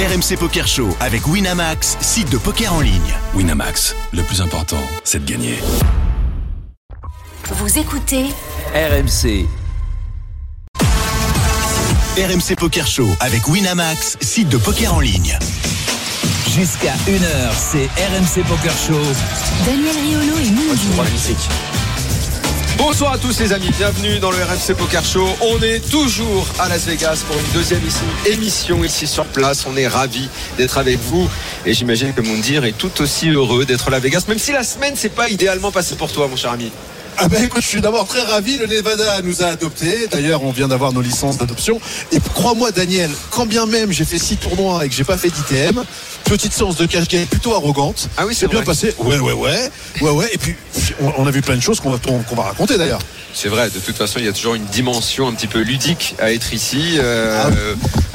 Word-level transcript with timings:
RMC 0.00 0.38
Poker 0.38 0.66
Show 0.66 0.96
avec 0.98 1.26
Winamax, 1.26 1.98
site 2.00 2.30
de 2.30 2.38
poker 2.38 2.72
en 2.72 2.80
ligne. 2.80 3.14
Winamax, 3.34 3.94
le 4.14 4.22
plus 4.22 4.40
important, 4.40 4.80
c'est 5.04 5.22
de 5.22 5.30
gagner. 5.30 5.58
Vous 7.50 7.78
écoutez 7.78 8.28
RMC. 8.74 9.46
RMC 12.16 12.56
Poker 12.56 12.86
Show 12.86 13.08
avec 13.20 13.46
Winamax, 13.46 14.16
site 14.22 14.48
de 14.48 14.56
poker 14.56 14.94
en 14.94 15.00
ligne. 15.00 15.38
Jusqu'à 16.48 16.94
1h, 17.06 17.52
c'est 17.54 17.90
RMC 18.00 18.42
Poker 18.48 18.72
Show. 18.72 19.02
Daniel 19.66 19.96
Riolo 19.98 20.38
et 20.38 20.50
Mindy. 20.50 21.36
Bonsoir 22.82 23.12
à 23.12 23.18
tous 23.18 23.38
les 23.40 23.52
amis, 23.52 23.70
bienvenue 23.76 24.18
dans 24.20 24.30
le 24.30 24.38
RMC 24.38 24.74
Poker 24.74 25.04
Show. 25.04 25.28
On 25.42 25.60
est 25.62 25.80
toujours 25.90 26.46
à 26.58 26.66
Las 26.66 26.86
Vegas 26.86 27.22
pour 27.26 27.36
une 27.38 27.52
deuxième 27.52 27.82
émission 28.24 28.82
ici 28.82 29.06
sur 29.06 29.26
place. 29.26 29.66
On 29.66 29.76
est 29.76 29.86
ravis 29.86 30.30
d'être 30.56 30.78
avec 30.78 30.98
vous 30.98 31.28
et 31.66 31.74
j'imagine 31.74 32.14
que 32.14 32.22
Moundir 32.22 32.64
est 32.64 32.72
tout 32.72 33.02
aussi 33.02 33.28
heureux 33.28 33.66
d'être 33.66 33.88
à 33.88 33.90
Las 33.90 34.00
Vegas, 34.00 34.24
même 34.28 34.38
si 34.38 34.52
la 34.52 34.64
semaine 34.64 34.94
c'est 34.96 35.10
pas 35.10 35.28
idéalement 35.28 35.70
passé 35.70 35.94
pour 35.94 36.10
toi 36.10 36.26
mon 36.26 36.36
cher 36.36 36.52
ami. 36.52 36.72
Ah 37.22 37.28
ben 37.28 37.44
écoute, 37.44 37.60
je 37.60 37.66
suis 37.68 37.82
d'abord 37.82 38.06
très 38.06 38.22
ravi. 38.22 38.56
Le 38.56 38.66
Nevada 38.66 39.20
nous 39.22 39.42
a 39.42 39.48
adoptés. 39.48 40.08
D'ailleurs, 40.10 40.42
on 40.42 40.52
vient 40.52 40.68
d'avoir 40.68 40.94
nos 40.94 41.02
licences 41.02 41.36
d'adoption. 41.36 41.78
Et 42.12 42.18
crois-moi, 42.34 42.70
Daniel, 42.70 43.10
quand 43.30 43.44
bien 43.44 43.66
même 43.66 43.92
j'ai 43.92 44.06
fait 44.06 44.18
six 44.18 44.38
tournois 44.38 44.86
et 44.86 44.88
que 44.88 44.94
j'ai 44.94 45.04
pas 45.04 45.18
fait 45.18 45.28
d'ITM, 45.28 45.82
petite 46.24 46.54
séance 46.54 46.76
de 46.76 46.86
cash 46.86 47.08
game 47.08 47.26
plutôt 47.26 47.54
arrogante. 47.54 48.08
Ah 48.16 48.24
oui, 48.26 48.34
c'est 48.34 48.48
bien 48.48 48.62
passé. 48.62 48.94
Ouais, 48.98 49.18
ouais, 49.18 49.32
ouais, 49.32 49.70
ouais, 50.00 50.10
ouais. 50.10 50.30
Et 50.32 50.38
puis 50.38 50.54
on, 51.18 51.26
a 51.26 51.30
vu 51.30 51.42
plein 51.42 51.56
de 51.56 51.60
choses 51.60 51.78
qu'on 51.78 51.90
va, 51.90 51.98
qu'on 51.98 52.34
va 52.36 52.42
raconter 52.44 52.78
d'ailleurs. 52.78 53.00
C'est 53.34 53.48
vrai, 53.48 53.68
de 53.68 53.78
toute 53.78 53.96
façon 53.96 54.18
il 54.18 54.24
y 54.24 54.28
a 54.28 54.32
toujours 54.32 54.54
une 54.54 54.64
dimension 54.64 55.28
un 55.28 55.34
petit 55.34 55.46
peu 55.46 55.60
ludique 55.60 56.16
à 56.18 56.32
être 56.32 56.52
ici 56.54 56.96
euh, 56.98 57.44
Ah. 57.44 57.50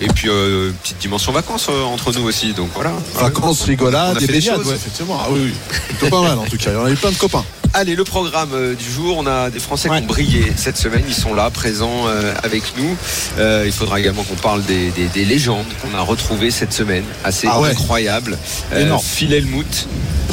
et 0.02 0.08
puis 0.08 0.30
euh, 0.30 0.72
petite 0.84 0.98
dimension 0.98 1.32
vacances 1.32 1.68
euh, 1.70 1.84
entre 1.84 2.12
nous 2.12 2.24
aussi. 2.24 2.54
Donc 2.54 2.70
voilà. 2.74 2.92
Vacances, 3.14 3.62
rigolades, 3.64 4.18
des 4.18 4.28
des 4.28 4.42
choses. 4.42 4.66
ouais, 4.68 4.76
effectivement. 4.76 5.20
Ah 5.22 5.28
oui, 5.30 5.40
oui. 5.46 5.54
Plutôt 5.90 6.10
pas 6.10 6.22
mal 6.22 6.40
en 6.40 6.46
tout 6.46 6.58
cas. 6.58 6.72
On 6.78 6.86
a 6.86 6.92
eu 6.92 6.96
plein 6.96 7.12
de 7.12 7.18
copains. 7.18 7.46
Allez, 7.78 7.96
le 7.96 8.06
programme 8.06 8.52
euh, 8.54 8.74
du 8.74 8.90
jour, 8.90 9.18
on 9.18 9.28
a 9.28 9.50
des 9.50 9.60
Français 9.60 9.90
Ouais. 9.90 9.98
qui 9.98 10.04
ont 10.04 10.08
brillé 10.08 10.54
cette 10.56 10.78
semaine, 10.78 11.04
ils 11.10 11.14
sont 11.14 11.34
là, 11.34 11.50
présents 11.50 12.08
euh, 12.08 12.34
avec 12.42 12.64
nous. 12.78 12.96
Euh, 13.38 13.64
il 13.66 13.74
faudra 13.74 14.00
également 14.00 14.24
qu'on 14.24 14.36
parle 14.36 14.64
des, 14.64 14.92
des- 14.92 15.08
des 15.08 15.26
légendes 15.26 15.66
qu'on 15.82 15.94
a 15.98 16.00
retrouvées 16.02 16.52
cette 16.52 16.72
semaine, 16.72 17.04
assez 17.26 17.48
Ah 17.52 17.60
ouais. 17.60 17.72
incroyable. 17.72 18.38
Énorme. 18.74 19.04
Phil 19.04 19.44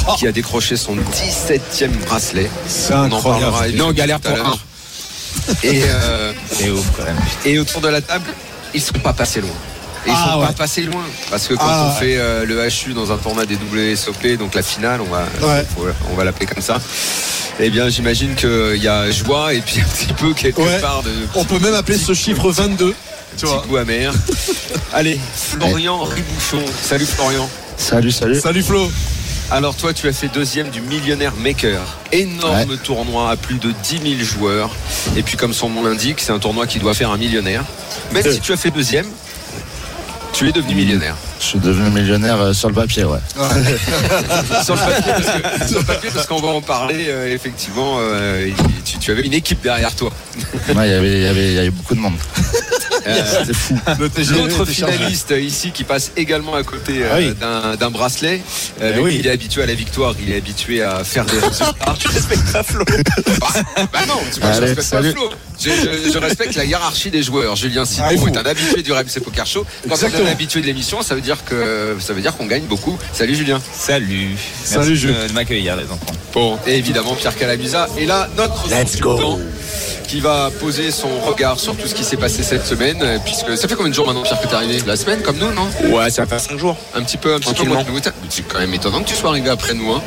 Oh. 0.08 0.14
qui 0.18 0.26
a 0.28 0.32
décroché 0.32 0.76
son 0.76 0.94
17e 0.96 1.90
bracelet. 2.06 2.48
C'est 2.68 2.94
On 2.94 2.98
en 2.98 3.04
incroyable. 3.04 3.42
parlera 3.42 3.68
évidemment 3.68 3.88
Non, 3.88 3.92
galère 3.94 4.20
pour 4.20 4.36
l'heure. 4.36 4.58
Et, 5.64 5.82
ouf 6.70 6.86
quand 6.96 7.04
même. 7.04 7.16
et 7.44 7.58
autour 7.58 7.80
de 7.80 7.88
la 7.88 8.00
table, 8.00 8.24
ils 8.74 8.80
sont 8.80 8.94
pas 8.94 9.12
passés 9.12 9.40
loin. 9.40 9.50
Et 10.06 10.08
ils 10.10 10.14
Ah 10.16 10.32
sont 10.32 10.40
ouais. 10.40 10.46
pas 10.46 10.52
passés 10.52 10.82
loin. 10.82 11.02
Parce 11.30 11.46
que 11.46 11.54
quand 11.54 11.64
Ah 11.66 11.84
on 11.86 11.94
ouais. 12.00 12.06
fait 12.06 12.16
euh, 12.18 12.44
le 12.44 12.56
HU 12.66 12.92
dans 12.94 13.12
un 13.12 13.16
tournoi 13.18 13.46
des 13.46 13.56
WSOP, 13.56 14.36
donc 14.38 14.54
la 14.54 14.62
finale, 14.62 15.00
on 15.00 15.04
va, 15.10 15.24
Ouais. 15.46 15.64
on 16.10 16.14
va 16.16 16.24
l'appeler 16.24 16.46
comme 16.46 16.62
ça. 16.62 16.80
Eh 17.60 17.70
bien, 17.70 17.88
j'imagine 17.88 18.34
qu'il 18.34 18.82
y 18.82 18.88
a 18.88 19.10
joie 19.10 19.54
et 19.54 19.60
puis 19.60 19.80
un 19.80 19.84
petit 19.84 20.12
peu 20.14 20.32
quelque 20.34 20.60
Ouais. 20.60 20.80
part 20.80 21.02
de 21.02 21.10
On 21.34 21.44
peut 21.44 21.58
même 21.58 21.74
appeler 21.74 21.98
ce 21.98 22.14
chiffre 22.14 22.50
22. 22.50 22.94
Tu 23.36 23.36
petit 23.36 23.46
vois. 23.46 23.64
goût 23.68 23.76
amer. 23.76 24.12
Allez, 24.92 25.18
Florian 25.34 26.02
Ribouchon. 26.02 26.64
Salut 26.82 27.06
Florian. 27.06 27.48
Salut, 27.76 28.10
salut. 28.10 28.40
Salut 28.40 28.62
Flo. 28.62 28.90
Alors 29.50 29.74
toi, 29.74 29.92
tu 29.92 30.08
as 30.08 30.12
fait 30.12 30.28
deuxième 30.28 30.70
du 30.70 30.80
Millionnaire 30.80 31.34
Maker. 31.36 31.80
Énorme 32.10 32.76
tournoi 32.78 33.30
à 33.30 33.36
plus 33.36 33.56
de 33.58 33.72
10 33.82 34.16
000 34.16 34.22
joueurs. 34.22 34.70
Et 35.16 35.22
puis 35.22 35.36
comme 35.36 35.52
son 35.52 35.68
nom 35.70 35.82
l'indique, 35.84 36.20
c'est 36.20 36.32
un 36.32 36.38
tournoi 36.38 36.66
qui 36.66 36.78
doit 36.78 36.94
faire 36.94 37.10
un 37.10 37.18
millionnaire. 37.18 37.64
Même 38.12 38.24
si 38.30 38.40
tu 38.40 38.52
as 38.52 38.56
fait 38.56 38.70
deuxième, 38.70 39.06
tu 40.32 40.48
es 40.48 40.52
devenu 40.52 40.74
millionnaire. 40.74 41.14
Je 41.38 41.44
suis 41.44 41.58
devenu 41.58 41.90
millionnaire 41.90 42.40
euh, 42.40 42.52
sur 42.52 42.68
le 42.68 42.74
papier, 42.74 43.04
ouais. 43.04 43.18
sur 44.64 44.74
le 44.74 44.80
papier, 44.80 45.12
parce 45.12 45.26
que- 45.60 45.68
sur 45.68 45.78
le 45.80 45.84
papier, 45.84 46.10
parce 46.12 46.26
qu'on 46.26 46.40
va 46.40 46.48
en 46.48 46.60
parler, 46.62 47.06
euh, 47.08 47.32
effectivement, 47.34 47.96
euh, 48.00 48.48
tu, 48.84 48.98
tu 48.98 49.10
avais 49.10 49.22
une 49.22 49.34
équipe 49.34 49.60
derrière 49.62 49.94
toi. 49.94 50.10
Ouais, 50.74 50.88
il 50.88 50.90
y 50.90 50.94
avait- 50.94 51.12
il 51.18 51.22
y 51.22 51.26
avait 51.26 51.46
il 51.48 51.54
y 51.54 51.58
avait 51.58 51.70
beaucoup 51.70 51.94
de 51.94 52.00
monde. 52.00 52.14
Euh, 53.06 53.44
L'autre 54.30 54.64
finaliste 54.64 55.34
ici 55.38 55.70
qui 55.72 55.84
passe 55.84 56.12
également 56.16 56.54
à 56.54 56.62
côté 56.62 57.02
euh, 57.02 57.08
Ah 57.12 57.16
oui. 57.18 57.34
d'un- 57.40 57.76
d'un 57.76 57.90
bracelet, 57.90 58.40
euh, 58.80 58.90
Eh 58.92 58.96
mais 58.96 59.02
oui. 59.02 59.16
il 59.20 59.26
est 59.26 59.30
habitué 59.30 59.62
à 59.62 59.66
la 59.66 59.74
victoire, 59.74 60.14
il 60.22 60.32
est 60.32 60.36
habitué 60.36 60.82
à 60.82 61.02
faire 61.04 61.24
des 61.24 61.38
résultats. 61.38 61.74
tu 61.98 62.08
respectes 62.08 62.52
pas 62.52 62.62
Flo 62.62 62.84
bah, 62.84 63.86
bah 63.92 63.98
non, 64.06 64.14
tu 64.32 64.40
vois, 64.40 64.52
je 64.52 64.56
Allez, 64.58 64.66
respecte 64.66 64.82
salut. 64.88 65.12
pas 65.12 65.18
Flo. 65.20 65.30
Je, 65.60 65.70
je- 65.70 66.12
je 66.12 66.18
respecte 66.18 66.54
la 66.56 66.64
hiérarchie 66.64 67.10
des 67.10 67.22
joueurs. 67.22 67.56
Julien 67.56 67.84
Simon 67.84 68.06
Ah, 68.08 68.12
est 68.14 68.36
un 68.36 68.46
habitué 68.46 68.82
du 68.82 68.92
RMC 68.92 69.20
Poker 69.22 69.46
Show. 69.46 69.64
Quand 69.88 69.96
on 70.02 70.06
est 70.08 70.22
un 70.22 70.26
habitué 70.30 70.60
de 70.60 70.66
l'émission, 70.66 71.02
ça 71.02 71.14
veut 71.14 71.20
dire 71.20 71.44
que 71.44 71.96
ça 72.00 72.12
veut 72.12 72.20
dire 72.22 72.36
qu'on 72.36 72.46
gagne 72.46 72.64
beaucoup. 72.64 72.98
Salut 73.12 73.34
Julien. 73.34 73.60
Salut. 73.72 74.30
Salut, 74.64 74.90
Merci 74.90 75.06
de, 75.06 75.28
de 75.28 75.32
m'accueillir 75.32 75.76
les 75.76 75.84
enfants. 75.84 76.12
Bon, 76.32 76.58
et 76.66 76.76
évidemment 76.76 77.14
Pierre 77.14 77.36
Calamusa. 77.36 77.88
Et 77.98 78.06
là, 78.06 78.28
notre 78.36 78.68
Let's 78.70 78.98
go. 79.00 79.38
Qui 80.06 80.20
va 80.20 80.50
poser 80.60 80.90
son 80.90 81.08
regard 81.20 81.58
sur 81.58 81.76
tout 81.76 81.86
ce 81.86 81.94
qui 81.94 82.04
s'est 82.04 82.16
passé 82.16 82.42
cette 82.42 82.66
semaine, 82.66 82.98
euh, 83.02 83.18
puisque 83.24 83.56
ça 83.56 83.68
fait 83.68 83.74
combien 83.74 83.90
de 83.90 83.94
jours 83.94 84.06
maintenant 84.06 84.22
Pierre 84.22 84.40
que 84.40 84.46
t'es 84.46 84.54
arrivé 84.54 84.78
La 84.86 84.96
semaine 84.96 85.20
comme 85.22 85.38
nous, 85.38 85.52
non 85.52 85.68
Ouais, 85.96 86.10
ça 86.10 86.26
fait 86.26 86.38
5 86.38 86.58
jours. 86.58 86.76
Un 86.94 87.02
petit 87.02 87.16
peu, 87.16 87.34
un 87.34 87.38
petit 87.38 87.48
peu 87.48 87.54
Tranquillement. 87.54 87.74
moins 87.76 87.84
que 87.84 87.90
nous. 88.08 88.12
C'est 88.28 88.42
quand 88.48 88.58
même 88.58 88.74
étonnant 88.74 89.02
que 89.02 89.08
tu 89.08 89.14
sois 89.14 89.30
arrivé 89.30 89.48
après 89.50 89.74
nous, 89.74 89.92
hein. 89.92 90.02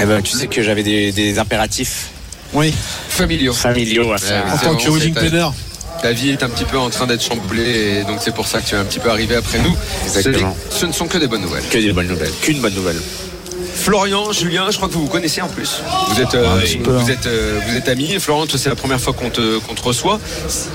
Eh 0.00 0.04
ben, 0.04 0.22
tu 0.22 0.36
sais 0.36 0.46
que 0.46 0.62
j'avais 0.62 0.82
des, 0.82 1.10
des 1.12 1.38
impératifs 1.38 2.08
Oui. 2.52 2.72
Familiaux. 3.08 3.52
familiaux 3.52 4.12
à 4.12 4.18
faire. 4.18 4.44
Ouais, 4.44 4.52
En 4.52 4.58
tant 4.58 4.76
que 4.76 5.08
ta- 5.12 5.20
planner. 5.20 5.48
Ta 6.00 6.12
vie 6.12 6.30
est 6.30 6.42
un 6.44 6.48
petit 6.48 6.64
peu 6.64 6.78
en 6.78 6.90
train 6.90 7.06
d'être 7.08 7.22
chamboulée 7.24 7.98
et 8.00 8.04
donc 8.04 8.18
c'est 8.20 8.32
pour 8.32 8.46
ça 8.46 8.60
que 8.60 8.68
tu 8.68 8.76
es 8.76 8.78
un 8.78 8.84
petit 8.84 9.00
peu 9.00 9.10
arrivé 9.10 9.34
après 9.34 9.58
nous. 9.58 9.76
Exactement. 10.04 10.56
Ce, 10.70 10.78
ce 10.80 10.86
ne 10.86 10.92
sont 10.92 11.06
que 11.08 11.18
des 11.18 11.26
bonnes 11.26 11.40
nouvelles. 11.42 11.64
Que 11.68 11.78
des 11.78 11.92
bonnes 11.92 12.06
nouvelles. 12.06 12.30
Qu'une 12.40 12.60
bonne 12.60 12.74
nouvelle. 12.74 13.00
Florian, 13.78 14.32
Julien, 14.32 14.70
je 14.70 14.76
crois 14.76 14.88
que 14.88 14.94
vous 14.94 15.02
vous 15.02 15.08
connaissez 15.08 15.40
en 15.40 15.48
plus. 15.48 15.80
Vous 16.10 16.20
êtes, 16.20 16.34
euh, 16.34 16.60
vous, 16.84 16.90
hein. 16.90 17.06
êtes, 17.08 17.26
euh, 17.26 17.58
vous 17.66 17.76
êtes 17.76 17.88
amis. 17.88 18.12
Et 18.12 18.18
Florian, 18.18 18.44
c'est 18.48 18.68
la 18.68 18.74
première 18.74 19.00
fois 19.00 19.12
qu'on 19.12 19.30
te, 19.30 19.60
reçoit. 19.82 20.18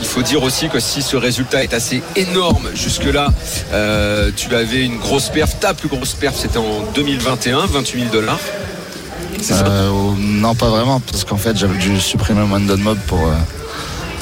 Il 0.02 0.08
faut 0.08 0.22
dire 0.22 0.42
aussi 0.42 0.70
que 0.70 0.80
si 0.80 1.02
ce 1.02 1.18
résultat 1.18 1.64
est 1.64 1.74
assez 1.74 2.02
énorme 2.16 2.70
jusque-là, 2.74 3.28
euh, 3.74 4.32
tu 4.36 4.56
avais 4.56 4.84
une 4.86 4.98
grosse 4.98 5.30
perf. 5.30 5.60
Ta 5.60 5.74
plus 5.74 5.90
grosse 5.90 6.14
perf, 6.14 6.36
c'était 6.38 6.58
en 6.58 6.82
2021, 6.96 7.66
28 7.68 8.00
000 8.00 8.12
dollars. 8.12 8.40
Euh, 9.52 9.90
ou- 9.90 10.16
non, 10.18 10.56
pas 10.56 10.70
vraiment, 10.70 11.00
parce 11.02 11.26
qu'en 11.26 11.38
fait, 11.38 11.58
j'avais 11.58 11.78
dû 11.78 12.00
supprimer 12.00 12.42
mon 12.42 12.56
London 12.56 12.78
Mob 12.78 12.98
pour, 13.08 13.28
euh, 13.28 13.34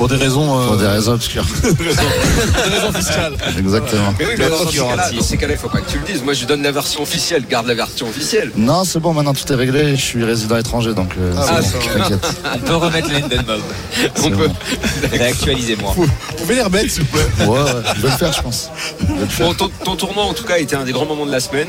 Pour 0.01 0.07
des 0.07 0.15
raisons. 0.15 0.59
euh, 0.59 0.65
pour 0.65 0.77
des 0.77 0.87
raisons 0.87 1.11
obscures. 1.11 1.45
des 1.61 1.69
raisons 1.69 2.91
fiscales. 2.91 3.35
Exactement. 3.59 4.15
Mais 4.17 4.25
oui, 4.25 4.31
mais 4.39 4.49
dans 4.49 4.57
ces 4.57 4.77
cas-là, 4.79 5.11
dans 5.11 5.21
ces 5.21 5.37
cas-là, 5.37 5.53
il 5.53 5.59
faut 5.59 5.69
pas 5.69 5.79
que 5.81 5.91
tu 5.91 5.99
le 5.99 6.05
dises. 6.05 6.23
Moi, 6.23 6.33
je 6.33 6.45
donne 6.45 6.63
la 6.63 6.71
version 6.71 7.03
officielle. 7.03 7.45
Garde 7.47 7.67
la 7.67 7.75
version 7.75 8.07
officielle. 8.07 8.51
Non, 8.55 8.83
c'est 8.83 8.99
bon, 8.99 9.13
maintenant 9.13 9.35
tout 9.35 9.53
est 9.53 9.55
réglé. 9.55 9.95
Je 9.95 10.01
suis 10.01 10.23
résident 10.23 10.57
étranger, 10.57 10.95
donc 10.95 11.11
euh, 11.19 11.31
Ah, 11.37 11.59
c'est 11.61 11.99
bah, 11.99 12.07
bon. 12.09 12.19
On 12.55 12.57
peut 12.57 12.75
remettre 12.77 13.09
le. 13.09 13.17
On 14.23 14.29
peut. 14.31 14.47
bon. 14.47 14.53
Réactualisez-moi. 15.11 15.93
Vous 15.95 16.07
pouvez 16.35 16.55
les 16.55 16.63
remettre, 16.63 16.89
s'il 16.89 17.03
vous 17.03 17.17
plaît. 17.17 17.45
Ouais, 17.45 17.59
ouais, 17.59 17.69
je 17.95 18.01
vais 18.01 18.09
le 18.09 18.17
faire, 18.17 18.33
je 18.33 18.41
pense. 18.41 18.71
Je 19.01 19.05
vais 19.05 19.19
le 19.19 19.25
faire. 19.27 19.45
Bon, 19.45 19.53
ton, 19.53 19.69
ton 19.85 19.95
tournoi 19.95 20.23
en 20.23 20.33
tout 20.33 20.45
cas 20.45 20.57
était 20.57 20.75
un 20.75 20.83
des 20.83 20.93
grands 20.93 21.05
moments 21.05 21.27
de 21.27 21.31
la 21.31 21.39
semaine 21.39 21.67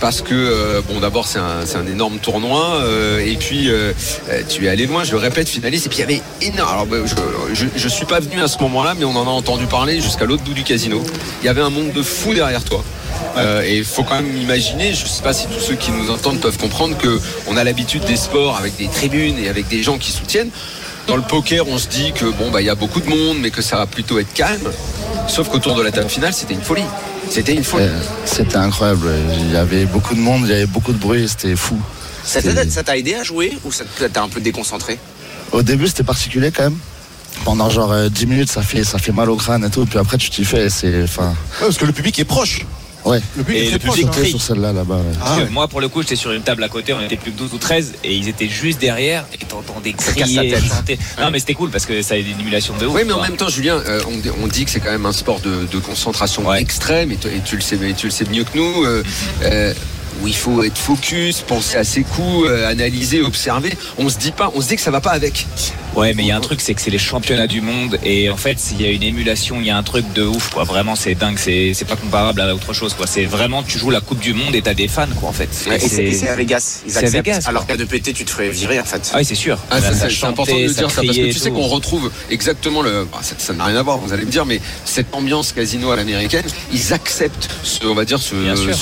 parce 0.00 0.22
que 0.22 0.34
euh, 0.34 0.80
bon 0.88 1.00
d'abord 1.00 1.26
c'est 1.26 1.38
un, 1.38 1.86
énorme 1.86 2.18
tournoi 2.18 2.80
euh, 2.82 3.18
et 3.18 3.36
puis 3.36 3.70
tu 4.48 4.66
es 4.66 4.68
allé 4.68 4.86
loin 4.86 5.04
je 5.04 5.12
le 5.12 5.18
répète 5.18 5.48
finaliste 5.48 5.86
et 5.86 5.88
puis 5.88 5.98
il 5.98 6.00
y 6.00 6.04
avait 6.04 6.22
énorme 6.40 6.72
alors 6.72 6.86
bah, 6.86 6.96
je, 7.06 7.54
je, 7.54 7.66
je 7.76 7.88
suis 7.88 8.04
pas 8.06 8.20
venu 8.20 8.40
à 8.42 8.48
ce 8.48 8.58
moment 8.58 8.82
là 8.84 8.94
mais 8.98 9.04
on 9.04 9.16
en 9.16 9.26
a 9.26 9.30
entendu 9.30 9.66
parler 9.66 10.00
jusqu'à 10.00 10.24
l'autre 10.24 10.42
bout 10.44 10.54
du 10.54 10.62
casino 10.64 11.02
il 11.42 11.46
y 11.46 11.48
avait 11.48 11.60
un 11.62 11.70
monde 11.70 11.92
de 11.92 12.02
fous 12.02 12.34
derrière 12.34 12.64
toi 12.64 12.82
Euh, 13.36 13.62
et 13.68 13.78
il 13.78 13.84
faut 13.84 14.04
quand 14.04 14.14
même 14.22 14.36
imaginer, 14.36 14.94
je 14.94 15.06
sais 15.06 15.22
pas 15.22 15.32
si 15.32 15.46
tous 15.48 15.58
ceux 15.60 15.74
qui 15.74 15.90
nous 15.90 16.08
entendent 16.10 16.40
peuvent 16.40 16.56
comprendre 16.58 16.96
que 16.96 17.20
on 17.48 17.56
a 17.56 17.64
l'habitude 17.64 18.04
des 18.04 18.16
sports 18.16 18.56
avec 18.56 18.76
des 18.76 18.86
tribunes 18.88 19.38
et 19.42 19.48
avec 19.48 19.66
des 19.68 19.82
gens 19.82 19.98
qui 19.98 20.12
soutiennent. 20.12 20.50
Dans 21.08 21.16
le 21.16 21.22
poker, 21.22 21.66
on 21.68 21.78
se 21.78 21.88
dit 21.88 22.12
que 22.12 22.26
bon 22.26 22.50
bah 22.52 22.60
il 22.62 22.66
y 22.66 22.70
a 22.70 22.76
beaucoup 22.76 23.00
de 23.00 23.08
monde, 23.08 23.38
mais 23.40 23.50
que 23.50 23.60
ça 23.62 23.76
va 23.76 23.86
plutôt 23.86 24.18
être 24.20 24.32
calme. 24.34 24.68
Sauf 25.26 25.48
qu'autour 25.48 25.74
de 25.74 25.82
la 25.82 25.90
table 25.90 26.08
finale, 26.10 26.32
c'était 26.32 26.54
une 26.54 26.62
folie. 26.70 26.88
C'était 27.28 27.54
une 27.54 27.64
folie. 27.64 27.84
Euh, 27.86 28.00
C'était 28.24 28.56
incroyable. 28.68 29.08
Il 29.40 29.52
y 29.52 29.56
avait 29.56 29.84
beaucoup 29.86 30.14
de 30.14 30.20
monde, 30.20 30.42
il 30.44 30.50
y 30.50 30.54
avait 30.54 30.66
beaucoup 30.76 30.92
de 30.92 30.98
bruit, 30.98 31.26
c'était 31.28 31.56
fou. 31.56 31.76
Ça 32.24 32.40
C'était- 32.40 32.54
t'a- 32.54 32.70
ça 32.70 32.82
t'a 32.84 32.96
aidé 32.96 33.14
à 33.14 33.24
jouer 33.24 33.50
ou 33.64 33.72
ça 33.72 33.84
t'a 34.12 34.22
un 34.22 34.28
peu 34.28 34.40
déconcentré? 34.40 34.98
Au 35.52 35.62
début, 35.62 35.88
c'était 35.88 36.04
particulier 36.04 36.50
quand 36.52 36.64
même. 36.70 36.78
Pendant 37.44 37.68
genre 37.70 37.92
euh, 37.92 38.08
10 38.08 38.26
minutes, 38.26 38.50
ça 38.50 38.62
fait, 38.62 38.84
ça 38.84 38.98
fait 38.98 39.12
mal 39.12 39.28
au 39.30 39.36
crâne 39.36 39.64
et 39.64 39.70
tout. 39.70 39.84
Puis 39.86 39.98
après, 39.98 40.16
tu 40.18 40.30
t'y 40.30 40.44
fais. 40.44 40.70
C'est, 40.70 41.02
enfin, 41.02 41.28
Ouais, 41.60 41.66
parce 41.66 41.76
que 41.78 41.84
le 41.84 41.92
public 41.92 42.18
est 42.18 42.24
proche. 42.24 42.60
ouais. 43.04 43.20
Le 43.36 43.42
public 43.44 43.62
Et 43.62 43.66
est 43.66 43.70
le 43.72 43.78
très 43.78 43.88
proche. 43.88 43.98
public 44.00 44.14
hein. 44.18 44.24
Sur 44.30 44.40
celle-là, 44.40 44.72
là-bas. 44.72 44.94
ouais. 44.96 45.02
Ah, 45.22 45.36
Moi, 45.50 45.68
pour 45.68 45.80
le 45.82 45.88
coup, 45.88 46.00
j'étais 46.00 46.16
sur 46.16 46.32
une 46.32 46.40
table 46.42 46.62
à 46.64 46.68
côté, 46.68 46.94
on 46.94 47.00
était 47.02 47.16
plus 47.16 47.32
que 47.32 47.36
12 47.38 47.52
ou 47.52 47.58
13, 47.58 47.94
et 48.02 48.14
ils 48.14 48.28
étaient 48.28 48.48
juste 48.48 48.80
derrière, 48.80 49.26
et 49.34 49.44
t'entendais 49.44 49.92
casse 49.92 50.16
la 50.16 50.22
crier, 50.22 50.50
tête. 50.52 50.64
chanter. 50.64 50.98
Non, 51.20 51.30
mais 51.30 51.38
c'était 51.38 51.52
cool 51.54 51.70
parce 51.70 51.84
que 51.84 52.00
ça 52.00 52.14
a 52.14 52.16
une 52.16 52.40
émulation 52.40 52.74
de 52.78 52.86
ouf. 52.86 52.94
Oui, 52.94 53.02
mais 53.04 53.12
en 53.12 53.16
quoi. 53.18 53.28
même 53.28 53.36
temps, 53.36 53.48
Julien, 53.48 53.76
euh, 53.86 54.00
on, 54.08 54.44
on 54.44 54.46
dit 54.46 54.64
que 54.64 54.70
c'est 54.70 54.80
quand 54.80 54.92
même 54.92 55.04
un 55.06 55.12
sport 55.12 55.40
de, 55.40 55.66
de 55.70 55.78
concentration 55.78 56.46
Ouais. 56.46 56.62
extrême, 56.62 57.12
et, 57.12 57.16
tu- 57.16 57.28
et 57.28 57.40
tu 57.44 57.56
le 57.56 57.62
sais, 57.62 57.76
tu 57.96 58.06
le 58.06 58.10
sais 58.12 58.24
mieux 58.30 58.44
que 58.44 58.56
nous. 58.56 58.84
euh, 58.84 59.02
euh, 59.42 59.74
où 60.22 60.28
il 60.28 60.34
faut 60.36 60.62
être 60.62 60.78
focus, 60.78 61.40
penser 61.40 61.76
à 61.76 61.82
ses 61.82 62.02
coups, 62.04 62.46
euh, 62.48 62.68
analyser, 62.70 63.20
observer. 63.20 63.72
On 63.98 64.08
se 64.08 64.16
dit 64.16 64.30
pas, 64.30 64.50
on 64.54 64.60
se 64.60 64.68
dit 64.68 64.76
que 64.76 64.80
ça 64.82 64.92
va 64.92 65.00
pas 65.00 65.10
avec. 65.10 65.44
Ouais, 65.94 66.12
mais 66.14 66.24
il 66.24 66.28
y 66.28 66.32
a 66.32 66.36
un 66.36 66.40
truc, 66.40 66.60
c'est 66.60 66.74
que 66.74 66.80
c'est 66.80 66.90
les 66.90 66.98
championnats 66.98 67.46
du 67.46 67.60
monde 67.60 67.98
et 68.04 68.30
en 68.30 68.36
fait, 68.36 68.58
il 68.72 68.82
y 68.82 68.86
a 68.86 68.90
une 68.90 69.02
émulation, 69.02 69.56
il 69.60 69.66
y 69.66 69.70
a 69.70 69.76
un 69.76 69.82
truc 69.82 70.12
de 70.12 70.24
ouf, 70.24 70.50
quoi. 70.50 70.64
Vraiment, 70.64 70.96
c'est 70.96 71.14
dingue, 71.14 71.38
c'est 71.38 71.72
c'est 71.74 71.84
pas 71.84 71.96
comparable 71.96 72.40
à 72.40 72.54
autre 72.54 72.72
chose, 72.72 72.94
quoi. 72.94 73.06
C'est 73.06 73.24
vraiment, 73.24 73.62
tu 73.62 73.78
joues 73.78 73.90
la 73.90 74.00
Coupe 74.00 74.20
du 74.20 74.34
Monde 74.34 74.54
et 74.54 74.62
t'as 74.62 74.74
des 74.74 74.88
fans, 74.88 75.06
quoi, 75.20 75.28
en 75.28 75.32
fait. 75.32 75.48
Ouais, 75.68 75.76
et 75.76 75.88
c'est 75.88 76.28
à 76.28 76.36
Vegas. 76.36 76.82
Ils 76.86 76.98
à. 76.98 77.02
Vegas, 77.02 77.44
alors 77.46 77.66
qu'à 77.66 77.76
de 77.76 77.84
péter, 77.84 78.12
tu 78.12 78.24
te 78.24 78.30
ferais 78.30 78.48
virer 78.48 78.80
en 78.80 78.84
fait. 78.84 79.10
Ah 79.12 79.18
oui, 79.18 79.24
c'est 79.24 79.34
sûr. 79.34 79.58
Ah, 79.70 79.80
c'est- 79.80 80.24
important 80.34 80.56
de 80.56 80.62
le 80.64 80.72
dire 80.72 80.90
ça 80.90 81.02
parce 81.02 81.16
que 81.16 81.32
tu 81.32 81.38
sais 81.38 81.50
qu'on 81.50 81.68
retrouve 81.68 82.10
exactement 82.30 82.82
le 82.82 83.06
bah, 83.10 83.20
ça 83.22 83.52
n'a 83.52 83.64
rien 83.64 83.76
à 83.76 83.82
voir 83.82 83.98
vous 83.98 84.12
allez 84.12 84.24
me 84.24 84.30
dire 84.30 84.46
mais 84.46 84.60
cette 84.84 85.14
ambiance 85.14 85.52
casino 85.52 85.90
à 85.90 85.96
l'américaine 85.96 86.44
ils 86.72 86.92
acceptent 86.92 87.48
ce 87.62 87.84
on 87.86 87.94
va 87.94 88.04
dire 88.04 88.18
ce, 88.18 88.34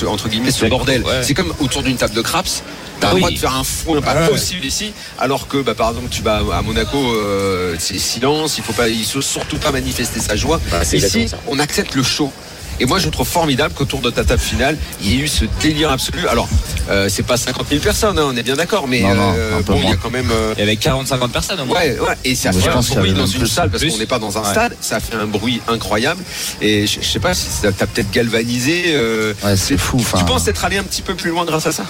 entre 0.07 0.29
guillemets 0.29 0.51
ce 0.51 0.67
bordel 0.67 1.03
ouais. 1.03 1.23
c'est 1.23 1.35
comme 1.35 1.53
autour 1.61 1.83
d'une 1.83 1.97
table 1.97 2.15
de 2.15 2.23
craps 2.23 2.63
T'as 3.03 3.13
le 3.13 3.19
droit 3.19 3.31
de 3.31 3.39
faire 3.39 3.55
un 3.57 3.65
fou 3.65 4.01
pas 4.01 4.15
Ouais. 4.15 4.29
possible 4.29 4.65
ici, 4.65 4.93
alors 5.19 5.49
que 5.49 5.59
bah, 5.59 5.75
par 5.75 5.91
exemple 5.91 6.09
tu 6.11 6.23
vas 6.23 6.37
à 6.55 6.63
Monaco, 6.63 6.99
euh, 6.99 7.77
c'est 7.79 7.99
silence, 7.99 8.59
il 8.59 8.65
faut 8.65 8.73
pas, 8.73 8.89
il 8.89 9.05
faut 9.05 9.23
surtout 9.23 9.57
pas 9.59 9.71
manifester 9.73 10.21
sa 10.21 10.37
joie. 10.37 10.61
Bah, 10.71 10.81
c'est 10.85 10.99
ici, 10.99 11.27
on 11.49 11.59
accepte 11.59 11.95
le 11.95 12.03
show. 12.03 12.33
Et 12.81 12.87
moi, 12.87 12.99
je 12.99 13.09
trouve 13.11 13.29
formidable 13.29 13.75
qu'autour 13.75 14.01
de 14.01 14.11
ta 14.11 14.25
table 14.25 14.41
finale, 14.41 14.77
il 15.03 15.11
y 15.11 15.15
ait 15.15 15.25
eu 15.25 15.29
ce 15.29 15.45
délire 15.61 15.91
absolu. 15.93 16.27
Alors, 16.27 16.49
euh, 16.91 17.09
c'est 17.11 17.23
pas 17.23 17.37
50 17.37 17.69
000 17.69 17.81
personnes, 17.83 18.19
hein, 18.19 18.25
on 18.27 18.35
est 18.37 18.43
bien 18.43 18.57
d'accord, 18.57 18.89
mais 18.89 19.03
Non, 19.03 19.15
non, 19.15 19.35
euh, 19.37 19.61
bon, 19.61 19.79
il 19.83 19.91
y 19.91 19.93
a 19.93 19.97
quand 19.97 20.11
même. 20.11 20.31
euh, 20.33 20.55
Il 20.57 20.61
y 20.61 20.63
avait 20.63 20.75
40-50 20.77 21.29
personnes 21.31 21.61
au 21.61 21.67
moins. 21.67 21.77
Ouais, 21.79 21.99
ouais, 22.01 22.15
et 22.25 22.35
ça 22.35 22.51
fait 22.51 22.71
un 22.71 22.81
bruit 22.81 23.13
dans 23.13 23.27
une 23.27 23.47
salle 23.47 23.71
parce 23.71 23.85
qu'on 23.85 23.99
n'est 23.99 24.07
pas 24.07 24.19
dans 24.19 24.37
un 24.39 24.43
Ouais. 24.43 24.51
stade. 24.51 24.75
Ça 24.81 24.99
fait 25.01 25.15
un 25.17 25.27
bruit 25.27 25.61
incroyable. 25.69 26.25
Et 26.63 26.87
je, 26.87 27.01
je 27.03 27.07
sais 27.07 27.21
pas 27.21 27.35
si 27.35 27.47
ça 27.51 27.71
t'a 27.73 27.87
peut-être 27.87 28.11
galvanisé. 28.11 28.85
euh, 28.89 29.35
Ouais, 29.45 29.57
c'est 29.57 29.77
fou. 29.77 29.99
tu 30.17 30.25
penses 30.25 30.49
être 30.49 30.65
allé 30.65 30.79
un 30.79 30.85
petit 30.85 31.03
peu 31.03 31.15
plus 31.15 31.31
loin 31.31 31.45
grâce 31.45 31.67
à 31.67 31.73
ça? 31.73 31.85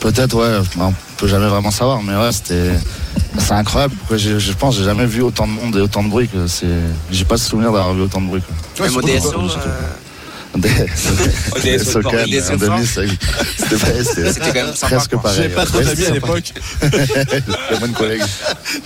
Peut-être, 0.00 0.34
ouais. 0.36 0.58
bah, 0.76 0.86
on 0.88 0.94
peut 1.18 1.28
jamais 1.28 1.46
vraiment 1.48 1.70
savoir, 1.70 2.02
mais 2.02 2.14
ouais, 2.16 2.32
c'était. 2.32 2.70
C'est 3.38 3.52
incroyable. 3.52 3.94
J'ai- 4.16 4.40
je 4.40 4.52
pense 4.52 4.74
que 4.74 4.80
j'ai 4.80 4.86
jamais 4.86 5.06
vu 5.06 5.22
autant 5.22 5.46
de 5.46 5.52
monde 5.52 5.76
et 5.76 5.80
autant 5.80 6.02
de 6.02 6.08
bruit. 6.08 6.26
Que 6.28 6.46
c'est. 6.46 6.66
J'ai 7.10 7.24
pas 7.24 7.36
souvenir 7.36 7.70
d'avoir 7.72 7.94
vu 7.94 8.02
autant 8.02 8.20
de 8.20 8.26
bruit. 8.26 8.42
Quoi. 8.42 8.56
Même 9.24 9.99
Des... 10.56 10.68
C'était 14.04 14.40
quand 14.40 14.54
même 14.54 14.74
sympa, 14.74 14.96
presque 14.96 15.10
quoi. 15.12 15.22
pareil. 15.22 15.42
J'ai 15.42 15.48
pas 15.50 15.64
trop 15.64 15.78
Ouais, 15.78 15.84
d'amis 15.84 16.06
à 16.06 16.10
l'époque. 16.10 16.52
J'ai 16.82 17.78
moins 17.78 17.88
de 17.88 17.94
collègues. 17.96 18.22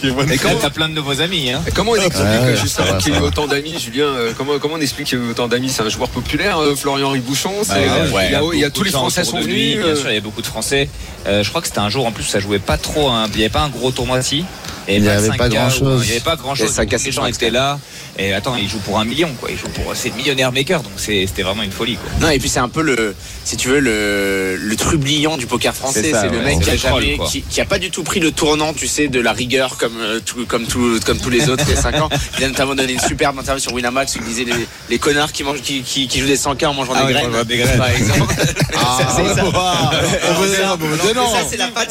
Et 0.03 0.39
comment 0.39 0.59
t'as 0.61 0.71
plein 0.71 0.89
de 0.89 0.95
nouveaux 0.95 1.21
amis, 1.21 1.51
hein 1.51 1.63
Comment 1.75 1.93
on 1.93 1.97
explique 1.97 2.17
Ouais, 2.19 2.25
euh, 2.25 2.57
justement 2.57 2.99
qu'il 2.99 3.15
y 3.15 3.17
ait 3.17 3.21
autant 3.21 3.47
d'amis, 3.47 3.79
Julien 3.79 4.05
euh, 4.07 4.33
comment, 4.37 4.59
comment 4.59 4.75
on 4.75 4.81
explique 4.81 5.07
qu'il 5.09 5.19
y 5.19 5.23
ait 5.23 5.25
eu 5.25 5.31
autant 5.31 5.49
d'amis? 5.49 5.71
C'est 5.71 5.83
un 5.83 5.89
joueur 5.89 6.09
populaire, 6.11 6.59
euh, 6.59 6.75
Florian 6.77 7.11
Ribouchon 7.11 7.51
Ouais, 7.51 7.65
euh, 7.71 8.11
ouais, 8.11 8.27
il 8.29 8.33
y 8.33 8.35
a, 8.35 8.43
il 8.53 8.59
y 8.59 8.65
a 8.65 8.69
beaucoup 8.69 8.79
tous 8.79 8.85
les 8.85 8.91
Français 8.91 9.25
sont 9.25 9.41
venus. 9.41 9.79
Bien 9.79 9.97
sûr, 9.97 10.11
il 10.11 10.15
y 10.15 10.19
a 10.19 10.21
beaucoup 10.21 10.43
de 10.43 10.47
Français. 10.47 10.89
Euh, 11.27 11.43
je 11.43 11.49
crois 11.49 11.61
que 11.63 11.67
c'était 11.69 11.79
un 11.81 11.89
jour 11.89 12.07
en 12.07 12.13
plus, 12.13 12.25
ça 12.25 12.41
jouait 12.41 12.59
pas 12.59 12.77
trop. 12.77 13.09
hein. 13.09 13.27
Il 13.33 13.37
n'y 13.39 13.43
avait 13.45 13.49
pas 13.53 13.63
un 13.63 13.71
gros 13.71 13.91
tournoi 13.91 14.19
ici. 14.21 14.45
Il 14.89 15.05
y 15.05 15.09
avait 15.09 15.29
5K, 15.29 15.37
pas 15.37 15.49
grand-chose. 15.49 16.03
Il 16.05 16.07
n'y 16.07 16.13
avait 16.13 16.21
pas 16.25 16.37
grand 16.37 16.55
chose. 16.55 16.71
5K, 16.77 17.05
Les 17.05 17.13
gens 17.13 17.27
étaient 17.27 17.51
là. 17.51 17.79
Et 18.19 18.33
attends, 18.33 18.55
il 18.57 18.69
joue 18.69 18.79
pour 18.79 18.99
un 19.01 19.05
million, 19.05 19.29
quoi. 19.41 19.51
Il 19.51 19.59
joue 19.59 19.69
pour. 19.69 19.93
C'est 19.97 20.15
millionnaire 20.15 20.53
maker, 20.53 20.83
donc 20.83 20.93
c'était 20.97 21.43
vraiment 21.43 21.63
une 21.63 21.73
folie, 21.73 21.97
quoi. 21.97 22.11
Non, 22.21 22.31
et 22.31 22.39
puis 22.39 22.49
c'est 22.49 22.61
un 22.61 22.69
peu 22.69 22.83
le, 22.83 23.15
si 23.45 23.57
tu 23.57 23.69
veux, 23.69 23.81
le, 23.81 24.57
le 24.57 24.77
trublion 24.77 25.37
du 25.37 25.47
poker 25.47 25.75
français. 25.75 26.03
C'est 26.03 26.13
ça, 26.13 26.27
le 26.27 26.39
ouais. 26.39 26.45
mec 26.45 26.61
qui 26.61 26.71
a, 26.71 26.77
troll, 26.77 27.05
qui, 27.29 27.43
qui 27.43 27.65
pas 27.65 27.79
du 27.79 27.91
tout 27.91 28.03
pris 28.05 28.21
le 28.21 28.31
tournant, 28.31 28.73
tu 28.73 28.87
sais, 28.87 29.09
de 29.09 29.19
la 29.21 29.33
rigueur 29.33 29.77
comme, 29.79 29.97
euh, 30.01 30.21
tout, 30.25 30.45
comme, 30.47 30.67
tout, 30.67 31.01
comme 31.07 31.19
tous 31.19 31.31
les 31.31 31.49
autres 31.49 31.65
il 31.67 31.75
y 31.75 31.79
a 31.79 31.81
5 31.81 31.95
ans. 32.03 32.09
Il 32.39 32.45
a 32.45 32.49
notamment 32.49 32.75
donné 32.75 32.93
une 32.93 33.01
superbe 33.01 33.39
interview 33.39 33.61
sur 33.63 33.73
Winamax 33.73 34.15
où 34.15 34.19
il 34.21 34.25
disait 34.27 34.45
les, 34.45 34.67
les 34.91 34.99
connards 34.99 35.33
qui, 35.33 35.43
mangent, 35.43 35.63
qui, 35.63 35.83
qui, 35.83 36.07
qui 36.07 36.21
jouent 36.21 36.27
des 36.27 36.37
100K 36.37 36.67
en 36.67 36.75
mangeant 36.75 36.93
Ah 36.95 37.07
des, 37.07 37.13
graines, 37.15 37.43
des 37.45 37.57
graines. 37.57 37.79
Par 37.79 37.89
exemple. 37.91 38.35
Ah, 38.87 38.99
Ça, 39.01 39.15
c'est 39.17 39.35
ça. 39.35 39.45
on 39.47 39.51
va- 39.51 39.91
on 40.29 40.33
va- 40.35 40.47
ça. 40.49 40.75
on 40.75 40.77
va- 40.77 40.97
Mais 41.07 41.15
non, 41.15 41.27
ça, 41.33 41.39
c'est 41.49 41.57
la 41.57 41.69
patte 41.69 41.91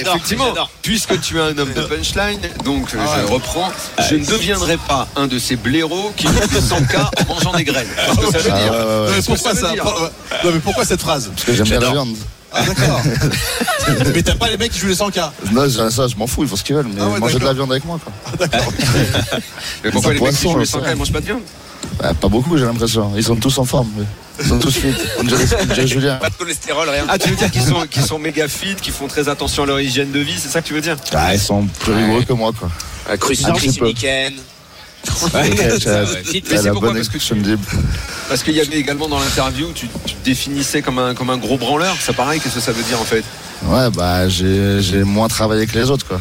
Effectivement, 0.00 0.52
puisque 0.82 1.20
tu 1.20 1.36
es 1.36 1.40
un 1.40 1.56
homme 1.56 1.72
de 1.72 1.82
punchline, 1.82 2.23
donc 2.64 2.88
Ah 2.98 3.04
je 3.18 3.26
ouais. 3.26 3.32
reprends, 3.34 3.70
je 4.10 4.14
ne 4.16 4.24
deviendrai 4.24 4.76
pas 4.76 5.08
un 5.16 5.26
de 5.26 5.38
ces 5.38 5.56
blaireaux 5.56 6.12
qui 6.16 6.26
jouent 6.26 6.32
des 6.34 6.60
100K 6.60 6.96
en 7.28 7.34
mangeant 7.34 7.52
des 7.52 7.64
graines. 7.64 7.86
C'est 7.96 8.12
ce 8.14 8.20
que 8.26 8.32
ça 8.32 8.38
veut 8.38 8.50
Ah, 8.52 8.58
dire. 8.62 8.72
ouais, 8.72 8.78
ouais, 8.78 8.84
ouais. 8.84 8.86
Non, 8.86 9.06
mais 9.08 9.14
Qu'est-ce 9.14 9.26
que 9.26 9.32
pourquoi 9.32 9.54
ça 9.54 9.60
ça 9.60 9.66
veut 9.68 9.72
dire 9.74 9.84
Non, 10.44 10.50
mais 10.52 10.58
pourquoi 10.60 10.84
cette 10.84 11.00
phrase 11.00 11.30
Parce 11.34 11.44
que 11.44 11.54
j'aime 11.54 11.66
bien 11.66 11.80
la 11.80 11.90
viande. 11.90 12.16
Ah, 12.56 12.62
d'accord. 12.66 13.00
mais 14.14 14.22
t'as 14.22 14.36
pas 14.36 14.48
les 14.48 14.56
mecs 14.56 14.70
qui 14.72 14.78
jouent 14.78 14.86
les 14.88 14.94
100K. 14.94 15.30
Non, 15.52 15.68
ça, 15.68 15.90
ça, 15.90 16.06
je 16.06 16.14
m'en 16.16 16.26
fous, 16.28 16.42
ils 16.44 16.48
font 16.48 16.54
ce 16.56 16.62
qu'ils 16.62 16.76
veulent, 16.76 16.86
mais 16.86 17.00
Ah 17.00 17.08
ouais, 17.08 17.18
manger 17.18 17.34
de 17.34 17.44
la 17.44 17.52
d'accord. 17.52 17.66
viande 17.66 17.72
avec 17.72 17.84
moi, 17.84 17.98
quoi. 18.02 18.46
Mais 19.84 19.90
pourquoi 19.90 20.14
les 20.14 20.20
mecs 20.20 20.34
qui 20.36 20.42
jouent 20.42 20.52
les 20.58 20.60
le 20.60 20.64
100K 20.64 20.70
soir. 20.70 20.82
ils 20.90 20.96
mangent 20.96 21.12
pas 21.12 21.20
de 21.20 21.26
viande 21.26 21.40
Bah, 21.98 22.12
pas 22.14 22.28
beaucoup, 22.28 22.56
j'ai 22.56 22.64
l'impression. 22.64 23.12
Ils 23.16 23.24
sont 23.24 23.36
tous 23.36 23.58
en 23.58 23.64
forme. 23.64 23.88
mais 23.96 24.04
Ils 24.40 24.46
sont 24.48 24.58
tous 24.58 24.72
fit. 24.72 24.94
On 25.18 25.24
dirait, 25.24 25.44
on 25.60 25.64
dirait 25.66 25.86
Julien. 25.86 26.16
Pas 26.16 26.28
de 26.30 26.34
cholestérol, 26.34 26.88
rien. 26.88 27.04
Ah, 27.08 27.18
tu 27.18 27.28
veux 27.30 27.36
dire 27.36 27.50
qu'ils 27.50 27.62
sont, 27.62 27.86
qu'ils 27.88 28.02
sont 28.02 28.18
méga 28.18 28.48
fit, 28.48 28.74
qu'ils 28.74 28.92
font 28.92 29.06
très 29.06 29.28
attention 29.28 29.62
à 29.62 29.66
leur 29.66 29.80
hygiène 29.80 30.10
de 30.10 30.18
vie, 30.20 30.34
c'est 30.38 30.48
ça 30.48 30.60
que 30.60 30.66
tu 30.66 30.74
veux 30.74 30.80
dire? 30.80 30.96
Ah, 31.12 31.34
ils 31.34 31.40
sont 31.40 31.66
plus 31.80 31.92
rigoureux 31.92 32.24
que 32.24 32.32
moi, 32.32 32.50
quoi. 32.58 32.68
Crucifix 33.18 33.48
Un 33.50 33.52
petit 33.54 33.72
ce 33.72 33.78
peu. 33.78 33.86
week-end. 33.86 34.32
Ouais, 35.34 35.50
Ok, 35.50 35.58
c'est 35.58 36.56
c'est 36.56 36.70
pourquoi 36.70 36.88
bonne 36.92 36.96
Parce 36.96 37.08
que 37.10 37.18
tu- 37.18 37.34
de- 37.34 37.58
Parce 38.28 38.42
qu'il 38.42 38.54
y 38.54 38.60
avait 38.60 38.78
également 38.78 39.06
dans 39.06 39.18
l'interview, 39.20 39.70
tu, 39.74 39.86
tu 40.06 40.14
te 40.14 40.24
définissais 40.24 40.80
comme 40.80 40.98
un, 40.98 41.14
comme 41.14 41.28
un 41.28 41.36
gros 41.36 41.58
branleur. 41.58 41.94
Ça 42.00 42.14
pareil, 42.14 42.40
qu'est-ce 42.40 42.54
que 42.54 42.60
ça 42.60 42.72
veut 42.72 42.82
dire 42.82 42.98
en 42.98 43.04
fait? 43.04 43.22
Ouais, 43.66 43.90
bah, 43.90 44.28
j'ai 44.30 44.80
j'ai 44.80 45.04
moins 45.04 45.28
travaillé 45.28 45.66
que 45.66 45.78
les 45.78 45.90
autres, 45.90 46.06
quoi. 46.06 46.20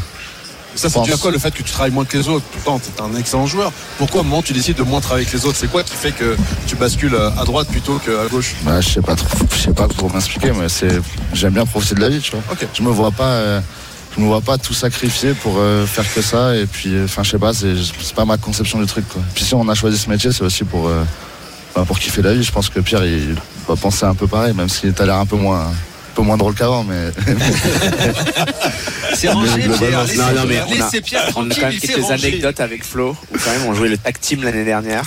Ça, 0.75 0.89
c'est 0.89 0.95
pense. 0.95 1.05
dû 1.07 1.13
à 1.13 1.17
quoi 1.17 1.31
le 1.31 1.37
fait 1.37 1.51
que 1.51 1.63
tu 1.63 1.71
travailles 1.71 1.91
moins 1.91 2.05
que 2.05 2.17
les 2.17 2.27
autres? 2.27 2.45
Tout 2.51 2.57
le 2.57 2.63
temps, 2.63 2.79
t'es 2.79 3.01
un 3.01 3.15
excellent 3.15 3.45
joueur. 3.45 3.71
Pourquoi 3.97 4.21
au 4.21 4.23
moment 4.23 4.39
où 4.39 4.43
tu 4.43 4.53
décides 4.53 4.77
de 4.77 4.83
moins 4.83 5.01
travailler 5.01 5.25
que 5.25 5.37
les 5.37 5.45
autres? 5.45 5.57
C'est 5.57 5.69
quoi 5.69 5.83
qui 5.83 5.95
fait 5.95 6.11
que 6.11 6.35
tu 6.67 6.75
bascules 6.75 7.15
à 7.15 7.43
droite 7.45 7.67
plutôt 7.67 7.99
qu'à 7.99 8.27
gauche? 8.29 8.55
Bah, 8.63 8.81
je 8.81 8.89
sais 8.89 9.01
pas 9.01 9.15
trop, 9.15 9.27
je 9.51 9.57
sais 9.57 9.73
pas 9.73 9.87
pour 9.87 10.13
m'expliquer, 10.13 10.51
mais 10.51 10.69
c'est, 10.69 10.99
j'aime 11.33 11.53
bien 11.53 11.65
profiter 11.65 11.95
de 11.95 12.01
la 12.01 12.09
vie, 12.09 12.19
tu 12.19 12.31
vois. 12.31 12.41
Je 12.73 12.81
me 12.81 12.89
vois 12.89 13.11
pas, 13.11 13.29
euh, 13.29 13.61
je 14.15 14.21
me 14.21 14.27
vois 14.27 14.41
pas 14.41 14.57
tout 14.57 14.73
sacrifier 14.73 15.33
pour 15.33 15.55
euh, 15.57 15.85
faire 15.85 16.11
que 16.13 16.21
ça, 16.21 16.55
et 16.55 16.65
puis, 16.65 16.93
euh, 16.93 17.05
enfin, 17.05 17.23
je 17.23 17.31
sais 17.31 17.39
pas, 17.39 17.53
c'est, 17.53 17.75
c'est 18.01 18.15
pas 18.15 18.25
ma 18.25 18.37
conception 18.37 18.79
du 18.79 18.85
truc, 18.85 19.07
quoi. 19.07 19.21
Puis 19.35 19.43
si 19.43 19.53
on 19.55 19.67
a 19.69 19.75
choisi 19.75 19.97
ce 19.97 20.09
métier, 20.09 20.31
c'est 20.31 20.43
aussi 20.43 20.63
pour, 20.63 20.87
euh, 20.87 21.03
bah, 21.75 21.83
pour 21.85 21.99
kiffer 21.99 22.21
la 22.21 22.33
vie. 22.33 22.43
Je 22.43 22.51
pense 22.51 22.69
que 22.69 22.79
Pierre, 22.79 23.05
il 23.05 23.35
va 23.67 23.75
penser 23.75 24.05
un 24.05 24.15
peu 24.15 24.27
pareil, 24.27 24.53
même 24.53 24.69
si 24.69 24.91
t'as 24.91 25.05
l'air 25.05 25.17
un 25.17 25.25
peu 25.25 25.37
moins, 25.37 25.61
un 25.61 25.73
peu 26.15 26.21
moins 26.21 26.37
drôle 26.37 26.53
qu'avant, 26.55 26.83
mais. 26.83 27.09
C'est 29.15 29.29
rangé, 29.29 29.51
Mais 29.57 29.77
Pierre. 29.77 30.01
c'est- 30.05 30.13
Laissez- 30.13 30.17
Non, 30.17 30.31
non, 30.35 30.45
mais 30.47 30.59
on 30.67 30.71
a- 30.71 30.75
laissez 30.75 31.01
Pierre 31.01 31.21
On 31.35 31.49
a 31.49 31.49
tranquille, 31.55 31.57
quand 31.61 31.69
même 31.69 31.79
quelques 31.79 32.01
rangé. 32.01 32.27
anecdotes 32.27 32.59
avec 32.59 32.83
Flo 32.83 33.15
où 33.31 33.37
quand 33.37 33.51
même 33.51 33.65
on 33.67 33.73
jouait 33.73 33.89
le 33.89 33.97
tag 33.97 34.19
team 34.19 34.43
l'année 34.43 34.65
dernière 34.65 35.03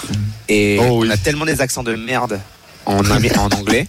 et 0.49 0.79
Oh 0.81 1.01
on 1.05 1.11
a 1.11 1.17
tellement 1.17 1.45
des 1.45 1.61
accents 1.61 1.83
de 1.83 1.95
merde 1.97 2.41
en, 2.87 2.99
en 2.99 3.51
anglais 3.53 3.89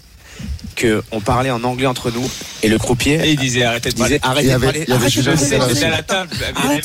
que 0.76 1.02
on 1.12 1.20
parlait 1.22 1.50
en 1.50 1.64
anglais 1.64 1.88
entre 1.88 2.12
nous 2.12 2.30
et 2.62 2.68
le 2.68 2.78
croupier 2.78 3.16
Et 3.24 3.32
il 3.32 3.36
disait 3.40 3.64
arrêtez 3.64 3.90
de 3.90 3.96
disait 3.96 4.20
parler. 4.20 4.46
arrêtez 4.46 4.46
Il 4.46 4.46
y 4.46 4.50
de 4.52 4.56
avait- 4.56 4.66
parler 4.68 4.86
arrêtez 4.92 5.22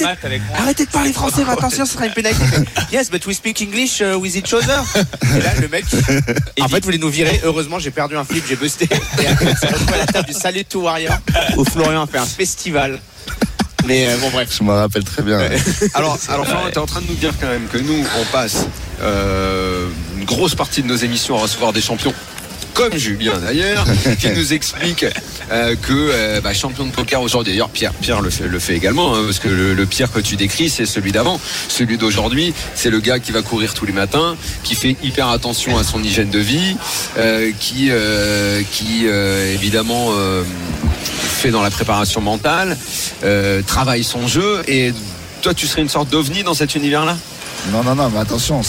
de 0.04 0.20
parler 0.20 0.40
Arrêtez- 0.56 0.86
de 0.86 0.90
parler 0.90 1.12
français, 1.12 1.42
attention, 1.46 1.84
ce 1.84 1.92
sera 1.92 2.06
une 2.06 2.12
pénalité. 2.12 2.42
Yes, 2.92 3.10
but 3.10 3.26
we 3.26 3.36
speak 3.36 3.60
English 3.60 4.00
uh, 4.00 4.14
with 4.16 4.34
each 4.34 4.52
other. 4.54 4.82
Et 5.36 5.40
là, 5.42 5.52
le 5.60 5.68
mec, 5.68 5.84
en 6.60 6.68
fait, 6.68 6.84
voulait 6.84 6.96
nous 6.98 7.08
virer. 7.10 7.40
Heureusement, 7.44 7.78
j'ai 7.78 7.90
perdu 7.90 8.16
un 8.16 8.24
flip, 8.24 8.44
j'ai 8.48 8.56
busté. 8.56 8.88
Et 9.22 9.26
après, 9.26 9.46
on 9.52 9.56
s'est 9.56 9.66
retrouvé 9.66 9.94
à 9.94 9.98
la 9.98 10.06
table 10.06 10.26
du 10.28 10.32
Salut 10.34 10.64
to 10.64 10.80
Warrior 10.82 11.14
où 11.56 11.64
Florian 11.64 12.02
a 12.02 12.06
fait 12.06 12.18
un 12.18 12.26
festival. 12.26 12.98
Mais 13.86 14.06
euh, 14.08 14.16
bon, 14.18 14.30
bref. 14.30 14.48
je 14.56 14.62
me 14.64 14.70
rappelle 14.72 15.04
très 15.04 15.22
bien. 15.22 15.38
Alors, 15.94 16.16
alors 16.28 16.46
Florent, 16.46 16.70
t'es 16.70 16.78
en 16.78 16.86
train 16.86 17.00
de 17.00 17.06
nous 17.08 17.14
dire 17.14 17.32
quand 17.40 17.48
même 17.48 17.66
que 17.66 17.78
nous, 17.78 18.04
on 18.20 18.24
passe 18.32 18.66
euh, 19.02 19.88
une 20.16 20.24
grosse 20.24 20.54
partie 20.54 20.82
de 20.82 20.86
nos 20.88 20.96
émissions 20.96 21.36
à 21.36 21.42
recevoir 21.42 21.72
des 21.72 21.80
champions. 21.80 22.14
Comme 22.74 22.96
Julien 22.96 23.34
d'ailleurs, 23.38 23.84
qui 24.20 24.30
nous 24.30 24.52
explique 24.54 25.04
euh, 25.50 25.74
que 25.76 25.92
euh, 25.92 26.40
bah, 26.40 26.54
champion 26.54 26.86
de 26.86 26.90
poker 26.90 27.20
aujourd'hui. 27.20 27.52
D'ailleurs, 27.52 27.68
Pierre, 27.68 27.92
Pierre 27.92 28.20
le 28.22 28.30
fait, 28.30 28.48
le 28.48 28.58
fait 28.58 28.74
également, 28.74 29.14
hein, 29.14 29.22
parce 29.26 29.38
que 29.40 29.48
le, 29.48 29.74
le 29.74 29.86
Pierre 29.86 30.10
que 30.10 30.20
tu 30.20 30.36
décris, 30.36 30.70
c'est 30.70 30.86
celui 30.86 31.12
d'avant. 31.12 31.38
Celui 31.68 31.98
d'aujourd'hui, 31.98 32.54
c'est 32.74 32.88
le 32.90 33.00
gars 33.00 33.18
qui 33.18 33.30
va 33.30 33.42
courir 33.42 33.74
tous 33.74 33.84
les 33.84 33.92
matins, 33.92 34.36
qui 34.64 34.74
fait 34.74 34.96
hyper 35.02 35.28
attention 35.28 35.76
à 35.78 35.84
son 35.84 36.02
hygiène 36.02 36.30
de 36.30 36.38
vie, 36.38 36.76
euh, 37.18 37.50
qui, 37.60 37.88
euh, 37.90 38.62
qui 38.72 39.02
euh, 39.06 39.52
évidemment 39.52 40.08
euh, 40.12 40.42
fait 41.12 41.50
dans 41.50 41.62
la 41.62 41.70
préparation 41.70 42.20
mentale, 42.22 42.76
euh, 43.22 43.60
travaille 43.62 44.02
son 44.04 44.26
jeu. 44.26 44.62
Et 44.66 44.92
toi, 45.42 45.52
tu 45.52 45.66
serais 45.66 45.82
une 45.82 45.88
sorte 45.90 46.08
d'ovni 46.08 46.42
dans 46.42 46.54
cet 46.54 46.74
univers-là? 46.74 47.18
Non, 47.70 47.84
non, 47.84 47.94
non, 47.94 48.10
mais 48.10 48.18
attention, 48.18 48.60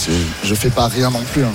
je 0.44 0.54
fais 0.54 0.70
pas 0.70 0.86
rien 0.86 1.10
non 1.10 1.22
plus. 1.32 1.42
hein. 1.42 1.52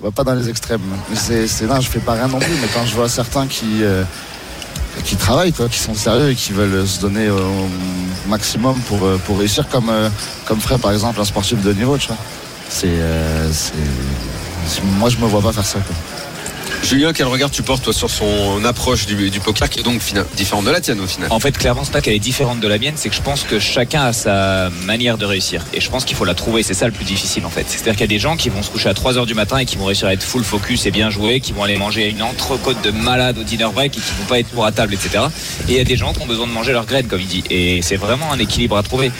Va 0.00 0.10
pas 0.10 0.24
dans 0.24 0.34
les 0.34 0.48
extrêmes. 0.48 0.82
C'est, 1.14 1.46
non, 1.62 1.80
je 1.80 1.88
fais 1.88 2.00
pas 2.00 2.12
rien 2.12 2.28
non 2.28 2.38
plus, 2.38 2.54
mais 2.60 2.68
quand 2.72 2.84
je 2.84 2.94
vois 2.94 3.08
certains 3.08 3.46
qui, 3.46 3.82
euh, 3.82 4.04
qui 5.04 5.16
travaillent, 5.16 5.52
qui 5.52 5.78
sont 5.78 5.94
sérieux 5.94 6.30
et 6.30 6.34
qui 6.34 6.52
veulent 6.52 6.86
se 6.86 7.00
donner 7.00 7.30
au 7.30 7.68
maximum 8.28 8.78
pour, 8.88 9.02
euh, 9.04 9.18
pour 9.24 9.38
réussir, 9.38 9.66
comme, 9.68 9.88
euh, 9.88 10.10
comme 10.44 10.60
ferait 10.60 10.78
par 10.78 10.92
exemple 10.92 11.20
un 11.20 11.24
sportif 11.24 11.62
de 11.62 11.72
niveau, 11.72 11.96
tu 11.96 12.08
vois. 12.08 12.18
C'est, 12.68 12.88
moi, 14.98 15.08
je 15.08 15.16
me 15.16 15.26
vois 15.26 15.40
pas 15.40 15.52
faire 15.52 15.64
ça. 15.64 15.78
Julien, 16.82 17.12
quel 17.12 17.26
regard 17.26 17.50
tu 17.50 17.62
portes 17.62 17.82
toi 17.82 17.92
sur 17.92 18.10
son 18.10 18.64
approche 18.64 19.06
du, 19.06 19.40
poker 19.40 19.68
qui 19.68 19.80
est 19.80 19.82
donc 19.82 20.00
différente 20.36 20.64
de 20.64 20.70
la 20.70 20.80
tienne 20.80 21.00
au 21.00 21.06
final? 21.06 21.28
En 21.32 21.40
fait, 21.40 21.56
clairement, 21.56 21.84
c'est 21.84 21.92
pas 21.92 22.00
qu'elle 22.00 22.14
est 22.14 22.18
différente 22.20 22.60
de 22.60 22.68
la 22.68 22.78
mienne, 22.78 22.94
c'est 22.96 23.08
que 23.08 23.14
je 23.14 23.22
pense 23.22 23.42
que 23.42 23.58
chacun 23.58 24.02
a 24.02 24.12
sa 24.12 24.70
manière 24.84 25.18
de 25.18 25.24
réussir. 25.24 25.64
Et 25.74 25.80
je 25.80 25.90
pense 25.90 26.04
qu'il 26.04 26.16
faut 26.16 26.24
la 26.24 26.34
trouver, 26.34 26.62
c'est 26.62 26.74
ça 26.74 26.86
le 26.86 26.92
plus 26.92 27.04
difficile 27.04 27.44
en 27.44 27.50
fait. 27.50 27.64
C'est-à-dire 27.68 27.92
qu'il 27.92 28.02
y 28.02 28.04
a 28.04 28.06
des 28.06 28.18
gens 28.18 28.36
qui 28.36 28.50
vont 28.50 28.62
se 28.62 28.70
coucher 28.70 28.88
à 28.88 28.92
3h 28.92 29.26
du 29.26 29.34
matin 29.34 29.58
et 29.58 29.64
qui 29.64 29.76
vont 29.76 29.86
réussir 29.86 30.08
à 30.08 30.12
être 30.12 30.22
full 30.22 30.44
focus 30.44 30.86
et 30.86 30.90
bien 30.90 31.10
jouer, 31.10 31.40
qui 31.40 31.52
vont 31.52 31.64
aller 31.64 31.76
manger 31.76 32.08
une 32.08 32.22
entrecôte 32.22 32.82
de 32.82 32.90
malade 32.90 33.38
au 33.38 33.42
dinner 33.42 33.68
break 33.72 33.96
et 33.96 34.00
qui 34.00 34.12
vont 34.18 34.26
pas 34.28 34.38
être 34.38 34.48
pour 34.48 34.64
à 34.64 34.72
table, 34.72 34.94
etc. 34.94 35.24
Et 35.68 35.72
il 35.72 35.76
y 35.76 35.80
a 35.80 35.84
des 35.84 35.96
gens 35.96 36.12
qui 36.12 36.22
ont 36.22 36.26
besoin 36.26 36.46
de 36.46 36.52
manger 36.52 36.72
leur 36.72 36.86
graine, 36.86 37.06
comme 37.06 37.20
il 37.20 37.26
dit. 37.26 37.44
Et 37.50 37.82
c'est 37.82 37.96
vraiment 37.96 38.32
un 38.32 38.38
équilibre 38.38 38.76
à 38.76 38.82
trouver. 38.82 39.10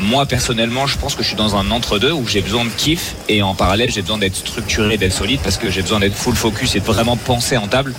Moi 0.00 0.26
personnellement, 0.26 0.86
je 0.86 0.96
pense 0.96 1.14
que 1.14 1.22
je 1.22 1.28
suis 1.28 1.36
dans 1.36 1.56
un 1.56 1.70
entre-deux 1.70 2.12
où 2.12 2.26
j'ai 2.26 2.40
besoin 2.40 2.64
de 2.64 2.70
kiff 2.70 3.14
et 3.28 3.42
en 3.42 3.54
parallèle 3.54 3.90
j'ai 3.90 4.02
besoin 4.02 4.18
d'être 4.18 4.36
structuré, 4.36 4.96
d'être 4.96 5.12
solide 5.12 5.40
parce 5.42 5.56
que 5.56 5.70
j'ai 5.70 5.82
besoin 5.82 5.98
d'être 6.00 6.14
full 6.14 6.36
focus 6.36 6.76
et 6.76 6.80
de 6.80 6.84
vraiment 6.84 7.16
penser 7.16 7.56
en 7.56 7.66
table 7.66 7.94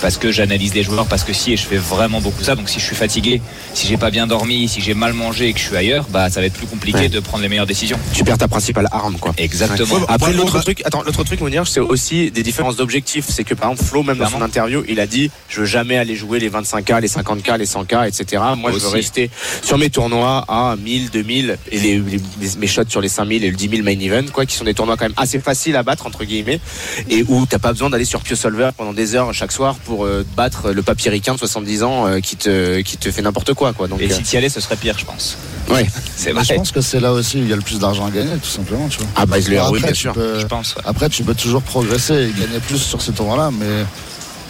parce 0.00 0.16
que 0.16 0.30
j'analyse 0.32 0.72
les 0.74 0.82
joueurs, 0.82 1.06
parce 1.06 1.24
que 1.24 1.32
si 1.32 1.52
et 1.52 1.56
je 1.56 1.66
fais 1.66 1.76
vraiment 1.76 2.20
beaucoup 2.20 2.42
ça. 2.42 2.54
Donc 2.54 2.68
si 2.68 2.80
je 2.80 2.84
suis 2.84 2.96
fatigué, 2.96 3.42
si 3.74 3.86
j'ai 3.86 3.96
pas 3.96 4.10
bien 4.10 4.26
dormi, 4.26 4.68
si 4.68 4.80
j'ai 4.80 4.94
mal 4.94 5.12
mangé 5.12 5.48
et 5.48 5.52
que 5.52 5.58
je 5.58 5.64
suis 5.66 5.76
ailleurs, 5.76 6.06
bah 6.10 6.30
ça 6.30 6.40
va 6.40 6.46
être 6.46 6.54
plus 6.54 6.66
compliqué 6.66 6.98
Ouais. 7.00 7.08
de 7.08 7.20
prendre 7.20 7.42
les 7.42 7.48
meilleures 7.48 7.66
décisions. 7.66 7.98
Tu 8.12 8.24
perds 8.24 8.38
ta 8.38 8.48
principale 8.48 8.88
arme, 8.92 9.16
quoi. 9.18 9.32
Exactement. 9.38 9.94
Ouais. 9.94 10.00
Après, 10.08 10.32
l'autre 10.32 10.54
va- 10.58 10.62
truc, 10.62 10.82
attends, 10.84 11.02
l'autre 11.02 11.22
truc, 11.24 11.40
dire, 11.50 11.66
c'est 11.66 11.80
aussi 11.80 12.30
des 12.30 12.42
différences 12.42 12.76
d'objectifs. 12.76 13.26
C'est 13.28 13.44
que, 13.44 13.54
par 13.54 13.70
exemple, 13.70 13.88
Flo, 13.88 14.02
même 14.02 14.18
dans 14.18 14.28
son 14.28 14.42
interview, 14.42 14.82
il 14.88 15.00
a 15.00 15.06
dit, 15.06 15.30
je 15.48 15.60
veux 15.60 15.66
jamais 15.66 15.96
aller 15.96 16.14
jouer 16.16 16.38
les 16.40 16.50
25K, 16.50 17.00
les 17.00 17.08
50K, 17.08 17.56
les 17.58 17.64
100K, 17.66 18.06
etc. 18.08 18.42
Moi, 18.56 18.72
je 18.72 18.78
veux 18.78 18.88
rester 18.88 19.30
sur 19.62 19.78
mes 19.78 19.88
tournois 19.90 20.44
à 20.48 20.76
1000, 20.76 21.10
2000 21.10 21.39
et 21.70 21.78
les, 21.78 21.98
les- 21.98 22.20
les- 22.40 22.56
mes 22.58 22.66
shots 22.66 22.82
sur 22.88 23.00
les 23.00 23.08
5000 23.08 23.44
et 23.44 23.50
le 23.50 23.56
10 23.56 23.68
000 23.68 23.82
main 23.82 23.98
event, 23.98 24.26
quoi, 24.32 24.46
qui 24.46 24.54
sont 24.56 24.64
des 24.64 24.74
tournois 24.74 24.96
quand 24.96 25.04
même 25.06 25.14
assez 25.16 25.38
faciles 25.40 25.76
à 25.76 25.82
battre, 25.82 26.06
entre 26.06 26.24
guillemets, 26.24 26.60
et 27.08 27.24
où 27.28 27.46
t'as 27.46 27.58
pas 27.58 27.72
besoin 27.72 27.90
d'aller 27.90 28.04
sur 28.04 28.20
Pio 28.20 28.36
Solver 28.36 28.70
pendant 28.76 28.92
des 28.92 29.14
heures 29.14 29.32
chaque 29.32 29.52
soir 29.52 29.76
pour 29.84 30.04
euh, 30.04 30.24
battre 30.36 30.70
le 30.72 30.82
papier 30.82 31.10
ricain 31.10 31.34
de 31.34 31.38
70 31.38 31.82
ans 31.82 32.06
euh, 32.06 32.20
qui 32.20 32.36
te, 32.36 32.80
qui 32.80 32.96
te 32.96 33.10
fait 33.10 33.22
n'importe 33.22 33.54
quoi, 33.54 33.72
quoi. 33.72 33.88
Donc, 33.88 34.00
Et 34.00 34.10
euh, 34.10 34.14
si 34.16 34.22
tu 34.22 34.34
y 34.34 34.38
allais, 34.38 34.48
ce 34.48 34.60
serait 34.60 34.76
pire, 34.76 34.98
je 34.98 35.04
pense. 35.04 35.36
ouais. 35.70 35.86
C'est 36.16 36.32
Mais 36.34 36.40
je 36.42 36.46
vrai. 36.48 36.56
pense 36.56 36.70
que 36.72 36.80
c'est 36.82 37.00
là 37.00 37.12
aussi 37.12 37.38
où 37.38 37.40
il 37.42 37.48
y 37.48 37.52
a 37.52 37.56
le 37.56 37.62
plus 37.62 37.78
d'argent 37.78 38.06
à 38.06 38.10
gagner, 38.10 38.36
tout 38.42 38.48
simplement. 38.48 38.88
Tu 38.88 38.98
vois. 38.98 39.06
Ah, 39.16 39.24
bah, 39.26 39.38
le 39.38 39.70
oui, 39.70 39.80
bien 39.80 39.88
tu 39.92 39.94
sûr. 39.94 40.12
peux- 40.12 40.38
Je 40.38 40.46
pense. 40.46 40.74
ouais. 40.76 40.82
Après, 40.84 41.08
tu 41.08 41.22
peux 41.24 41.34
toujours 41.34 41.62
progresser 41.62 42.14
et 42.14 42.40
gagner 42.40 42.58
plus 42.66 42.78
sur 42.78 43.00
ces 43.00 43.12
tournois-là, 43.12 43.50
mais 43.58 43.66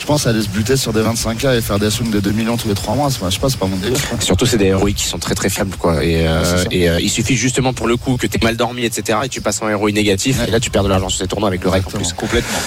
je 0.00 0.06
pense 0.06 0.26
aller 0.26 0.40
se 0.42 0.48
buter 0.48 0.76
sur 0.76 0.92
des 0.92 1.02
25K 1.02 1.58
et 1.58 1.60
faire 1.60 1.78
des 1.78 1.90
swings 1.90 2.10
de 2.10 2.20
2 2.20 2.30
millions 2.32 2.56
tous 2.56 2.68
les 2.68 2.74
3 2.74 2.94
mois, 2.94 3.08
je 3.10 3.14
sais 3.14 3.38
pas, 3.38 3.48
c'est 3.50 3.58
pas 3.58 3.66
mon 3.66 3.76
délire. 3.76 3.98
Surtout, 4.20 4.46
c'est 4.46 4.56
des 4.56 4.66
héroïques 4.66 4.96
qui 4.96 5.06
sont 5.06 5.18
très 5.18 5.34
très 5.34 5.50
fiables, 5.50 5.76
quoi. 5.76 6.02
Et, 6.02 6.26
euh, 6.26 6.40
Ouais, 6.40 6.66
et 6.70 6.88
euh, 6.88 7.00
il 7.00 7.10
suffit 7.10 7.36
justement 7.36 7.72
pour 7.74 7.86
le 7.86 7.96
coup 7.96 8.16
que 8.16 8.26
tu 8.26 8.38
mal 8.42 8.56
dormi, 8.56 8.84
etc. 8.84 9.18
Et 9.24 9.28
tu 9.28 9.40
passes 9.40 9.60
en 9.62 9.68
héroïque 9.68 9.94
négatif. 9.94 10.38
Ouais. 10.40 10.48
Et 10.48 10.50
là, 10.50 10.58
tu 10.58 10.70
perds 10.70 10.84
de 10.84 10.88
l'argent 10.88 11.08
sur 11.10 11.20
ces 11.20 11.28
tournois 11.28 11.48
avec 11.48 11.62
le 11.62 11.68
règle 11.68 11.86
en 11.88 11.90
plus. 11.90 12.12
Complètement. 12.14 12.58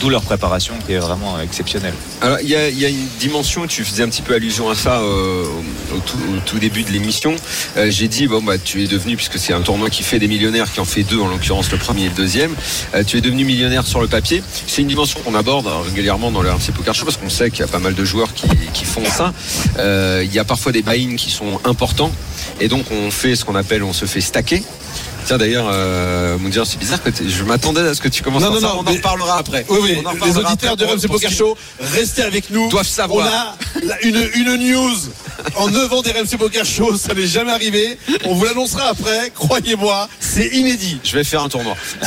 D'où 0.00 0.10
leur 0.10 0.22
préparation 0.22 0.74
qui 0.86 0.92
est 0.92 0.98
vraiment 0.98 1.40
exceptionnelle. 1.40 1.94
Alors, 2.20 2.38
il 2.42 2.48
y 2.48 2.54
a, 2.54 2.68
il 2.68 2.78
y 2.78 2.84
a 2.84 2.88
une 2.90 3.06
dimension, 3.18 3.66
tu 3.66 3.82
faisais 3.84 4.02
un 4.02 4.08
petit 4.08 4.22
peu 4.22 4.34
allusion 4.34 4.68
à 4.68 4.74
ça 4.74 5.00
euh, 5.00 5.44
au, 5.94 5.98
tout, 6.00 6.16
au 6.16 6.40
tout 6.44 6.58
début 6.58 6.82
de 6.82 6.90
l'émission. 6.90 7.34
Euh, 7.76 7.90
J'ai 7.90 8.08
dit, 8.08 8.26
bon, 8.26 8.42
bah, 8.42 8.58
tu 8.58 8.84
es 8.84 8.86
devenu, 8.86 9.16
puisque 9.16 9.38
c'est 9.38 9.54
un 9.54 9.62
tournoi 9.62 9.88
qui 9.88 10.02
fait 10.02 10.18
des 10.18 10.28
millionnaires, 10.28 10.70
qui 10.70 10.80
en 10.80 10.84
fait 10.84 11.02
deux, 11.02 11.18
en 11.20 11.28
l'occurrence 11.28 11.70
le 11.72 11.78
premier 11.78 12.04
et 12.04 12.08
le 12.08 12.14
deuxième, 12.14 12.54
euh, 12.94 13.02
tu 13.04 13.16
es 13.16 13.20
devenu 13.22 13.44
millionnaire 13.44 13.86
sur 13.86 14.00
le 14.02 14.06
papier. 14.08 14.42
C'est 14.66 14.82
une 14.82 14.88
dimension 14.88 15.20
qu'on 15.24 15.34
aborde 15.34 15.66
régulièrement 15.86 16.30
dans 16.30 16.42
le 16.42 16.50
RMC 16.50 16.72
Poker 16.74 16.94
parce 17.04 17.16
qu'on 17.16 17.30
sait 17.30 17.50
qu'il 17.50 17.60
y 17.60 17.62
a 17.62 17.68
pas 17.68 17.78
mal 17.78 17.94
de 17.94 18.04
joueurs 18.04 18.34
qui, 18.34 18.46
qui 18.72 18.84
font 18.84 19.04
ça. 19.04 19.32
Euh, 19.78 20.22
Il 20.24 20.32
y 20.32 20.38
a 20.38 20.44
parfois 20.44 20.72
des 20.72 20.82
buy-in 20.82 21.16
qui 21.16 21.30
sont 21.30 21.60
importants, 21.64 22.12
et 22.60 22.68
donc 22.68 22.86
on 22.90 23.10
fait 23.10 23.36
ce 23.36 23.44
qu'on 23.44 23.54
appelle, 23.54 23.82
on 23.82 23.92
se 23.92 24.06
fait 24.06 24.20
stacker. 24.20 24.62
Tiens 25.26 25.38
d'ailleurs, 25.38 25.66
euh, 25.72 26.36
Moundir, 26.38 26.66
c'est 26.66 26.78
bizarre 26.78 27.02
que 27.02 27.10
je 27.26 27.44
m'attendais 27.44 27.80
à 27.80 27.94
ce 27.94 28.00
que 28.00 28.08
tu 28.08 28.22
commences 28.22 28.42
Non, 28.42 28.52
par 28.52 28.60
non, 28.60 28.68
ça. 28.68 28.74
non, 28.74 28.82
on 28.84 28.90
en 28.90 28.92
reparlera 28.92 29.38
après. 29.38 29.64
Oui, 29.68 29.78
oui, 29.82 29.96
On 30.04 30.08
en 30.08 30.12
les 30.12 30.20
reparlera 30.20 30.52
auditeurs 30.52 30.76
de 30.76 30.84
RMC 30.84 31.08
Poker 31.08 31.30
Show, 31.30 31.56
restez 31.80 32.22
avec 32.22 32.50
nous. 32.50 32.68
Doivent 32.68 32.86
savoir. 32.86 33.56
On 33.82 33.90
a 33.90 34.00
une, 34.02 34.28
une 34.34 34.56
news. 34.56 34.96
En 35.56 35.68
9 35.68 35.92
ans 35.92 36.02
des 36.02 36.10
RMC 36.12 36.36
Poker 36.38 36.64
Show, 36.64 36.96
ça 36.96 37.14
n'est 37.14 37.26
jamais 37.26 37.52
arrivé. 37.52 37.98
On 38.24 38.34
vous 38.34 38.44
l'annoncera 38.44 38.88
après, 38.88 39.30
croyez-moi, 39.34 40.08
c'est 40.20 40.46
inédit. 40.48 40.98
Je 41.02 41.16
vais 41.16 41.24
faire 41.24 41.42
un 41.42 41.48
tournoi. 41.48 41.74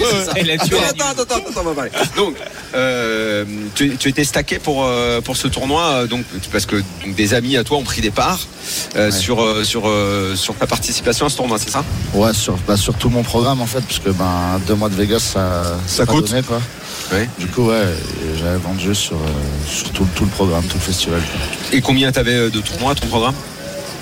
Attends, 0.00 1.04
attends, 1.10 1.22
attends, 1.22 1.34
attends, 1.36 1.50
on 1.56 1.62
va 1.62 1.74
parler. 1.74 1.90
Donc, 2.16 2.36
euh, 2.74 3.44
tu, 3.74 3.96
tu 3.96 4.08
étais 4.08 4.24
stacké 4.24 4.58
pour, 4.58 4.84
euh, 4.84 5.20
pour 5.20 5.36
ce 5.36 5.48
tournoi, 5.48 5.82
euh, 5.82 6.06
donc, 6.06 6.24
parce 6.50 6.66
que 6.66 6.76
donc, 7.04 7.14
des 7.14 7.34
amis 7.34 7.56
à 7.56 7.64
toi 7.64 7.78
ont 7.78 7.82
pris 7.82 8.00
des 8.00 8.10
parts 8.10 8.40
euh, 8.96 9.10
sur, 9.10 9.64
sur, 9.64 9.90
sur 10.34 10.54
ta 10.56 10.66
participation 10.66 11.26
à 11.26 11.30
ce 11.30 11.36
tournoi, 11.36 11.41
c'est 11.58 11.70
ça 11.70 11.84
Ouais, 12.14 12.32
sur, 12.32 12.56
bah, 12.66 12.76
sur 12.76 12.94
tout 12.94 13.08
mon 13.10 13.22
programme 13.22 13.60
en 13.60 13.66
fait, 13.66 13.80
parce 13.80 13.98
que 13.98 14.10
ben, 14.10 14.60
deux 14.66 14.74
mois 14.74 14.88
de 14.88 14.94
Vegas, 14.94 15.20
ça, 15.20 15.62
Ça 15.86 16.06
coûte. 16.06 16.28
donné, 16.30 16.42
quoi. 16.42 16.60
Ouais. 17.12 17.28
Du 17.38 17.46
coup, 17.46 17.66
ouais, 17.68 17.84
j'avais 18.38 18.58
vendu 18.58 18.94
sur, 18.94 19.16
euh, 19.16 19.18
sur 19.68 19.90
tout, 19.90 20.06
tout 20.14 20.24
le 20.24 20.30
programme, 20.30 20.64
tout 20.64 20.76
le 20.76 20.80
festival. 20.80 21.20
quoi. 21.20 21.76
Et 21.76 21.80
combien 21.80 22.10
t'avais 22.12 22.34
euh, 22.34 22.50
de 22.50 22.60
tournois 22.60 22.92
à 22.92 22.94
ton 22.94 23.06
programme 23.06 23.34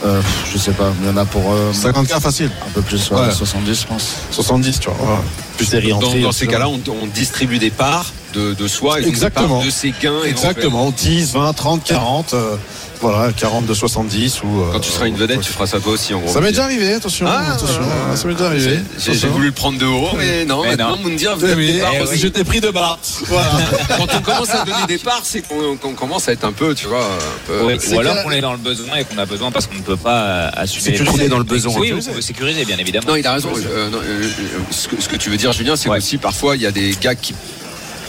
Euh, 0.04 0.20
je 0.52 0.56
sais 0.58 0.72
pas, 0.72 0.92
il 1.02 1.06
y 1.08 1.10
en 1.10 1.16
a 1.16 1.24
pour 1.24 1.42
euh, 1.52 1.72
50K 1.72 2.20
facile. 2.20 2.50
un 2.66 2.70
peu 2.72 2.82
plus, 2.82 3.10
ouais, 3.10 3.20
Ouais. 3.20 3.30
70, 3.32 3.80
je 3.82 3.86
pense. 3.86 4.14
70, 4.30 4.80
tu 4.80 4.88
vois. 4.90 5.22
Plus 5.56 5.72
les 5.74 5.90
Dans, 5.90 6.00
dans 6.00 6.32
ces 6.32 6.46
cas-là, 6.46 6.68
on, 6.68 6.80
on 7.02 7.06
distribue 7.06 7.58
des 7.58 7.70
parts 7.70 8.12
de, 8.32 8.54
de 8.54 8.68
soi 8.68 9.00
et 9.00 9.06
Exactement. 9.06 9.64
de 9.64 9.70
ses 9.70 9.92
gains. 10.02 10.22
Exactement, 10.24 10.90
10, 10.90 11.32
20, 11.32 11.52
30, 11.52 11.84
40. 11.84 12.34
euh, 12.34 12.56
voilà, 13.02 13.32
40 13.32 13.64
de 13.64 13.72
70 13.72 14.42
ou. 14.42 14.60
euh, 14.60 14.72
Quand 14.72 14.80
tu 14.80 14.90
seras 14.90 15.06
une 15.06 15.16
vedette, 15.16 15.40
tu 15.40 15.50
feras 15.50 15.66
ça 15.66 15.80
toi 15.80 15.92
aussi 15.94 16.12
en 16.12 16.20
gros. 16.20 16.30
Ça 16.30 16.40
m'est 16.42 16.50
déjà 16.50 16.64
arrivé, 16.64 16.92
attention. 16.92 17.24
Ah, 17.26 17.54
attention, 17.54 17.80
voilà. 17.80 18.14
ça 18.14 18.28
m'est 18.28 18.34
déjà 18.34 18.46
arrivé. 18.48 18.78
J'ai- 18.98 19.26
voulu 19.28 19.46
le 19.46 19.52
prendre 19.52 19.78
de 19.78 19.86
haut, 19.86 20.10
mais 20.18 20.44
non, 20.44 20.62
Mais 20.62 20.76
maintenant, 20.76 20.96
non. 20.96 21.02
Moundir, 21.08 21.34
vous 21.34 21.46
Oui, 21.46 21.50
êtes 21.50 21.56
oui, 21.56 21.72
des 21.72 21.78
parts 21.80 21.92
eh 21.94 22.02
oui, 22.10 22.18
je 22.18 22.28
t'ai 22.28 22.44
pris 22.44 22.60
de 22.60 22.68
bas. 22.68 22.98
Voilà. 23.26 23.50
Quand 23.96 24.06
on 24.14 24.20
commence 24.20 24.50
à 24.50 24.64
donner 24.66 24.86
des 24.86 24.98
parts, 24.98 25.22
c'est 25.24 25.40
qu'on 25.40 25.94
commence 25.94 26.28
à 26.28 26.32
être 26.32 26.44
un 26.44 26.52
peu, 26.52 26.74
tu 26.74 26.88
vois, 26.88 27.02
un 27.04 27.46
peu. 27.46 27.64
Ouais, 27.64 27.78
ou 27.90 27.98
alors 28.00 28.22
qu'on 28.22 28.32
est 28.32 28.42
dans 28.42 28.52
le 28.52 28.58
besoin 28.58 28.96
et 28.96 29.04
qu'on 29.04 29.16
a 29.16 29.24
besoin 29.24 29.50
parce 29.50 29.66
qu'on 29.66 29.76
ne 29.76 29.80
peut 29.82 29.96
pas 29.96 30.20
euh, 30.24 30.50
assumer. 30.56 30.96
Sécuriser 30.98 31.22
les- 31.22 31.28
dans 31.30 31.38
le 31.38 31.44
besoin. 31.44 31.72
Oui, 31.78 31.94
on 31.94 32.12
veut 32.12 32.20
sécuriser, 32.20 32.66
bien 32.66 32.76
évidemment. 32.76 33.06
Non, 33.08 33.16
il 33.16 33.26
a 33.26 33.32
raison. 33.32 33.48
Euh, 33.56 33.88
non, 33.88 33.98
ce, 34.70 34.88
que, 34.88 35.00
ce 35.00 35.08
que 35.08 35.16
tu 35.16 35.30
veux 35.30 35.38
dire, 35.38 35.52
Julien, 35.54 35.74
c'est 35.74 35.88
Ouais. 35.88 35.96
aussi 35.96 36.18
parfois 36.18 36.54
il 36.54 36.60
y 36.62 36.66
a 36.66 36.70
des 36.70 36.94
gars 37.00 37.14
qui 37.14 37.34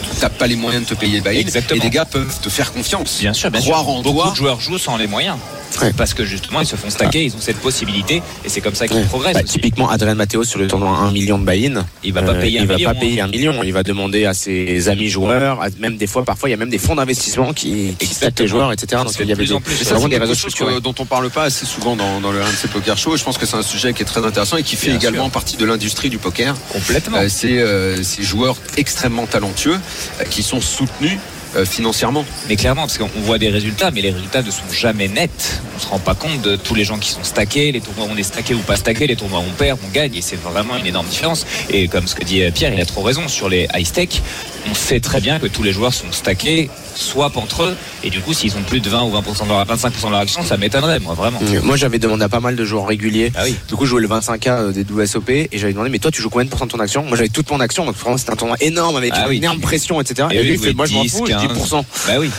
n'ont 0.01 0.29
pas 0.37 0.47
les 0.47 0.55
moyens 0.55 0.83
de 0.85 0.89
te 0.89 0.99
payer 0.99 1.17
le 1.17 1.23
bail. 1.23 1.39
Et 1.39 1.79
des 1.79 1.89
gars 1.89 2.05
peuvent 2.05 2.39
te 2.41 2.49
faire 2.49 2.71
confiance. 2.73 3.19
Bien 3.19 3.33
sûr, 3.33 3.51
bien 3.51 3.61
Croire 3.61 3.81
sûr. 3.83 3.89
en 3.89 4.01
Beaucoup 4.01 4.19
toi. 4.21 4.31
de 4.31 4.35
joueurs 4.35 4.59
jouent 4.59 4.77
sans 4.77 4.97
les 4.97 5.07
moyens. 5.07 5.37
Ouais. 5.81 5.93
Parce 5.95 6.13
que 6.13 6.25
justement, 6.25 6.59
ils 6.61 6.65
se 6.67 6.75
font 6.75 6.89
stacker, 6.89 7.23
ils 7.23 7.35
ont 7.35 7.39
cette 7.39 7.57
possibilité 7.57 8.21
et 8.45 8.49
c'est 8.49 8.61
comme 8.61 8.75
ça 8.75 8.87
qu'ils 8.87 8.97
Ouais. 8.97 9.03
progressent. 9.05 9.33
Bah, 9.33 9.43
typiquement, 9.43 9.89
Adrien 9.89 10.15
Matteo 10.15 10.43
sur 10.43 10.59
le 10.59 10.67
tournoi 10.67 10.89
1 10.97 11.11
million 11.11 11.39
de 11.39 11.45
buy-in. 11.45 11.85
Il 12.03 12.13
va 12.13 12.23
pas 12.23 12.33
euh, 12.33 12.41
payer 12.41 12.59
il 12.59 12.63
un 12.63 12.65
va 12.65 12.75
million, 12.75 12.89
pas 12.93 12.99
payer 12.99 13.21
hein. 13.21 13.25
un 13.25 13.27
million. 13.29 13.63
Il 13.63 13.71
va 13.73 13.83
demander 13.83 14.25
à 14.25 14.33
ses 14.33 14.89
amis 14.89 15.07
joueurs, 15.09 15.59
même 15.79 15.97
des 15.97 16.07
fois, 16.07 16.23
parfois, 16.25 16.49
il 16.49 16.51
y 16.51 16.55
a 16.55 16.57
même 16.57 16.69
des 16.69 16.77
fonds 16.77 16.95
d'investissement 16.95 17.53
qui, 17.53 17.95
qui 17.97 18.07
stackent 18.07 18.39
les 18.39 18.47
joueurs, 18.47 18.71
etc. 18.73 19.01
Donc 19.03 19.13
il 19.19 19.27
y 19.27 19.31
avait 19.31 19.45
des- 19.45 19.53
vraiment 19.85 20.07
des 20.07 20.17
réseaux 20.17 20.79
dont 20.81 20.95
on 20.99 21.05
parle 21.05 21.29
pas 21.29 21.43
assez 21.43 21.65
souvent 21.65 21.95
dans, 21.95 22.19
dans 22.19 22.31
le 22.31 22.41
RMC 22.41 22.67
Poker 22.71 22.97
Show. 22.97 23.15
Et 23.15 23.17
je 23.17 23.23
pense 23.23 23.37
que 23.37 23.45
c'est 23.45 23.57
un 23.57 23.61
sujet 23.63 23.93
qui 23.93 24.01
est 24.03 24.05
très 24.05 24.25
intéressant 24.25 24.57
et 24.57 24.63
qui 24.63 24.75
fait 24.75 24.87
Bien 24.87 24.97
également 24.97 25.23
sûr. 25.25 25.31
partie 25.31 25.57
de 25.57 25.65
l'industrie 25.65 26.09
du 26.09 26.17
poker. 26.17 26.55
Complètement. 26.73 27.17
Euh, 27.17 27.27
c'est 27.29 27.59
euh, 27.59 28.03
ces 28.03 28.23
joueurs 28.23 28.57
extrêmement 28.77 29.25
talentueux 29.25 29.77
euh, 30.19 30.23
qui 30.29 30.43
sont 30.43 30.61
soutenus 30.61 31.17
euh, 31.55 31.65
financièrement. 31.65 32.25
Mais 32.47 32.55
clairement, 32.55 32.81
parce 32.81 32.97
qu'on 32.97 33.07
voit 33.21 33.37
des 33.37 33.49
résultats, 33.49 33.91
mais 33.91 34.01
les 34.01 34.11
résultats 34.11 34.41
ne 34.41 34.51
sont 34.51 34.69
jamais 34.71 35.07
nets. 35.07 35.61
On 35.75 35.79
se 35.79 35.87
rend 35.87 35.99
pas 35.99 36.15
compte 36.15 36.41
de 36.41 36.55
tous 36.55 36.75
les 36.75 36.83
gens 36.83 36.97
qui 36.97 37.09
sont 37.09 37.23
stackés, 37.23 37.71
les 37.71 37.81
tournois 37.81 38.05
où 38.05 38.09
on 38.11 38.17
est 38.17 38.23
stacké 38.23 38.53
ou 38.53 38.59
pas 38.59 38.75
stacké, 38.75 39.07
les 39.07 39.15
tournois 39.15 39.39
où 39.39 39.45
on 39.49 39.53
perd, 39.53 39.79
on 39.85 39.91
gagne, 39.91 40.15
et 40.15 40.21
c'est 40.21 40.39
vraiment 40.41 40.77
une 40.77 40.87
énorme 40.87 41.07
différence. 41.07 41.45
Et 41.69 41.87
comme 41.87 42.07
ce 42.07 42.15
que 42.15 42.23
dit 42.23 42.43
euh, 42.43 42.51
Pierre, 42.51 42.73
il 42.73 42.81
a 42.81 42.85
trop 42.85 43.01
raison 43.01 43.27
sur 43.27 43.49
les 43.49 43.67
high 43.73 43.85
stake. 43.85 44.21
On 44.69 44.75
sait 44.75 44.99
très 44.99 45.19
bien 45.21 45.39
que 45.39 45.47
tous 45.47 45.63
les 45.63 45.73
joueurs 45.73 45.93
sont 45.93 46.11
stackés, 46.11 46.69
swap 46.95 47.35
entre 47.37 47.63
eux, 47.63 47.75
et 48.03 48.09
du 48.11 48.19
coup, 48.21 48.33
s'ils 48.33 48.55
ont 48.57 48.61
plus 48.61 48.79
de 48.79 48.89
20 48.89 49.03
ou 49.03 49.09
20% 49.11 49.43
de 49.43 49.47
leur, 49.49 49.65
25% 49.65 50.05
de 50.05 50.11
leur 50.11 50.19
action, 50.19 50.43
ça 50.43 50.55
m'étonnerait, 50.57 50.99
moi, 50.99 51.13
vraiment. 51.15 51.39
Moi, 51.63 51.75
j'avais 51.77 51.97
demandé 51.97 52.23
à 52.23 52.29
pas 52.29 52.39
mal 52.39 52.55
de 52.55 52.63
joueurs 52.63 52.85
réguliers. 52.87 53.31
Ah 53.35 53.41
oui. 53.43 53.55
Du 53.67 53.75
coup, 53.75 53.85
je 53.85 53.89
jouais 53.89 54.01
le 54.01 54.07
25K 54.07 54.49
euh, 54.49 54.71
des 54.71 54.83
WSOP 54.83 55.29
et 55.31 55.49
j'avais 55.53 55.73
demandé, 55.73 55.89
mais 55.89 55.97
toi, 55.99 56.11
tu 56.11 56.21
joues 56.21 56.29
combien 56.29 56.45
de 56.45 56.49
pourcents 56.49 56.67
de 56.67 56.71
ton 56.71 56.79
action? 56.79 57.03
Moi, 57.03 57.17
j'avais 57.17 57.29
toute 57.29 57.49
mon 57.49 57.59
action, 57.59 57.85
donc 57.85 57.95
vraiment, 57.97 58.17
c'était 58.17 58.31
un 58.33 58.35
tournoi 58.35 58.57
énorme 58.61 58.95
avec 58.97 59.11
Ah 59.15 59.23
une 59.23 59.29
oui. 59.29 59.37
énorme 59.37 59.59
pression, 59.61 59.99
etc. 59.99 60.27
Et 60.31 60.43
lui, 60.43 60.53
il 60.53 60.59
fait, 60.59 60.73
moi, 60.73 60.85
je 60.85 60.93
m'en 60.93 61.01
10, 61.03 61.09
fous, 61.17 61.25
je 61.27 61.33
dis 61.37 61.47
15. 61.47 61.53
pourcent. 61.57 61.85
Bah 62.07 62.13
oui. 62.19 62.29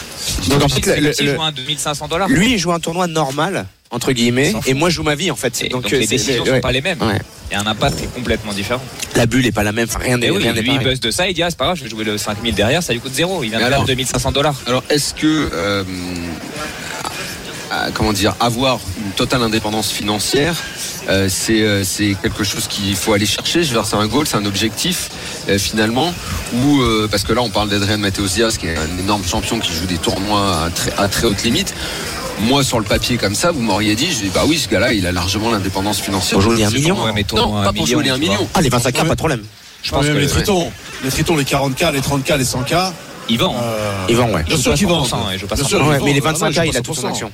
Donc, 0.48 0.62
en 0.62 0.68
fait, 0.68 1.00
le- 1.00 1.12
le- 1.24 1.34
jouent 1.34 1.42
à 1.42 1.50
2500 1.50 2.06
dollars. 2.08 2.28
lui, 2.28 2.52
il 2.52 2.58
joue 2.58 2.72
un 2.72 2.80
tournoi 2.80 3.08
normal, 3.08 3.66
entre 3.92 4.12
guillemets, 4.12 4.52
et 4.66 4.74
moi, 4.74 4.88
je 4.90 4.96
joue 4.96 5.02
ma 5.04 5.14
vie, 5.14 5.30
en 5.30 5.36
fait. 5.36 5.62
Et 5.62 5.68
donc, 5.68 5.84
euh, 5.92 5.98
les 5.98 6.06
c'est- 6.06 6.16
décisions 6.16 6.44
sont 6.44 6.50
ouais. 6.52 6.60
pas 6.60 6.72
les 6.72 6.80
mêmes. 6.80 7.00
Ouais. 7.02 7.20
Il 7.50 7.54
y 7.54 7.56
a 7.56 7.60
un 7.60 7.66
impact 7.66 7.98
qui 7.98 8.04
est 8.04 8.14
complètement 8.14 8.54
différent. 8.54 8.82
La 9.14 9.26
bulle 9.26 9.44
est 9.46 9.52
pas 9.52 9.62
la 9.62 9.72
même, 9.72 9.86
enfin, 9.88 9.98
rien 10.02 10.16
n'est 10.16 10.28
Et 10.28 10.30
oui, 10.30 10.42
rien 10.42 10.54
n'est 10.54 10.62
lui, 10.62 10.72
il 10.72 10.78
buzz 10.80 10.98
de 11.00 11.10
ça, 11.10 11.28
il 11.28 11.34
dit, 11.34 11.42
ah, 11.42 11.50
c'est 11.50 11.58
pas 11.58 11.66
grave, 11.66 11.76
je 11.76 11.84
vais 11.84 11.90
jouer 11.90 12.02
le 12.04 12.16
5000 12.16 12.54
derrière, 12.54 12.82
ça 12.82 12.94
lui 12.94 13.00
coûte 13.00 13.12
zéro. 13.12 13.44
Il 13.44 13.50
vient 13.50 13.58
de 13.58 13.64
Mais 13.64 13.68
perdre 13.68 13.74
alors 13.84 13.86
2500 13.86 14.32
dollars. 14.32 14.54
Alors, 14.66 14.82
est-ce 14.88 15.12
que, 15.12 15.50
euh, 15.52 15.84
à- 17.70 17.90
comment 17.92 18.12
dire, 18.14 18.34
avoir 18.40 18.80
une 19.04 19.12
totale 19.12 19.42
indépendance 19.42 19.90
financière, 19.90 20.54
euh, 21.10 21.28
c'est 21.30 21.60
euh, 21.60 21.84
quelque 22.22 22.44
chose 22.44 22.66
qu'il 22.68 22.94
faut 22.96 23.12
aller 23.12 23.26
chercher. 23.26 23.62
Je 23.64 23.76
c'est 23.84 23.96
un 23.96 24.06
goal, 24.06 24.26
c'est 24.26 24.36
un 24.36 24.44
objectif 24.46 25.10
euh, 25.50 25.58
finalement. 25.58 26.14
Ou 26.54 26.80
euh, 26.80 27.08
parce 27.10 27.24
que 27.24 27.32
là, 27.34 27.42
on 27.42 27.50
parle 27.50 27.68
d'Adrien 27.68 27.96
Mateos 27.98 28.26
Diaz, 28.28 28.56
qui 28.56 28.66
est 28.68 28.76
un 28.76 28.98
énorme 28.98 29.24
champion 29.26 29.58
qui 29.58 29.72
joue 29.74 29.86
des 29.86 29.98
tournois 29.98 30.64
à 30.66 30.70
très, 30.70 30.92
à 30.96 31.08
très 31.08 31.26
haute 31.26 31.42
limite. 31.42 31.74
Moi, 32.42 32.64
sur 32.64 32.78
le 32.78 32.84
papier 32.84 33.16
comme 33.18 33.34
ça, 33.34 33.52
vous 33.52 33.62
m'auriez 33.62 33.94
dit, 33.94 34.10
je 34.10 34.18
dis, 34.22 34.30
bah 34.34 34.42
oui, 34.46 34.58
ce 34.58 34.68
gars-là, 34.68 34.92
il 34.92 35.06
a 35.06 35.12
largement 35.12 35.50
l'indépendance 35.52 36.00
financière. 36.00 36.32
Pour 36.38 36.42
jouer 36.50 36.64
un 36.64 36.70
million 36.70 36.96
Non, 36.96 37.12
pas 37.62 37.72
pour 37.72 37.82
un 37.84 37.86
jouer 37.86 37.96
million, 38.02 38.14
un 38.14 38.18
million. 38.18 38.48
Ah, 38.54 38.60
les 38.60 38.68
25K, 38.70 38.92
pas 39.06 39.08
de 39.10 39.14
problème. 39.14 39.42
Je 39.82 39.90
pense 39.90 40.06
que 40.06 40.12
les 40.12 40.26
tritons, 40.26 40.70
les 41.04 41.10
tritons, 41.10 41.36
les 41.36 41.44
40K, 41.44 41.92
les 41.92 42.00
30K, 42.00 42.36
les 42.38 42.44
100K. 42.44 42.92
ils 43.28 43.38
vendent. 43.38 43.56
euh, 43.62 44.06
Ils 44.08 44.16
vendent, 44.16 44.32
ouais. 44.32 44.42
Bien 44.44 44.56
sûr 44.56 44.74
qu'ils 44.74 44.86
vendent. 44.86 45.06
100%, 45.06 45.28
ouais, 45.28 45.38
je 45.38 45.46
passe 45.46 45.58
Bien 45.60 45.66
100%. 45.66 45.68
sûr, 45.68 45.78
ils 45.78 45.88
Ouais, 45.88 45.98
vendent. 45.98 46.04
mais 46.08 46.12
les 46.14 46.20
Ah, 46.24 46.32
non, 46.32 46.38
25K, 46.38 46.52
je 46.52 46.68
il 46.70 46.76
a 46.76 46.80
toute 46.80 46.94
son 46.96 47.02
100%. 47.02 47.08
action. 47.10 47.32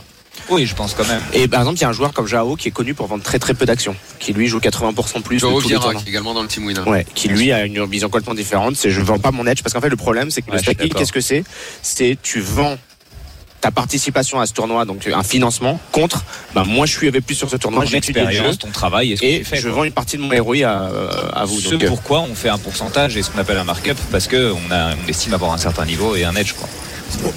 Oui, 0.51 0.65
je 0.67 0.75
pense 0.75 0.95
quand 0.95 1.07
même. 1.09 1.21
Et 1.33 1.49
par 1.49 1.61
exemple, 1.61 1.79
il 1.79 1.83
y 1.83 1.85
a 1.85 1.89
un 1.89 1.93
joueur 1.93 2.13
comme 2.13 2.27
Jao 2.27 2.55
qui 2.57 2.69
est 2.69 2.71
connu 2.71 2.95
pour 2.95 3.07
vendre 3.07 3.23
très 3.23 3.39
très 3.39 3.55
peu 3.55 3.67
d'actions, 3.67 3.97
qui 4.19 4.33
lui 4.33 4.47
joue 4.47 4.61
80% 4.61 5.21
plus 5.21 5.43
les 5.43 5.59
Vieira, 5.61 5.95
qui 5.95 6.05
est 6.07 6.09
également 6.09 6.33
dans 6.33 6.43
le 6.43 6.49
team 6.49 6.65
winner. 6.65 6.81
Ouais, 6.87 7.05
qui 7.15 7.29
lui 7.29 7.53
a 7.53 7.65
une 7.65 7.85
vision 7.87 8.09
complètement 8.09 8.35
différente. 8.35 8.77
C'est 8.77 8.91
je 8.91 9.01
vends 9.01 9.19
pas 9.19 9.31
mon 9.31 9.47
edge 9.47 9.63
parce 9.63 9.75
qu'en 9.75 9.81
fait 9.81 9.89
le 9.91 9.97
problème 9.97 10.31
c'est 10.31 10.41
que 10.43 10.51
Ouais, 10.51 10.57
le 10.59 10.63
stacking, 10.63 10.91
qu'est-ce 10.95 11.13
que 11.13 11.21
c'est? 11.21 11.45
C'est 11.83 12.17
tu 12.23 12.41
vends 12.41 12.79
ta 13.61 13.71
participation 13.71 14.41
à 14.41 14.47
ce 14.47 14.53
tournoi, 14.53 14.85
donc 14.85 15.07
un 15.13 15.23
financement 15.23 15.81
contre. 15.93 16.25
Bah 16.55 16.65
moi 16.67 16.87
je 16.87 16.93
suis 16.97 17.09
avec 17.09 17.27
plus 17.27 17.35
sur 17.35 17.51
ce 17.51 17.57
tournoi, 17.57 17.85
étudié 17.85 18.23
le 18.25 18.31
jeu 18.31 18.57
ton 18.57 18.71
travail 18.71 19.13
et 19.13 19.17
ce 19.17 19.21
que 19.21 19.27
et 19.27 19.39
tu 19.41 19.45
fais. 19.45 19.57
je 19.57 19.63
quoi. 19.69 19.73
vends 19.79 19.85
une 19.85 19.93
partie 19.93 20.17
de 20.17 20.23
mon 20.23 20.31
ROI 20.43 20.65
à, 20.65 20.91
à 21.35 21.45
vous. 21.45 21.61
Ce 21.61 21.71
Donc, 21.71 21.83
euh, 21.85 21.89
pourquoi 21.89 22.21
on 22.21 22.35
fait 22.35 22.49
un 22.49 22.59
pourcentage 22.59 23.17
et 23.17 23.23
ce 23.23 23.31
qu'on 23.31 23.39
appelle 23.39 23.59
un 23.59 23.65
markup 23.65 23.97
parce 24.13 24.27
que 24.29 24.53
on, 24.53 24.71
a, 24.73 24.95
on 25.05 25.09
estime 25.09 25.35
avoir 25.35 25.53
un 25.53 25.59
certain 25.59 25.85
niveau 25.85 26.15
et 26.17 26.25
un 26.25 26.35
edge 26.37 26.53
quoi. 26.53 26.69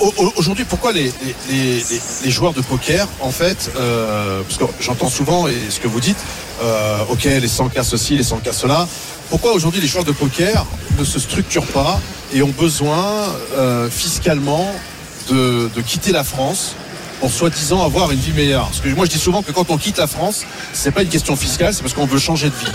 Au- 0.02 0.14
au- 0.18 0.34
Aujourd'hui, 0.36 0.66
pourquoi 0.66 0.92
les, 0.92 1.04
les, 1.04 1.12
les- 1.50 1.76
les- 1.78 2.02
les 2.26 2.30
joueurs 2.32 2.52
de 2.52 2.60
poker, 2.62 3.08
en 3.22 3.32
fait, 3.32 3.72
euh, 3.78 4.42
parce 4.42 4.58
que 4.60 4.66
j'entends 4.84 5.10
souvent 5.10 5.48
et 5.48 5.56
ce 5.70 5.80
que 5.80 5.88
vous 5.88 6.02
dites, 6.02 6.18
euh, 6.62 6.98
ok, 7.10 7.24
les 7.24 7.48
100K 7.48 7.82
ceci, 7.84 8.18
les 8.18 8.24
100K 8.26 8.52
cela, 8.52 8.86
pourquoi 9.30 9.54
aujourd'hui 9.54 9.80
les 9.80 9.88
joueurs 9.88 10.04
de 10.04 10.12
poker 10.12 10.66
ne 11.00 11.06
se 11.06 11.20
structurent 11.20 11.66
pas 11.68 12.02
et 12.34 12.42
ont 12.44 12.50
besoin 12.60 13.06
euh, 13.58 13.90
fiscalement 13.90 14.70
de, 15.30 15.70
de 15.76 15.82
quitter 15.82 16.12
la 16.12 16.24
France 16.24 16.76
pour 17.20 17.32
soi-disant 17.32 17.84
avoir 17.84 18.12
une 18.12 18.20
vie 18.20 18.34
meilleure 18.34 18.66
Parce 18.66 18.80
que 18.80 18.90
moi 18.90 19.06
je 19.06 19.12
dis 19.12 19.20
souvent 19.20 19.44
que 19.44 19.52
quand 19.52 19.70
on 19.70 19.78
quitte 19.78 19.98
la 19.98 20.08
France, 20.08 20.44
c'est 20.74 20.92
pas 20.92 21.04
une 21.04 21.10
question 21.10 21.36
fiscale, 21.36 21.74
c'est 21.74 21.82
parce 21.82 21.94
qu'on 21.94 22.06
veut 22.08 22.20
changer 22.20 22.50
de 22.50 22.56
vie. 22.56 22.72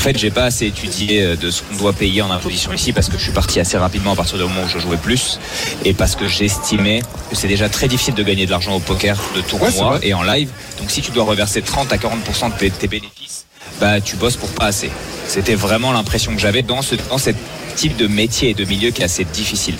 En 0.00 0.02
fait, 0.02 0.16
j'ai 0.16 0.30
pas 0.30 0.44
assez 0.44 0.66
étudié 0.66 1.22
euh, 1.22 1.36
de 1.36 1.50
ce 1.50 1.62
qu'on 1.62 1.76
doit 1.76 1.92
payer 1.92 2.22
en 2.22 2.30
imposition 2.30 2.72
ici 2.72 2.92
parce 2.92 3.08
que 3.08 3.18
je 3.18 3.22
suis 3.22 3.32
parti 3.32 3.60
assez 3.60 3.76
rapidement 3.76 4.12
à 4.12 4.16
partir 4.16 4.38
du 4.38 4.44
moment 4.44 4.62
où 4.64 4.68
je 4.68 4.78
jouais 4.78 4.96
plus 4.96 5.38
et 5.84 5.92
parce 5.92 6.16
que 6.16 6.26
j'estimais 6.26 7.02
que 7.28 7.36
c'est 7.36 7.48
déjà 7.48 7.68
très 7.68 7.86
difficile 7.86 8.14
de 8.14 8.22
gagner 8.22 8.46
de 8.46 8.50
l'argent 8.50 8.74
au 8.74 8.80
poker 8.80 9.18
de 9.36 9.42
tournoi 9.42 9.98
et 10.02 10.14
en 10.14 10.22
live. 10.22 10.50
Donc 10.78 10.90
si 10.90 11.02
tu 11.02 11.10
dois 11.10 11.24
reverser 11.24 11.60
30 11.60 11.92
à 11.92 11.96
40% 11.96 12.52
de 12.52 12.58
tes, 12.58 12.70
tes 12.70 12.88
bénéfices, 12.88 13.44
bah 13.78 14.00
tu 14.00 14.16
bosses 14.16 14.36
pour 14.36 14.48
pas 14.50 14.66
assez. 14.66 14.90
C'était 15.26 15.54
vraiment 15.54 15.92
l'impression 15.92 16.34
que 16.34 16.40
j'avais 16.40 16.62
dans 16.62 16.80
ce 16.80 16.94
dans 17.10 17.18
cette 17.18 17.36
type 17.74 17.96
de 17.96 18.06
métier 18.06 18.50
et 18.50 18.54
de 18.54 18.64
milieu 18.64 18.90
qui 18.90 19.02
est 19.02 19.04
assez 19.04 19.24
difficile. 19.24 19.74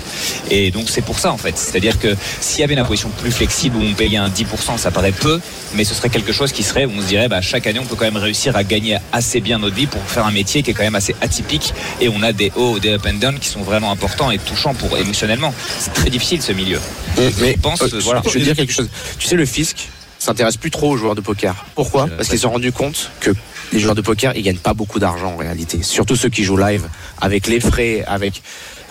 Et 0.51 0.71
donc 0.71 0.89
c'est 0.89 1.03
pour 1.03 1.19
ça 1.19 1.33
en 1.33 1.37
fait. 1.37 1.57
C'est-à-dire 1.57 1.99
que 1.99 2.17
s'il 2.41 2.61
y 2.61 2.65
avait 2.65 2.75
une 2.75 2.81
imposition 2.81 3.11
plus 3.21 3.31
flexible 3.31 3.77
où 3.77 3.83
on 3.83 3.95
payait 3.95 4.19
un 4.19 4.29
10%, 4.29 4.79
ça 4.79 4.91
paraît 4.91 5.13
peu, 5.13 5.41
mais 5.75 5.85
ce 5.85 5.95
serait 5.95 6.11
quelque 6.11 6.33
chose 6.33 6.53
qui 6.53 6.63
serait 6.63 6.85
où 6.85 6.93
on 6.97 7.01
se 7.01 7.07
dirait 7.07 7.29
bah, 7.29 7.41
chaque 7.41 7.67
année 7.67 7.79
on 7.79 7.87
peut 7.87 7.97
quand 7.97 8.05
même 8.05 8.17
réussir 8.17 8.57
à 8.57 8.65
gagner 8.65 8.99
assez 9.13 9.41
bien 9.41 9.59
notre 9.59 9.77
vie 9.77 9.87
pour 9.87 10.03
faire 10.03 10.27
un 10.27 10.33
métier 10.33 10.63
qui 10.63 10.71
est 10.71 10.75
quand 10.75 10.83
même 10.83 10.95
assez 10.95 11.15
atypique 11.21 11.75
et 12.01 12.09
on 12.09 12.23
a 12.23 12.33
des 12.33 12.53
hauts, 12.57 12.79
des 12.79 12.91
up 12.91 13.07
and 13.07 13.15
down 13.15 13.39
qui 13.39 13.49
sont 13.49 13.63
vraiment 13.63 13.91
importants 13.91 14.31
et 14.31 14.39
touchants 14.39 14.75
pour 14.75 14.97
émotionnellement. 14.97 15.55
C'est 15.79 15.93
très 15.93 16.11
difficile 16.11 16.43
ce 16.43 16.53
milieu. 16.53 16.81
mais 17.17 17.55
je 17.55 17.61
pense, 17.61 17.83
euh, 17.83 18.01
voilà. 18.03 18.23
je 18.25 18.31
veux 18.31 18.45
dire 18.45 18.57
quelque 18.57 18.73
chose. 18.73 18.89
Tu 19.19 19.27
sais, 19.27 19.37
le 19.37 19.47
fisc 19.47 19.89
s'intéresse 20.19 20.57
plus 20.57 20.71
trop 20.71 20.91
aux 20.91 20.97
joueurs 20.97 21.15
de 21.15 21.21
poker. 21.21 21.65
Pourquoi? 21.75 22.07
Parce 22.07 22.29
qu'ils 22.29 22.39
se 22.39 22.43
sont 22.43 22.51
rendus 22.51 22.73
compte 22.73 23.11
que 23.21 23.31
les 23.73 23.79
joueurs 23.79 23.95
de 23.95 24.01
poker, 24.01 24.37
ils 24.37 24.43
gagnent 24.43 24.59
pas 24.59 24.75
beaucoup 24.75 24.99
d'argent 24.99 25.33
en 25.33 25.37
réalité. 25.37 25.83
Surtout 25.83 26.17
ceux 26.17 26.29
qui 26.29 26.45
jouent 26.45 26.57
live, 26.57 26.89
avec 27.21 27.47
les 27.47 27.61
frais, 27.61 28.05
avec 28.07 28.43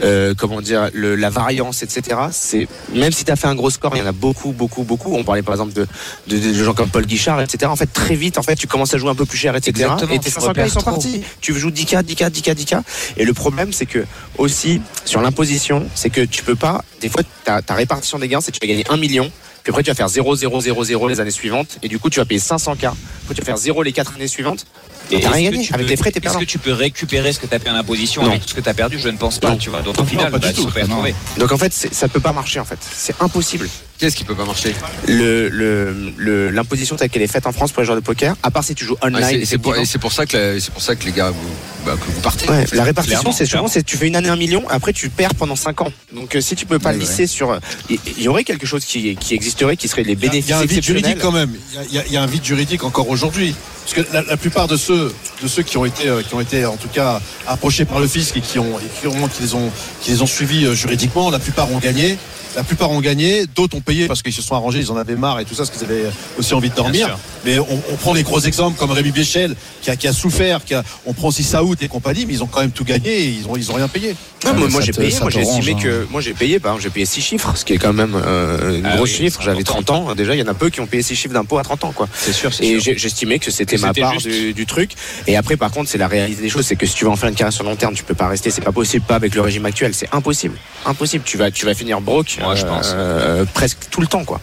euh, 0.01 0.33
comment 0.37 0.61
dire 0.61 0.89
le, 0.93 1.15
la 1.15 1.29
variance, 1.29 1.83
etc. 1.83 2.17
C'est 2.31 2.67
même 2.93 3.11
si 3.11 3.25
tu 3.25 3.31
as 3.31 3.35
fait 3.35 3.47
un 3.47 3.55
gros 3.55 3.69
score, 3.69 3.95
il 3.95 3.99
y 3.99 4.01
en 4.01 4.05
a 4.07 4.11
beaucoup, 4.13 4.51
beaucoup, 4.51 4.83
beaucoup. 4.83 5.13
On 5.13 5.23
parlait 5.23 5.41
par 5.41 5.55
exemple 5.55 5.73
de, 5.73 5.85
de, 6.27 6.37
de 6.37 6.63
gens 6.63 6.73
comme 6.73 6.89
Paul 6.89 7.05
Guichard, 7.05 7.41
etc. 7.41 7.65
En 7.69 7.75
fait, 7.75 7.91
très 7.91 8.15
vite, 8.15 8.37
en 8.37 8.43
fait, 8.43 8.55
tu 8.55 8.67
commences 8.67 8.93
à 8.93 8.97
jouer 8.97 9.09
un 9.09 9.15
peu 9.15 9.25
plus 9.25 9.37
cher, 9.37 9.55
etc. 9.55 9.71
Exactement, 9.71 10.13
et 10.13 10.19
tes 10.19 10.29
tu 10.29 10.31
500 10.31 10.47
repères 10.47 10.65
ils 10.65 10.71
sont 10.71 10.81
partis. 10.81 11.21
Tu 11.41 11.53
joues 11.53 11.71
10K, 11.71 12.03
10K, 12.03 12.29
10K, 12.29 12.53
10K. 12.53 12.81
Et 13.17 13.25
le 13.25 13.33
problème, 13.33 13.73
c'est 13.73 13.85
que 13.85 14.05
aussi 14.37 14.81
sur 15.05 15.21
l'imposition, 15.21 15.85
c'est 15.95 16.09
que 16.09 16.21
tu 16.21 16.43
peux 16.43 16.55
pas. 16.55 16.83
Des 17.01 17.09
fois, 17.09 17.23
ta, 17.43 17.61
ta 17.61 17.73
répartition 17.73 18.19
des 18.19 18.27
gains, 18.27 18.41
c'est 18.41 18.51
que 18.51 18.57
tu 18.57 18.65
vas 18.65 18.71
gagner 18.71 18.85
1 18.89 18.97
million. 18.97 19.29
Puis 19.63 19.71
après, 19.71 19.83
tu 19.83 19.89
vas 19.91 19.95
faire 19.95 20.09
0, 20.09 20.35
0, 20.35 20.61
0, 20.61 20.83
0 20.83 21.07
les 21.07 21.19
années 21.19 21.31
suivantes. 21.31 21.77
Et 21.83 21.87
du 21.87 21.99
coup, 21.99 22.09
tu 22.09 22.19
vas 22.19 22.25
payer 22.25 22.39
500K. 22.39 22.85
Après, 22.87 23.35
tu 23.35 23.41
vas 23.41 23.45
faire 23.45 23.57
0 23.57 23.83
les 23.83 23.91
4 23.91 24.15
années 24.15 24.27
suivantes. 24.27 24.65
Et 25.11 25.15
t'as 25.19 25.27
est-ce 25.27 25.29
rien 25.29 25.51
gagné. 25.51 25.69
Avec 25.73 25.85
peux- 25.85 25.89
tes 25.89 25.97
frais, 25.97 26.11
t'es 26.11 26.19
Est-ce 26.19 26.23
perdant. 26.23 26.39
que 26.39 26.45
tu 26.45 26.59
peux 26.59 26.71
récupérer 26.73 27.33
ce 27.33 27.39
que 27.39 27.47
tu 27.47 27.53
as 27.55 27.59
payé 27.59 27.71
en 27.71 27.75
imposition 27.79 28.21
Non. 28.23 28.29
avec 28.29 28.41
tout 28.43 28.49
ce 28.49 28.53
que 28.55 28.61
tu 28.61 28.69
as 28.69 28.73
perdu? 28.73 28.99
Je 28.99 29.09
ne 29.09 29.17
pense 29.17 29.39
pas, 29.39 29.51
Non. 29.51 29.57
tu 29.57 29.69
vois. 29.69 29.81
Donc 29.81 29.97
au 29.97 30.01
Non, 30.01 30.07
final, 30.07 30.31
pas 30.31 30.37
du 30.39 30.45
bah, 30.47 30.53
tout. 30.53 30.87
Non. 30.87 31.03
Donc 31.37 31.51
en 31.51 31.57
fait, 31.57 31.73
ça 31.73 32.07
peut 32.07 32.19
pas 32.19 32.31
marcher 32.31 32.59
en 32.59 32.65
fait. 32.65 32.77
C'est 32.81 33.15
impossible. 33.19 33.67
Qu'est-ce 33.99 34.15
qui 34.15 34.23
peut 34.23 34.33
pas 34.35 34.45
marcher? 34.45 34.73
Le, 35.07 36.49
l'imposition 36.51 36.95
telle 36.95 37.09
qu'elle 37.09 37.21
est 37.21 37.27
faite 37.27 37.45
en 37.47 37.51
France 37.51 37.71
pour 37.73 37.81
les 37.81 37.85
joueurs 37.85 37.97
de 37.99 38.03
poker, 38.03 38.35
à 38.43 38.49
part 38.51 38.63
si 38.63 38.73
tu 38.73 38.85
joues 38.85 38.95
Ah, 39.01 39.07
online. 39.07 39.21
c'est- 39.23 39.45
C'est 39.45 39.57
pour, 39.57 39.73
effectivement. 39.73 39.81
et 39.81 39.85
c'est 39.85 39.99
pour 39.99 40.13
ça 40.13 40.25
que 40.25 40.37
la- 40.37 40.59
c'est 40.59 40.71
pour 40.71 40.81
ça 40.81 40.95
que 40.95 41.03
les 41.05 41.11
gars 41.11 41.31
vous, 41.31 41.49
bah, 41.85 41.95
que 41.99 42.11
vous 42.11 42.21
partez. 42.21 42.49
Ouais, 42.49 42.65
la 42.71 42.83
répartition, 42.85 43.31
c'est 43.33 43.45
souvent, 43.45 43.67
c'est 43.67 43.83
tu 43.83 43.97
fais 43.97 44.07
une 44.07 44.15
année 44.15 44.29
un 44.29 44.37
million, 44.37 44.63
après 44.69 44.93
tu 44.93 45.09
perds 45.09 45.35
pendant 45.35 45.57
5 45.57 45.81
ans. 45.81 45.91
Donc 46.13 46.35
euh, 46.35 46.41
si 46.41 46.55
tu 46.55 46.65
peux 46.65 46.79
pas 46.79 46.89
Oui, 46.91 46.95
le 46.95 47.01
lisser 47.01 47.27
sur, 47.27 47.59
il 47.89 47.99
y, 48.21 48.27
aurait 48.29 48.45
quelque 48.45 48.65
chose 48.65 48.85
qui, 48.85 49.15
qui 49.17 49.33
existerait, 49.35 49.75
qui 49.75 49.87
serait 49.89 50.03
les 50.03 50.15
bénéfices 50.15 50.45
il 50.47 50.51
y 50.51 50.53
a 50.53 50.59
un 50.59 50.65
vide 50.65 50.83
juridique 50.83 51.19
quand 51.19 51.31
même. 51.33 51.51
Il 51.89 51.93
y 51.95 51.99
a- 51.99 52.07
y, 52.07 52.13
y 52.13 52.17
un 52.17 52.25
vide 52.25 52.45
juridique 52.45 52.83
encore 52.85 53.09
aujourd'hui. 53.09 53.53
Parce 53.83 54.07
que 54.07 54.13
la, 54.13 54.21
la 54.21 54.37
plupart 54.37 54.67
de 54.67 54.77
ceux, 54.77 55.13
de 55.41 55.47
ceux 55.47 55.63
qui 55.63 55.77
ont 55.77 55.83
été, 55.85 56.07
euh, 56.07 56.21
qui 56.21 56.35
ont 56.35 56.41
été 56.41 56.63
en 56.65 56.77
tout 56.77 56.89
cas 56.89 57.19
approchés 57.47 57.85
par 57.85 57.99
le 57.99 58.07
fisc 58.07 58.37
et 58.37 58.41
qui 58.41 58.59
ont, 58.59 58.79
et 58.79 58.83
qui, 59.01 59.07
ont- 59.07 59.27
qui 59.27 59.41
les 59.41 59.53
ont, 59.55 59.71
qui 60.01 60.11
les 60.11 60.21
ont 60.21 60.27
suivis 60.27 60.65
euh, 60.65 60.73
juridiquement, 60.75 61.29
la 61.31 61.39
plupart 61.39 61.69
ont 61.71 61.79
gagné. 61.79 62.17
La 62.55 62.63
plupart 62.63 62.89
ont 62.89 62.99
gagné, 62.99 63.45
d'autres 63.55 63.77
ont 63.77 63.81
parce 64.07 64.21
qu'ils 64.21 64.33
se 64.33 64.41
sont 64.41 64.55
arrangés, 64.55 64.79
ils 64.79 64.91
en 64.91 64.97
avaient 64.97 65.15
marre 65.15 65.39
et 65.39 65.45
tout 65.45 65.53
ça, 65.53 65.63
parce 65.63 65.71
qu'ils 65.77 65.83
avaient 65.89 66.05
aussi 66.37 66.53
envie 66.53 66.69
de 66.69 66.75
dormir. 66.75 67.17
Mais 67.45 67.59
on, 67.59 67.65
on 67.91 67.95
prend 67.95 68.13
les 68.13 68.23
gros 68.23 68.39
exemples 68.41 68.77
comme 68.77 68.91
Rémi 68.91 69.11
Béchel 69.11 69.55
qui 69.81 69.89
a, 69.89 69.95
qui 69.95 70.07
a 70.07 70.13
souffert, 70.13 70.63
qui 70.65 70.73
a- 70.73 70.83
on 71.05 71.13
prend 71.13 71.29
aussi 71.29 71.43
Saoud 71.43 71.77
et 71.81 71.87
compagnie, 71.87 72.25
mais 72.25 72.33
ils 72.33 72.43
ont 72.43 72.47
quand 72.47 72.61
même 72.61 72.71
tout 72.71 72.83
gagné 72.83 73.09
et 73.11 73.25
ils 73.27 73.47
ont, 73.47 73.55
ils 73.55 73.71
ont 73.71 73.75
rien 73.75 73.87
payé. 73.87 74.15
Ouais, 74.45 74.53
moi, 74.53 74.67
mais 74.67 74.71
moi, 74.71 74.81
j'ai 74.81 74.93
payé, 74.93 75.13
moi 75.19 75.29
j'ai 75.29 75.41
estimé 75.41 75.73
hein. 75.73 75.81
que 75.83 76.07
moi 76.09 76.21
j'ai 76.21 76.33
payé, 76.33 76.59
par 76.59 76.71
exemple, 76.71 76.83
j'ai 76.83 76.89
payé 76.89 77.05
6 77.05 77.21
chiffres, 77.21 77.53
ce 77.57 77.65
qui 77.65 77.73
est 77.73 77.77
quand 77.77 77.91
même 77.93 78.13
euh, 78.15 78.77
une 78.77 78.85
Ah 78.85 78.95
grosse 78.95 79.09
oui, 79.11 79.15
chiffre. 79.17 79.41
J'avais 79.41 79.61
important. 79.61 79.83
30 79.93 80.09
ans, 80.11 80.15
déjà 80.15 80.33
il 80.35 80.39
y 80.39 80.41
en 80.43 80.47
a 80.47 80.53
peu 80.53 80.69
qui 80.69 80.79
ont 80.79 80.87
payé 80.87 81.03
6 81.03 81.15
chiffres 81.15 81.33
d'impôt 81.33 81.57
à 81.57 81.63
30 81.63 81.83
ans 81.85 81.91
quoi. 81.93 82.07
C'est 82.13 82.31
sûr, 82.33 82.53
c'est 82.53 82.65
Et 82.65 82.79
j'estimais 82.79 83.39
que 83.39 83.51
c'était 83.51 83.77
ma 83.77 83.93
part 83.93 84.15
du, 84.17 84.53
du 84.53 84.65
truc. 84.65 84.91
Et 85.27 85.35
après, 85.35 85.57
par 85.57 85.71
contre, 85.71 85.89
c'est 85.89 85.97
la 85.97 86.07
réalité 86.07 86.41
des 86.41 86.49
choses, 86.49 86.65
c'est 86.65 86.75
que 86.77 86.85
si 86.85 86.93
tu 86.95 87.03
veux 87.05 87.09
en 87.11 87.15
faire 87.17 87.27
une 87.29 87.35
carrière 87.35 87.51
sur 87.53 87.63
long 87.65 87.75
terme, 87.75 87.93
tu 87.95 88.03
peux 88.03 88.13
pas 88.15 88.27
rester. 88.29 88.49
C'est 88.49 88.61
pas 88.63 88.71
possible, 88.71 89.05
pas 89.05 89.15
avec 89.15 89.35
le 89.35 89.41
régime 89.41 89.65
actuel. 89.65 89.93
C'est 89.93 90.07
impossible, 90.13 90.55
impossible. 90.85 91.23
Tu 91.25 91.37
vas, 91.37 91.51
tu 91.51 91.65
vas 91.65 91.73
finir 91.73 91.99
broke. 91.99 92.37
Moi, 92.39 92.55
je 92.55 92.65
pense. 92.65 92.91
euh, 92.95 93.43
presque 93.53 93.78
tout 93.91 94.01
le 94.01 94.07
temps, 94.07 94.23
quoi. 94.23 94.39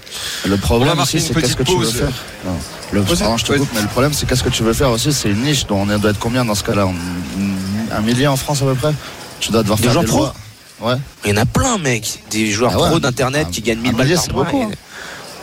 Le 0.46 0.57
problème 0.57 0.99
aussi, 1.01 1.20
c'est 1.20 1.35
qu'est-ce 1.35 1.57
que 1.57 1.62
tu 1.62 1.77
veux 1.79 1.87
faire 1.87 2.11
Non. 2.44 2.53
Le, 2.92 3.03
pardon, 3.03 3.37
je 3.37 3.44
te 3.44 3.53
coupe, 3.53 3.68
mais 3.75 3.83
le 3.83 3.88
problème, 3.88 4.12
c'est 4.12 4.27
qu'est-ce 4.29 4.44
que 4.44 4.49
tu 4.49 4.62
veux 4.62 4.72
faire 4.72 4.90
aussi 4.90 5.12
C'est 5.12 5.29
une 5.29 5.42
niche 5.42 5.66
dont 5.66 5.81
on 5.83 5.99
doit 5.99 6.11
être 6.11 6.18
combien 6.20 6.44
dans 6.44 6.55
ce 6.55 6.62
cas-là 6.64 6.87
Un 7.92 8.01
millier 8.01 8.27
en 8.29 8.37
France 8.37 8.62
à 8.62 8.64
peu 8.64 8.75
près 8.75 8.92
Tu 9.40 9.51
dois 9.51 9.62
devoir 9.62 9.79
Des 9.79 9.85
faire 9.85 9.92
joueurs 9.92 10.05
des 10.05 10.09
pro 10.11 10.18
lois. 10.20 10.35
Ouais. 10.81 10.96
Il 11.25 11.31
y 11.31 11.33
en 11.33 11.42
a 11.42 11.46
plein, 11.46 11.79
mec. 11.79 12.22
Des 12.31 12.51
joueurs 12.53 12.72
Ah 12.75 12.81
ouais. 12.81 12.88
pro 12.90 12.99
d'internet 13.01 13.46
Un- 13.49 13.51
qui 13.51 13.62
gagnent 13.62 13.81
1000 13.81 13.92
un 13.94 13.96
balles 13.96 14.14
par 14.14 14.35
mois. 14.35 14.44
beaucoup, 14.44 14.62
hein. 14.62 14.70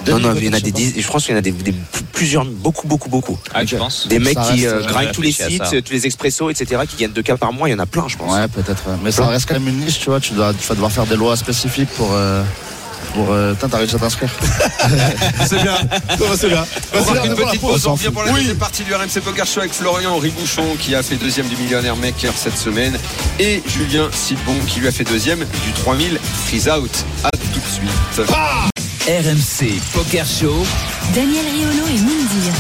Non, 0.06 0.19
non, 0.19 0.34
2000, 0.34 0.43
il 0.43 0.45
y 0.45 0.49
en 0.49 0.53
a 0.53 0.58
je 0.60 0.63
des. 0.69 1.01
Je 1.01 1.08
pense 1.08 1.23
qu'il 1.25 1.32
y 1.32 1.36
en 1.36 1.39
a 1.39 1.41
des, 1.41 1.51
des- 1.53 1.73
plusieurs, 2.12 2.43
beaucoup, 2.45 2.88
beaucoup, 2.88 3.10
beaucoup. 3.10 3.38
Ah, 3.53 3.63
tu 3.65 3.77
penses 3.77 4.06
Des 4.08 4.19
mecs 4.19 4.38
qui 4.51 4.65
euh, 4.67 4.82
euh, 4.82 4.86
grindent 4.86 5.12
tous 5.13 5.21
les 5.21 5.32
sites, 5.32 5.63
tous 5.84 5.93
les 5.93 6.06
expressos, 6.06 6.49
etc., 6.49 6.82
qui 6.89 6.97
gagnent 6.97 7.13
2K 7.13 7.38
par 7.38 7.53
mois. 7.53 7.69
Il 7.69 7.71
y 7.71 7.75
en 7.75 7.79
a 7.79 7.86
plein, 7.86 8.06
je 8.10 8.17
pense. 8.17 8.34
Ouais, 8.34 8.47
peut-être. 8.49 8.86
ouais. 8.88 8.95
Mais 9.01 9.12
ça 9.12 9.25
reste 9.27 9.47
quand 9.47 9.53
même 9.56 9.67
une 9.67 9.77
niche, 9.86 9.99
tu 9.99 10.10
vois. 10.10 10.19
Tu, 10.19 10.34
dois, 10.34 10.53
tu 10.53 10.67
vas 10.67 10.75
devoir 10.75 10.91
faire 10.91 11.06
des 11.06 11.15
lois 11.15 11.36
spécifiques 11.38 11.89
pour. 11.95 12.10
Euh, 12.12 12.43
pour 13.13 13.32
euh, 13.32 13.54
t'as 13.60 13.78
réussi 13.78 13.96
à 13.96 14.00
t'inscrire. 14.00 14.30
C'est 15.48 15.62
bien. 15.62 15.76
c'est 16.38 16.50
bien. 16.50 16.66
On 16.94 17.12
bien, 17.12 17.24
une 17.26 17.36
petite 17.36 17.62
pause, 17.62 17.86
on 17.88 17.94
revient 17.94 18.10
pour 18.12 18.24
la 18.24 18.32
Oui. 18.32 18.39
deuxième 18.39 18.58
partie 18.58 18.84
du 18.84 18.94
RMC 18.94 19.22
Poker 19.24 19.46
Show 19.46 19.60
avec 19.62 19.74
Florian 19.74 20.18
Ribouchon 20.18 20.76
qui 20.80 20.96
a 20.96 21.04
fait 21.04 21.16
deuxième 21.16 21.48
du 21.48 21.56
millionnaire 21.58 21.96
maker 21.96 22.34
cette 22.36 22.58
semaine 22.58 22.98
et 23.39 23.62
Julien 23.68 24.10
Sidbon 24.12 24.56
qui 24.68 24.80
lui 24.80 24.88
a 24.88 24.92
fait 24.92 25.04
deuxième 25.04 25.39
du 25.39 25.72
3000 25.84 26.20
freeze 26.48 26.70
out. 26.70 26.92
À 27.24 27.30
tout 27.32 27.60
de 27.60 27.66
suite. 27.68 28.30
RMC 29.08 29.80
Poker 29.94 30.26
Show. 30.26 30.66
Daniel 31.13 31.46
Riolo 31.46 31.88
et 31.88 32.00
Moundir. 32.00 32.54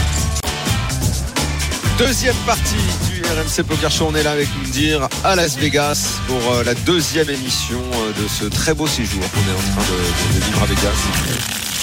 Deuxième 1.97 2.35
partie 2.45 2.75
du 3.09 3.12
RMC 3.33 3.63
Poker 3.65 3.89
Show, 3.89 4.07
on 4.11 4.15
est 4.15 4.21
là 4.21 4.31
avec 4.31 4.47
Moundir 4.61 5.09
à 5.23 5.35
Las 5.35 5.57
Vegas 5.57 6.19
pour 6.27 6.53
euh, 6.53 6.63
la 6.63 6.75
deuxième 6.75 7.29
émission 7.31 7.81
euh, 7.95 8.21
de 8.21 8.27
ce 8.27 8.45
très 8.45 8.75
beau 8.75 8.85
séjour 8.85 9.21
qu'on 9.21 9.39
est 9.39 9.55
en 9.55 9.81
train 9.81 9.91
de, 9.91 10.39
vivre 10.45 10.61
à 10.61 10.65
Vegas. 10.67 10.91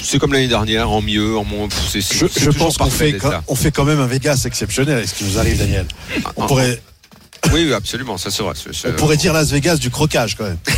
C'est 0.01 0.21
comme 0.21 0.33
l'année 0.33 0.47
dernière, 0.47 0.91
en 0.91 1.03
mieux, 1.03 1.37
en 1.37 1.45
moins. 1.45 1.69
c'est- 1.89 2.01
Je, 2.01 2.51
pense 2.51 2.79
qu'on 2.79 2.89
fait, 2.89 3.15
quand- 3.15 3.31
là. 3.31 3.43
on 3.49 3.57
fait 3.57 3.73
quand 3.73 3.85
même 3.85 3.99
un 3.99 4.07
Vegas 4.07 4.43
exceptionnel 4.47 4.99
avec 4.99 5.09
ce 5.09 5.15
qui 5.15 5.25
nous 5.25 5.39
arrive, 5.39 5.59
Daniel. 5.59 5.87
On 6.37 6.45
ah, 6.45 6.47
pourrait, 6.47 6.81
Oui, 7.53 7.65
oui, 7.67 7.73
absolument, 7.73 8.17
ça 8.19 8.31
c'est- 8.31 8.43
on 8.43 8.93
pourrait 8.93 9.17
dire 9.17 9.33
Las 9.33 9.51
Vegas 9.51 9.77
du 9.77 9.91
croquage 9.91 10.37
quand 10.37 10.45
même. 10.45 10.59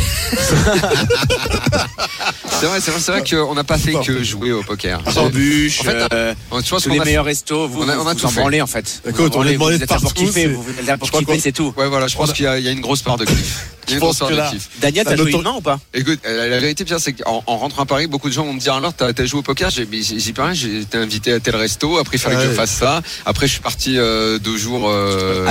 C'est 2.59 2.67
vrai, 2.69 2.79
c'est 2.79 2.91
vrai, 2.91 2.99
c'est 3.01 3.11
vrai 3.11 3.23
qu'on 3.29 3.53
n'a 3.55 3.63
pas 3.65 3.77
fait 3.77 3.93
que 3.93 4.23
jouer 4.23 4.51
au 4.53 4.63
poker. 4.63 5.01
Embûches, 5.17 5.81
En 5.81 5.83
fait, 5.83 6.07
euh, 6.13 6.33
Je 6.33 6.69
pense 6.69 6.83
tous 6.83 6.87
qu'on 6.87 6.93
les 6.95 7.01
a 7.01 7.05
meilleurs 7.05 7.25
restos, 7.25 7.67
vous, 7.67 7.81
on 7.83 7.89
a- 7.89 7.97
on 7.97 8.07
a 8.07 8.13
vous 8.13 8.19
tout 8.21 8.25
en 8.25 8.29
fait. 8.29 8.39
branlez 8.39 8.61
en 8.61 8.67
fait. 8.67 9.01
Écoute, 9.07 9.35
en 9.35 9.39
on 9.39 9.43
est 9.45 9.57
branlez, 9.57 9.77
de 9.79 9.85
partout, 9.85 10.07
vous 10.15 10.39
êtes 10.39 10.85
là 10.87 10.97
pour 10.97 11.11
kiffer, 11.11 11.39
c'est 11.39 11.51
tout. 11.51 11.73
Ouais, 11.75 11.87
voilà, 11.89 12.07
je 12.07 12.15
pense 12.15 12.31
qu'il 12.31 12.45
y 12.45 12.47
a 12.47 12.71
une 12.71 12.79
grosse 12.81 13.01
part 13.01 13.17
de 13.17 13.25
kiff. 13.25 13.65
Pense 13.99 14.19
que 14.19 14.33
là-. 14.33 14.51
Daniel, 14.81 15.05
La 15.05 15.11
t'as 15.11 15.17
joué 15.17 15.31
une 15.31 15.41
main 15.41 15.53
ou 15.57 15.61
pas? 15.61 15.79
Écoute, 15.93 16.19
euh, 16.25 16.49
la 16.49 16.59
vérité, 16.59 16.85
Pierre, 16.85 16.99
c'est 16.99 17.13
qu'en 17.13 17.43
en 17.45 17.57
rentrant 17.57 17.83
à 17.83 17.85
Paris, 17.85 18.07
beaucoup 18.07 18.29
de 18.29 18.33
gens 18.33 18.45
vont 18.45 18.53
me 18.53 18.59
dire 18.59 18.73
alors, 18.73 18.93
t'as 18.93 19.09
as 19.17 19.25
joué 19.25 19.39
au 19.39 19.43
poker? 19.43 19.69
J'ai 19.69 19.85
mais 19.89 20.01
j'ai- 20.01 20.19
j'ai 20.19 20.33
pas 20.33 20.45
rien, 20.45 20.53
j'ai 20.53 20.79
été 20.81 20.97
invité 20.97 21.33
à 21.33 21.39
tel 21.39 21.55
resto. 21.55 21.97
Après, 21.97 22.17
il 22.17 22.19
fallait 22.19 22.35
que 22.35 22.41
je 22.43 22.55
fasse 22.55 22.71
ça. 22.71 23.01
Après, 23.25 23.47
je 23.47 23.53
suis 23.53 23.61
parti 23.61 23.97
euh, 23.97 24.39
deux 24.39 24.57
jours 24.57 24.89
euh, 24.89 25.45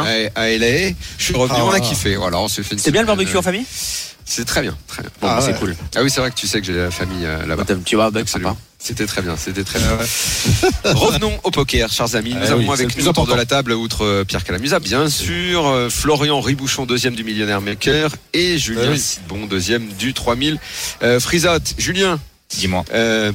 à, 0.00 0.40
à 0.40 0.48
LA. 0.50 0.94
Je 1.18 1.24
suis 1.24 1.34
revenu, 1.34 1.58
Ah, 1.60 1.64
on 1.66 1.70
a 1.70 1.80
kiffé. 1.80 2.16
Voilà, 2.16 2.38
on 2.40 2.48
s'est 2.48 2.62
fait 2.62 2.74
une 2.74 2.78
C'est 2.80 2.90
bien 2.90 3.00
le 3.02 3.06
barbecue 3.06 3.36
en 3.36 3.40
euh, 3.40 3.42
famille? 3.42 3.64
C'est 4.28 4.44
très 4.44 4.60
bien, 4.60 4.76
très 4.88 5.02
bien. 5.02 5.10
Bon, 5.20 5.28
Ah 5.30 5.36
bah, 5.36 5.40
c'est 5.40 5.52
ouais. 5.52 5.58
cool. 5.58 5.76
Ah 5.94 6.02
oui, 6.02 6.10
c'est 6.10 6.20
vrai 6.20 6.30
que 6.30 6.34
tu 6.36 6.46
sais 6.48 6.60
que 6.60 6.66
j'ai 6.66 6.74
la 6.74 6.90
famille 6.90 7.24
euh, 7.24 7.46
là-bas. 7.46 7.62
T'as 7.64 7.74
un 7.74 7.78
petit 7.78 7.94
barbecue 7.96 8.22
Absolument. 8.22 8.56
C'était 8.78 9.06
très 9.06 9.22
bien, 9.22 9.36
c'était 9.36 9.64
très 9.64 9.78
bien. 9.78 9.96
Revenons 10.94 11.32
au 11.44 11.50
poker, 11.50 11.90
chers 11.90 12.14
amis. 12.14 12.34
Nous 12.34 12.40
Ah 12.42 12.50
avons 12.52 12.58
oui, 12.68 12.72
avec 12.72 12.96
nous 12.98 13.08
autour 13.08 13.26
de 13.26 13.34
la 13.34 13.44
table, 13.46 13.72
outre 13.72 14.04
euh, 14.04 14.24
Pierre 14.24 14.44
Calamusa, 14.44 14.78
bien 14.80 15.08
sûr, 15.08 15.66
euh, 15.66 15.88
Florian 15.88 16.40
Ribouchon, 16.40 16.86
deuxième 16.86 17.14
du 17.14 17.24
Millionnaire 17.24 17.60
Maker, 17.60 18.10
et 18.32 18.58
Julien 18.58 18.82
Ah 18.86 18.90
oui. 18.92 18.98
Sidbon, 18.98 19.46
deuxième 19.46 19.86
du 19.98 20.12
3000. 20.12 20.58
Euh, 21.02 21.18
Frisotte, 21.20 21.74
Julien, 21.78 22.20
Dis-moi. 22.50 22.84
euh, 22.92 23.32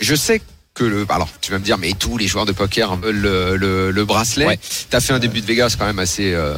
je 0.00 0.14
sais 0.14 0.40
que 0.80 0.84
le. 0.84 1.06
Alors, 1.10 1.28
tu 1.42 1.50
vas 1.52 1.58
me 1.58 1.64
dire, 1.64 1.76
mais 1.76 1.92
tous 1.92 2.16
les 2.16 2.26
joueurs 2.26 2.46
de 2.46 2.52
poker 2.52 2.96
veulent 2.96 3.20
le, 3.20 3.56
le, 3.56 3.90
le 3.90 4.04
bracelet. 4.04 4.46
Ouais. 4.46 4.58
Tu 4.90 4.96
as 4.96 5.00
fait 5.00 5.12
un 5.12 5.18
début 5.18 5.40
de 5.42 5.46
Vegas 5.46 5.76
quand 5.78 5.84
même 5.86 5.98
assez. 5.98 6.32
euh, 6.32 6.54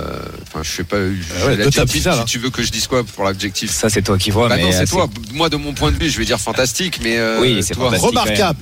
Enfin, 0.47 0.61
je 0.63 0.71
sais 0.71 0.85
pas. 0.85 0.97
Ah 0.99 1.47
ouais, 1.47 1.57
l'adjectif, 1.57 2.03
finales, 2.03 2.19
hein. 2.21 2.25
tu, 2.27 2.39
veux 2.39 2.51
que 2.51 2.63
je 2.63 2.71
dise 2.71 2.87
quoi 2.87 3.03
pour 3.03 3.25
l'adjectif 3.25 3.71
Ça, 3.71 3.89
c'est 3.91 4.03
toi 4.03 4.17
qui 4.19 4.31
vois. 4.31 4.49
Bah 4.49 4.57
mais 4.57 4.63
non, 4.63 4.73
c'est 4.73 4.87
toi. 4.87 5.09
Moi, 5.33 5.49
de 5.49 5.57
mon 5.57 5.73
point 5.75 5.91
de 5.91 5.97
vue, 5.99 6.09
je 6.09 6.19
vais 6.19 6.25
dire 6.25 6.39
fantastique, 6.41 7.01
mais. 7.03 7.19
euh, 7.19 7.41
Oui, 7.41 7.63
c'est. 7.63 7.77
Remarquable. 7.77 8.59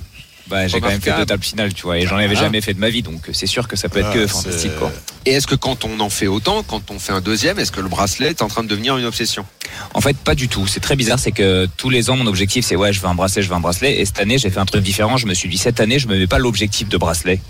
Bah, 0.51 0.67
j'ai 0.67 0.81
quand 0.81 0.89
même 0.89 1.01
fait 1.01 1.17
deux 1.17 1.25
tables 1.27 1.45
finales, 1.45 1.73
tu 1.73 1.83
vois, 1.85 1.99
et 1.99 2.07
j'en 2.07 2.17
avais 2.17 2.35
Ah. 2.37 2.41
jamais 2.41 2.61
fait 2.61 2.75
de 2.75 2.81
ma 2.81 2.91
vie, 2.91 3.03
donc 3.03 3.31
c'est 3.33 3.47
sûr 3.47 3.69
que 3.69 3.77
ça 3.77 3.89
peut 3.89 4.01
être 4.01 4.09
Ah, 4.11 4.15
que 4.15 4.27
fantastique, 4.27 4.75
quoi. 4.77 4.91
Et 5.25 5.31
est-ce 5.33 5.47
que 5.47 5.55
quand 5.55 5.85
on 5.85 6.01
en 6.01 6.11
fait 6.11 6.27
autant, 6.27 6.63
quand 6.65 6.91
on 6.91 6.99
fait 6.99 7.13
un 7.13 7.21
deuxième, 7.21 7.59
est-ce 7.61 7.71
que 7.71 7.81
le 7.81 7.89
bracelet 7.89 8.31
est 8.31 8.43
en 8.43 8.49
train 8.49 8.63
de 8.65 8.69
devenir 8.69 8.97
une 8.99 9.05
obsession? 9.05 9.47
En 9.95 10.01
fait, 10.01 10.17
pas 10.17 10.35
du 10.35 10.49
tout. 10.49 10.67
C'est 10.67 10.81
très 10.81 10.97
bizarre, 10.97 11.19
c'est 11.21 11.31
que 11.33 11.69
tous 11.77 11.89
les 11.91 12.11
ans, 12.11 12.17
mon 12.17 12.27
objectif, 12.27 12.65
c'est 12.65 12.75
ouais, 12.77 12.93
je 12.93 13.01
veux 13.01 13.07
un 13.07 13.15
bracelet, 13.15 13.43
je 13.43 13.49
veux 13.49 13.55
un 13.55 13.61
bracelet. 13.61 14.01
Et 14.01 14.05
cette 14.05 14.19
année, 14.19 14.39
j'ai 14.39 14.51
fait 14.51 14.59
un 14.59 14.67
truc 14.67 14.83
différent. 14.83 15.17
Je 15.17 15.27
me 15.27 15.35
suis 15.35 15.49
dit, 15.49 15.57
cette 15.59 15.79
année, 15.79 15.99
je 16.01 16.09
me 16.09 16.19
mets 16.19 16.27
pas 16.27 16.39
l'objectif 16.39 16.89
de 16.89 16.97
bracelet. 16.97 17.41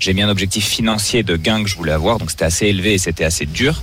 J'ai 0.00 0.12
mis 0.14 0.22
un 0.22 0.28
objectif 0.28 0.64
financier 0.66 1.22
de 1.22 1.36
gain 1.36 1.62
que 1.62 1.68
je 1.68 1.76
voulais 1.76 1.92
avoir, 1.92 2.18
donc 2.18 2.30
c'était 2.30 2.44
assez 2.44 2.66
élevé 2.66 2.94
et 2.94 2.98
c'était 2.98 3.24
assez 3.24 3.46
dur. 3.46 3.82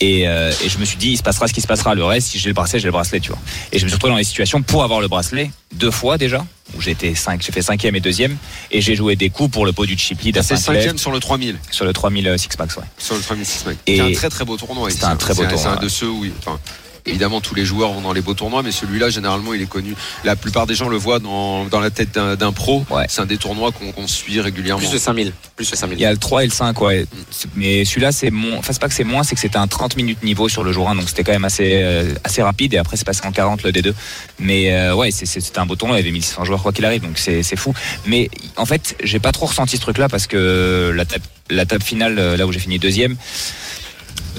Et, 0.00 0.26
euh, 0.26 0.50
et 0.64 0.68
je 0.68 0.78
me 0.78 0.84
suis 0.84 0.96
dit, 0.96 1.10
il 1.10 1.16
se 1.18 1.22
passera 1.22 1.46
ce 1.46 1.52
qui 1.52 1.60
se 1.60 1.66
passera. 1.66 1.94
Le 1.94 2.04
reste, 2.04 2.28
si 2.28 2.38
j'ai 2.38 2.48
le 2.48 2.54
bracelet, 2.54 2.78
j'ai 2.80 2.86
le 2.86 2.92
bracelet, 2.92 3.20
tu 3.20 3.28
vois. 3.30 3.38
Et 3.70 3.78
je 3.78 3.84
me 3.84 3.88
suis 3.88 3.94
retrouvé 3.96 4.12
dans 4.12 4.18
les 4.18 4.24
situations 4.24 4.62
pour 4.62 4.82
avoir 4.82 5.00
le 5.00 5.08
bracelet 5.08 5.50
deux 5.74 5.90
fois 5.90 6.16
déjà, 6.16 6.44
où 6.76 6.80
cinq, 7.14 7.42
j'ai 7.42 7.52
fait 7.52 7.62
cinquième 7.62 7.94
et 7.96 8.00
deuxième, 8.00 8.36
et 8.70 8.80
j'ai 8.80 8.94
joué 8.94 9.14
des 9.16 9.28
coups 9.30 9.50
pour 9.50 9.66
le 9.66 9.72
pot 9.72 9.84
du 9.86 9.96
chip 9.98 10.20
lead 10.22 10.36
C'est 10.36 10.56
5 10.56 10.72
left 10.72 10.80
cinquième 10.82 10.98
sur 10.98 11.12
le 11.12 11.20
3000, 11.20 11.58
sur 11.70 11.84
le 11.84 11.92
3000 11.92 12.34
Six 12.38 12.48
Max, 12.58 12.76
ouais. 12.76 12.82
sur 12.98 13.14
le 13.14 13.20
3006 13.20 13.66
mec. 13.66 13.78
Et- 13.86 13.96
C'est 13.96 14.02
un 14.02 14.12
très 14.12 14.28
très 14.30 14.44
beau 14.44 14.56
tournoi. 14.56 14.88
C'est 14.90 14.96
ici, 14.96 15.04
un 15.04 15.10
hein. 15.10 15.16
très 15.16 15.34
beau 15.34 15.42
C'est 15.42 15.48
tournoi, 15.48 15.72
C'est 15.72 15.78
un 15.78 15.82
de 15.82 15.88
ceux 15.88 16.08
où, 16.08 16.24
enfin, 16.38 16.58
évidemment, 17.06 17.40
tous 17.40 17.54
les 17.54 17.64
joueurs 17.64 17.92
vont 17.92 18.00
dans 18.00 18.12
les 18.12 18.20
beaux 18.20 18.34
tournois, 18.34 18.62
mais 18.62 18.72
celui-là, 18.72 19.10
généralement, 19.10 19.54
il 19.54 19.62
est 19.62 19.68
connu. 19.68 19.94
La 20.24 20.36
plupart 20.36 20.66
des 20.66 20.74
gens 20.74 20.88
le 20.88 20.96
voient 20.96 21.18
dans, 21.18 21.64
dans 21.66 21.80
la 21.80 21.90
tête 21.90 22.12
d'un 22.14 22.36
d'un 22.36 22.52
pro. 22.52 22.84
Ouais. 22.90 23.06
C'est 23.08 23.20
un 23.20 23.26
des 23.26 23.38
tournois 23.38 23.72
qu'on 23.72 23.92
qu'on 23.92 24.06
suit 24.06 24.40
régulièrement. 24.40 24.80
Plus 24.80 24.92
de 24.92 24.98
5000. 24.98 25.32
Plus 25.56 25.70
de 25.70 25.76
5000. 25.76 25.98
Il 25.98 26.02
y 26.02 26.06
a 26.06 26.12
le 26.12 26.18
3 26.18 26.44
et 26.44 26.46
le 26.46 26.52
5, 26.52 26.80
ouais. 26.80 27.06
Mais 27.54 27.84
celui-là, 27.84 28.12
c'est 28.12 28.30
moins. 28.30 28.58
Enfin, 28.58 28.72
c'est 28.72 28.80
pas 28.80 28.88
que 28.88 28.94
c'est 28.94 29.04
moins, 29.04 29.22
c'est 29.22 29.34
que 29.34 29.40
c'était 29.40 29.58
un 29.58 29.66
30 29.66 29.96
minutes 29.96 30.22
niveau 30.22 30.48
sur 30.48 30.64
le 30.64 30.72
jour 30.72 30.88
1, 30.88 30.96
donc 30.96 31.08
c'était 31.08 31.24
quand 31.24 31.32
même 31.32 31.44
assez, 31.44 31.80
euh, 31.82 32.14
assez 32.24 32.42
rapide. 32.42 32.74
Et 32.74 32.78
après, 32.78 32.96
c'est 32.96 33.06
passé 33.06 33.20
en 33.24 33.32
40 33.32 33.62
le 33.62 33.72
D2. 33.72 33.92
Mais 34.38 34.72
euh, 34.72 34.94
ouais, 34.94 35.10
c'était 35.10 35.58
un 35.58 35.66
beau 35.66 35.76
tournoi. 35.76 35.96
Il 35.98 36.00
y 36.00 36.02
avait 36.02 36.12
1600 36.12 36.44
joueurs, 36.44 36.62
quoi 36.62 36.72
qu'il 36.72 36.84
arrive, 36.84 37.02
donc 37.02 37.18
c'est 37.18 37.42
c'est 37.42 37.56
fou. 37.56 37.74
Mais 38.06 38.30
en 38.56 38.66
fait, 38.66 38.96
j'ai 39.02 39.18
pas 39.18 39.32
trop 39.32 39.46
ressenti 39.46 39.76
ce 39.76 39.82
truc-là 39.82 40.08
parce 40.08 40.26
que 40.26 40.92
la 40.94 41.04
table, 41.04 41.24
la 41.50 41.66
table 41.66 41.82
finale, 41.82 42.18
euh, 42.18 42.36
là 42.36 42.46
où 42.46 42.52
j'ai 42.52 42.60
fini 42.60 42.78
deuxième, 42.78 43.16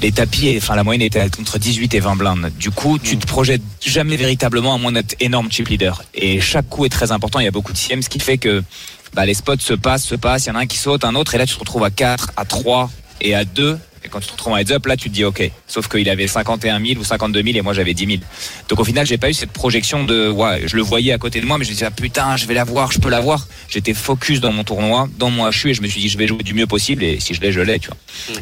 les 0.02 0.12
tapis, 0.12 0.54
enfin 0.58 0.76
la 0.76 0.84
moyenne 0.84 1.04
était 1.04 1.22
entre 1.22 1.60
18 1.60 1.94
et 1.94 2.00
20 2.00 2.16
blindes. 2.16 2.52
Du 2.58 2.72
coup, 2.72 2.98
tu 2.98 3.18
te 3.18 3.28
projettes 3.28 3.62
jamais 3.86 4.18
véritablement 4.18 4.74
à 4.74 4.78
moins 4.78 4.92
d'être 4.92 5.16
énorme 5.20 5.52
chip 5.52 5.68
leader. 5.70 6.04
Et 6.14 6.42
chaque 6.42 6.68
coup 6.70 6.86
est 6.86 6.90
très 6.90 7.12
important. 7.12 7.40
Il 7.40 7.46
y 7.46 7.48
a 7.48 7.52
beaucoup 7.52 7.72
de 7.72 7.78
CM, 7.78 8.02
ce 8.02 8.10
qui 8.10 8.20
fait 8.20 8.38
que 8.38 8.64
bah, 9.14 9.26
les 9.26 9.34
spots 9.34 9.60
se 9.60 9.74
passent, 9.74 10.06
se 10.06 10.16
passent. 10.16 10.46
Il 10.46 10.50
y 10.50 10.52
en 10.52 10.56
a 10.56 10.60
un 10.60 10.66
qui 10.66 10.78
saute, 10.78 11.06
un 11.06 11.16
autre, 11.16 11.36
et 11.36 11.38
là 11.38 11.46
tu 11.46 11.54
te 11.54 11.60
retrouves 11.60 11.84
à 11.84 11.92
4, 11.92 12.32
à 12.36 12.46
3 12.46 12.90
et 13.22 13.36
à 13.36 13.46
2. 13.46 13.78
Et 14.04 14.10
quand 14.10 14.20
tu 14.20 14.28
te 14.28 14.32
retrouves 14.32 14.54
en 14.54 14.58
heads 14.58 14.72
up, 14.72 14.86
là 14.86 14.98
tu 14.98 15.10
te 15.10 15.14
dis 15.14 15.24
ok. 15.24 15.52
Sauf 15.68 15.88
qu'il 15.88 16.10
avait 16.10 16.28
51 16.28 16.84
000 16.84 17.00
ou 17.00 17.04
52 17.04 17.44
000 17.44 17.58
et 17.58 17.62
moi 17.62 17.74
j'avais 17.74 17.94
10 17.94 18.06
000. 18.06 18.18
Donc 18.70 18.80
au 18.80 18.84
final, 18.84 19.06
j'ai 19.06 19.18
pas 19.18 19.30
eu 19.30 19.34
cette 19.34 19.52
projection 19.52 20.04
de 20.04 20.30
ouais, 20.30 20.64
je 20.66 20.76
le 20.76 20.82
voyais 20.82 21.14
à 21.14 21.18
côté 21.18 21.40
de 21.42 21.46
moi, 21.46 21.58
mais 21.58 21.66
je 21.66 21.70
me 21.70 21.74
disais 21.74 21.86
ah, 21.86 21.92
putain, 21.92 22.36
je 22.38 22.46
vais 22.46 22.54
l'avoir, 22.54 22.92
je 22.92 23.00
peux 23.00 23.10
l'avoir. 23.10 23.48
J'étais 23.70 23.94
focus 23.94 24.40
dans 24.40 24.52
mon 24.52 24.64
tournoi, 24.64 25.08
dans 25.18 25.30
mon 25.30 25.50
HU 25.50 25.70
et 25.70 25.74
je 25.74 25.82
me 25.82 25.88
suis 25.88 26.02
dit 26.02 26.10
je 26.10 26.18
vais 26.18 26.28
jouer 26.28 26.44
du 26.44 26.54
mieux 26.54 26.68
possible 26.68 27.04
et 27.04 27.20
si 27.20 27.34
je 27.34 27.42
l'ai, 27.42 27.52
je 27.52 27.62
l'ai, 27.62 27.80
tu 27.80 27.88
vois. 27.88 27.98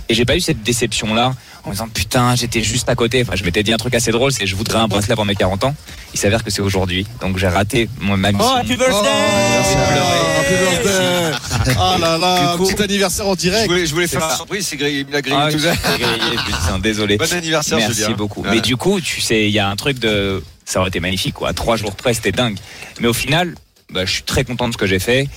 Et 0.07 0.13
j'ai 0.13 0.25
pas 0.25 0.35
eu 0.35 0.41
cette 0.41 0.63
déception 0.63 1.13
là 1.13 1.33
en 1.69 1.71
me 1.71 1.75
disant 1.75 1.87
putain, 1.89 2.35
j'étais 2.35 2.61
juste 2.63 2.89
à 2.89 2.95
côté. 2.95 3.21
Enfin, 3.21 3.35
je 3.35 3.43
m'étais 3.43 3.63
dit 3.63 3.71
un 3.73 3.77
truc 3.77 3.93
assez 3.95 4.11
drôle, 4.11 4.31
c'est 4.31 4.45
je 4.47 4.55
voudrais 4.55 4.79
un 4.79 4.87
bracelet 4.87 5.13
avant 5.13 5.25
mes 5.25 5.35
40 5.35 5.63
ans. 5.65 5.75
Il 6.13 6.19
s'avère 6.19 6.43
que 6.43 6.49
c'est 6.49 6.61
aujourd'hui. 6.61 7.05
Donc 7.21 7.37
j'ai 7.37 7.47
raté 7.47 7.89
mon 7.99 8.17
ma 8.17 8.31
mission. 8.31 8.47
Oh, 8.51 8.57
happy 8.57 8.75
birthday 8.75 9.09
Happy 10.39 10.53
birthday. 10.53 11.75
Ah 11.77 11.97
là 11.99 12.17
là, 12.17 12.55
coup- 12.57 12.67
petit 12.67 12.81
anniversaire 12.81 13.27
en 13.27 13.33
Je 13.33 13.39
direct. 13.39 13.67
voulais, 13.69 13.85
je 13.85 13.93
voulais 13.93 14.07
faire 14.07 14.21
ça. 14.21 14.35
surprise, 14.35 14.65
c'est 14.67 14.77
grillé, 14.77 15.05
il 15.07 15.15
a 15.15 15.21
grillé 15.21 15.37
Ah, 15.39 15.51
tout 15.51 15.59
ça. 15.59 15.73
grillé, 15.75 16.37
putain, 16.45 16.79
désolé. 16.79 17.17
Bon 17.17 17.31
anniversaire, 17.33 17.77
Merci 17.77 18.01
Julien. 18.01 18.11
beaucoup. 18.15 18.41
Ouais. 18.41 18.49
Mais 18.51 18.61
du 18.61 18.75
coup, 18.77 18.99
tu 19.01 19.21
sais, 19.21 19.45
il 19.45 19.51
y 19.51 19.59
a 19.59 19.67
un 19.69 19.75
truc 19.75 19.99
de. 19.99 20.43
Ça 20.65 20.79
aurait 20.79 20.89
été 20.89 20.99
magnifique, 20.99 21.33
quoi. 21.35 21.49
À 21.49 21.53
trois 21.53 21.77
jours 21.77 21.95
près, 21.95 22.13
c'était 22.13 22.31
dingue. 22.31 22.57
Mais 22.99 23.07
au 23.07 23.13
final, 23.13 23.55
bah, 23.91 24.05
je 24.05 24.11
suis 24.11 24.23
très 24.23 24.43
content 24.43 24.67
de 24.67 24.73
ce 24.73 24.77
que 24.77 24.85
j'ai 24.87 24.99
fait. 24.99 25.27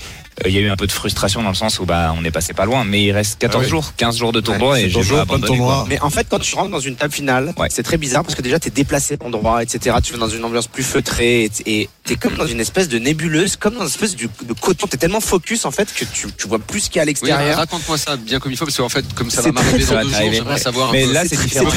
Euh, 0.45 0.49
Il 0.49 0.55
y 0.55 0.59
a 0.59 0.61
eu 0.61 0.71
un 0.71 0.77
peu 0.77 0.87
de 0.87 0.92
frustration 0.92 1.42
dans 1.42 1.51
le 1.51 1.55
sens 1.55 1.79
où 1.79 1.85
bah, 1.85 2.14
on 2.18 2.25
est 2.25 2.31
passé 2.31 2.55
pas 2.55 2.64
loin, 2.64 2.85
mais 2.85 3.03
il 3.05 3.12
reste 3.12 3.38
14 3.38 3.61
Ah 3.62 3.64
oui. 3.64 3.71
jours, 3.71 3.92
15 3.97 4.16
jours 4.16 4.33
de 4.33 4.40
tournoi 4.40 4.81
et 4.81 4.85
j'ai 4.88 5.01
14 5.01 5.07
jours, 5.07 5.18
pas 5.18 5.25
plein 5.27 5.38
de 5.38 5.45
abandonné. 5.45 5.59
quoi. 5.59 5.66
tournois. 5.75 5.87
Mais 5.88 6.01
en 6.01 6.11
fait, 6.11 6.27
quand 6.31 6.38
tu 6.38 6.55
rentres 6.55 6.71
dans 6.71 6.81
une 6.81 6.97
table 6.97 7.12
finale, 7.12 7.53
Ouais. 7.59 7.68
c'est 7.71 7.83
très 7.83 7.99
bizarre 7.99 8.23
parce 8.23 8.35
que 8.35 8.42
déjà, 8.42 8.59
t'es 8.59 8.71
déplacé 8.71 9.16
de 9.16 9.25
endroit, 9.25 9.62
etc. 9.62 9.97
Tu 10.03 10.12
vas 10.12 10.18
dans 10.18 10.29
une 10.29 10.45
ambiance 10.45 10.66
plus 10.68 10.83
feutrée 10.85 11.45
et 11.45 11.51
et 11.83 11.88
t'es 12.05 12.16
comme 12.16 12.35
dans 12.35 12.47
une 12.47 12.61
espèce 12.61 12.88
de 12.88 12.99
nébuleuse, 12.99 13.57
comme 13.57 13.75
dans 13.75 13.81
une 13.83 13.87
espèce 13.87 14.16
de, 14.16 14.29
de 14.45 14.53
coton. 14.55 14.87
T'es 14.87 14.97
tellement 14.97 15.21
focus 15.21 15.64
en 15.64 15.71
fait 15.71 15.92
que 15.95 16.05
tu, 16.05 16.27
tu 16.37 16.49
vois 16.49 16.59
plus 16.59 16.81
ce 16.81 16.87
qu'il 16.90 16.97
y 16.97 16.99
a 16.99 17.03
à 17.03 17.05
Oui, 17.05 17.11
l'extérieur. 17.11 17.57
raconte-moi 17.57 17.99
ça 17.99 18.16
bien 18.16 18.40
comme 18.40 18.51
il 18.53 18.57
faut, 18.57 18.64
parce 18.64 18.77
qu'en 18.77 18.88
fait, 18.88 19.05
comme 19.14 19.31
ça 19.31 19.42
va 19.42 19.49
C'est 19.49 19.53
m'arriver 19.53 19.85
Ça 19.85 19.90
dans 19.92 19.95
va 19.99 20.03
deux 20.05 20.09
jours, 20.09 20.16
t'arriver, 20.18 20.37
j'aimerais 20.37 20.55
ouais. 20.55 20.61
savoir 20.61 20.88
un 20.88 20.92
Mais 20.92 21.05
peu. 21.05 21.12
là, 21.12 21.23
c'est 21.27 21.37
différent. 21.40 21.71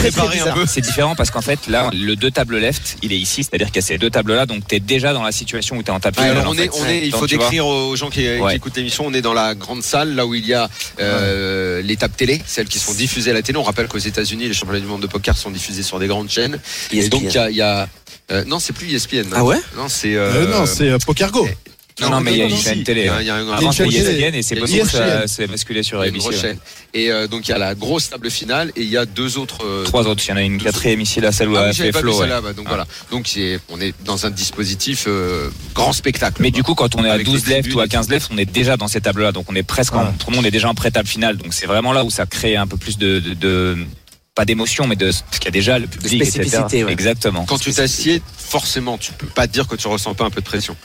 C'est 0.68 0.82
différent 0.82 1.16
parce 1.16 1.30
qu'en 1.32 1.42
fait, 1.42 1.68
là, 1.68 1.90
le 1.94 2.16
deux 2.16 2.32
tables 2.32 2.58
left, 2.58 2.98
il 3.02 3.12
est 3.14 3.18
ici, 3.18 3.44
c'est-à-dire 3.44 3.68
qu'il 3.68 3.78
y 3.78 3.80
a 3.80 3.88
ces 3.88 3.98
deux 3.98 4.10
tables 4.10 4.34
là, 4.34 4.46
donc 4.46 4.66
t'es 4.68 4.80
déjà 4.80 5.14
dans 5.14 5.24
la 5.24 5.32
situation 5.32 5.78
où 5.78 5.84
t'es 5.84 5.92
en 5.92 6.00
table 6.00 6.18
Ouais, 6.20 6.30
finale, 6.30 7.04
il 7.04 7.12
faut 7.12 7.28
tu 7.28 7.38
décrire 7.38 7.66
aux 7.68 7.96
gens 7.96 8.10
qui, 8.10 8.26
qui 8.46 8.52
Ouais. 8.52 8.56
écoutent 8.58 8.76
l'émission, 8.78 9.06
on 9.08 9.14
est 9.14 9.22
dans 9.22 9.34
la 9.34 9.56
grande 9.56 9.84
salle, 9.84 10.16
là 10.16 10.26
où 10.26 10.34
il 10.36 10.46
y 10.46 10.54
a 10.54 10.70
euh, 11.00 11.82
les 11.82 11.96
tables 11.98 12.16
télé, 12.16 12.42
celles 12.46 12.68
qui 12.68 12.80
sont 12.80 12.94
diffusées 12.94 13.32
à 13.32 13.34
la 13.34 13.42
télé. 13.42 13.58
On 13.58 13.64
rappelle 13.64 13.88
qu'aux 13.88 13.98
États-Unis, 13.98 14.48
les 14.48 14.54
championnats 14.54 14.80
du 14.80 14.88
monde 14.88 15.02
de 15.02 15.08
poker 15.08 15.36
sont 15.38 15.52
diffusés 15.52 15.84
sur 15.84 16.00
des 16.00 16.08
grandes 16.08 16.30
chaînes. 16.30 16.60
Et 16.92 17.10
donc 17.10 17.24
il 17.24 17.32
y 17.34 17.38
a, 17.38 17.50
il 17.50 17.56
y 17.56 17.62
a 17.62 17.88
euh, 18.32 18.44
non, 18.46 18.60
c'est 18.60 18.74
plus 18.74 18.92
ESPN. 18.94 19.28
Ah 19.34 19.44
ouais? 19.44 19.60
Non, 19.78 19.88
c'est 19.88 20.16
Euh, 20.16 20.48
non, 20.48 20.66
c'est 20.66 20.90
euh, 20.90 20.98
PokerGo. 21.06 21.48
Non, 22.02 22.10
non, 22.10 22.20
mais 22.20 22.34
il 22.34 22.38
y 22.40 22.42
a 22.42 22.46
une 22.46 22.58
chaîne 22.58 22.84
télé. 22.84 23.02
Il 23.02 23.06
y 23.06 23.10
a- 23.10 23.22
il 23.22 23.28
y 23.28 23.30
a 23.30 23.36
un- 23.36 23.52
Avant, 23.54 23.72
chaîne 23.72 23.88
et 23.90 24.42
c'est 24.42 24.56
Il 24.56 24.58
y 24.58 24.58
a 24.58 24.62
possible 24.62 24.84
que 24.84 24.90
ça 24.90 25.28
s'est 25.28 25.48
basculé 25.48 25.82
sur 25.82 26.04
une 26.04 26.10
ABC. 26.10 26.58
Et 26.94 27.10
euh, 27.10 27.28
donc 27.28 27.48
il 27.48 27.52
y 27.52 27.54
a 27.54 27.58
la 27.58 27.74
grosse 27.74 28.10
table 28.10 28.30
finale 28.30 28.72
et 28.76 28.82
il 28.82 28.90
y 28.90 28.98
a 28.98 29.06
deux 29.06 29.38
autres. 29.38 29.64
euh, 29.66 29.84
Trois 29.86 30.06
autres, 30.08 30.22
il 30.26 30.30
y 30.30 30.34
en 30.34 30.38
a 30.38 30.42
une 30.42 30.62
quatrième 30.62 31.00
ici, 31.00 31.22
là, 31.22 31.32
celle 31.32 31.48
où 31.50 31.56
Ah 31.56 31.66
a 31.68 31.74
fait 31.74 31.94
Flo. 31.94 32.20
bah, 32.20 32.42
donc 32.54 32.66
Ah. 32.66 32.70
voilà. 32.70 32.86
Donc 33.12 33.30
on 33.70 33.80
est 33.80 33.94
dans 34.04 34.26
un 34.26 34.30
dispositif 34.30 35.06
euh, 35.08 35.50
grand 35.74 35.94
spectacle. 35.94 36.42
Mais 36.42 36.52
quoi. 36.52 36.56
du 36.58 36.64
coup, 36.64 36.76
quand 36.76 36.96
on 36.96 37.06
est 37.06 37.10
à 37.10 37.14
Avec 37.14 37.26
12 37.28 37.48
les 37.48 37.56
left 37.56 37.74
ou 37.74 37.80
à 37.80 37.86
et 37.86 37.88
15 37.88 38.10
left, 38.10 38.30
on 38.32 38.38
est 38.38 38.46
déjà 38.46 38.76
dans 38.76 38.90
ces 38.90 39.00
tables-là. 39.00 39.32
Donc 39.32 39.50
on 39.50 39.56
est 39.56 39.64
presque 39.64 39.94
tout 39.94 40.30
le 40.32 40.36
monde 40.36 40.46
est 40.46 40.52
déjà 40.52 40.68
en 40.70 40.76
pré-table 40.76 41.08
finale. 41.08 41.38
Donc 41.38 41.54
c'est 41.54 41.66
vraiment 41.66 41.94
là 41.94 42.04
où 42.04 42.10
ça 42.10 42.26
crée 42.26 42.58
un 42.58 42.68
peu 42.68 42.76
plus 42.78 42.98
de, 42.98 43.20
de, 43.20 43.34
de- 43.36 43.78
pas 44.34 44.44
d'émotion, 44.44 44.86
mais 44.86 44.98
de 44.98 45.12
ce 45.12 45.22
qu'il 45.40 45.46
y 45.46 45.48
a 45.48 45.52
déjà 45.52 45.80
le 45.80 45.88
public, 45.88 46.14
etc. 46.22 46.30
spécificité, 46.44 46.84
ouais. 46.84 46.92
Exactement. 46.92 47.46
Quand 47.46 47.58
tu 47.58 47.72
t'assieds, 47.74 48.22
forcément, 48.38 48.98
tu 48.98 49.14
peux 49.14 49.28
pas 49.28 49.48
dire 49.48 49.66
que 49.66 49.78
tu 49.78 49.88
ressens 49.88 50.14
pas 50.14 50.26
un 50.26 50.30
peu 50.30 50.42
de 50.42 50.46
pression. 50.46 50.76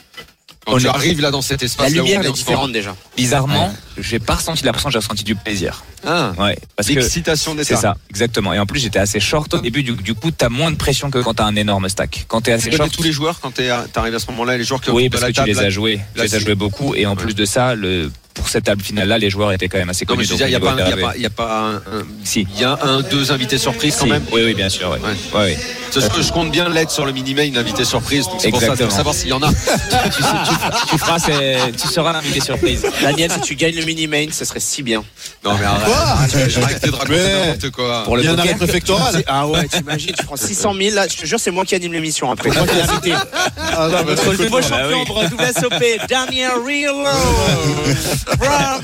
Quand 0.65 0.73
On 0.73 0.77
tu 0.77 0.85
est- 0.85 0.89
arrives 0.89 1.21
là 1.21 1.31
dans 1.31 1.41
cet 1.41 1.61
La 1.61 1.65
espace, 1.65 1.91
où 1.91 1.95
lumière 1.95 2.23
est 2.23 2.31
différente 2.31 2.71
déjà. 2.71 2.95
Bizarrement, 3.17 3.73
j'ai 3.97 4.19
pas 4.19 4.35
ressenti 4.35 4.63
la 4.63 4.71
pression, 4.71 4.91
j'ai 4.91 4.99
ressenti 4.99 5.23
du 5.23 5.33
plaisir. 5.35 5.83
Ah, 6.05 6.33
Ouais, 6.37 6.55
parce 6.75 6.87
que 6.87 6.93
l'excitation 6.93 7.55
d'être 7.55 7.65
c'est 7.67 7.75
ça, 7.75 7.97
exactement. 8.11 8.53
Et 8.53 8.59
en 8.59 8.67
plus, 8.67 8.79
j'étais 8.79 8.99
assez 8.99 9.19
short 9.19 9.51
au 9.55 9.57
début. 9.59 9.81
Du, 9.81 9.93
du 9.93 10.13
coup, 10.13 10.29
t'as 10.29 10.49
moins 10.49 10.69
de 10.71 10.75
pression 10.75 11.09
que 11.09 11.17
quand 11.17 11.33
t'as 11.33 11.45
un 11.45 11.55
énorme 11.55 11.89
stack. 11.89 12.25
Quand 12.27 12.41
t'es 12.41 12.51
assez 12.51 12.65
Tu 12.69 12.77
connais 12.77 12.89
short, 12.89 12.91
tous 12.95 13.03
les 13.03 13.11
joueurs 13.11 13.39
quand 13.39 13.51
t'arrives 13.91 14.13
à 14.15 14.19
ce 14.19 14.27
moment-là, 14.31 14.55
les 14.57 14.63
joueurs 14.63 14.81
qui 14.81 14.91
oui, 14.91 15.09
parce 15.09 15.21
la 15.21 15.27
que 15.29 15.33
tu 15.33 15.37
table, 15.37 15.49
les 15.49 15.59
as 15.59 15.69
joués. 15.71 15.99
Tu 16.15 16.21
les 16.21 16.35
as 16.35 16.39
joués 16.39 16.55
beaucoup. 16.55 16.93
Et 16.93 17.07
en 17.07 17.15
plus 17.15 17.33
de 17.33 17.45
ça, 17.45 17.73
le, 17.73 18.11
pour 18.33 18.47
cette 18.49 18.63
table 18.65 18.81
finale-là, 18.81 19.17
les 19.17 19.29
joueurs 19.29 19.51
étaient 19.51 19.67
quand 19.67 19.77
même 19.77 19.89
assez 19.89 20.05
Non, 20.05 20.15
mais 20.15 20.25
connus. 20.25 20.27
je 20.27 20.31
veux 20.31 20.37
dire, 20.37 20.47
il 20.47 20.49
n'y 20.51 20.55
a, 20.55 20.59
pas 20.59 20.71
un- 20.71 20.89
y 20.89 20.93
a 20.93 20.97
pas- 20.97 21.17
y 21.17 21.25
a 21.25 21.29
pas 21.29 21.59
un. 21.59 21.75
un- 21.75 22.05
Si. 22.23 22.47
Il 22.55 22.61
y 22.61 22.63
a 22.63 22.77
un, 22.81 23.01
deux 23.01 23.31
invités 23.31 23.57
surprises 23.57 23.95
quand 23.97 24.05
Si. 24.05 24.11
même. 24.11 24.23
Oui, 24.31 24.41
oui, 24.45 24.53
bien 24.53 24.69
sûr. 24.69 24.89
ouais. 24.89 24.99
Ouais. 24.99 25.39
Ouais, 25.39 25.45
ouais. 25.53 25.57
toute 25.91 26.01
façon, 26.03 26.21
je 26.21 26.31
compte 26.31 26.51
bien 26.51 26.69
l'être 26.69 26.89
sur 26.91 27.05
le 27.05 27.11
mini-main 27.11 27.53
invité 27.57 27.83
surprise. 27.83 28.25
Donc 28.25 28.35
c'est 28.39 28.49
pour 28.49 28.59
ça, 28.61 28.67
Exactement. 28.67 28.87
pour 28.87 28.95
savoir 28.97 29.13
s'il 29.15 29.27
y 29.27 29.33
en 29.33 29.41
a. 29.43 29.49
tu, 30.15 30.23
tu 30.89 30.97
feras, 30.97 31.19
c'est- 31.19 31.57
tu 31.79 31.87
seras 31.87 32.13
l'invité 32.13 32.39
surprise. 32.39 32.85
Daniel, 33.01 33.29
si 33.31 33.41
tu 33.41 33.55
gagnes 33.55 33.75
le 33.75 33.83
mini-main, 33.83 34.27
ce 34.31 34.45
serait 34.45 34.61
si 34.61 34.83
bien. 34.83 35.03
Non, 35.43 35.55
mais 35.59 35.65
arrête. 35.65 36.81
De 36.85 36.91
raconter 36.91 37.17
n'importe 37.45 37.71
quoi. 37.71 38.03
Pour 38.05 38.15
le 38.15 38.23
Il 38.23 38.25
y 38.25 38.27
a 38.29 38.31
un 38.31 38.35
poker. 38.35 38.49
arrêt 38.49 38.57
préfectoral. 38.57 39.23
Ah 39.27 39.47
ouais, 39.47 39.67
t'imagines, 39.67 40.13
tu 40.17 40.25
prends 40.25 40.35
600 40.37 40.73
000, 40.73 40.95
là, 40.95 41.07
je 41.07 41.17
te 41.17 41.25
jure, 41.25 41.39
c'est 41.39 41.51
moi 41.51 41.63
qui 41.65 41.75
anime 41.75 41.93
l'émission 41.93 42.31
après. 42.31 42.49
Moi 42.51 42.65
qui 42.67 42.75
l'ai 42.75 42.81
invité. 42.81 43.13
Ah, 43.57 43.89
Notre 44.07 44.33
nouveau 44.33 44.57
Ah 44.57 44.61
champion 44.61 45.03
oui. 45.09 45.27
de 45.29 45.35
WSOP, 45.35 46.07
Daniel 46.09 46.51
Riolo. 46.65 47.05
From. 48.25 48.83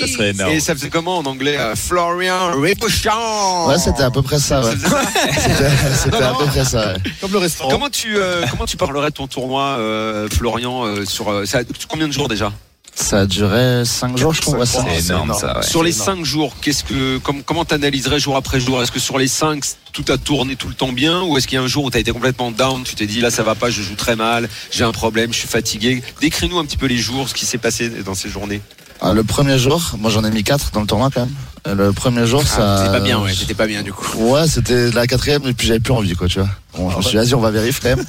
Ça 0.00 0.06
serait 0.06 0.30
énorme. 0.30 0.50
Et 0.52 0.60
ça 0.60 0.74
faisait 0.74 0.88
comment 0.90 1.18
en 1.18 1.24
anglais 1.26 1.56
euh, 1.58 1.74
Florian 1.76 2.52
Ripochon 2.60 3.66
Ouais, 3.68 3.78
c'était 3.78 4.02
à 4.02 4.10
peu 4.10 4.22
près 4.22 4.38
ça. 4.38 4.60
ouais. 4.62 4.72
C'était 5.34 5.70
c'était 6.02 6.22
à 6.22 6.34
peu 6.38 6.44
près 6.46 6.64
ça. 6.64 6.88
ouais. 6.88 6.94
Comme 7.20 7.32
le 7.32 7.38
restaurant. 7.38 7.70
Comment 7.70 7.90
tu, 7.90 8.16
euh, 8.16 8.44
comment 8.50 8.66
tu 8.66 8.76
parlerais 8.76 9.10
de 9.10 9.14
ton 9.14 9.26
tournoi, 9.26 9.76
euh, 9.78 10.28
Florian, 10.32 10.84
euh, 10.86 11.04
sur 11.04 11.30
euh, 11.30 11.44
ça, 11.46 11.60
combien 11.88 12.06
de 12.08 12.12
jours 12.12 12.28
déjà? 12.28 12.52
Ça 12.94 13.20
a 13.20 13.26
duré 13.26 13.84
5 13.84 14.16
jours, 14.16 14.32
je 14.32 14.40
crois. 14.40 14.64
C'est 14.66 15.06
énorme, 15.06 15.34
ça, 15.34 15.58
ouais. 15.58 15.62
Sur 15.62 15.82
les 15.82 15.92
c'est 15.92 16.04
énorme. 16.04 16.18
5 16.20 16.24
jours, 16.24 16.56
qu'est-ce 16.60 16.84
que, 16.84 17.18
comme, 17.18 17.42
comment 17.42 17.64
t'analyserais 17.64 18.20
jour 18.20 18.36
après 18.36 18.60
jour? 18.60 18.82
Est-ce 18.82 18.92
que 18.92 19.00
sur 19.00 19.18
les 19.18 19.26
5, 19.26 19.64
tout 19.92 20.04
a 20.08 20.18
tourné 20.18 20.54
tout 20.56 20.68
le 20.68 20.74
temps 20.74 20.92
bien? 20.92 21.22
Ou 21.22 21.36
est-ce 21.36 21.48
qu'il 21.48 21.56
y 21.56 21.58
a 21.58 21.62
un 21.62 21.66
jour 21.66 21.84
où 21.84 21.90
tu 21.90 21.96
as 21.96 22.00
été 22.00 22.12
complètement 22.12 22.50
down 22.52 22.84
Tu 22.84 22.94
t'es 22.94 23.06
dit 23.06 23.20
là, 23.20 23.30
ça 23.30 23.42
va 23.42 23.54
pas, 23.54 23.70
je 23.70 23.82
joue 23.82 23.96
très 23.96 24.16
mal, 24.16 24.48
j'ai 24.70 24.84
un 24.84 24.92
problème, 24.92 25.32
je 25.32 25.38
suis 25.38 25.48
fatigué? 25.48 26.02
Décris-nous 26.20 26.58
un 26.58 26.64
petit 26.64 26.76
peu 26.76 26.86
les 26.86 26.98
jours, 26.98 27.28
ce 27.28 27.34
qui 27.34 27.46
s'est 27.46 27.58
passé 27.58 27.88
dans 27.88 28.14
ces 28.14 28.28
journées. 28.28 28.60
Ah, 29.00 29.12
le 29.12 29.22
premier 29.24 29.58
jour, 29.58 29.82
moi 29.98 30.10
j'en 30.10 30.24
ai 30.24 30.30
mis 30.30 30.42
4 30.44 30.70
dans 30.72 30.80
le 30.80 30.86
tournoi 30.86 31.10
quand 31.12 31.20
même. 31.22 31.34
Euh, 31.66 31.74
Le 31.74 31.92
premier 31.94 32.26
jour, 32.26 32.42
ça. 32.46 32.78
C'était 32.78 32.92
pas 32.98 33.00
bien, 33.00 33.18
ouais, 33.20 33.32
j'étais 33.32 33.54
pas 33.54 33.66
bien 33.66 33.82
du 33.82 33.92
coup. 33.92 34.06
Ouais, 34.18 34.46
c'était 34.46 34.90
la 34.90 35.06
quatrième 35.06 35.42
et 35.46 35.54
puis 35.54 35.66
j'avais 35.66 35.80
plus 35.80 35.92
envie 35.94 36.14
quoi, 36.14 36.28
tu 36.28 36.38
vois. 36.38 36.48
Bon, 36.76 36.90
je 36.90 36.96
me 36.98 37.02
suis 37.02 37.10
dit, 37.12 37.16
vas-y, 37.16 37.34
on 37.34 37.40
va 37.40 37.50
vérifier 37.50 37.80
quand 37.82 37.96
même. 37.96 38.06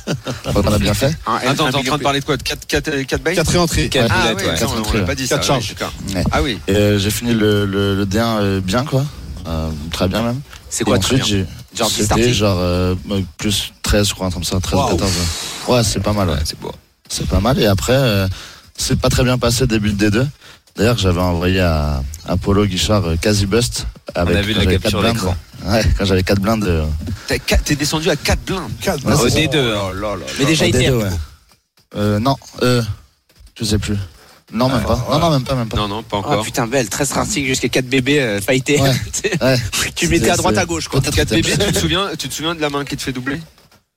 On 0.66 0.74
a 0.74 0.78
bien 0.80 0.94
fait. 0.94 1.16
Attends, 1.26 1.70
t'es 1.70 1.78
en 1.78 1.84
train 1.84 1.98
de 1.98 2.04
parler 2.04 2.20
de 2.20 2.26
quoi? 2.26 2.36
De 2.38 2.44
4 2.44 2.66
4 2.68 3.02
4 3.04 3.22
bails? 3.24 3.36
4 3.36 3.58
entrées. 3.58 3.90
Quatre 3.90 4.12
Ah 4.14 4.22
boulettes, 4.34 4.38
ouais, 4.46 4.52
ouais. 4.52 4.64
on 4.70 4.74
l'a 4.74 4.80
entrées, 4.82 5.06
pas 5.06 5.16
dit 5.16 5.28
Quatre 5.28 5.44
ça. 5.46 5.54
ouais, 5.54 5.62
charges. 5.62 5.76
d'accord. 5.78 5.94
Ouais. 6.14 6.24
Ah 6.32 6.42
oui. 6.44 6.60
Et 6.68 6.76
euh, 6.76 7.00
j'ai 7.00 7.10
fini 7.12 7.34
le, 7.34 7.66
le, 7.66 7.96
le 7.96 8.06
D1 8.06 8.20
euh, 8.42 8.62
bien 8.62 8.84
quoi. 8.84 9.06
Euh, 9.48 9.70
très 9.92 10.08
bien 10.10 10.22
même. 10.22 10.42
C'est 10.70 10.84
quoi 10.84 11.00
très 11.00 11.16
ensuite, 11.16 11.26
bien 11.36 11.46
j'ai. 11.74 11.78
Genre 11.78 11.90
10 11.90 12.08
C'était 12.08 12.34
genre 12.34 12.58
euh, 12.60 12.96
plus 13.38 13.72
13, 13.84 14.10
je 14.10 14.14
crois, 14.14 14.30
comme 14.32 14.44
ça, 14.44 14.60
13 14.60 14.74
ou 14.74 14.78
Waouh. 14.78 14.90
14. 14.98 15.12
Ouais, 15.68 15.76
Ouais, 15.78 15.84
c'est 15.84 16.02
pas 16.02 16.14
mal, 16.14 16.28
ouais. 16.30 16.34
Ouais, 16.36 16.40
c'est 16.46 16.60
beau. 16.60 16.72
C'est 17.10 17.28
pas 17.28 17.40
mal. 17.40 17.58
Et 17.60 17.66
après, 17.68 17.94
euh, 17.94 18.28
c'est 18.78 19.00
pas 19.00 19.10
très 19.10 19.24
bien 19.24 19.38
passé 19.38 19.66
début 19.68 19.94
de 19.94 20.10
D2. 20.10 20.26
D'ailleurs, 20.76 20.98
j'avais 20.98 21.22
envoyé 21.22 21.62
à 21.62 22.04
Apollo 22.28 22.66
Guichard 22.66 23.06
euh, 23.06 23.16
quasi 23.16 23.46
bust. 23.46 23.88
Avec, 24.14 24.36
a 24.38 24.42
vu 24.42 24.54
quand 24.54 24.60
la 24.64 24.66
capture 24.72 25.02
quatre 25.02 25.14
d'écran. 25.14 25.36
blindes. 25.62 25.74
Ouais, 25.74 25.84
quand 25.98 26.06
j'avais 26.06 26.24
4 26.24 26.40
blindes. 26.42 26.64
euh, 26.66 26.86
T'es 27.66 27.76
descendu 27.76 28.10
à 28.10 28.16
4 28.16 28.40
blindes. 28.46 28.72
Quatre- 28.82 29.04
Ouais, 29.06 29.14
Au 29.14 29.30
c'est 29.30 29.48
D2. 29.48 29.58
hein. 29.58 30.18
Mais 30.40 30.46
déjà. 30.46 30.66
D2, 30.68 30.92
ouais. 30.92 31.10
Euh, 31.96 32.20
non, 32.20 32.36
euh, 32.62 32.82
je 33.60 33.64
sais 33.66 33.78
plus. 33.80 33.98
Non, 34.54 34.70
même 34.70 34.84
pas. 34.84 35.06
Non, 35.10 35.20
non, 35.20 35.30
même 35.32 35.44
pas, 35.44 35.56
même 35.56 35.68
pas. 35.68 35.78
Non, 35.78 35.88
non, 35.88 36.04
pas 36.04 36.18
Ah 36.18 36.20
encore. 36.20 36.44
putain, 36.46 36.68
belle, 36.68 36.88
13 36.88 37.08
starting 37.10 37.46
jusqu'à 37.46 37.68
4 37.70 37.88
bébés 37.88 38.22
euh, 38.22 38.40
fightés. 38.42 38.80
Ouais. 38.80 38.92
Ouais. 39.42 39.58
tu 39.96 40.08
mettais 40.08 40.30
à 40.30 40.38
droite 40.38 40.56
C'est- 40.56 40.62
à 40.62 40.66
gauche 40.66 40.88
quoi. 40.88 41.02
Peut-être 41.02 41.16
4 41.16 41.30
c'était- 41.30 41.42
bébés, 41.42 41.66
tu 41.66 41.72
te 41.74 41.80
souviens, 41.80 42.10
tu 42.18 42.30
te 42.30 42.34
souviens 42.34 42.54
de 42.56 42.62
la 42.62 42.70
main 42.70 42.86
qui 42.86 42.96
te 42.96 43.02
fait 43.02 43.12
doubler? 43.12 43.42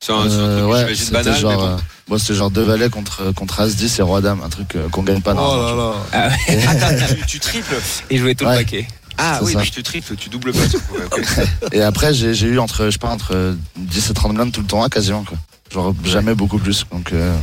C'est 0.01 0.13
un, 0.13 0.29
c'est 0.31 0.37
un 0.37 0.39
Euh, 0.39 0.59
truc, 0.61 0.73
ouais, 0.73 1.13
banal, 1.13 1.33
mais 1.35 1.41
genre, 1.41 1.57
bon. 1.57 1.67
euh, 1.67 1.77
bon, 2.07 2.19
c'était 2.19 2.35
genre 2.35 2.51
deux 2.51 2.63
valets 2.63 2.89
contre, 2.89 3.33
contre 3.35 3.61
As-10 3.61 3.99
et 3.99 4.03
Roi 4.03 4.21
Dame, 4.21 4.41
un 4.45 4.49
truc 4.49 4.77
euh, 4.77 4.89
qu'on 4.91 5.03
gagne 5.03 5.21
pas 5.21 5.33
Oh 5.35 5.57
là 5.57 5.75
là. 5.75 5.93
Ah, 6.13 6.29
ouais. 6.29 6.61
T'as- 6.79 7.15
tu, 7.15 7.27
tu 7.27 7.41
triples 7.41 7.75
Et 8.09 8.17
jouer 8.19 8.35
tout 8.37 8.45
Ouais. 8.45 8.53
le 8.53 8.59
paquet. 8.59 8.87
Ah 9.21 9.39
C'est 9.41 9.47
oui, 9.47 9.55
mais 9.57 9.65
tu 9.65 9.83
triples, 9.83 10.15
tu 10.15 10.29
doubles 10.29 10.53
pas. 10.53 10.67
tout. 10.69 10.81
Ouais, 10.95 11.05
ok. 11.05 11.73
Et 11.73 11.83
après, 11.83 12.15
j'ai 12.15 12.33
j'ai 12.35 12.47
eu 12.47 12.61
entre, 12.61 12.85
je 12.87 12.91
sais 12.93 12.99
pas, 12.99 13.09
entre 13.09 13.57
10 13.77 14.11
et 14.11 14.15
30 14.15 14.35
blindes 14.35 14.53
tout 14.53 14.61
le 14.61 14.69
temps, 14.69 14.89
quasiment, 14.89 15.25
quoi. 15.25 15.37
Genre, 15.73 15.93
jamais 16.05 16.35
beaucoup 16.35 16.59
plus. 16.59 16.87
Donc, 16.93 17.13
euh, 17.13 17.37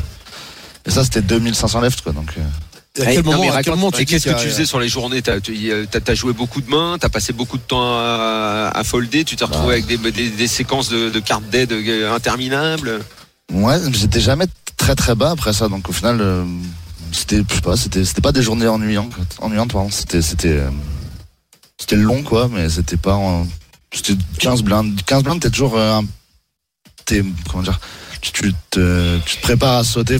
et 0.85 0.91
ça, 0.91 1.03
c'était 1.03 1.21
2500 1.21 1.81
left, 1.81 2.01
quoi. 2.01 2.13
Donc, 2.13 2.31
euh, 2.37 2.41
à 3.01 3.05
quel 3.05 3.23
moment, 3.23 3.39
moment 3.75 3.91
qu'est-ce 3.91 4.25
que 4.29 4.39
tu 4.41 4.47
faisais 4.47 4.65
sur 4.65 4.79
les 4.79 4.87
journées? 4.89 5.21
T'as 5.21 5.39
t'as- 5.39 5.99
t'as 6.01 6.13
joué 6.15 6.33
beaucoup 6.33 6.61
de 6.61 6.69
mains, 6.69 6.97
t'as 6.99 7.09
passé 7.09 7.33
beaucoup 7.33 7.57
de 7.57 7.63
temps 7.63 7.81
à, 7.97 8.71
à 8.73 8.83
folder, 8.83 9.23
tu 9.25 9.35
t'es 9.35 9.43
retrouvé 9.45 9.67
Bah. 9.67 9.73
avec 9.73 9.85
des, 9.85 10.11
des- 10.11 10.29
des 10.29 10.47
séquences 10.47 10.89
de, 10.89 11.09
de 11.09 11.19
cartes 11.19 11.49
d'aide 11.49 11.73
interminables? 12.13 13.01
ouais, 13.53 13.77
j'étais 13.93 14.21
jamais 14.21 14.45
très 14.77 14.95
très 14.95 15.15
bas 15.15 15.31
après 15.31 15.53
ça. 15.53 15.67
Donc, 15.67 15.89
au 15.89 15.91
final, 15.93 16.19
euh, 16.21 16.43
c'était, 17.11 17.43
je 17.49 17.55
sais 17.55 17.61
pas, 17.61 17.75
c'était, 17.77 18.05
c'était 18.05 18.21
pas 18.21 18.31
des 18.31 18.41
journées 18.41 18.67
ennuyantes, 18.67 19.13
ennuyantes, 19.39 19.71
pardon. 19.73 19.89
C'était, 19.91 20.21
c'était, 20.21 20.49
euh, 20.59 20.69
c'était 21.77 21.95
long, 21.97 22.23
quoi, 22.23 22.49
mais 22.51 22.69
c'était 22.69 22.97
pas, 22.97 23.15
en- 23.15 23.47
c'était 23.93 24.15
15 24.39 24.63
blindes. 24.63 24.99
15 25.05 25.23
blindes, 25.23 25.39
t'es 25.41 25.49
toujours, 25.49 25.77
euh, 25.77 25.99
un- 25.99 26.05
t'es, 27.05 27.23
comment 27.49 27.63
dire, 27.63 27.79
tu, 28.21 28.31
tu 28.31 28.53
te, 28.71 29.17
tu 29.25 29.35
te 29.37 29.41
prépares 29.41 29.77
à 29.79 29.83
sauter 29.83 30.17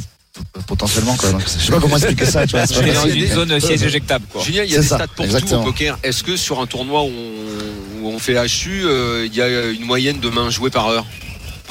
potentiellement, 0.67 1.15
quoi. 1.15 1.31
Donc, 1.31 1.41
je 1.41 1.63
sais 1.65 1.71
pas 1.71 1.79
comment 1.79 1.97
expliquer 1.97 2.25
ça, 2.25 2.45
tu 2.45 2.55
vois. 2.55 2.65
c'est 2.67 2.93
dans 2.93 3.07
une 3.07 3.27
zone 3.27 3.59
siège 3.59 3.83
éjectable, 3.83 4.25
quoi. 4.31 4.41
Julien, 4.43 4.63
il 4.63 4.71
y 4.71 4.73
a 4.73 4.77
C'est 4.77 4.81
des 4.83 4.87
ça, 4.87 4.95
stats 4.97 5.07
pour 5.07 5.25
exactement. 5.25 5.63
tout 5.63 5.69
au 5.69 5.71
poker. 5.71 5.97
Est-ce 6.03 6.23
que 6.23 6.35
sur 6.37 6.59
un 6.59 6.65
tournoi 6.65 7.03
où 7.03 7.11
on, 7.11 8.03
où 8.05 8.09
on 8.09 8.19
fait 8.19 8.33
HU, 8.33 8.85
euh, 8.85 9.25
il 9.25 9.35
y 9.35 9.41
a 9.41 9.65
une 9.69 9.85
moyenne 9.85 10.19
de 10.19 10.29
mains 10.29 10.49
jouées 10.49 10.69
par 10.69 10.87
heure? 10.87 11.05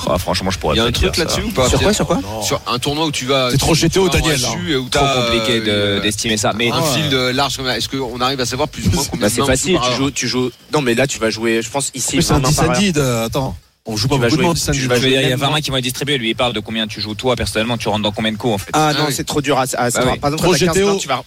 Ah, 0.08 0.18
franchement, 0.18 0.50
je 0.50 0.58
pourrais 0.58 0.74
Il 0.74 0.78
y 0.78 0.80
a 0.80 0.86
un 0.86 0.90
truc 0.92 1.16
là-dessus 1.16 1.42
ou 1.42 1.50
pas? 1.52 1.68
Sur 1.68 1.80
quoi, 1.80 1.92
sur 1.92 2.06
quoi? 2.06 2.16
Non. 2.20 2.42
Sur 2.42 2.60
un 2.66 2.78
tournoi 2.80 3.06
où 3.06 3.12
tu 3.12 3.26
vas. 3.26 3.50
C'est 3.52 3.58
trop 3.58 3.74
GTO, 3.74 4.08
Daniel, 4.08 4.40
HU 4.58 4.72
et 4.72 4.76
où 4.76 4.88
Trop 4.88 5.04
compliqué 5.06 5.60
de- 5.60 5.66
euh, 5.70 6.00
d'estimer 6.00 6.36
ça. 6.36 6.52
Mais 6.56 6.68
un 6.72 6.80
ouais. 6.80 6.86
fil 6.94 7.08
de 7.10 7.16
large 7.28 7.56
comme. 7.56 7.68
Est-ce 7.68 7.88
qu'on 7.88 8.20
arrive 8.20 8.40
à 8.40 8.44
savoir 8.46 8.68
plus 8.68 8.86
ou 8.88 8.90
moins 8.90 9.04
combien 9.08 9.28
Bah 9.28 9.30
de 9.30 9.34
c'est 9.34 9.46
facile, 9.46 9.78
tu 9.80 9.86
heure 9.86 9.96
joues, 9.96 10.10
tu 10.10 10.26
joues. 10.26 10.50
Non 10.72 10.80
mais 10.82 10.94
là 10.96 11.06
tu 11.06 11.20
vas 11.20 11.30
jouer, 11.30 11.62
je 11.62 11.70
pense 11.70 11.92
ici. 11.94 12.16
Mais 12.16 12.22
c'est 12.22 12.32
un 12.32 12.40
20 12.40 12.48
mains 12.48 12.52
par 12.52 12.64
heure. 12.64 12.70
Dissandid. 12.72 12.98
Attends. 12.98 13.56
On 13.86 13.96
joue 13.96 14.08
pas 14.08 14.14
Tu 14.16 14.20
vas 14.22 14.28
beaucoup 14.28 14.42
de 14.42 14.46
monde, 14.46 14.56
tu 14.56 14.86
vas 14.88 14.96
il 14.98 15.10
y 15.12 15.16
a 15.16 15.28
même 15.28 15.38
Varma 15.38 15.60
qui 15.60 15.70
vont 15.70 15.76
être 15.76 15.82
distribués. 15.84 16.16
Lui, 16.18 16.30
il 16.30 16.34
parle 16.36 16.52
de 16.54 16.60
combien 16.60 16.86
tu 16.86 17.00
joues 17.02 17.14
toi 17.14 17.36
personnellement. 17.36 17.76
Tu 17.76 17.88
rentres 17.88 18.02
dans 18.02 18.12
combien 18.12 18.32
de 18.32 18.36
coups 18.38 18.54
en 18.54 18.58
fait 18.58 18.70
Ah 18.72 18.92
Ah 18.94 18.98
non, 18.98 19.04
oui. 19.08 19.12
c'est 19.14 19.24
trop 19.24 19.42
dur 19.42 19.58
à, 19.58 19.62
à 19.62 19.90
savoir. 19.90 20.14
oui. 20.14 20.18
Par 20.20 20.30
exemple, 20.32 20.42
Trop 20.42 20.52
quand 20.52 20.58
t'as 20.58 20.66
15 20.66 20.76
GTO. 20.76 20.92
mains, 20.92 20.96
tu 20.98 21.08
vas. 21.08 21.22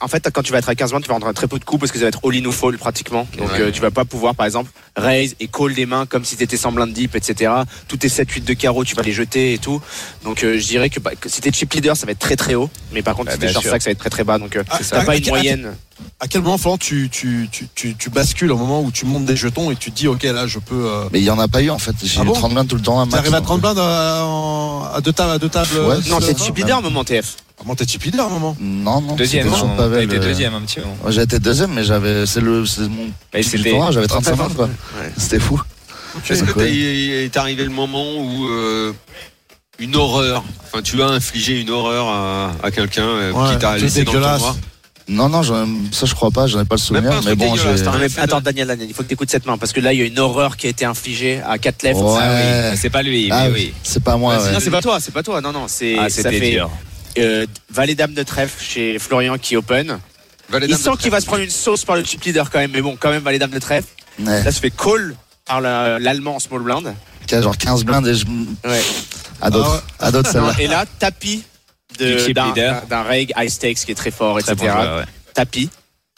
En 0.00 0.06
fait, 0.08 0.28
quand 0.32 0.42
tu 0.42 0.52
vas 0.52 0.58
être 0.58 0.68
à 0.68 0.74
15 0.76 0.92
mains, 0.92 1.00
tu 1.00 1.08
vas 1.08 1.14
rendre 1.14 1.32
très 1.32 1.48
peu 1.48 1.58
de 1.58 1.64
coups 1.64 1.80
parce 1.80 1.90
que 1.92 1.98
ça 1.98 2.04
va 2.04 2.08
être 2.08 2.20
all 2.24 2.36
in 2.36 2.44
ou 2.44 2.52
fall 2.52 2.76
pratiquement. 2.78 3.26
Donc 3.38 3.50
Ouais. 3.52 3.60
euh, 3.60 3.70
tu 3.72 3.80
vas 3.80 3.90
pas 3.90 4.04
pouvoir, 4.04 4.34
par 4.36 4.46
exemple, 4.46 4.70
raise 4.96 5.34
et 5.40 5.48
call 5.48 5.74
des 5.74 5.86
mains 5.86 6.06
comme 6.06 6.24
si 6.24 6.36
t'étais 6.36 6.56
sans 6.56 6.70
blind 6.70 6.92
deep, 6.92 7.14
etc. 7.16 7.52
Tous 7.88 7.96
tes 7.96 8.08
7-8 8.08 8.44
de 8.44 8.54
carreau, 8.54 8.84
tu 8.84 8.94
vas 8.94 9.02
les 9.02 9.12
jeter 9.12 9.54
et 9.54 9.58
tout. 9.58 9.80
Donc 10.22 10.44
euh, 10.44 10.58
je 10.58 10.66
dirais 10.66 10.90
que, 10.90 11.00
bah, 11.00 11.12
que 11.20 11.28
si 11.28 11.40
t'es 11.40 11.52
chip 11.52 11.72
leader, 11.72 11.96
ça 11.96 12.06
va 12.06 12.12
être 12.12 12.18
très 12.20 12.36
très 12.36 12.54
haut. 12.54 12.70
Mais 12.92 13.02
par 13.02 13.14
contre, 13.14 13.26
Bah, 13.26 13.32
si 13.34 13.38
t'es 13.40 13.52
short 13.52 13.66
stack, 13.66 13.82
ça 13.82 13.90
va 13.90 13.92
être 13.92 13.98
très 13.98 14.10
très 14.10 14.24
bas. 14.24 14.38
Donc 14.38 14.54
euh, 14.56 14.62
Ah, 14.68 14.78
t'as 14.78 15.00
ah, 15.00 15.04
pas 15.04 15.12
ah, 15.12 15.16
une 15.16 15.24
ah, 15.26 15.30
moyenne. 15.30 15.76
À 16.20 16.26
quel 16.28 16.42
moment, 16.42 16.58
Florent, 16.58 16.78
tu, 16.78 17.08
tu, 17.10 17.48
tu, 17.52 17.68
tu, 17.74 17.94
tu 17.96 18.10
bascules 18.10 18.50
au 18.50 18.56
moment 18.56 18.82
où 18.82 18.90
tu 18.90 19.04
montes 19.06 19.24
des 19.26 19.36
jetons 19.36 19.70
et 19.70 19.76
tu 19.76 19.90
te 19.92 19.96
dis, 19.96 20.08
ok, 20.08 20.22
là, 20.24 20.46
je 20.46 20.58
peux. 20.58 20.86
euh, 20.86 21.04
Mais 21.12 21.20
il 21.20 21.24
y 21.24 21.30
en 21.30 21.38
a 21.38 21.48
pas 21.48 21.62
eu, 21.62 21.70
en 21.70 21.78
fait. 21.78 21.94
J'ai 22.02 22.18
Ah 22.20 22.22
eu 22.22 22.26
bon 22.26 22.32
30 22.32 22.52
blindes 22.54 22.68
tout 22.68 22.76
le 22.76 22.82
temps. 22.82 22.98
un 23.00 23.04
max, 23.04 23.16
T'arrives 23.16 23.34
à 23.34 23.38
donc, 23.38 23.46
30 23.46 23.60
blindes 23.60 23.78
à, 23.78 24.24
en- 24.24 24.84
à 24.94 25.00
deux 25.00 25.12
tables, 25.12 25.30
à 25.32 25.38
deux 25.38 25.48
tables. 25.48 25.68
Euh, 25.76 26.00
Non, 26.08 26.18
t'es 26.20 26.36
chip 26.36 26.56
leader 26.56 26.76
à 26.76 26.78
un 26.78 26.82
moment 26.82 27.04
TF. 27.04 27.36
Comment 27.56 27.74
t'es 27.76 27.86
chip 27.86 28.02
leader 28.02 28.24
à 28.26 28.28
un 28.28 28.32
moment 28.32 28.56
Non, 28.60 29.00
non. 29.00 29.14
Deuxième, 29.14 29.48
non 29.48 29.76
T'as 29.76 30.00
été 30.02 30.16
euh, 30.16 30.20
deuxième 30.20 30.54
un 30.54 30.60
petit 30.62 30.80
moment. 30.80 30.96
Ouais, 31.04 31.12
j'ai 31.12 31.22
été 31.22 31.38
deuxième, 31.38 31.72
mais 31.72 31.84
j'avais, 31.84 32.26
c'est 32.26 32.40
le, 32.40 32.66
c'est 32.66 32.88
mon 32.88 33.08
j'avais 33.90 34.06
35 34.06 34.34
blindes, 34.36 34.54
quoi. 34.54 34.66
Ouais. 34.66 35.12
C'était 35.16 35.38
fou. 35.40 35.60
Est-ce 36.28 36.42
que 36.44 36.52
t'es- 36.52 37.24
est 37.24 37.36
arrivé 37.36 37.64
le 37.64 37.70
moment 37.70 38.04
où 38.16 38.46
euh, 38.48 38.92
une 39.80 39.96
horreur, 39.96 40.44
enfin 40.64 40.80
tu 40.82 41.02
as 41.02 41.08
infligé 41.08 41.60
une 41.60 41.70
horreur 41.70 42.06
à, 42.08 42.52
à 42.62 42.70
quelqu'un 42.70 43.02
euh, 43.06 43.32
Ouais, 43.32 43.52
qui 43.52 43.58
t'a 43.58 43.76
laissé 43.78 44.04
dans 44.04 44.12
le 44.12 44.18
dégueulasse. 44.18 44.40
tournoi 44.42 44.56
Non, 45.06 45.28
non, 45.28 45.42
ça 45.42 46.06
je 46.06 46.14
crois 46.14 46.30
pas, 46.30 46.46
j'en 46.46 46.60
ai 46.60 46.64
pas 46.64 46.76
le 46.76 46.80
souvenir. 46.80 47.10
Pas 47.10 47.20
mais 47.26 47.34
bon, 47.34 47.54
attends, 48.16 48.40
Daniel, 48.40 48.66
Daniel, 48.68 48.88
il 48.88 48.94
faut 48.94 49.02
que 49.02 49.08
t'écoutes 49.08 49.30
cette 49.30 49.44
main 49.44 49.58
parce 49.58 49.72
que 49.72 49.80
là, 49.80 49.92
il 49.92 49.98
y 49.98 50.02
a 50.02 50.06
une 50.06 50.18
horreur 50.18 50.56
qui 50.56 50.66
a 50.66 50.70
été 50.70 50.86
infligée 50.86 51.42
à 51.46 51.58
4 51.58 51.82
left. 51.82 52.00
Ouais. 52.00 52.18
Ah 52.20 52.70
oui, 52.72 52.78
c'est 52.80 52.88
pas 52.90 53.02
lui, 53.02 53.28
Ah 53.30 53.46
oui, 53.48 53.52
oui. 53.54 53.74
c'est 53.82 54.02
pas 54.02 54.16
moi. 54.16 54.38
Ouais. 54.42 54.52
Non, 54.52 54.58
c'est 54.60 54.70
pas 54.70 54.80
toi, 54.80 54.98
c'est 55.00 55.12
pas 55.12 55.22
toi. 55.22 55.40
Non, 55.42 55.52
non, 55.52 55.66
c'est 55.68 55.96
Ah, 55.98 56.08
ça 56.08 56.22
c'était 56.22 56.38
fait 56.38 56.50
dur. 56.52 56.70
euh, 57.18 57.44
Valet 57.70 57.94
Dame 57.94 58.14
de 58.14 58.22
trèfle 58.22 58.62
chez 58.62 58.98
Florian 58.98 59.36
qui 59.36 59.56
open. 59.56 59.98
Valet 60.48 60.66
Il 60.70 60.76
sent 60.76 60.90
de 60.92 60.96
qu'il 60.96 61.10
va 61.10 61.20
se 61.20 61.26
prendre 61.26 61.42
une 61.42 61.50
sauce 61.50 61.84
par 61.84 61.96
le 61.96 62.04
chip 62.04 62.22
leader 62.24 62.50
quand 62.50 62.58
même, 62.58 62.70
mais 62.72 62.80
bon, 62.80 62.96
quand 62.98 63.10
même 63.10 63.22
Valet 63.22 63.38
Dame 63.38 63.50
de 63.50 63.58
trèfle. 63.58 63.88
Ouais. 64.20 64.42
Là, 64.42 64.52
se 64.52 64.60
fait 64.60 64.70
call 64.70 65.14
par 65.46 65.60
la- 65.60 65.98
l'allemand 65.98 66.36
en 66.36 66.38
small 66.40 66.62
blind. 66.62 66.94
Qui 67.26 67.34
a 67.34 67.42
genre 67.42 67.56
15 67.58 67.84
blindes 67.84 68.06
et 68.06 68.14
je. 68.14 68.24
Ouais. 68.66 68.80
À 69.42 69.50
d'autres. 69.50 69.68
Ah 69.70 70.02
ouais. 70.02 70.06
À 70.08 70.12
d'autres, 70.12 70.30
celle-là. 70.32 70.54
Et 70.58 70.66
là, 70.66 70.84
tapis 70.98 71.42
d'un 71.98 72.48
leader. 72.48 72.82
d'un 72.88 73.02
reg 73.02 73.32
high 73.36 73.48
stakes 73.48 73.84
qui 73.84 73.92
est 73.92 73.94
très 73.94 74.10
fort, 74.10 74.38
Très 74.40 74.52
etc. 74.52 74.66
bon 74.74 74.80
joueur, 74.82 74.96
ouais. 74.98 75.04
Tapis. 75.34 75.70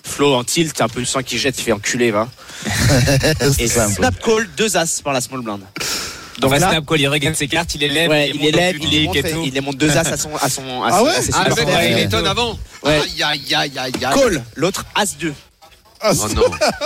Flo 0.04 0.34
en 0.34 0.44
tilt, 0.44 0.80
un 0.80 0.88
peu 0.88 1.00
le 1.00 1.06
sang 1.06 1.22
qui 1.22 1.36
jette, 1.38 1.58
il 1.58 1.62
fait 1.64 1.72
enculer, 1.72 2.10
va. 2.12 2.28
Et 3.58 3.66
snap 3.68 4.14
call, 4.22 4.48
deux 4.56 4.76
as 4.76 5.00
par 5.02 5.12
la 5.12 5.20
small 5.20 5.40
blind. 5.40 5.60
Donc 6.38 6.52
là, 6.52 6.58
Snap 6.58 6.84
Call, 6.84 7.00
il 7.00 7.08
regarde 7.08 7.34
ses 7.34 7.48
cartes, 7.48 7.74
il 7.76 7.82
élève, 7.82 8.10
ouais, 8.10 8.28
il 8.28 8.34
monte 8.34 8.44
au 8.44 8.48
élève, 8.48 8.76
il 8.78 8.92
il 9.46 9.54
les 9.54 9.60
montre 9.62 9.78
deux 9.78 9.96
as 9.96 10.00
à 10.00 10.16
son, 10.18 10.36
à 10.36 10.50
son, 10.50 10.82
à 10.82 10.88
Ah 10.92 11.02
ouais 11.02 11.10
à 11.10 11.22
ses 11.22 11.30
Ah, 11.32 11.46
il 11.48 11.64
Ouais. 11.64 12.02
étonne 12.02 12.26
avant. 12.26 12.58
Ouais. 12.82 13.00
Aïe, 13.00 13.22
aïe, 13.22 13.54
aïe, 13.54 13.72
aïe, 13.78 13.92
aïe. 14.04 14.14
Call, 14.14 14.42
l'autre 14.54 14.84
as 14.94 15.16
2. 15.16 15.32
Ah, 16.08 16.12
Oh 16.14 16.28
non, 16.34 16.42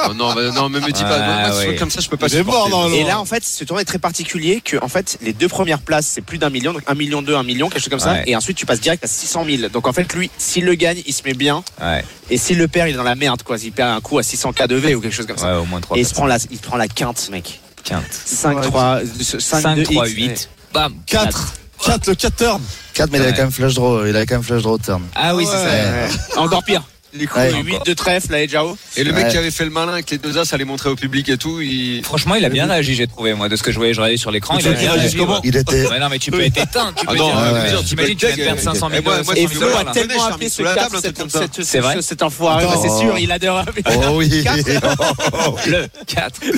oh 0.09 0.15
non, 0.15 0.35
bah, 0.35 0.51
non, 0.55 0.69
mais 0.69 0.81
me 0.81 0.91
dis 0.91 1.03
pas, 1.03 1.19
Ah, 1.21 1.49
moi, 1.49 1.59
ouais. 1.59 1.77
comme 1.77 1.91
ça, 1.91 2.01
je 2.01 2.09
peux 2.09 2.17
pas 2.17 2.27
Il 2.29 2.43
mort 2.45 2.65
supporter. 2.67 2.99
Et 3.01 3.05
là, 3.05 3.21
en 3.21 3.25
fait, 3.25 3.45
ce 3.45 3.65
tournoi 3.65 3.83
est 3.83 3.85
très 3.87 3.99
particulier 3.99 4.61
que, 4.61 4.77
en 4.83 4.89
fait, 4.89 5.19
les 5.23 5.33
deux 5.33 5.49
premières 5.49 5.81
places, 5.81 6.07
c'est 6.07 6.21
plus 6.23 6.39
d'un 6.39 6.51
million, 6.51 6.73
donc 6.73 6.83
un 6.87 6.95
million 6.95 7.23
deux, 7.23 7.35
un 7.37 7.43
million, 7.43 7.69
quelque 7.69 7.83
chose 7.83 7.91
comme 7.91 7.99
ça. 8.01 8.13
Ouais. 8.13 8.25
Et 8.27 8.37
ensuite, 8.37 8.57
tu 8.57 8.67
passes 8.67 8.81
direct 8.81 9.05
à 9.05 9.09
600 9.09 9.45
000. 9.49 9.69
Donc, 9.69 9.87
en 9.87 9.93
fait, 9.93 10.13
lui, 10.15 10.31
s'il 10.39 10.65
le 10.65 10.75
gagne, 10.75 11.03
il 11.07 11.13
se 11.13 11.23
met 11.25 11.35
bien. 11.35 11.63
Ouais, 11.81 12.05
Et 12.31 12.39
s'il 12.39 12.59
le 12.59 12.69
perd, 12.69 12.89
il 12.89 12.95
est 12.95 12.97
dans 12.97 13.03
la 13.03 13.15
merde, 13.15 13.43
quoi. 13.43 13.57
Il 13.63 13.73
perd 13.73 13.91
un 13.91 14.01
coup 14.01 14.19
à 14.19 14.23
600 14.23 14.53
K 14.53 14.67
de 14.67 14.77
V 14.77 14.95
ou 14.95 15.01
quelque 15.01 15.15
chose 15.15 15.27
comme 15.27 15.39
ça. 15.39 15.55
ouais, 15.55 15.61
au 15.63 15.67
moins 15.67 15.81
3 15.81 15.97
Et 15.97 16.01
il 16.01 16.07
se 16.07 16.15
prend 16.15 16.27
la, 16.27 16.37
il 16.51 16.57
se 16.57 16.63
prend 16.63 16.77
la 16.77 16.89
quinte, 16.89 17.29
mec. 17.31 17.61
Quinte. 17.85 18.05
5, 18.13 18.61
3, 18.63 19.01
5, 19.39 19.83
3, 19.85 20.07
8. 20.07 20.49
Bam. 20.73 20.95
4. 21.07 21.55
4, 21.85 22.09
le 22.09 22.15
4 22.15 22.37
turn. 22.37 22.63
4, 22.95 23.11
mais 23.11 23.19
il 23.19 23.23
avait 23.23 23.33
quand 23.33 23.43
même 23.43 23.51
flush 23.51 23.75
draw. 23.75 24.05
Il 24.07 24.15
avait 24.15 24.27
quand 24.27 24.35
même 24.35 24.45
flush 24.45 24.63
draw 24.63 24.77
turn. 24.79 25.03
Ah 25.15 25.35
oui, 25.35 25.47
c'est 25.47 25.57
ça. 25.57 25.65
Ouais. 25.65 26.09
Encore 26.37 26.63
pire. 26.63 26.83
Du 27.13 27.27
coup, 27.27 27.39
Ouais. 27.39 27.53
8 27.53 27.87
de 27.87 27.93
trèfle, 27.95 28.31
là, 28.31 28.41
et 28.43 28.49
Jao. 28.49 28.77
Et 28.97 29.03
le 29.03 29.13
mec 29.13 29.25
Ouais. 29.25 29.31
qui 29.33 29.37
avait 29.39 29.51
fait 29.51 29.65
le 29.65 29.71
malin 29.71 29.93
avec 29.93 30.09
les 30.11 30.19
deux 30.19 30.39
as, 30.39 30.53
allait 30.53 30.65
montrer 30.65 30.89
au 30.91 30.95
public 30.97 31.29
et 31.29 31.37
tout, 31.37 31.61
il. 31.61 32.03
Franchement, 32.05 32.37
il 32.37 32.45
a 32.45 32.49
bien 32.49 32.67
réagi, 32.67 32.95
j'ai 32.95 33.07
trouvé, 33.09 33.35
moi, 33.35 33.49
de 33.49 33.57
ce 33.57 33.63
que 33.65 33.73
je 33.73 33.79
voyais, 33.79 33.93
je 33.95 34.01
regardais 34.01 34.17
sur 34.17 34.31
l'écran. 34.31 34.57
Tu 34.59 34.65
Il 34.67 34.69
a 34.69 34.73
bien 34.75 34.93
réagi. 34.93 35.17
comment 35.17 35.41
Il 35.43 35.57
était. 35.57 35.89
Ouais, 35.89 35.99
non, 35.99 36.09
mais 36.09 36.19
tu 36.21 36.31
peux 36.31 36.41
être 36.41 36.57
éteint. 36.59 36.93
Tu 36.97 37.05
Ah 37.09 37.11
peux 37.11 37.17
être- 37.17 37.69
dire, 37.69 37.81
tu 37.81 37.85
T'imagines, 37.87 38.17
viens 38.17 38.31
de 38.31 38.37
perdre 38.37 38.61
500 38.61 38.89
000 38.91 39.01
Et 39.01 39.05
moi- 39.05 39.13
dollars. 39.15 39.25
moi, 39.25 39.35
Et 39.37 39.43
ça 39.43 39.49
Flo 39.49 39.67
a 39.77 39.85
tellement 39.93 40.25
appelé 40.27 40.49
ce 40.49 40.63
la 40.63 40.75
cap, 40.75 40.93
ça. 41.29 41.41
C'est 41.63 41.81
vrai 41.81 42.01
cet- 42.03 42.23
enfoiré. 42.23 42.65
C'est 42.81 42.97
sûr, 42.99 43.19
il 43.19 43.33
adore. 43.33 43.65
Oh 43.87 44.13
oui. 44.15 44.45
Le 45.67 45.87
4. 46.07 46.41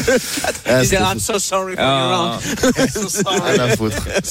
Ah, 0.67 0.77
Il 0.77 0.81
dit, 0.83 0.87
c'était 0.89 1.03
I'm 1.03 1.19
so 1.19 1.39
sorry 1.39 1.75
for 1.75 1.85
Ah, 1.85 2.39
your. 2.65 3.45
Rien 3.45 3.65
à 3.65 3.77
foutre. 3.77 3.97
Ouais. 4.07 4.23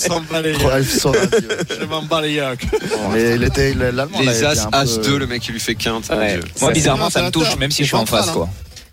Je 0.83 1.85
m'en 1.85 2.01
bats 2.03 2.21
les 2.21 2.33
yaks. 2.33 2.65
Mais 3.13 3.35
il 3.35 3.43
était. 3.43 3.73
L'allemand, 3.73 4.19
Les 4.19 4.39
il 4.39 4.45
as, 4.45 4.67
as 4.71 4.97
peu- 4.97 5.03
2, 5.03 5.17
le 5.19 5.27
mec 5.27 5.41
qui 5.41 5.51
lui 5.51 5.59
fait 5.59 5.75
quinte. 5.75 6.10
Ouais. 6.11 6.39
Moi, 6.61 6.71
bizarrement, 6.71 7.09
ça 7.09 7.21
me 7.23 7.29
touche, 7.31 7.55
même 7.57 7.71
si 7.71 7.83
je 7.83 7.87
suis 7.87 7.95
en 7.97 8.05
face, 8.05 8.31
quoi. 8.31 8.49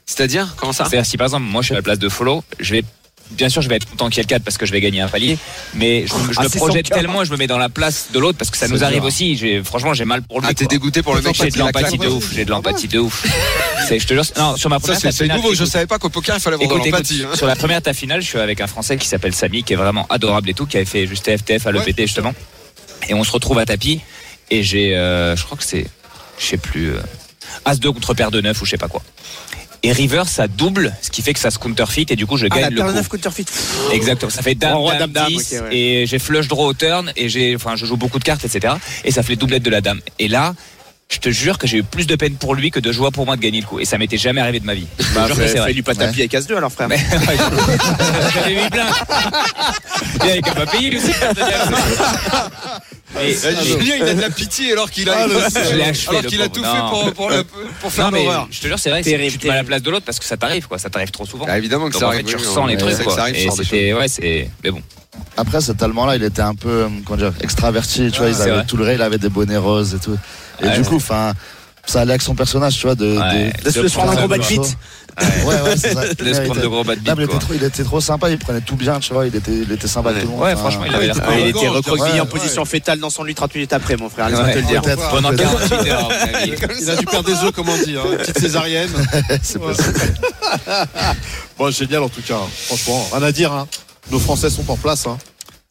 C'est-à-dire 0.06 0.54
Comment 0.56 0.72
ça? 0.72 0.84
C'est-à-dire, 0.84 1.06
si 1.06 1.16
par 1.18 1.26
exemple, 1.26 1.44
moi, 1.46 1.60
je 1.62 1.66
suis 1.66 1.74
à 1.74 1.78
la 1.78 1.82
place 1.82 1.98
de 1.98 2.08
Follow, 2.08 2.42
je 2.60 2.74
vais. 2.76 2.84
Bien 3.32 3.50
sûr, 3.50 3.60
je 3.60 3.68
vais 3.68 3.76
être 3.76 3.84
content 3.90 4.06
qu'il 4.08 4.16
y 4.16 4.20
ait 4.20 4.22
le 4.22 4.28
4 4.28 4.42
parce 4.42 4.56
que 4.56 4.64
je 4.64 4.72
vais 4.72 4.80
gagner 4.80 5.02
un 5.02 5.08
palier, 5.08 5.36
mais 5.74 6.06
je, 6.06 6.14
je 6.14 6.38
Ah, 6.38 6.44
le 6.44 6.48
c'est 6.48 6.56
projette 6.56 6.88
tellement, 6.88 7.24
je 7.24 7.30
me 7.30 7.36
mets 7.36 7.46
dans 7.46 7.58
la 7.58 7.68
place 7.68 8.06
de 8.10 8.18
l'autre 8.18 8.38
parce 8.38 8.50
que 8.50 8.56
ça 8.56 8.68
nous 8.68 8.82
arrive 8.84 9.00
dur. 9.00 9.04
aussi. 9.04 9.36
J'ai- 9.36 9.62
Franchement, 9.62 9.92
j'ai 9.92 10.06
mal 10.06 10.22
pour 10.22 10.40
lui. 10.40 10.46
Ah, 10.50 10.54
t'es 10.54 10.64
dégoûté 10.64 11.02
pour 11.02 11.14
le 11.14 11.20
mec 11.20 11.36
J'ai 11.36 11.50
de 11.50 11.54
a 11.56 11.58
la 11.58 11.64
l'empathie 11.66 11.98
de 11.98 12.06
ouf. 12.08 12.32
J'ai 12.32 12.46
de 12.46 12.50
l'empathie 12.50 12.88
de 12.88 12.98
ouf. 12.98 13.26
C'est- 13.86 13.98
Je 13.98 14.06
te 14.06 14.14
jure. 14.14 14.22
Non, 14.38 14.56
sur 14.56 14.70
ma 14.70 14.76
Ça, 14.76 14.80
première 14.80 14.96
c'est 15.00 15.08
ta 15.08 15.12
c'est 15.12 15.24
finale, 15.24 15.36
nouveau. 15.36 15.52
Je 15.54 15.66
savais 15.66 15.86
pas 15.86 15.98
qu'au 15.98 16.08
poker, 16.08 16.36
il 16.36 16.40
fallait 16.40 16.54
avoir 16.54 16.70
de 16.70 16.74
Écoute, 16.74 16.90
l'empathie. 16.90 17.22
hein. 17.30 17.36
sur 17.36 17.46
la 17.46 17.54
première 17.54 17.82
ta 17.82 17.92
finale, 17.92 18.22
je 18.22 18.28
suis 18.28 18.38
avec 18.38 18.62
un 18.62 18.66
Français 18.66 18.96
qui 18.96 19.06
s'appelle 19.06 19.34
Samy, 19.34 19.62
qui 19.62 19.74
est 19.74 19.76
vraiment 19.76 20.06
adorable 20.08 20.48
et 20.48 20.54
tout, 20.54 20.64
qui 20.64 20.78
avait 20.78 20.86
fait 20.86 21.06
juste 21.06 21.28
FTF 21.28 21.66
à 21.66 21.72
l'EPT 21.72 22.06
justement. 22.06 22.32
Et 23.10 23.12
on 23.14 23.24
se 23.24 23.30
retrouve 23.32 23.58
à 23.58 23.66
tapis 23.66 24.00
et 24.50 24.62
j'ai, 24.62 24.96
euh, 24.96 25.36
je 25.36 25.44
crois 25.44 25.58
que 25.58 25.64
c'est, 25.64 25.86
je 26.38 26.46
sais 26.46 26.56
plus, 26.56 26.88
euh, 26.90 27.00
As 27.64 27.78
2 27.78 27.90
contre 27.92 28.14
paire 28.14 28.30
de 28.30 28.40
9 28.40 28.60
ou 28.60 28.64
je 28.64 28.70
sais 28.72 28.76
pas 28.78 28.88
quoi. 28.88 29.02
Et 29.84 29.92
River, 29.92 30.24
ça 30.26 30.48
double, 30.48 30.92
ce 31.02 31.10
qui 31.10 31.22
fait 31.22 31.32
que 31.32 31.38
ça 31.38 31.50
se 31.52 31.58
counterfeit 31.58 32.06
et 32.10 32.16
du 32.16 32.26
coup 32.26 32.36
je 32.36 32.46
Ah, 32.50 32.54
la 32.56 32.62
gagne 32.62 32.70
le 32.70 32.76
paire 32.76 32.86
de 32.86 32.90
coup. 32.92 32.96
9 32.98 33.08
counterfeit. 33.08 33.44
Exactement, 33.92 34.30
ça 34.30 34.42
fait 34.42 34.54
dame, 34.56 34.74
Roi, 34.74 34.96
dame, 34.96 35.12
dame, 35.12 35.24
dame, 35.30 35.38
10 35.38 35.54
ok, 35.60 35.62
ouais. 35.70 35.76
et 35.76 36.06
j'ai 36.06 36.18
flush 36.18 36.48
draw 36.48 36.66
au 36.66 36.74
turn 36.74 37.12
et 37.16 37.28
j'ai, 37.28 37.54
enfin 37.54 37.76
je 37.76 37.86
joue 37.86 37.96
beaucoup 37.96 38.18
de 38.18 38.24
cartes 38.24 38.44
etc. 38.44 38.74
Et 39.04 39.12
ça 39.12 39.22
fait 39.22 39.36
doublette 39.36 39.62
de 39.62 39.70
la 39.70 39.80
dame. 39.80 40.00
Et 40.18 40.26
là, 40.26 40.54
je 41.10 41.18
te 41.18 41.30
jure 41.30 41.56
que 41.58 41.66
j'ai 41.66 41.78
eu 41.78 41.82
plus 41.84 42.06
de 42.06 42.16
peine 42.16 42.34
pour 42.34 42.54
lui 42.54 42.70
que 42.70 42.80
de 42.80 42.90
joie 42.92 43.10
pour 43.12 43.24
moi 43.24 43.36
de 43.36 43.40
gagner 43.40 43.60
le 43.62 43.66
coup. 43.66 43.78
Et 43.80 43.84
ça 43.86 43.96
m'était 43.98 44.18
jamais 44.18 44.40
arrivé 44.40 44.58
de 44.60 44.66
ma 44.66 44.74
vie. 44.74 44.86
Je 44.98 45.04
Bah, 45.14 45.26
jure 45.26 45.36
que 45.36 45.70
lui 45.72 45.82
pas 45.82 45.94
tapis 45.94 46.20
avec 46.20 46.34
As 46.34 46.46
2 46.46 46.56
alors, 46.56 46.70
frère. 46.72 46.88
Mais- 46.88 46.98
J'avais 48.34 48.62
mis 48.62 48.68
plein. 48.68 48.86
Il 50.24 50.30
avait 50.30 50.42
qu'à 50.42 50.52
pas 50.54 50.66
payer 50.66 50.90
lui 50.90 51.00
Et- 53.20 53.30
Eh, 53.32 53.64
Julien, 53.66 53.94
il 53.96 54.02
a 54.04 54.14
de 54.14 54.20
la 54.20 54.30
pitié 54.30 54.72
alors 54.72 54.90
qu'il 54.90 55.08
a, 55.08 55.14
Ah, 55.18 55.26
le- 55.26 55.32
Je 55.34 55.74
l'ai 55.74 55.82
achevé, 55.84 56.08
alors 56.10 56.22
le 56.22 56.28
qu'il 56.28 56.40
a 56.42 56.48
pauvre. 56.48 56.54
tout 56.54 56.62
Non. 56.62 56.74
fait 56.74 56.80
pour, 57.04 57.12
pour, 57.14 57.30
le- 57.30 57.44
pour 57.80 57.92
faire 57.92 58.10
l'horreur. 58.10 58.48
je 58.50 58.60
te 58.60 58.66
jure 58.66 58.78
c'est 58.78 58.90
vrai, 58.90 59.02
Terrible, 59.02 59.24
c'est- 59.24 59.30
tu 59.32 59.38
te 59.38 59.46
mets 59.46 59.52
à 59.52 59.56
la 59.56 59.64
place 59.64 59.82
de 59.82 59.90
l'autre 59.90 60.04
parce 60.04 60.18
que 60.18 60.24
ça 60.24 60.36
t'arrive 60.36 60.66
quoi, 60.68 60.78
ça 60.78 60.88
t'arrive 60.90 61.10
trop 61.10 61.26
souvent. 61.26 61.46
Ah, 61.48 61.58
évidemment 61.58 61.88
que 61.88 61.92
Donc 61.92 62.00
ça 62.00 62.06
en 62.06 62.10
arrive. 62.10 62.26
fait 62.26 62.32
tu 62.32 62.36
ressens 62.36 62.66
les 62.66 62.76
trucs 62.76 62.96
que 62.96 63.02
quoi. 63.04 63.14
ça 63.14 63.22
arrive, 63.22 63.36
ce 63.36 63.40
Et 63.40 63.48
de 63.48 63.52
c'était 63.64 63.92
ouais 63.94 64.08
c'est 64.08 64.50
mais 64.64 64.70
bon. 64.70 64.82
Après, 65.36 65.60
cet 65.60 65.82
Allemand-là, 65.82 66.14
il 66.16 66.22
était 66.22 66.42
un 66.42 66.54
peu, 66.54 66.68
euh, 66.68 66.88
comment 67.04 67.16
dire, 67.18 67.32
extraverti, 67.40 68.10
tu 68.12 68.18
vois, 68.18 68.28
il 68.28 68.34
c'est 68.34 68.42
avait 68.42 68.50
vrai. 68.52 68.64
tout 68.66 68.76
le 68.76 68.84
ré, 68.84 68.94
il 68.94 69.02
avait 69.02 69.18
des 69.18 69.28
bonnets 69.28 69.56
roses 69.56 69.94
et 69.94 69.98
tout. 69.98 70.16
Et 70.62 70.68
du 70.70 70.82
coup, 70.82 70.96
enfin, 70.96 71.32
ça 71.86 72.02
allait 72.02 72.12
avec 72.12 72.22
son 72.22 72.34
personnage, 72.36 72.76
tu 72.76 72.82
vois, 72.86 72.94
de. 72.94 73.16
Ouais. 73.18 73.52
de- 73.64 73.70
De 73.70 73.88
se 73.88 73.92
prendre 73.94 74.12
un 74.12 74.16
gros 74.16 74.28
bad 74.28 74.46
beat. 74.46 74.76
Ouais, 75.44 75.60
ouais, 75.62 75.76
c'est 75.76 75.94
ça. 75.94 76.06
De 76.06 76.32
se 76.32 76.40
prendre 76.42 76.60
de 76.60 76.66
gros 76.66 76.84
bad 76.84 76.98
il, 77.04 77.22
était 77.22 77.38
trop, 77.38 77.54
il 77.54 77.64
était 77.64 77.84
trop 77.84 78.00
sympa, 78.00 78.30
il 78.30 78.38
prenait 78.38 78.60
tout 78.60 78.76
bien, 78.76 79.00
tu 79.00 79.12
vois, 79.12 79.26
il 79.26 79.34
était, 79.34 79.52
il 79.52 79.72
était 79.72 79.88
sympa 79.88 80.10
avec 80.10 80.22
tout 80.22 80.28
le 80.28 80.34
monde. 80.34 80.44
Ouais, 80.44 80.52
enfin, 80.52 80.70
franchement, 80.70 80.84
il 80.86 80.94
avait 80.94 81.06
l'air 81.06 81.16
Ouais, 81.16 81.22
cool. 81.22 81.40
Il 81.40 81.48
était 81.48 81.68
recroquevillé 81.68 82.12
ouais, 82.14 82.20
en 82.20 82.24
ouais. 82.24 82.30
position 82.30 82.64
fétale 82.64 83.00
dans 83.00 83.10
son 83.10 83.24
lit 83.24 83.34
30 83.34 83.54
minutes 83.54 83.72
après, 83.72 83.96
mon 83.96 84.08
frère. 84.08 84.28
Laisse-moi 84.28 84.52
te 84.52 84.58
le 84.58 84.62
dire. 84.62 84.82
Peut-être. 84.82 85.10
Pendant 85.10 85.34
48 85.34 85.90
heures, 85.90 86.10
à 86.10 86.26
mon 86.26 86.34
avis. 86.34 86.52
Il 86.80 86.90
a 86.90 86.96
dû 86.96 87.06
perdre 87.06 87.28
des 87.28 87.44
œufs, 87.44 87.52
comme 87.52 87.68
on 87.68 87.76
dit. 87.76 87.96
Hein. 87.96 88.02
Une 88.12 88.18
petite 88.18 88.38
césarienne. 88.38 88.90
c'est 89.42 89.58
possible. 89.58 89.94
Bon, 91.58 91.70
génial 91.72 92.04
en 92.04 92.08
tout 92.08 92.22
cas. 92.22 92.38
Franchement, 92.66 93.08
rien 93.12 93.22
à 93.24 93.32
dire. 93.32 93.52
Hein. 93.52 93.66
Nos 94.12 94.20
Français 94.20 94.48
sont 94.48 94.70
en 94.70 94.76
place. 94.76 95.06
Hein. 95.06 95.18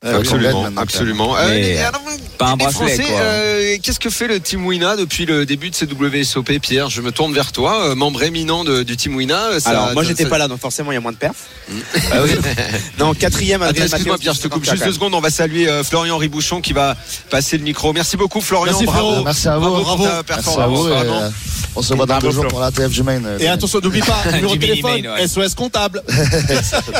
Oui. 0.06 0.12
Absolument, 0.14 0.70
absolument. 0.78 1.34
Mais, 1.50 1.78
Euh, 1.80 1.88
alors, 1.88 2.02
pas 2.38 2.46
un 2.50 2.56
bracelet, 2.56 2.96
Français, 2.96 3.04
quoi. 3.12 3.20
euh, 3.20 3.78
Qu'est-ce 3.82 4.00
que 4.00 4.12
fait 4.12 4.28
le 4.28 4.40
Team 4.40 4.64
Wina 4.64 4.96
depuis 4.96 5.26
le 5.26 5.44
début 5.44 5.72
de 5.72 5.76
ces 5.76 5.88
WSOP, 5.88 6.60
Pierre? 6.62 6.92
Je 6.92 7.02
me 7.02 7.12
tourne 7.12 7.34
vers 7.34 7.52
toi, 7.52 7.88
euh, 7.90 7.96
membre 7.96 8.22
éminent 8.22 8.64
de- 8.64 8.84
du 8.84 8.96
Team 8.96 9.16
Wina. 9.16 9.60
ça- 9.60 9.72
Alors, 9.72 9.94
moi, 9.94 10.04
j'étais 10.04 10.24
ça- 10.26 10.30
pas 10.30 10.38
là, 10.38 10.48
donc 10.48 10.60
forcément, 10.60 10.92
il 10.92 10.96
y 10.96 10.98
a 10.98 11.02
moins 11.02 11.14
de 11.14 11.18
perfs. 11.18 11.48
Ah 12.12 12.18
oui. 12.24 12.30
Non, 13.00 13.16
quatrième, 13.16 13.64
Attends, 13.64 13.72
Adrien 13.72 13.86
Excuse-moi. 13.88 14.18
Pierre, 14.20 14.34
je 14.36 14.42
te 14.42 14.48
coupe 14.48 14.70
juste 14.70 14.86
deux 14.86 14.94
secondes. 14.94 15.16
On 15.16 15.20
va 15.20 15.32
saluer 15.32 15.68
euh, 15.68 15.84
Florian 15.84 16.18
Ribouchon 16.18 16.62
qui 16.62 16.74
va 16.74 16.96
passer 17.32 17.58
le 17.58 17.64
micro. 17.64 17.92
Merci 17.92 18.18
beaucoup 18.18 18.40
Florian. 18.40 18.74
Merci, 18.74 18.86
bravo. 18.86 19.24
Merci 19.24 19.48
à 19.48 19.56
vous. 19.58 19.62
Bravo, 19.62 19.84
Bravo. 19.84 20.04
pour 20.04 20.26
ta 20.26 20.36
Merci 20.36 20.60
à 20.60 20.68
vous. 20.68 20.88
euh, 20.88 21.30
on 21.76 21.82
se 21.82 21.94
voit 21.96 22.06
dans 22.06 22.20
deux 22.20 22.32
jours 22.32 22.48
pour 22.48 22.60
la 22.60 22.72
TF 22.72 22.92
du 22.92 23.02
Main. 23.02 23.24
euh, 23.26 23.40
Et 23.40 23.48
attention, 23.48 23.80
n'oublie 23.84 24.02
pas, 24.02 24.22
numéro 24.36 24.56
de 24.56 24.60
téléphone. 24.62 25.08
SOS 25.28 25.56
comptable. 25.56 26.04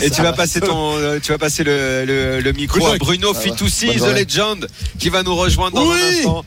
Et 0.02 0.10
tu 0.10 0.24
vas 0.24 0.34
passer 0.34 0.62
ton, 0.62 0.98
euh, 0.98 1.20
tu 1.22 1.32
vas 1.32 1.38
passer 1.38 1.64
le 1.64 2.52
micro 2.54 2.87
Bruno 3.00 3.34
va. 3.34 3.40
Fitoussi, 3.40 3.88
The. 3.88 4.16
Legend, 4.16 4.68
qui 5.00 5.10
va 5.10 5.24
nous 5.24 5.36
rejoindre 5.36 5.76
dans 5.78 5.90
Oui. 5.90 5.98
un 6.02 6.18
instant. 6.18 6.46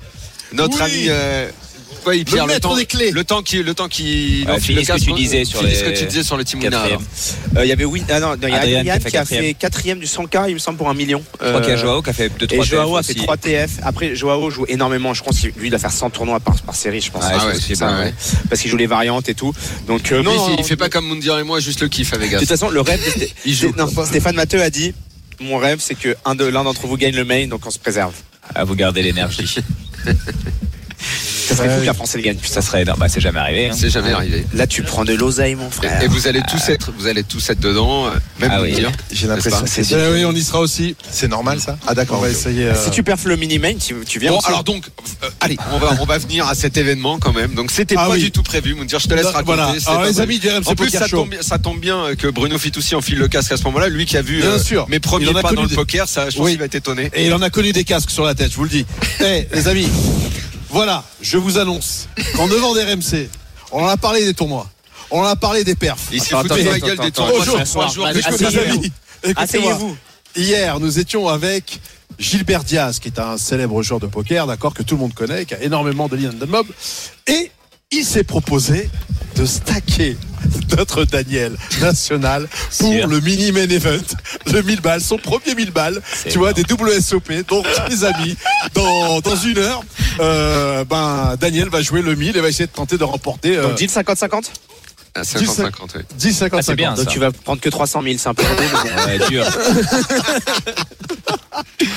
Notre 0.53 0.77
Oui. 0.79 0.83
ami. 0.83 1.05
Euh, 1.09 1.49
oui, 2.07 2.25
Pierre, 2.25 2.47
le, 2.47 2.55
maître 2.55 2.67
temps, 2.71 2.77
des 2.77 2.87
clés. 2.87 3.11
le 3.11 3.25
temps 3.25 3.43
qui, 3.43 3.63
le 3.63 3.75
temps 3.75 3.87
qui, 3.87 4.45
Ouais, 4.47 4.55
non, 4.55 4.59
finis 4.59 4.79
le 4.79 4.85
ce 4.87 4.93
que 4.93 4.99
tu 5.05 5.13
disais 5.13 5.45
sur 5.45 5.63
les 5.63 5.75
ce 5.75 5.85
que 5.85 5.91
tu 5.91 6.07
disais 6.07 6.23
sur 6.23 6.39
le. 6.39 6.45
Quatrième. 6.45 6.73
alors. 6.73 7.03
Euh, 7.59 7.65
Il 7.67 7.69
y 7.69 7.73
avait 7.73 7.85
oui, 7.85 8.03
ah 8.09 8.21
non, 8.21 8.37
il 8.43 8.49
y 8.49 8.53
a 8.53 8.57
Adrien 8.57 8.99
qui 8.99 9.17
a 9.19 9.25
fait 9.27 9.53
quatrième. 9.55 9.99
du 9.99 10.07
100K, 10.07 10.47
il 10.49 10.55
me 10.55 10.59
semble, 10.59 10.79
pour 10.79 10.89
un 10.89 10.95
million. 10.95 11.23
Je 11.43 11.49
crois 11.49 11.61
qu'il 11.61 11.69
y 11.71 11.73
a 11.75 11.77
Euh, 11.77 11.81
Joao 11.81 12.01
qui 12.01 12.09
a 12.09 12.13
fait 12.15 12.31
2 12.39 12.47
Et 12.47 12.49
3 12.49 12.65
Joao 12.65 12.97
a 12.97 13.03
fait 13.03 13.13
3 13.15 13.37
TF. 13.37 13.71
Après, 13.83 14.17
Joao 14.17 14.49
joue 14.51 14.65
énormément. 14.69 15.13
Je 15.13 15.23
pense 15.23 15.39
que 15.41 15.49
lui, 15.49 15.67
il 15.67 15.71
va 15.71 15.79
faire 15.79 15.93
100 15.93 16.09
tournois 16.09 16.41
par, 16.41 16.55
par 16.63 16.75
série, 16.75 17.03
je 17.03 17.11
pense. 17.11 17.23
Ah 17.27 17.39
je 17.39 17.47
ouais, 17.47 17.53
pense 17.53 17.63
c'est 17.69 17.75
ça, 17.75 17.91
ouais. 17.99 18.15
Parce 18.49 18.63
qu'il 18.63 18.71
joue 18.71 18.79
les 18.79 18.87
variantes 18.87 19.29
et 19.29 19.35
tout. 19.35 19.53
Donc, 19.87 20.11
euh, 20.11 20.23
non, 20.23 20.57
il 20.59 20.65
fait 20.65 20.77
pas 20.77 20.89
comme 20.89 21.07
Moundir 21.07 21.39
et 21.39 21.45
moi, 21.45 21.61
juste 21.61 21.83
le 21.83 21.89
kiff 21.89 22.15
avec 22.15 22.33
De 22.33 22.39
toute 22.39 22.49
façon, 22.49 22.71
le 22.71 22.81
rêve 22.81 23.01
Il 23.45 23.55
joue. 23.55 23.75
non, 23.77 23.87
Stéphane 24.07 24.37
Matteux 24.37 24.63
a 24.63 24.71
dit 24.71 24.95
Mon 25.41 25.57
rêve, 25.59 25.79
c'est 25.81 25.95
que 25.95 26.15
un 26.25 26.35
de- 26.35 26.45
l'un 26.45 26.65
d'entre 26.65 26.87
vous 26.87 26.97
gagne 26.97 27.15
le 27.17 27.25
main, 27.25 27.47
donc 27.47 27.67
on 27.67 27.71
se 27.71 27.79
préserve. 27.79 28.15
À 28.55 28.65
vous 28.65 28.75
garder 28.75 29.03
l'énergie. 29.03 29.57
Ça 31.51 31.57
serait 31.57 31.75
fou 31.75 31.81
que 31.81 31.87
la 31.87 31.95
France 31.95 32.13
elle 32.15 32.23
gagne. 32.23 32.37
Ça 32.43 32.63
serait 32.63 32.83
énorme. 32.83 32.99
Bah, 33.01 33.09
c'est 33.09 33.21
jamais 33.21 33.41
arrivé. 33.41 33.69
hein. 33.71 33.75
C'est 33.77 33.91
jamais 33.91 34.13
arrivé. 34.13 34.47
Là, 34.55 34.67
tu 34.67 34.83
prends 34.83 35.05
de 35.05 35.15
l'oseille, 35.15 35.55
mon 35.55 35.71
frère. 35.71 36.03
et 36.03 36.07
vous 36.09 36.27
allez 36.29 36.43
tous 36.49 36.69
être, 36.69 36.93
vous 36.97 37.07
allez 37.07 37.23
tous 37.25 37.51
être 37.51 37.61
dedans, 37.61 38.07
euh, 38.07 38.11
même 38.39 38.51
Ah 38.53 38.63
oui. 38.63 38.75
J'ai 39.13 39.27
l'impression 39.27 39.65
c'est 39.67 39.83
Eh 39.93 40.13
oui, 40.13 40.25
on 40.25 40.33
y 40.33 40.43
sera 40.43 40.61
aussi. 40.61 40.97
c'est 41.11 41.29
normal 41.29 41.61
ça 41.61 41.77
Ah 41.87 41.91
On 41.91 41.95
d'accord. 41.95 42.21
va 42.21 42.29
ok. 42.29 42.33
essayer. 42.35 42.67
euh, 42.67 42.75
Si 42.85 42.91
tu 42.91 43.03
perfs 43.03 43.25
le 43.25 43.37
mini-main, 43.37 43.75
tu, 43.75 43.95
tu 44.07 44.19
viens. 44.19 44.31
Bon, 44.31 44.39
aussi. 44.39 44.49
alors 44.49 44.65
donc, 44.65 44.85
euh, 45.25 45.29
allez, 45.41 45.57
on 45.73 45.79
va, 45.79 45.97
on 46.01 46.05
va 46.05 46.19
venir 46.19 46.47
à 46.49 46.55
cet 46.55 46.77
événement 46.77 47.19
quand 47.19 47.33
même. 47.33 47.55
Donc, 47.55 47.71
c'était 47.71 47.95
Ah 47.99 48.07
pas 48.07 48.13
oui. 48.15 48.21
du 48.23 48.31
tout 48.31 48.43
prévu. 48.43 48.75
Moundir, 48.75 48.99
je 49.01 49.09
te 49.09 49.15
laisse 49.15 49.25
Là, 49.25 49.31
raconter. 49.33 49.57
Voilà. 49.57 49.75
Alors, 49.87 50.01
pas 50.03 50.09
les 50.09 50.21
amis 50.21 50.41
En 50.67 50.75
plus, 50.75 50.91
ça 50.91 51.09
tombe, 51.09 51.35
ça 51.41 51.59
tombe 51.59 51.81
bien 51.81 52.15
que 52.17 52.29
Bruno 52.29 52.59
Fitoussi 52.59 52.95
enfile 52.95 53.19
le 53.19 53.29
casque 53.29 53.53
à 53.53 53.57
ce 53.57 53.65
moment-là. 53.65 53.89
Lui 53.89 54.07
qui 54.07 54.17
a 54.17 54.23
vu 54.23 54.41
Bien 54.41 54.59
sûr. 54.59 54.87
mes 54.89 55.01
premiers 55.01 55.33
pas 55.33 55.53
dans 55.53 55.63
le 55.63 55.69
poker, 55.69 56.09
ça, 56.09 56.31
je 56.31 56.37
pense 56.37 56.49
qu'il 56.49 56.59
va 56.59 56.65
être 56.67 56.75
étonné. 56.75 57.11
Et 57.15 57.27
il 57.27 57.35
en 57.35 57.43
a 57.43 57.51
connu 57.51 57.73
des 57.73 57.85
casques 57.85 58.11
sur 58.11 58.25
la 58.25 58.35
tête, 58.35 58.51
je 58.53 58.57
vous 58.57 58.65
le 58.65 58.69
dis. 58.71 58.87
Eh, 59.23 59.47
les 59.53 59.69
amis, 59.69 59.89
voilà, 60.71 61.05
je 61.21 61.37
vous 61.37 61.59
annonce 61.59 62.09
qu'en 62.37 62.49
devant 62.49 62.75
des 62.75 62.83
RMC, 62.85 63.29
on 63.73 63.83
en 63.83 63.89
a 63.89 63.97
parlé 63.97 64.25
des 64.25 64.35
tournois, 64.35 64.69
on 65.11 65.21
en 65.21 65.25
a 65.25 65.37
parlé 65.37 65.65
des 65.65 65.75
perfs. 65.75 66.09
Il 66.13 66.23
s'est 66.23 66.35
foutu 66.35 66.63
de 66.63 66.69
la 66.69 66.79
gueule 66.79 66.99
des 66.99 67.11
tournois 67.11 67.45
de 67.45 68.15
les 68.15 68.27
asseyez-vous. 68.27 68.59
amis, 68.59 68.93
écoutez-moi. 69.23 69.43
Asseyez-vous. 69.43 69.97
Hier, 70.37 70.79
nous 70.79 70.99
étions 70.99 71.29
avec 71.29 71.81
Gilbert 72.19 72.63
Diaz, 72.63 73.01
qui 73.01 73.09
est 73.09 73.19
un 73.19 73.37
célèbre 73.37 73.83
joueur 73.83 73.99
de 73.99 74.07
poker, 74.07 74.47
d'accord, 74.47 74.75
que 74.75 74.83
tout 74.83 74.95
le 74.95 75.01
monde 75.01 75.15
connaît, 75.15 75.45
qui 75.45 75.55
a 75.55 75.63
énormément 75.63 76.07
de 76.09 76.17
lean 76.17 76.31
and 76.41 76.47
mob. 76.47 76.67
Et 77.27 77.51
il 77.91 78.05
s'est 78.05 78.25
proposé 78.25 78.89
de 79.37 79.45
stacker 79.45 80.17
notre 80.77 81.05
Daniel 81.05 81.57
national 81.81 82.49
pour 82.79 82.93
Sûr. 82.93 83.07
le 83.07 83.21
mini 83.21 83.53
main 83.53 83.69
event, 83.69 83.99
le 84.53 84.63
1000 84.63 84.81
balles, 84.81 85.01
son 85.01 85.19
premier 85.19 85.55
1000 85.55 85.71
balles, 85.71 86.01
tu 86.29 86.39
vois, 86.39 86.53
des 86.53 86.63
WSOP. 86.63 87.47
Donc, 87.49 87.67
les 87.89 88.05
amis, 88.05 88.37
dans, 88.75 89.21
dans 89.21 89.37
une 89.37 89.59
heure, 89.59 89.83
euh, 90.21 90.85
ben, 90.85 91.37
Daniel 91.41 91.69
va 91.69 91.83
jouer 91.83 92.03
le 92.03 92.15
1000 92.15 92.37
et 92.37 92.41
va 92.41 92.49
essayer 92.49 92.67
de 92.67 92.73
tenter 92.73 92.99
de 92.99 93.05
remporter 93.05 93.57
euh, 93.57 93.63
Donc, 93.63 93.75
deal 93.77 93.89
50-50 93.89 94.45
À 95.21 95.23
50-50, 95.23 95.71
oui. 95.97 96.03
10 96.17 96.33
50 96.35 96.59
Ah, 96.59 96.63
c'est 96.63 96.75
bien. 96.75 96.95
Donc, 96.95 97.05
ça. 97.05 97.11
tu 97.11 97.19
vas 97.19 97.31
prendre 97.31 97.61
que 97.61 97.69
300 97.69 98.03
000, 98.03 98.15
c'est 98.19 98.29
un 98.29 98.35
peu 98.35 98.43
dur. 99.29 99.45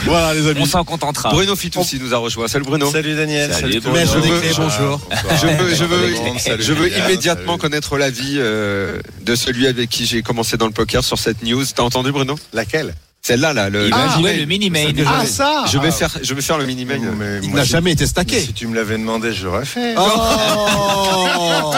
Voilà, 0.05 0.33
les 0.33 0.47
amis. 0.47 0.59
On 0.62 0.65
s'en 0.65 0.83
contentera. 0.83 1.29
Bruno 1.29 1.55
Fitoussi 1.55 1.99
nous 1.99 2.13
a 2.13 2.17
rejoint. 2.17 2.47
Salut 2.47 2.65
Bruno. 2.65 2.89
Salut 2.91 3.15
Daniel. 3.15 3.53
Salut, 3.53 3.79
tout 3.81 3.88
le 3.88 3.93
Maître 3.93 4.17
monde. 4.17 4.23
des 4.23 4.39
clés, 4.39 4.53
bonjour. 4.57 4.99
Je 5.41 5.47
veux, 5.47 5.75
je 5.75 5.83
veux, 5.86 6.59
je 6.59 6.73
veux 6.73 6.97
immédiatement 6.97 7.53
Salut. 7.53 7.59
connaître 7.62 7.97
l'avis 7.97 8.36
euh, 8.38 8.99
de 9.21 9.36
celui 9.36 9.67
avec 9.67 9.89
qui 9.89 10.05
j'ai 10.05 10.21
commencé 10.21 10.57
dans 10.57 10.65
le 10.65 10.71
poker 10.73 11.03
sur 11.03 11.17
cette 11.19 11.43
news. 11.43 11.63
T'as 11.73 11.83
entendu 11.83 12.12
Bruno? 12.12 12.38
Laquelle? 12.51 12.93
Celle-là, 13.25 13.53
là, 13.53 13.69
le, 13.69 13.88
va 13.89 14.17
le 14.33 14.43
mini-main. 14.43 14.88
Ah, 15.07 15.25
ça 15.25 15.63
Je 15.71 15.77
vais 15.77 15.91
faire, 15.91 16.09
je 16.21 16.33
vais 16.33 16.41
faire 16.41 16.57
le 16.57 16.65
mini-main. 16.65 16.97
Mais 17.17 17.39
Il 17.41 17.53
n'a 17.53 17.63
jamais 17.63 17.93
été 17.93 18.05
stacké. 18.05 18.38
Si 18.41 18.51
tu 18.51 18.67
me 18.67 18.75
l'avais 18.75 18.97
demandé, 18.97 19.31
je 19.31 19.45
l'aurais 19.45 19.63
fait. 19.63 19.95
Oh 19.97 20.01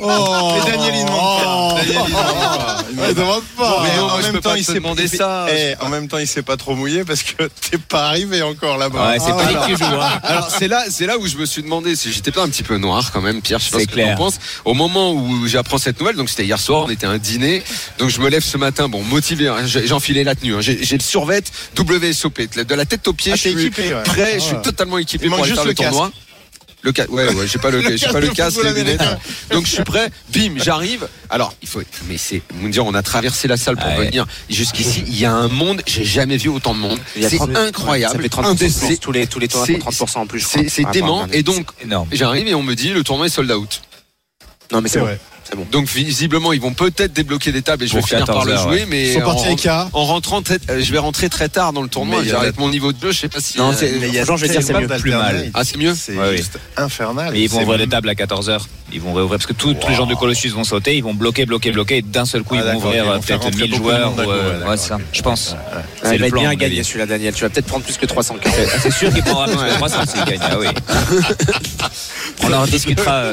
Oh 0.00 0.52
Mais 0.56 0.72
Daniel, 0.72 0.94
il 0.96 1.04
demande 1.04 1.44
pas. 1.44 1.74
Daniel, 1.80 3.08
il 3.08 3.14
demande 3.14 3.42
pas. 3.56 3.64
Pas. 3.64 3.76
pas. 3.76 3.82
Mais 3.84 3.98
en 4.00 4.18
même 4.18 4.32
temps, 4.40 4.50
pas 4.50 4.58
il 4.58 4.64
s'est 4.64 4.74
demander 4.74 5.04
il- 5.04 5.16
ça. 5.16 5.46
eh, 5.48 5.74
en 5.80 5.88
même 5.90 6.08
temps, 6.08 6.18
il 6.18 6.26
s'est 6.26 6.42
pas 6.42 6.56
trop 6.56 6.74
mouillé 6.74 7.04
parce 7.04 7.22
que 7.22 7.44
t'es 7.70 7.78
pas 7.78 8.08
arrivé 8.08 8.42
encore 8.42 8.76
là-bas. 8.76 9.10
Ouais, 9.10 9.18
c'est 9.20 9.30
pas 9.30 9.66
qui 9.66 9.76
joue. 9.76 9.84
hein. 9.84 10.18
Alors 10.24 10.50
c'est 10.50 10.66
là, 10.66 10.82
c'est 10.90 11.06
là 11.06 11.18
où 11.18 11.26
je 11.28 11.36
me 11.36 11.46
suis 11.46 11.62
demandé 11.62 11.94
si 11.94 12.12
j'étais 12.12 12.32
pas 12.32 12.42
un 12.42 12.48
petit 12.48 12.64
peu 12.64 12.78
noir 12.78 13.12
quand 13.12 13.20
même, 13.20 13.42
Pierre. 13.42 13.60
Je 13.60 13.66
sais 13.66 13.70
pas 13.70 13.78
C'est 13.78 13.84
ce 13.84 13.88
que 13.90 13.94
clair. 13.94 14.08
tu 14.16 14.22
en 14.22 14.24
penses. 14.24 14.40
Au 14.64 14.74
moment 14.74 15.12
où 15.12 15.46
j'apprends 15.46 15.78
cette 15.78 16.00
nouvelle, 16.00 16.16
donc 16.16 16.28
c'était 16.30 16.44
hier 16.46 16.58
soir, 16.58 16.84
on 16.86 16.90
était 16.90 17.06
à 17.06 17.10
un 17.10 17.18
dîner, 17.18 17.62
donc 17.98 18.08
je 18.10 18.20
me 18.20 18.28
lève 18.28 18.42
ce 18.42 18.56
matin, 18.56 18.88
bon 18.88 19.04
motivé, 19.04 19.46
hein, 19.46 19.58
j'ai 19.66 19.92
enfilé 19.92 20.24
la 20.24 20.34
tenue, 20.34 20.54
hein, 20.56 20.60
j'ai 20.60 20.79
j'ai 20.80 20.96
le 20.96 21.02
survêt 21.02 21.42
WSOP, 21.78 22.40
de 22.66 22.74
la 22.74 22.84
tête 22.84 23.06
aux 23.08 23.12
pieds, 23.12 23.32
Ah, 23.32 23.36
je 23.36 23.40
suis 23.40 23.50
équipé, 23.66 23.94
ouais. 23.94 24.02
prêt, 24.02 24.34
je 24.34 24.44
suis 24.44 24.60
totalement 24.62 24.98
équipé 24.98 25.28
pour 25.28 25.38
aller 25.38 25.44
juste 25.46 25.56
faire 25.56 25.66
le, 25.68 25.74
tournoi. 25.74 26.10
Le 26.82 26.92
casque, 26.92 27.10
ouais, 27.12 27.34
ouais, 27.34 27.46
j'ai 27.46 27.58
pas 27.58 27.70
le, 27.70 27.96
j'ai 27.96 28.08
pas 28.08 28.20
le 28.20 28.28
casque 28.28 28.62
les 28.64 28.72
lunettes. 28.72 29.02
Donc 29.50 29.66
je 29.66 29.70
suis 29.72 29.84
prêt. 29.84 30.10
Bim, 30.32 30.54
j'arrive. 30.56 31.08
Alors 31.28 31.54
il 31.60 31.68
faut, 31.68 31.82
mais 32.08 32.16
c'est, 32.16 32.40
vous 32.54 32.66
me 32.68 32.72
dire, 32.72 32.86
on 32.86 32.94
a 32.94 33.02
traversé 33.02 33.48
la 33.48 33.56
salle 33.58 33.76
pour 33.76 33.86
Ouais. 33.86 34.06
venir 34.06 34.26
jusqu'ici. 34.48 35.04
Il 35.06 35.18
y 35.18 35.26
a 35.26 35.32
un 35.32 35.48
monde, 35.48 35.82
j'ai 35.86 36.04
jamais 36.04 36.38
vu 36.38 36.48
autant 36.48 36.72
de 36.74 36.78
monde. 36.78 36.98
C'est 37.20 37.36
30 37.36 37.54
incroyable. 37.56 38.14
Ça 38.16 38.22
fait 38.22 38.28
30% 38.28 38.46
Indécent. 38.46 38.86
tous 39.00 39.12
les, 39.12 39.26
tous 39.26 39.38
les 39.38 39.48
tournois 39.48 39.66
C'est- 39.66 39.78
font 39.78 39.90
30% 40.06 40.18
en 40.20 40.26
plus. 40.26 40.46
C'est 40.68 40.86
à 40.86 40.90
dément. 40.90 41.26
Et 41.32 41.42
donc, 41.42 41.68
j'arrive 42.12 42.48
et 42.48 42.54
on 42.54 42.62
me 42.62 42.74
dit 42.74 42.90
le 42.90 43.04
tournoi 43.04 43.26
est 43.26 43.30
sold 43.30 43.50
out. 43.52 43.82
Non, 44.72 44.80
mais 44.80 44.88
c'est 44.88 45.00
vrai. 45.00 45.20
C'est 45.44 45.56
bon. 45.56 45.66
Donc 45.72 45.86
visiblement 45.88 46.52
ils 46.52 46.60
vont 46.60 46.74
peut-être 46.74 47.12
débloquer 47.12 47.50
des 47.52 47.62
tables 47.62 47.84
et 47.84 47.86
je 47.86 47.94
vais 47.94 48.02
finir 48.02 48.24
par 48.24 48.44
le 48.44 48.52
14 48.52 48.68
jouer, 48.68 48.80
ouais. 48.82 48.86
mais 48.88 49.22
en, 49.22 50.04
rentrant, 50.04 50.42
très- 50.42 50.58
euh, 50.70 50.80
je 50.80 50.92
vais 50.92 50.98
rentrer 50.98 51.28
très 51.28 51.48
tard 51.48 51.72
dans 51.72 51.82
le 51.82 51.88
tournoi. 51.88 52.22
La- 52.22 52.52
mon 52.58 52.68
niveau 52.70 52.92
de 52.92 53.00
jeu, 53.00 53.12
je 53.12 53.18
sais 53.20 53.28
pas 53.28 53.40
si. 53.40 53.58
Non, 53.58 53.70
euh, 53.70 53.74
c'est- 53.76 53.92
Mais 54.00 54.08
il 54.08 54.14
y 54.14 54.18
a 54.18 54.24
Franchement, 54.24 54.36
je 54.36 54.46
vais 54.46 54.52
dire, 54.52 54.62
c'est 54.62 54.74
mieux. 54.74 54.86
Plus 54.86 55.10
mal. 55.12 55.50
Ah, 55.54 55.64
c'est 55.64 55.76
mieux 55.76 55.94
C'est 55.94 56.12
Ouais, 56.16 56.28
oui. 56.30 56.36
juste 56.36 56.58
infernal. 56.76 57.30
Mais 57.32 57.40
ils 57.42 57.48
vont 57.48 57.62
ouvrir 57.62 57.78
les 57.78 57.88
tables 57.88 58.08
à 58.08 58.14
14h. 58.14 58.66
Ils 58.92 59.00
vont 59.00 59.12
réouvrir 59.12 59.38
parce 59.38 59.46
que 59.46 59.52
tous 59.52 59.74
tous 59.74 59.88
les 59.88 59.94
gens 59.94 60.06
de 60.06 60.14
Colossus 60.14 60.48
vont 60.50 60.64
sauter, 60.64 60.96
ils 60.96 61.02
vont 61.02 61.14
bloquer, 61.14 61.46
bloquer, 61.46 61.70
bloquer. 61.72 61.98
Et 61.98 62.02
d'un 62.02 62.24
seul 62.24 62.42
coup, 62.42 62.54
Ah, 62.58 62.62
ils 62.64 62.72
vont 62.72 62.76
ouvrir 62.78 63.08
euh, 63.10 63.18
peut-être 63.18 63.42
rentrer 63.44 63.62
1000 63.62 63.70
beaucoup 63.70 63.82
de 63.90 63.96
joueurs. 63.96 64.68
ouais, 64.68 64.76
ça. 64.76 64.98
Je 65.12 65.22
pense. 65.22 65.56
C'est 66.02 66.16
il 66.16 66.20
le 66.20 66.28
va 66.28 66.36
bien 66.38 66.50
avis. 66.50 66.84
celui-là, 66.84 67.06
Daniel. 67.06 67.32
Tu 67.34 67.42
vas 67.42 67.50
peut-être 67.50 67.66
prendre 67.66 67.84
plus 67.84 67.96
que 67.96 68.06
300 68.06 68.36
cartes. 68.40 68.56
Ah, 68.74 68.78
C'est 68.82 68.90
sûr 68.92 69.12
qu'il 69.12 69.22
prendra 69.22 69.46
plus 69.46 69.56
que 69.56 69.74
300 69.76 69.98
s'il 70.12 70.24
gagne. 70.24 70.40
Ah 70.42 70.56
oui. 70.58 70.66
On 72.44 72.52
en 72.52 72.66
discutera. 72.66 73.24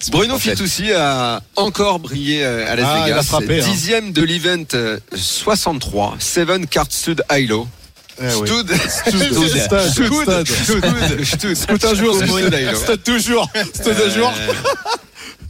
Euh, 0.00 0.10
Bruno 0.10 0.34
en 0.34 0.38
fait. 0.38 0.50
Fitoussi 0.50 0.92
a 0.92 1.40
encore 1.56 1.98
brillé 1.98 2.44
euh, 2.44 2.70
à 2.70 2.76
Las 2.76 2.86
Ah, 2.88 3.04
Vegas. 3.04 3.22
frappé, 3.24 3.60
hein. 3.60 3.64
Dixième 3.68 4.12
de 4.12 4.22
l'event 4.22 4.64
euh, 4.74 4.98
63, 5.14 6.16
Seven 6.18 6.66
Card 6.66 6.86
Stud 6.90 7.22
Hilo. 7.30 7.66
Eh 8.20 8.24
oui. 8.40 8.48
Stud. 8.48 8.70
Stud. 8.74 9.32
Stud. 9.32 9.46
Stud. 9.90 10.46
Stud. 10.46 11.24
Stud. 11.24 11.54
Stud 11.54 11.84
un 11.84 11.94
jour, 11.94 12.14
Stud 12.16 12.54
Hilo. 12.54 12.76
Stud 12.78 13.02
toujours. 13.04 13.48
Stud 13.74 13.94
un 14.06 14.10
jour. 14.10 14.32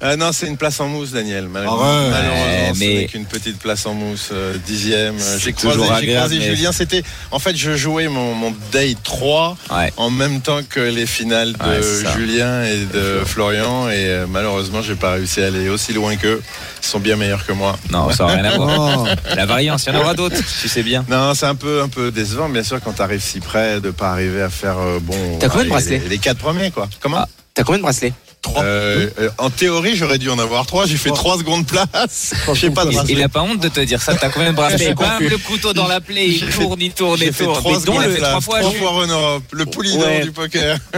Ah 0.00 0.14
non, 0.16 0.30
c'est 0.32 0.46
une 0.46 0.56
place 0.56 0.78
en 0.78 0.86
mousse, 0.86 1.10
Daniel. 1.10 1.48
Mal- 1.48 1.66
Arrête. 1.66 2.10
Malheureusement, 2.12 2.74
ce 2.74 2.78
mais- 2.78 2.94
n'est 2.94 3.06
qu'une 3.06 3.24
petite 3.24 3.58
place 3.58 3.84
en 3.84 3.94
mousse, 3.94 4.28
euh, 4.32 4.56
dixième. 4.64 5.16
Euh, 5.18 5.38
J'ai 5.40 5.52
croisé, 5.52 5.76
toujours 5.76 5.92
j'ai 5.92 5.98
agréable, 6.04 6.26
croisé 6.28 6.38
mais- 6.38 6.54
Julien. 6.56 6.70
C'était, 6.70 7.02
en 7.32 7.40
fait, 7.40 7.56
je 7.56 7.74
jouais 7.76 8.06
mon, 8.06 8.32
mon 8.34 8.54
day 8.70 8.94
3 9.02 9.56
Ouais. 9.72 9.92
en 9.96 10.10
même 10.10 10.40
temps 10.40 10.60
que 10.68 10.78
les 10.78 11.04
finales 11.06 11.52
de 11.54 11.64
Ouais. 11.68 12.12
Julien 12.16 12.62
et 12.62 12.84
de 12.94 13.22
Florian. 13.24 13.88
Et 13.88 13.94
euh, 14.06 14.26
malheureusement, 14.28 14.82
j'ai 14.82 14.94
pas 14.94 15.12
réussi 15.14 15.42
à 15.42 15.46
aller 15.46 15.68
aussi 15.68 15.92
loin 15.92 16.14
qu'eux. 16.14 16.40
Ils 16.80 16.86
sont 16.86 17.00
bien 17.00 17.16
meilleurs 17.16 17.44
que 17.44 17.52
moi. 17.52 17.76
Non, 17.90 18.08
ça 18.12 18.26
n'a 18.26 18.34
rien 18.34 18.44
à 18.44 18.56
voir. 18.56 19.04
Oh. 19.04 19.34
La 19.34 19.46
variance, 19.46 19.86
il 19.88 19.94
y 19.94 19.96
en 19.96 20.00
aura 20.00 20.14
d'autres, 20.14 20.36
tu 20.62 20.68
sais 20.68 20.84
bien. 20.84 21.04
Non, 21.08 21.34
c'est 21.34 21.46
un 21.46 21.56
peu, 21.56 21.82
un 21.82 21.88
peu 21.88 22.12
décevant, 22.12 22.48
bien 22.48 22.62
sûr, 22.62 22.80
quand 22.84 22.92
tu 22.92 23.02
arrives 23.02 23.20
si 23.22 23.40
près 23.40 23.80
de 23.80 23.90
pas 23.90 24.10
arriver 24.12 24.42
à 24.42 24.48
faire 24.48 24.78
euh, 24.78 25.00
bon. 25.02 25.38
T'as 25.40 25.48
combien 25.48 25.64
de 25.64 25.70
bracelets 25.70 25.98
les, 25.98 26.08
les 26.08 26.18
quatre 26.18 26.38
premiers, 26.38 26.70
quoi. 26.70 26.88
Comment 27.00 27.16
Ah. 27.22 27.28
T'as 27.52 27.64
combien 27.64 27.78
de 27.78 27.82
bracelets 27.82 28.12
Euh, 28.56 29.10
euh, 29.18 29.28
En 29.38 29.50
théorie, 29.50 29.96
j'aurais 29.96 30.18
dû 30.18 30.30
en 30.30 30.38
avoir 30.38 30.64
trois. 30.66 30.86
J'ai 30.86 30.96
fait 30.96 31.10
trois 31.10 31.38
secondes 31.38 31.66
place. 31.66 32.32
J'ai 32.54 32.70
pas 32.70 32.84
de 32.84 32.90
Il, 32.90 32.94
bracelet. 32.94 33.12
il 33.14 33.22
a 33.22 33.28
pas 33.28 33.42
honte 33.42 33.60
de 33.60 33.68
te 33.68 33.80
dire 33.80 34.00
ça. 34.00 34.14
T'as 34.14 34.30
combien 34.30 34.50
de 34.52 34.56
bracelets 34.56 34.94
Bam, 34.94 35.18
le 35.20 35.36
couteau 35.38 35.72
dans 35.72 35.86
la 35.86 36.00
plaie, 36.00 36.28
il 36.28 36.48
tourne, 36.48 36.80
il 36.80 36.92
tourne, 36.92 37.18
il 37.20 37.32
fait 37.32 37.44
tourne. 37.44 37.62
Mais 37.66 37.74
il 37.74 38.10
fait 38.12 38.18
place, 38.18 38.30
trois 38.30 38.40
fois. 38.40 38.60
trois 38.60 38.70
Jules. 38.72 38.80
fois 38.80 39.40
le 39.52 39.66
poulidor 39.66 40.06
Ouais. 40.06 40.22
du 40.22 40.32
poker. 40.32 40.78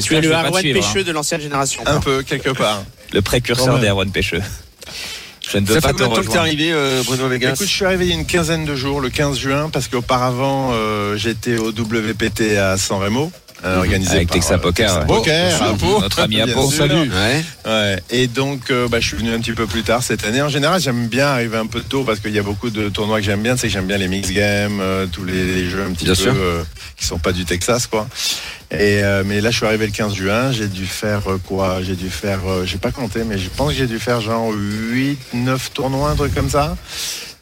Tu 0.00 0.16
es 0.16 0.20
le 0.22 0.32
Arwan 0.32 0.54
suivre, 0.62 0.78
hein. 0.80 0.82
Pêcheux 0.82 1.04
de 1.04 1.12
l'ancienne 1.12 1.42
génération. 1.42 1.82
Un 1.84 2.00
peu, 2.00 2.22
quelque 2.22 2.50
part. 2.50 2.82
Le 3.12 3.20
précurseur 3.20 3.78
des 3.78 3.88
Aaron 3.88 4.06
Pêcheux. 4.08 4.40
Je 5.50 5.58
ne 5.58 5.66
veux 5.66 5.74
Ça 5.74 5.80
pas 5.82 5.88
fait 5.88 5.94
combien 5.94 6.08
de 6.08 6.14
temps 6.14 6.22
que 6.22 6.32
t'es 6.32 6.38
arrivé, 6.38 6.70
euh, 6.72 7.02
Bruno 7.04 7.28
Vegas 7.28 7.50
Écoute, 7.54 7.66
je 7.66 7.72
suis 7.72 7.84
arrivé 7.84 8.06
il 8.06 8.08
y 8.08 8.12
a 8.12 8.14
une 8.14 8.24
quinzaine 8.24 8.64
de 8.64 8.74
jours, 8.74 9.00
le 9.02 9.10
15 9.10 9.38
juin, 9.38 9.68
parce 9.70 9.88
qu'auparavant, 9.88 10.70
euh, 10.72 11.16
j'étais 11.18 11.58
au 11.58 11.68
WPT 11.72 12.56
à 12.56 12.78
San 12.78 12.98
Remo. 13.02 13.30
Euh, 13.64 13.78
organisé 13.78 14.16
Avec 14.16 14.28
par, 14.28 14.34
Texas 14.34 14.52
euh, 14.52 14.58
Poker, 14.58 14.88
Texas. 14.88 15.06
Poker, 15.06 15.58
Bon, 15.58 15.64
à 15.64 15.78
Pau. 15.78 16.00
Notre 16.00 16.20
ami 16.20 16.40
à 16.40 16.46
Pau. 16.46 16.70
Salut. 16.70 17.10
Ouais. 17.10 17.44
Ouais. 17.64 18.02
Et 18.10 18.26
donc, 18.26 18.70
euh, 18.70 18.88
bah, 18.88 18.98
je 19.00 19.08
suis 19.08 19.16
venu 19.16 19.32
un 19.32 19.38
petit 19.40 19.52
peu 19.52 19.66
plus 19.66 19.82
tard 19.82 20.02
cette 20.02 20.24
année. 20.24 20.42
En 20.42 20.48
général, 20.48 20.80
j'aime 20.80 21.06
bien 21.06 21.26
arriver 21.28 21.56
un 21.58 21.66
peu 21.66 21.80
tôt 21.80 22.02
parce 22.04 22.20
qu'il 22.20 22.32
y 22.32 22.38
a 22.38 22.42
beaucoup 22.42 22.70
de 22.70 22.88
tournois 22.88 23.18
que 23.20 23.24
j'aime 23.26 23.42
bien. 23.42 23.56
C'est 23.56 23.68
que 23.68 23.72
j'aime 23.72 23.86
bien 23.86 23.98
les 23.98 24.08
mix 24.08 24.30
games, 24.30 24.78
euh, 24.80 25.06
tous 25.06 25.24
les, 25.24 25.44
les 25.54 25.68
jeux 25.68 25.82
un 25.88 25.92
petit 25.92 26.04
Bien 26.04 26.14
peu 26.14 26.20
sûr. 26.20 26.34
euh, 26.36 26.62
qui 26.96 27.04
sont 27.06 27.18
pas 27.18 27.32
du 27.32 27.44
Texas, 27.44 27.86
quoi. 27.86 28.08
Et 28.70 29.02
euh, 29.04 29.22
mais 29.26 29.40
là, 29.42 29.50
je 29.50 29.56
suis 29.58 29.66
arrivé 29.66 29.84
le 29.86 29.92
15 29.92 30.14
juin. 30.14 30.50
J'ai 30.50 30.66
dû 30.68 30.86
faire 30.86 31.22
quoi? 31.46 31.82
J'ai 31.82 31.94
dû 31.94 32.08
faire, 32.08 32.40
euh, 32.48 32.64
j'ai 32.64 32.78
pas 32.78 32.90
compté, 32.90 33.22
mais 33.24 33.36
je 33.38 33.48
pense 33.50 33.70
que 33.72 33.76
j'ai 33.76 33.86
dû 33.86 33.98
faire 33.98 34.20
genre 34.22 34.50
8, 34.50 35.18
9 35.34 35.72
tournois, 35.74 36.10
un 36.10 36.16
truc 36.16 36.34
comme 36.34 36.48
ça. 36.50 36.74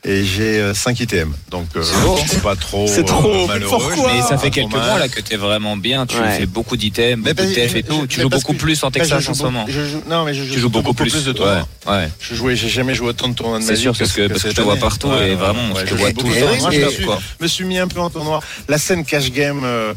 Et 0.03 0.25
j'ai 0.25 0.73
5 0.75 0.99
ITM. 1.01 1.31
Donc, 1.51 1.67
euh, 1.77 1.83
c'est 2.27 2.43
pas 2.43 2.57
trop, 2.57 2.87
C'est 2.89 3.05
trop, 3.05 3.29
euh, 3.29 3.35
mais 3.43 3.47
malheureux. 3.49 3.93
Mais 4.07 4.23
ça 4.23 4.39
fait 4.39 4.49
trop 4.51 4.67
quelques 4.69 4.73
mois 4.73 4.99
là 4.99 5.09
que 5.09 5.21
tu 5.21 5.35
es 5.35 5.37
vraiment 5.37 5.77
bien. 5.77 6.07
Tu 6.07 6.17
Ouais. 6.17 6.39
fais 6.39 6.47
beaucoup 6.47 6.79
d'items, 6.79 7.23
Mais 7.23 7.35
beaucoup 7.35 7.47
de 7.49 7.55
parce- 7.55 7.55
TF 7.55 7.75
et 7.75 7.79
je- 7.81 7.87
tout. 7.87 8.01
je- 8.03 8.07
Tu 8.07 8.17
mais 8.19 8.23
joues 8.23 8.29
beaucoup 8.31 8.55
plus 8.55 8.83
en 8.83 8.89
je 8.89 8.93
Texas 8.95 9.29
en 9.29 9.35
ce 9.35 9.43
moment. 9.43 9.67
je 9.69 9.81
non, 10.09 10.25
mais 10.25 10.33
je 10.33 10.43
joue 10.45 10.55
Tu 10.55 10.59
joues 10.61 10.71
beaucoup 10.71 10.95
plus 10.95 11.23
de 11.25 11.33
tournois. 11.33 11.67
Ouais, 11.87 11.93
ouais. 11.93 12.09
Je 12.19 12.35
jouais, 12.35 12.57
j'ai 12.57 12.71
jamais 12.71 12.95
joué 12.95 13.09
autant 13.09 13.29
de 13.29 13.35
tournois 13.35 13.59
de 13.59 13.65
ma 13.65 13.69
C'est 13.69 13.75
vie 13.75 13.83
sûr, 13.83 13.97
parce 13.97 14.13
que, 14.13 14.23
ce- 14.25 14.29
parce 14.29 14.43
que 14.43 14.51
je 14.51 14.55
te 14.55 14.61
vois 14.63 14.77
partout 14.77 15.09
Ouais, 15.09 15.33
et 15.33 15.35
vraiment, 15.35 15.75
ouais, 15.75 15.83
je 15.85 15.91
te 15.91 15.95
vois 15.99 16.13
tout 16.15 16.27
le 16.27 16.33
temps. 16.33 16.71
je 16.71 16.81
je 16.81 16.89
suis- 16.89 17.07
me 17.41 17.47
suis 17.47 17.65
mis 17.67 17.79
un 17.79 17.87
peu 17.89 18.01
en 18.01 18.09
tournoi. 18.09 18.41
La 18.69 18.79
scène 18.79 19.05
cash 19.05 19.31
game, 19.31 19.61
euh, 19.65 19.93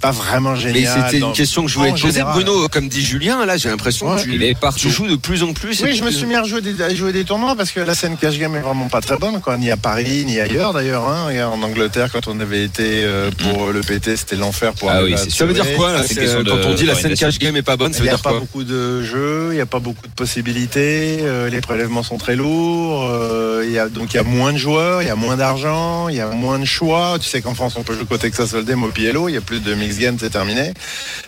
pas 0.00 0.10
vraiment 0.12 0.52
Mais 0.52 0.60
géniale. 0.60 1.04
c'était 1.06 1.18
dans- 1.18 1.28
une 1.28 1.32
question 1.34 1.64
que 1.64 1.68
je 1.70 1.78
voulais 1.78 1.92
te 1.92 2.00
poser. 2.00 2.22
Bruno. 2.22 2.68
Comme 2.68 2.88
dit 2.88 3.02
Julien, 3.04 3.44
là, 3.46 3.56
j'ai 3.56 3.68
l'impression 3.68 4.14
que 4.16 4.22
tu, 4.22 4.34
Il 4.34 4.42
est 4.44 4.56
partout. 4.58 4.78
tu 4.78 4.90
joues 4.90 5.08
de 5.08 5.16
plus 5.16 5.42
en 5.42 5.52
plus. 5.52 5.80
Oui, 5.82 5.96
je 5.96 6.04
me 6.04 6.10
suis 6.10 6.26
mis 6.26 6.36
à 6.36 6.44
jouer 6.44 6.60
des, 6.60 6.80
à 6.82 6.94
jouer 6.94 7.12
des 7.12 7.24
tournois 7.24 7.56
parce 7.56 7.72
que 7.72 7.80
la 7.80 7.94
scène 7.94 8.16
cash 8.16 8.38
game 8.38 8.54
est 8.54 8.60
vraiment 8.60 8.88
pas 8.88 9.00
très 9.00 9.16
bonne, 9.16 9.40
quoi. 9.40 9.56
Ni 9.56 9.70
à 9.70 9.76
Paris, 9.76 10.24
ni 10.24 10.38
ailleurs 10.38 10.72
d'ailleurs. 10.72 11.08
Hein. 11.08 11.28
En 11.52 11.60
Angleterre, 11.62 12.10
quand 12.12 12.28
on 12.28 12.38
avait 12.38 12.62
été 12.64 13.02
euh, 13.04 13.30
pour 13.32 13.68
le 13.72 13.80
PT, 13.80 14.16
c'était 14.16 14.36
l'enfer 14.36 14.72
pour 14.74 14.90
Ah 14.90 15.02
oui, 15.02 15.16
Ça 15.28 15.46
veut 15.46 15.52
dire 15.54 15.66
quoi 15.76 15.92
là 15.92 16.02
c'est, 16.06 16.14
question 16.14 16.40
euh, 16.40 16.44
de- 16.44 16.50
Quand 16.50 16.58
on 16.68 16.74
dit 16.74 16.84
la 16.86 16.94
scène 16.94 17.14
cash 17.14 17.38
game 17.38 17.56
est 17.56 17.62
pas 17.62 17.76
bonne, 17.76 17.92
ça 17.92 17.98
Il 17.98 18.02
veut 18.02 18.08
n'y 18.08 18.10
a 18.10 18.14
dire 18.14 18.22
pas 18.22 18.30
quoi 18.30 18.40
beaucoup 18.40 18.62
de 18.64 19.02
jeux, 19.02 19.48
il 19.50 19.56
n'y 19.56 19.60
a 19.60 19.66
pas 19.66 19.80
beaucoup 19.80 20.06
de 20.06 20.12
possibilités, 20.12 21.18
euh, 21.22 21.48
les 21.50 21.60
prélèvements 21.60 22.02
sont 22.02 22.18
très 22.18 22.36
lourds, 22.36 23.08
euh, 23.10 23.64
il 23.66 23.72
y 23.72 23.78
a, 23.78 23.88
donc 23.88 24.12
il 24.14 24.16
y 24.16 24.20
a 24.20 24.22
moins 24.22 24.52
de 24.52 24.58
joueurs, 24.58 25.02
il 25.02 25.08
y 25.08 25.10
a 25.10 25.16
moins 25.16 25.36
d'argent, 25.36 26.08
il 26.08 26.16
y 26.16 26.20
a 26.20 26.28
moins 26.28 26.58
de 26.58 26.64
choix. 26.64 27.16
Tu 27.20 27.28
sais 27.28 27.40
qu'en 27.42 27.54
France 27.54 27.74
on 27.76 27.82
peut 27.82 27.94
jouer 27.94 28.04
qu'au 28.06 28.18
Texas 28.18 28.52
Hold'em, 28.54 28.84
au 28.84 28.88
PLO, 28.88 29.28
il 29.28 29.34
y 29.34 29.36
a 29.36 29.40
plus 29.40 29.60
de 29.60 29.74
mix 29.78 29.98
game, 29.98 30.16
c'est 30.20 30.30
terminé. 30.30 30.72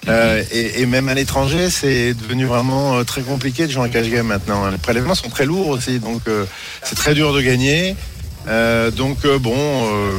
Euh, 0.08 0.42
et, 0.52 0.82
et 0.82 0.86
même 0.86 1.08
à 1.08 1.14
l'étranger, 1.14 1.70
c'est 1.70 2.14
devenu 2.14 2.44
vraiment 2.44 2.98
euh, 2.98 3.04
très 3.04 3.22
compliqué 3.22 3.66
de 3.66 3.72
jouer 3.72 3.84
en 3.84 3.88
cash 3.88 4.08
game 4.08 4.26
maintenant. 4.26 4.68
Les 4.68 4.78
prélèvements 4.78 5.14
sont 5.14 5.30
très 5.30 5.46
lourds 5.46 5.68
aussi, 5.68 5.98
donc 5.98 6.22
euh, 6.28 6.44
c'est 6.82 6.96
très 6.96 7.14
dur 7.14 7.32
de 7.32 7.40
gagner. 7.40 7.96
Euh, 8.48 8.90
donc 8.90 9.18
euh, 9.24 9.38
bon. 9.38 9.54
euh, 9.56 10.10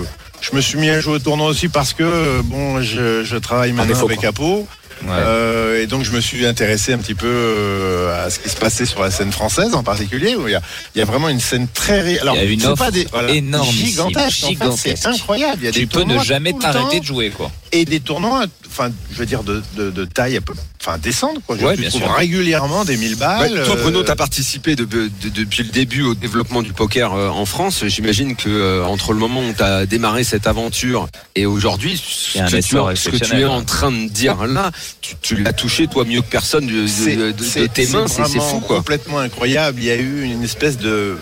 je 0.42 0.56
me 0.56 0.62
suis 0.62 0.80
mis 0.80 0.90
à 0.90 1.00
jouer 1.00 1.14
au 1.14 1.20
tournoi 1.20 1.48
aussi 1.48 1.68
parce 1.68 1.94
que 1.94 2.42
bon, 2.42 2.82
je, 2.82 3.24
je 3.24 3.38
travaille 3.38 3.74
maintenant 3.74 3.94
défaut, 3.94 4.08
avec 4.08 4.24
Apo. 4.24 4.68
Ouais. 5.04 5.10
Euh, 5.12 5.82
et 5.82 5.88
donc 5.88 6.04
je 6.04 6.12
me 6.12 6.22
suis 6.22 6.46
intéressé 6.46 6.94
un 6.94 6.98
petit 7.00 7.16
peu 7.16 7.26
euh, 7.28 8.26
à 8.26 8.30
ce 8.30 8.40
qui 8.40 8.50
se 8.50 8.56
passait 8.56 8.86
sur 8.86 9.02
la 9.02 9.10
scène 9.12 9.32
française 9.32 9.74
en 9.74 9.84
particulier 9.84 10.36
où 10.36 10.48
il 10.48 10.52
y 10.52 10.56
a, 10.56 10.62
il 10.96 11.00
y 11.00 11.02
a 11.02 11.06
vraiment 11.06 11.28
une 11.30 11.40
scène 11.40 11.68
très 11.74 12.20
alors 12.20 12.36
Il 12.36 12.44
y 12.44 12.48
a 12.48 12.50
une 12.50 12.60
c'est 12.60 12.68
offre 12.68 12.86
pas 12.86 12.92
des 12.92 13.08
en 13.12 13.64
fait, 13.64 14.30
gigantesque. 14.30 14.98
c'est 14.98 15.06
incroyable 15.08 15.58
il 15.62 15.66
y 15.66 15.68
a 15.68 15.72
Tu 15.72 15.80
des 15.80 15.86
peux 15.88 16.04
ne 16.04 16.20
jamais 16.20 16.54
t'arrêter 16.54 17.00
de 17.00 17.06
jouer, 17.06 17.30
quoi. 17.32 17.52
et 17.72 17.86
des 17.86 18.00
tournois 18.00 18.46
enfin 18.72 18.90
je 19.12 19.18
veux 19.18 19.26
dire 19.26 19.44
de, 19.44 19.62
de, 19.76 19.92
de 19.92 20.06
taille 20.06 20.40
enfin 20.82 20.98
décente 20.98 21.38
quoi 21.46 21.58
je 21.60 21.66
Ouais, 21.66 21.76
bien 21.76 21.90
trouves 21.90 22.02
sûr. 22.04 22.14
régulièrement 22.14 22.86
des 22.86 22.98
1000 22.98 23.12
Ouais, 23.12 23.16
balles 23.18 23.64
toi, 23.66 23.76
Bruno, 23.76 24.00
euh, 24.00 24.04
tu 24.04 24.12
as 24.12 24.16
participé 24.16 24.76
de- 24.76 24.86
de- 24.86 25.10
depuis 25.36 25.64
le 25.64 25.70
début 25.70 26.02
au 26.04 26.16
développement 26.16 26.62
du 26.62 26.74
poker 26.74 27.14
euh, 27.14 27.30
en 27.30 27.46
France. 27.46 27.84
J'imagine 27.86 28.36
que 28.36 28.50
euh, 28.50 28.86
entre 28.86 29.14
le 29.14 29.20
moment 29.20 29.42
où 29.42 29.54
tu 29.54 29.62
as 29.62 29.86
démarré 29.86 30.24
cette 30.24 30.48
aventure 30.48 31.08
et 31.36 31.46
aujourd'hui, 31.46 32.02
ce, 32.04 32.40
que 32.40 32.48
tu, 32.50 32.56
essor 32.58 32.90
ce 32.96 33.06
que 33.06 33.10
tu 33.10 33.16
exceptionnel, 33.16 33.44
es 33.44 33.46
ouais. 33.48 33.52
en 33.52 33.64
train 33.64 33.92
de 33.92 34.08
dire 34.10 34.46
là, 34.48 34.72
tu, 35.02 35.16
tu 35.22 35.36
l'as 35.36 35.54
touché 35.54 35.88
toi 35.88 36.06
mieux 36.06 36.22
que 36.22 36.30
personne 36.30 36.66
de, 36.66 36.82
de- 36.84 36.88
c'est- 36.88 37.16
de- 37.16 37.32
de 37.32 37.44
c'est- 37.44 37.68
tes 37.72 37.88
mains. 37.88 38.08
C'est 38.08 38.24
fou 38.40 38.60
quoi. 38.62 38.78
complètement 38.78 39.20
incroyable 39.20 39.80
il 39.82 39.86
y 39.86 39.92
a 39.92 39.96
eu 39.98 40.24
une 40.24 40.44
espèce 40.44 40.78
de 40.78 41.18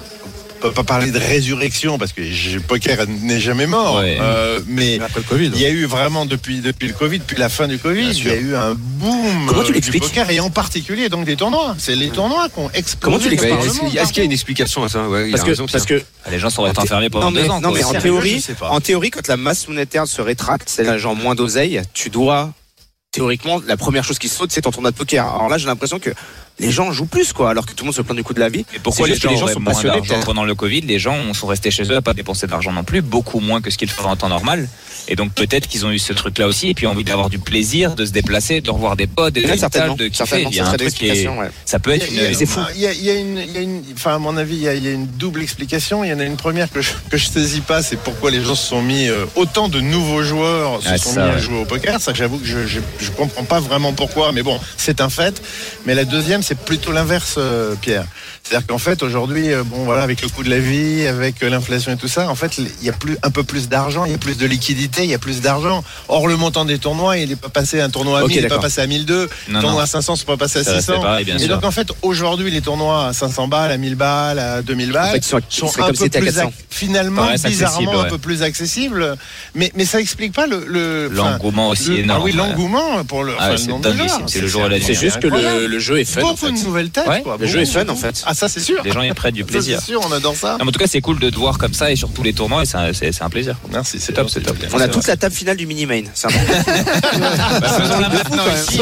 peut 0.59 0.71
pas 0.71 0.83
parler 0.83 1.11
de 1.11 1.17
résurrection 1.17 1.97
parce 1.97 2.11
que 2.13 2.21
le 2.21 2.59
poker 2.59 3.05
n'est 3.07 3.39
jamais 3.39 3.65
mort. 3.67 3.97
Ouais. 3.99 4.17
Euh, 4.19 4.59
mais 4.67 4.99
Après 4.99 5.19
le 5.21 5.25
Covid. 5.25 5.51
il 5.53 5.61
y 5.61 5.65
a 5.65 5.69
eu 5.69 5.85
vraiment 5.85 6.25
depuis, 6.25 6.59
depuis 6.59 6.87
le 6.87 6.93
Covid, 6.93 7.19
depuis 7.19 7.37
la 7.37 7.49
fin 7.49 7.67
du 7.67 7.77
Covid, 7.79 8.09
il 8.11 8.27
y 8.27 8.29
a 8.29 8.35
eu 8.35 8.55
un 8.55 8.73
boom 8.75 9.45
Comment 9.47 9.61
tu 9.61 9.67
euh, 9.67 9.67
du 9.67 9.73
l'expliques 9.73 10.03
poker 10.03 10.29
et 10.29 10.39
en 10.39 10.49
particulier 10.49 11.09
donc 11.09 11.25
des 11.25 11.35
tournois. 11.35 11.75
C'est 11.77 11.95
les 11.95 12.09
tournois 12.09 12.49
qui 12.49 12.59
ont 12.59 12.69
explosé. 12.73 12.99
Comment 13.01 13.19
tu 13.19 13.29
l'expliques 13.29 13.95
Est-ce 13.95 14.09
qu'il 14.13 14.17
y 14.17 14.21
a- 14.21 14.25
une 14.25 14.31
explication 14.31 14.83
à 14.83 14.89
ça? 14.89 15.07
Ouais, 15.07 15.31
Parce 15.31 15.43
que, 15.43 15.49
raison, 15.49 15.65
parce 15.71 15.85
que 15.85 16.01
Les 16.29 16.39
gens 16.39 16.49
sont 16.49 16.63
restés 16.63 16.81
enfermés 16.81 17.09
pendant 17.09 17.31
deux 17.31 17.49
ans. 17.49 17.61
non, 17.61 17.71
mais 17.71 17.83
en 17.83 17.93
théorie, 17.93 18.43
en 18.61 18.81
théorie, 18.81 19.11
quand 19.11 19.27
la 19.27 19.37
masse 19.37 19.67
monétaire 19.67 20.07
se 20.07 20.21
rétracte, 20.21 20.69
c'est-à-dire 20.69 20.97
genre 20.99 21.15
moins 21.15 21.35
d'oseille, 21.35 21.81
tu 21.93 22.09
dois 22.09 22.51
théoriquement 23.11 23.59
la 23.65 23.75
première 23.77 24.03
chose 24.03 24.19
qui 24.19 24.27
saute, 24.29 24.51
c'est 24.51 24.61
ton 24.61 24.71
tournoi 24.71 24.91
de 24.91 24.95
poker. 24.95 25.25
Alors 25.25 25.49
là, 25.49 25.57
j'ai 25.57 25.65
l'impression 25.65 25.97
que 25.99 26.11
les 26.59 26.71
gens 26.71 26.91
jouent 26.91 27.05
plus 27.05 27.33
quoi, 27.33 27.49
alors 27.51 27.65
que 27.65 27.71
tout 27.73 27.83
le 27.83 27.87
monde 27.87 27.95
se 27.95 28.01
plaint 28.01 28.15
du 28.17 28.23
coup 28.23 28.33
de 28.33 28.39
la 28.39 28.49
vie. 28.49 28.65
Et 28.75 28.79
pourquoi 28.79 29.07
les 29.07 29.15
gens, 29.15 29.29
les 29.31 29.37
gens 29.37 29.47
sont 29.47 29.59
moins 29.59 29.73
passionnés 29.73 30.01
pendant 30.25 30.43
le 30.43 30.55
Covid 30.55 30.81
Les 30.81 30.99
gens 30.99 31.33
sont 31.33 31.47
restés 31.47 31.71
chez 31.71 31.83
eux 31.83 31.95
à 31.95 32.01
pas 32.01 32.13
dépenser 32.13 32.47
d'argent 32.47 32.71
non 32.71 32.83
plus, 32.83 33.01
beaucoup 33.01 33.39
moins 33.39 33.61
que 33.61 33.69
ce 33.69 33.77
qu'ils 33.77 33.89
feraient 33.89 34.09
en 34.09 34.15
temps 34.15 34.29
normal. 34.29 34.67
Et 35.07 35.15
donc 35.15 35.33
peut-être 35.33 35.67
qu'ils 35.67 35.85
ont 35.85 35.91
eu 35.91 35.97
ce 35.99 36.13
truc-là 36.13 36.47
aussi, 36.47 36.69
et 36.69 36.73
puis 36.73 36.85
envie 36.85 37.03
d'avoir 37.03 37.29
du 37.29 37.39
plaisir, 37.39 37.95
de 37.95 38.05
se 38.05 38.11
déplacer, 38.11 38.61
de 38.61 38.69
revoir 38.69 38.95
des 38.95 39.07
potes, 39.07 39.33
des 39.33 39.57
certainement, 39.57 39.95
de 39.95 40.07
kiffer. 40.07 40.43
Il 40.49 40.55
y 40.55 40.59
a 40.59 40.65
ça 40.65 40.71
un 40.71 40.77
truc 40.77 40.93
qui 40.93 41.07
est, 41.07 41.27
ouais. 41.27 41.49
ça 41.65 41.79
peut 41.79 41.91
être 41.91 42.07
une. 42.11 42.33
c'est 42.33 42.45
fou. 42.45 42.59
Il 42.75 42.81
y 42.81 42.87
a, 42.87 42.91
il 42.93 43.03
y 43.03 43.09
a 43.09 43.15
une, 43.15 43.37
il 43.37 43.51
y 43.51 43.57
a 43.57 43.61
une- 43.61 43.83
enfin 43.93 44.15
à 44.15 44.19
mon 44.19 44.37
avis, 44.37 44.55
il 44.55 44.61
y 44.61 44.67
a, 44.67 44.75
il 44.75 44.83
y 44.83 44.87
a 44.87 44.91
une 44.91 45.07
double 45.07 45.41
explication. 45.41 46.03
Il 46.03 46.09
y 46.09 46.13
en 46.13 46.19
a 46.19 46.23
une 46.25 46.37
première 46.37 46.69
que 46.71 46.81
je, 46.81 46.91
que 47.09 47.17
je 47.17 47.25
saisis 47.27 47.61
pas, 47.61 47.81
c'est 47.81 47.95
pourquoi 47.97 48.29
les 48.29 48.43
gens 48.43 48.55
se 48.55 48.67
sont 48.67 48.81
mis 48.83 49.07
euh, 49.07 49.25
autant 49.35 49.69
de 49.69 49.79
nouveaux 49.79 50.21
joueurs 50.23 50.81
se 50.83 50.89
Ah, 50.89 50.97
sont 50.97 51.13
ça, 51.13 51.25
mis 51.25 51.31
à 51.31 51.37
jouer 51.39 51.59
au 51.61 51.65
poker. 51.65 51.99
Ça, 52.01 52.13
j'avoue 52.13 52.37
que 52.37 52.45
je, 52.45 52.67
je, 52.67 52.79
je 52.99 53.11
comprends 53.11 53.45
pas 53.45 53.59
vraiment 53.59 53.93
pourquoi, 53.93 54.31
mais 54.31 54.43
bon, 54.43 54.59
c'est 54.77 55.01
un 55.01 55.09
fait. 55.09 55.41
Mais 55.85 55.95
la 55.95 56.05
deuxième, 56.05 56.43
c'est 56.49 56.57
plutôt 56.57 56.91
l'inverse, 56.91 57.35
euh, 57.37 57.75
Pierre. 57.79 58.05
C'est-à-dire 58.49 58.65
qu'en 58.65 58.79
fait, 58.79 59.03
aujourd'hui, 59.03 59.53
euh, 59.53 59.63
bon 59.63 59.83
voilà, 59.83 60.01
avec 60.01 60.23
le 60.23 60.27
coût 60.27 60.41
de 60.43 60.49
la 60.49 60.57
vie, 60.57 61.05
avec 61.05 61.43
euh, 61.43 61.49
l'inflation 61.51 61.91
et 61.91 61.97
tout 61.97 62.07
ça, 62.07 62.27
en 62.29 62.33
fait, 62.33 62.57
il 62.57 62.67
y 62.81 62.89
a 62.89 62.93
plus 62.93 63.15
un 63.21 63.29
peu 63.29 63.43
plus 63.43 63.69
d'argent, 63.69 64.05
il 64.05 64.11
y 64.11 64.15
a 64.15 64.17
plus 64.17 64.37
de 64.39 64.45
liquidité, 64.47 65.03
il 65.03 65.09
y 65.09 65.13
a 65.13 65.19
plus 65.19 65.39
d'argent. 65.41 65.83
Or, 66.07 66.27
le 66.27 66.35
montant 66.35 66.65
des 66.65 66.79
tournois, 66.79 67.17
il 67.17 67.29
n'est 67.29 67.35
pas 67.35 67.49
passé 67.49 67.79
à 67.79 67.85
un 67.85 67.89
tournoi 67.91 68.19
à 68.19 68.23
Ok, 68.23 68.29
1000, 68.29 68.37
il 68.37 68.41
n'est 68.41 68.47
pas 68.49 68.57
passé 68.57 68.81
à 68.81 68.87
1002, 68.87 69.29
Non, 69.49 69.59
tournoi 69.61 69.77
non. 69.77 69.83
à 69.83 69.85
500, 69.85 70.15
c'est 70.15 70.25
pas 70.25 70.35
passé 70.35 70.59
à 70.59 70.63
Ça 70.63 70.71
restait 70.73 70.93
600. 70.93 71.03
pareil, 71.03 71.25
bien 71.25 71.35
Et 71.35 71.39
sûr. 71.39 71.49
donc 71.49 71.63
en 71.63 71.69
fait 71.69 71.89
aujourd'hui 72.01 72.49
les 72.49 72.61
tournois 72.61 73.09
à 73.09 73.13
500 73.13 73.47
balles, 73.49 73.71
à 73.71 73.77
1000 73.77 73.93
balles, 73.93 74.39
à 74.39 74.63
2000 74.63 74.91
balles 74.93 75.09
En 75.09 75.11
fait, 75.11 75.23
sont, 75.23 75.39
sont 75.49 75.67
c'est 75.67 75.81
un 75.83 75.87
peu 75.89 75.93
plus 75.93 76.09
400. 76.09 76.41
ac- 76.47 76.51
finalement 76.71 77.27
bizarrement 77.45 78.01
un 78.01 78.05
peu 78.05 78.17
plus 78.17 78.41
accessibles, 78.41 79.15
mais 79.53 79.71
mais 79.75 79.85
ça 79.85 79.99
explique 80.01 80.33
pas 80.33 80.47
le 80.47 81.07
L'engouement 81.11 81.69
aussi 81.69 81.89
le- 81.89 81.95
ah 81.97 81.99
énorme. 81.99 82.23
oui 82.23 82.31
ouais. 82.31 82.37
l'engouement 82.37 83.03
pour 83.05 83.23
le, 83.23 83.33
Ah, 83.37 83.51
enfin, 83.53 83.57
c'est 84.27 84.41
le 84.41 84.47
jour 84.47 84.67
la. 84.67 84.81
C'est 84.81 84.95
juste 84.95 85.19
que 85.19 85.27
le, 85.27 85.77
jeu 85.79 85.99
est 85.99 86.05
fun. 86.05 86.21
beaucoup 86.21 86.47
de 86.49 86.63
nouvelles 86.63 86.89
têtes 86.89 87.05
le 87.39 87.45
jeu 87.45 87.59
est 87.59 87.65
fun, 87.67 87.87
en 87.87 87.95
fait. 87.95 88.23
Ça 88.39 88.47
c'est 88.47 88.59
sûr. 88.61 88.81
Les 88.83 88.91
gens 88.91 89.01
y 89.01 89.11
prennent 89.13 89.33
du 89.35 89.43
plaisir. 89.43 89.79
C'est 89.79 89.87
sûr, 89.91 90.01
on 90.07 90.11
adore 90.13 90.35
ça. 90.35 90.51
Non, 90.53 90.59
mais 90.65 90.69
en 90.69 90.71
tout 90.71 90.79
cas, 90.79 90.87
c'est 90.87 91.01
cool 91.01 91.19
de 91.19 91.29
te 91.29 91.35
voir 91.35 91.57
comme 91.57 91.73
ça 91.73 91.91
et 91.91 91.95
sur 91.97 92.09
tous 92.11 92.23
les 92.23 92.31
tournois, 92.33 92.63
et 92.63 92.65
c'est 92.65 92.77
un, 92.77 92.93
c'est- 92.93 93.11
c'est 93.11 93.23
un 93.23 93.29
plaisir. 93.29 93.55
Merci, 93.71 93.97
C'est 93.99 94.13
top, 94.13 94.29
c'est 94.29 94.39
top. 94.41 94.55
On 94.73 94.79
a 94.79 94.87
toute 94.87 95.05
la 95.07 95.17
table 95.17 95.35
finale 95.35 95.57
du 95.57 95.65
mini 95.65 95.85
main. 95.85 96.03
C'est. 96.13 96.27
Bah, 98.39 98.53
ici. 98.55 98.79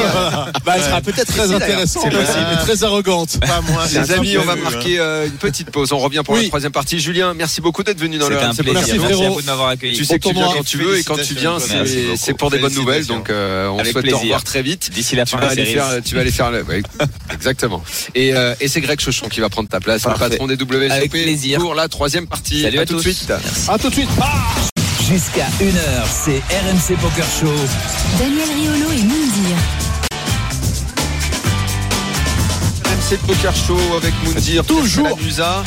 bah, 0.66 0.74
elle 0.76 0.84
sera 0.84 1.02
peut-être 1.02 1.26
Très 1.32 1.44
ici, 1.44 1.50
d'ailleurs. 1.50 1.56
intéressant, 1.56 2.02
C'est 2.04 2.10
possible. 2.12 2.46
mais 2.52 2.58
très 2.58 2.84
arrogante. 2.84 3.40
Pas 3.40 3.62
moi. 3.62 3.84
Les 3.92 3.98
un 3.98 4.10
amis, 4.18 4.38
on 4.38 4.44
va 4.44 4.56
vu, 4.56 4.62
marquer 4.62 5.00
euh, 5.00 5.26
une 5.26 5.32
petite 5.34 5.72
pause. 5.72 5.92
On 5.92 5.98
revient 5.98 6.22
pour 6.24 6.36
la 6.36 6.44
troisième 6.48 6.72
partie. 6.72 7.00
Julien, 7.00 7.34
merci 7.34 7.62
beaucoup 7.62 7.84
d'être 7.84 8.00
venu 8.00 8.18
dans 8.18 8.30
le 8.30 8.38
un. 8.38 8.52
Merci, 8.74 8.98
vous 8.98 9.42
de 9.42 9.46
m'avoir 9.46 9.70
accueilli. 9.70 9.96
Tu 9.98 10.06
sais 10.06 10.20
que 10.20 10.28
tu 10.28 10.34
viens 10.34 10.48
quand 10.54 10.64
tu 10.66 10.78
veux 10.78 10.98
et 11.00 11.04
quand 11.04 11.16
tu 11.22 11.34
viens, 11.34 11.58
c'est 11.60 12.32
beaucoup. 12.34 12.38
pour 12.38 12.52
des 12.52 12.60
bonnes 12.60 12.74
nouvelles. 12.76 13.06
Donc, 13.06 13.30
euh, 13.30 13.68
on 13.70 13.84
souhaite 13.84 14.06
te 14.08 14.14
revoir 14.16 14.44
très 14.44 14.62
vite. 14.62 14.92
D'ici 14.92 15.16
la 15.16 15.26
fin 15.26 15.38
de 15.38 15.44
la 15.46 15.54
série. 15.56 15.78
tu 16.06 16.16
vas 16.16 16.22
aller 16.22 16.32
faire 16.32 16.52
exactement. 17.34 17.84
Et, 18.16 18.34
euh, 18.34 18.54
et 18.60 18.68
c'est 18.68 18.82
Greg 18.82 19.00
Chauchon 19.00 19.28
qui 19.28 19.40
va 19.40 19.47
prendre 19.50 19.70
ta 19.70 19.80
place, 19.80 20.04
le 20.04 20.10
Parfait. 20.12 20.30
patron 20.30 20.48
des 20.48 20.56
WSOP 20.56 20.92
Avec 20.92 21.12
plaisir. 21.12 21.60
pour 21.60 21.76
la 21.76 21.88
troisième 21.88 22.28
partie. 22.28 22.62
Salut 22.64 22.80
à, 22.80 22.86
tout 22.86 22.96
de 22.96 23.02
suite. 23.02 23.32
À 23.68 23.78
tout 23.78 23.90
de 23.90 23.94
suite. 23.94 24.10
Jusqu'à 25.08 25.46
1h, 25.62 26.06
c'est 26.26 26.42
RMC 26.54 26.98
Poker 27.00 27.26
Show. 27.40 27.54
Daniel 28.20 28.50
Riolo 28.56 28.92
et 28.92 29.04
Moundir. 29.04 29.58
RMC 32.86 33.18
Poker 33.26 33.56
Show 33.56 33.78
avec 33.98 34.14
Moundir, 34.26 34.66
Toujours. 34.66 35.18
Musa. 35.20 35.64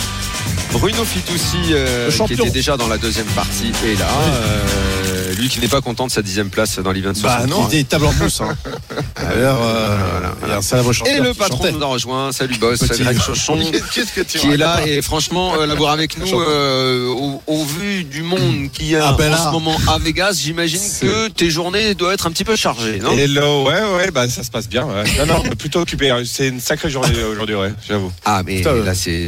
Bruno 0.72 1.04
Fitoussi, 1.04 1.56
euh, 1.72 2.10
Le 2.16 2.26
qui 2.26 2.32
était 2.34 2.50
déjà 2.50 2.76
dans 2.76 2.86
la 2.86 2.96
deuxième 2.98 3.26
partie, 3.26 3.72
est 3.84 3.98
là. 3.98 4.06
Euh, 4.06 5.19
lui 5.41 5.49
qui 5.49 5.61
n'est 5.61 5.68
pas 5.68 5.80
content 5.80 6.07
de 6.07 6.12
sa 6.12 6.22
dixième 6.22 6.51
place 6.51 6.78
dans 6.78 6.93
l'event 6.93 7.12
Bah 7.22 7.38
60. 7.41 7.49
non, 7.51 7.66
des 7.68 7.84
tables 7.84 8.07
en 8.07 8.12
mousse. 8.14 8.41
Hein. 8.41 8.57
D'ailleurs, 9.20 9.59
euh, 9.62 9.97
Voilà, 10.41 10.61
il 10.61 10.61
y 10.61 10.95
chanteur 10.95 11.14
Et 11.14 11.20
le 11.20 11.34
patron 11.34 11.59
chantait. 11.59 11.72
nous 11.72 11.82
a 11.82 11.86
rejoint. 11.86 12.32
Salut 12.32 12.57
boss, 12.59 12.78
Petit. 12.80 13.03
Greg 13.03 13.20
Chauchon. 13.20 13.59
Qu'est-ce 13.95 14.12
que 14.12 14.20
tu 14.22 14.38
qui 14.38 14.49
est 14.53 14.57
là 14.57 14.80
et 14.86 15.03
franchement 15.03 15.55
euh, 15.57 15.66
l'avoir 15.66 15.93
avec 15.93 16.18
nous 16.18 16.26
euh, 16.41 17.09
au, 17.09 17.43
au 17.47 17.64
vu 17.64 18.05
du 18.05 18.22
monde 18.22 18.70
qui 18.72 18.95
a 18.97 19.09
Ah 19.09 19.12
ben 19.18 19.28
en 19.28 19.30
là. 19.36 19.45
ce 19.47 19.51
moment 19.53 19.76
à 19.88 19.99
Vegas 19.99 20.38
j'imagine 20.43 20.80
que 21.01 21.28
tes 21.28 21.51
journées 21.51 21.95
doivent 21.95 22.14
être 22.14 22.26
un 22.26 22.30
petit 22.30 22.45
peu 22.45 22.57
chargées 22.57 22.99
non? 22.99 23.12
Hello, 23.16 23.64
ouais, 23.66 23.82
ouais, 23.97 24.11
bah 24.11 24.28
ça 24.28 24.43
se 24.43 24.51
passe 24.51 24.68
bien. 24.68 24.84
Ouais. 24.84 25.05
Non, 25.26 25.26
non, 25.26 25.43
plutôt 25.59 25.80
occupé. 25.80 26.11
hein. 26.11 26.22
C'est 26.24 26.49
une 26.49 26.61
sacrée 26.61 26.91
journée 26.91 27.22
aujourd'hui, 27.22 27.55
ouais, 27.55 27.72
j'avoue. 27.88 28.12
ah 28.24 28.43
mais 28.45 28.57
Putain, 28.57 28.74
là 28.84 28.95
c'est 28.95 29.26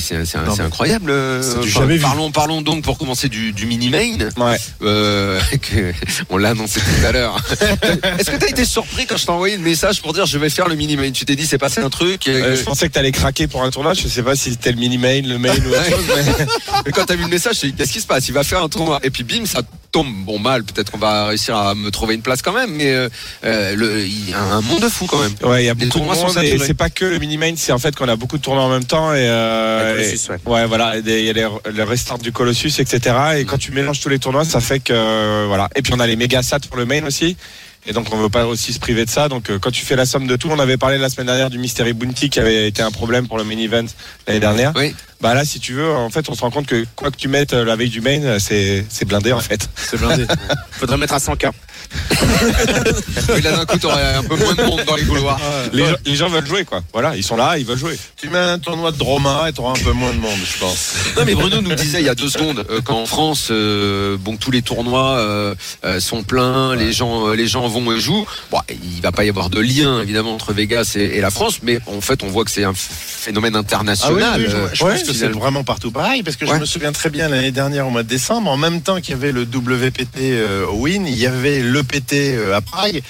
incroyable 0.60 1.10
euh, 1.10 1.42
enfin, 1.58 1.66
jamais 1.68 1.96
vu. 1.96 2.02
parlons 2.02 2.30
parlons 2.30 2.62
donc 2.62 2.82
pour 2.82 2.98
commencer 2.98 3.28
du, 3.28 3.52
du 3.52 3.66
mini 3.66 3.90
main 3.90 4.16
Ouais. 4.36 4.56
euh, 4.82 5.40
que 5.62 5.92
on 6.30 6.36
l'a 6.36 6.50
annoncé 6.50 6.80
tout 6.80 7.06
à 7.06 7.12
l'heure 7.12 7.36
est-ce 8.18 8.30
que 8.30 8.36
t'as 8.36 8.48
été 8.48 8.64
surpris 8.64 9.06
quand 9.06 9.16
je 9.16 9.24
t'ai 9.24 9.30
envoyé 9.30 9.56
le 9.56 9.62
message 9.62 10.00
pour 10.02 10.12
dire 10.12 10.26
je 10.26 10.38
vais 10.38 10.50
faire 10.50 10.68
le 10.68 10.74
mini 10.74 10.96
main 10.96 11.10
tu 11.10 11.24
t'es 11.24 11.36
dit 11.36 11.46
c'est 11.46 11.58
passé 11.58 11.80
un 11.80 11.90
truc 11.90 12.26
Euh, 12.28 12.56
je 12.56 12.62
pensais 12.62 12.88
que 12.88 12.92
t'allais 12.92 13.12
craquer 13.12 13.46
pour 13.46 13.62
un 13.62 13.70
tournoi. 13.70 13.94
Je 13.94 14.08
sais 14.08 14.22
pas 14.22 14.36
si 14.36 14.50
c'était 14.50 14.72
le 14.72 14.78
mini 14.78 14.98
main, 14.98 15.22
le 15.22 15.38
main 15.38 15.50
ou 15.50 15.68
autre 15.70 15.84
chose, 15.84 16.04
mais 16.08 16.46
Mais 16.86 16.92
quand 16.92 17.04
t'as 17.04 17.14
vu 17.14 17.22
le 17.22 17.28
message, 17.28 17.58
j'ai 17.60 17.68
dit 17.68 17.74
qu'est-ce 17.74 17.92
qui 17.92 18.00
se 18.00 18.06
passe? 18.06 18.28
Il 18.28 18.34
va 18.34 18.42
faire 18.44 18.62
un 18.62 18.68
tournoi. 18.68 19.00
Et 19.02 19.10
puis 19.10 19.22
bim, 19.24 19.44
ça 19.46 19.60
tombe 19.92 20.12
bon 20.24 20.38
mal. 20.38 20.64
Peut-être 20.64 20.90
qu'on 20.90 20.98
va 20.98 21.26
réussir 21.26 21.56
à 21.56 21.74
me 21.74 21.90
trouver 21.90 22.14
une 22.14 22.22
place 22.22 22.42
quand 22.42 22.52
même. 22.52 22.70
Mais 22.72 22.92
euh, 22.92 23.08
euh, 23.44 23.76
le, 23.76 24.00
il 24.04 24.30
y 24.30 24.32
a 24.34 24.40
un 24.42 24.60
monde 24.62 24.80
de 24.80 24.88
fou 24.88 25.06
quand 25.06 25.18
même. 25.20 25.32
ouais, 25.42 25.62
il 25.62 25.66
y 25.66 25.70
a 25.70 25.74
Les 25.74 25.86
beaucoup 25.86 26.00
de 26.00 26.04
monde 26.04 26.38
et 26.42 26.58
c'est 26.58 26.74
pas 26.74 26.90
que 26.90 27.04
le 27.04 27.18
mini 27.18 27.36
main, 27.36 27.52
c'est 27.56 27.72
en 27.72 27.78
fait 27.78 27.94
qu'on 27.94 28.08
a 28.08 28.16
beaucoup 28.16 28.38
de 28.38 28.42
tournois 28.42 28.64
en 28.64 28.70
même 28.70 28.84
temps 28.84 29.12
et, 29.12 29.18
euh, 29.28 29.92
Avec 29.92 30.06
et- 30.06 30.08
Colossus, 30.10 30.30
ouais. 30.30 30.52
ouais, 30.52 30.66
voilà, 30.66 30.96
il 30.96 31.06
y 31.08 31.30
a 31.30 31.32
les, 31.32 31.46
les 31.74 31.82
restarts 31.84 32.18
du 32.18 32.32
Colossus, 32.32 32.72
etc. 32.80 33.14
Et 33.38 33.44
quand 33.44 33.58
tu 33.58 33.70
mélanges 33.72 34.00
tous 34.00 34.08
les 34.08 34.18
tournois, 34.18 34.44
ça 34.44 34.60
fait 34.60 34.80
que 34.80 34.92
euh, 34.94 35.44
voilà. 35.46 35.68
Et 35.76 35.82
puis 35.82 35.92
on 35.94 36.00
a 36.00 36.06
les 36.06 36.16
méga 36.16 36.42
sats 36.42 36.58
pour 36.60 36.76
le 36.78 36.86
main 36.86 37.04
aussi. 37.04 37.36
Et 37.84 37.92
donc 37.92 38.06
on 38.12 38.16
veut 38.16 38.28
pas 38.28 38.46
aussi 38.46 38.72
se 38.72 38.78
priver 38.78 39.04
de 39.04 39.10
ça. 39.10 39.28
Donc 39.28 39.50
euh, 39.50 39.58
quand 39.58 39.72
tu 39.72 39.84
fais 39.84 39.96
la 39.96 40.06
somme 40.06 40.28
de 40.28 40.36
tout, 40.36 40.48
on 40.50 40.58
avait 40.60 40.76
parlé 40.76 40.98
la 40.98 41.08
semaine 41.08 41.26
dernière 41.26 41.50
du 41.50 41.58
Mystery 41.58 41.92
Bounty 41.92 42.30
qui 42.30 42.38
avait 42.38 42.68
été 42.68 42.80
un 42.80 42.92
problème 42.92 43.26
pour 43.26 43.38
le 43.38 43.44
main 43.44 43.58
event 43.58 43.86
l'année 44.28 44.38
dernière. 44.40 44.72
Oui. 44.76 44.94
Bah 45.22 45.34
là, 45.34 45.44
si 45.44 45.60
tu 45.60 45.74
veux, 45.74 45.88
en 45.88 46.10
fait, 46.10 46.28
on 46.28 46.34
se 46.34 46.40
rend 46.40 46.50
compte 46.50 46.66
que 46.66 46.84
quoi 46.96 47.12
que 47.12 47.16
tu 47.16 47.28
mettes 47.28 47.52
euh, 47.52 47.64
la 47.64 47.76
veille 47.76 47.90
du 47.90 48.00
main, 48.00 48.20
euh, 48.24 48.38
c'est 48.40 48.84
c'est 48.88 49.04
blindé 49.04 49.32
en 49.32 49.38
fait. 49.38 49.68
C'est 49.76 49.96
blindé. 49.96 50.26
Faudrait 50.72 50.96
mettre 50.96 51.14
à 51.14 51.18
100K. 51.18 51.52
Oui, 53.34 53.40
là 53.42 53.52
d'un 53.52 53.64
coup, 53.64 53.78
t'aurais 53.78 54.14
un 54.14 54.22
peu 54.22 54.36
moins 54.36 54.54
de 54.54 54.62
monde 54.62 54.80
dans 54.86 54.96
les 54.96 55.04
couloirs. 55.04 55.40
Les, 55.72 55.86
gens, 55.86 55.96
les 56.04 56.14
gens 56.16 56.28
veulent 56.28 56.46
jouer 56.46 56.64
quoi. 56.64 56.82
Voilà, 56.92 57.16
ils 57.16 57.22
sont 57.22 57.36
là, 57.36 57.56
ils 57.58 57.64
veulent 57.64 57.78
jouer. 57.78 57.98
Tu 58.16 58.28
mets 58.28 58.38
un 58.38 58.58
tournoi 58.58 58.92
de 58.92 58.96
Droma 58.96 59.48
et 59.48 59.52
t'auras 59.52 59.72
un 59.72 59.82
peu 59.82 59.92
moins 59.92 60.12
de 60.12 60.18
monde, 60.18 60.38
je 60.44 60.58
pense. 60.58 60.94
Non 61.16 61.24
mais 61.24 61.34
Bruno 61.34 61.60
nous 61.60 61.74
disait 61.74 62.00
il 62.00 62.06
y 62.06 62.08
a 62.08 62.14
deux 62.14 62.28
secondes 62.28 62.64
euh, 62.70 62.80
qu'en 62.80 63.06
France, 63.06 63.48
euh, 63.50 64.16
bon 64.18 64.36
tous 64.36 64.50
les 64.50 64.62
tournois 64.62 65.18
euh, 65.18 65.54
sont 66.00 66.22
pleins, 66.22 66.74
les 66.74 66.92
gens, 66.92 67.30
les 67.30 67.46
gens 67.46 67.68
vont 67.68 67.92
et 67.92 68.00
jouent. 68.00 68.26
Bon, 68.50 68.58
il 68.68 69.00
va 69.02 69.12
pas 69.12 69.24
y 69.24 69.28
avoir 69.28 69.50
de 69.50 69.60
lien 69.60 70.00
évidemment 70.00 70.34
entre 70.34 70.52
Vegas 70.52 70.92
et, 70.96 71.16
et 71.16 71.20
la 71.20 71.30
France, 71.30 71.60
mais 71.62 71.78
en 71.86 72.00
fait 72.00 72.22
on 72.22 72.28
voit 72.28 72.44
que 72.44 72.50
c'est 72.50 72.64
un 72.64 72.74
phénomène 72.74 73.56
international. 73.56 74.22
Ah 74.22 74.34
oui, 74.36 74.44
oui, 74.44 74.50
je, 74.50 74.76
je 74.76 74.84
ouais, 74.84 74.94
pense 74.94 75.02
que 75.04 75.11
c'est 75.12 75.28
vraiment 75.28 75.64
partout 75.64 75.90
pareil, 75.90 76.22
parce 76.22 76.36
que 76.36 76.44
Ouais. 76.44 76.54
je 76.56 76.60
me 76.60 76.64
souviens 76.66 76.92
très 76.92 77.10
bien 77.10 77.28
l'année 77.28 77.50
dernière 77.52 77.86
au 77.86 77.90
mois 77.90 78.02
de 78.02 78.08
décembre, 78.08 78.50
en 78.50 78.56
même 78.56 78.82
temps 78.82 79.00
qu'il 79.00 79.10
y 79.10 79.14
avait 79.14 79.32
le 79.32 79.42
WPT 79.42 80.18
euh, 80.20 80.66
au 80.66 80.82
Win, 80.82 81.06
il 81.06 81.18
y 81.18 81.26
avait 81.26 81.60
le 81.60 81.82
PT 81.82 82.14
euh, 82.36 82.56
à 82.56 82.60
Prague, 82.60 83.02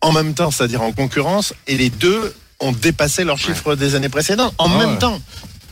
en 0.00 0.12
même 0.12 0.34
temps, 0.34 0.50
c'est-à-dire 0.50 0.82
en 0.82 0.92
concurrence, 0.92 1.54
et 1.66 1.76
les 1.76 1.90
deux 1.90 2.34
ont 2.60 2.72
dépassé 2.72 3.24
leurs 3.24 3.38
chiffres 3.38 3.74
des 3.76 3.94
années 3.94 4.08
précédentes, 4.08 4.54
en 4.58 4.70
Ah 4.72 4.78
même 4.78 4.90
ouais. 4.92 4.98
temps. 4.98 5.20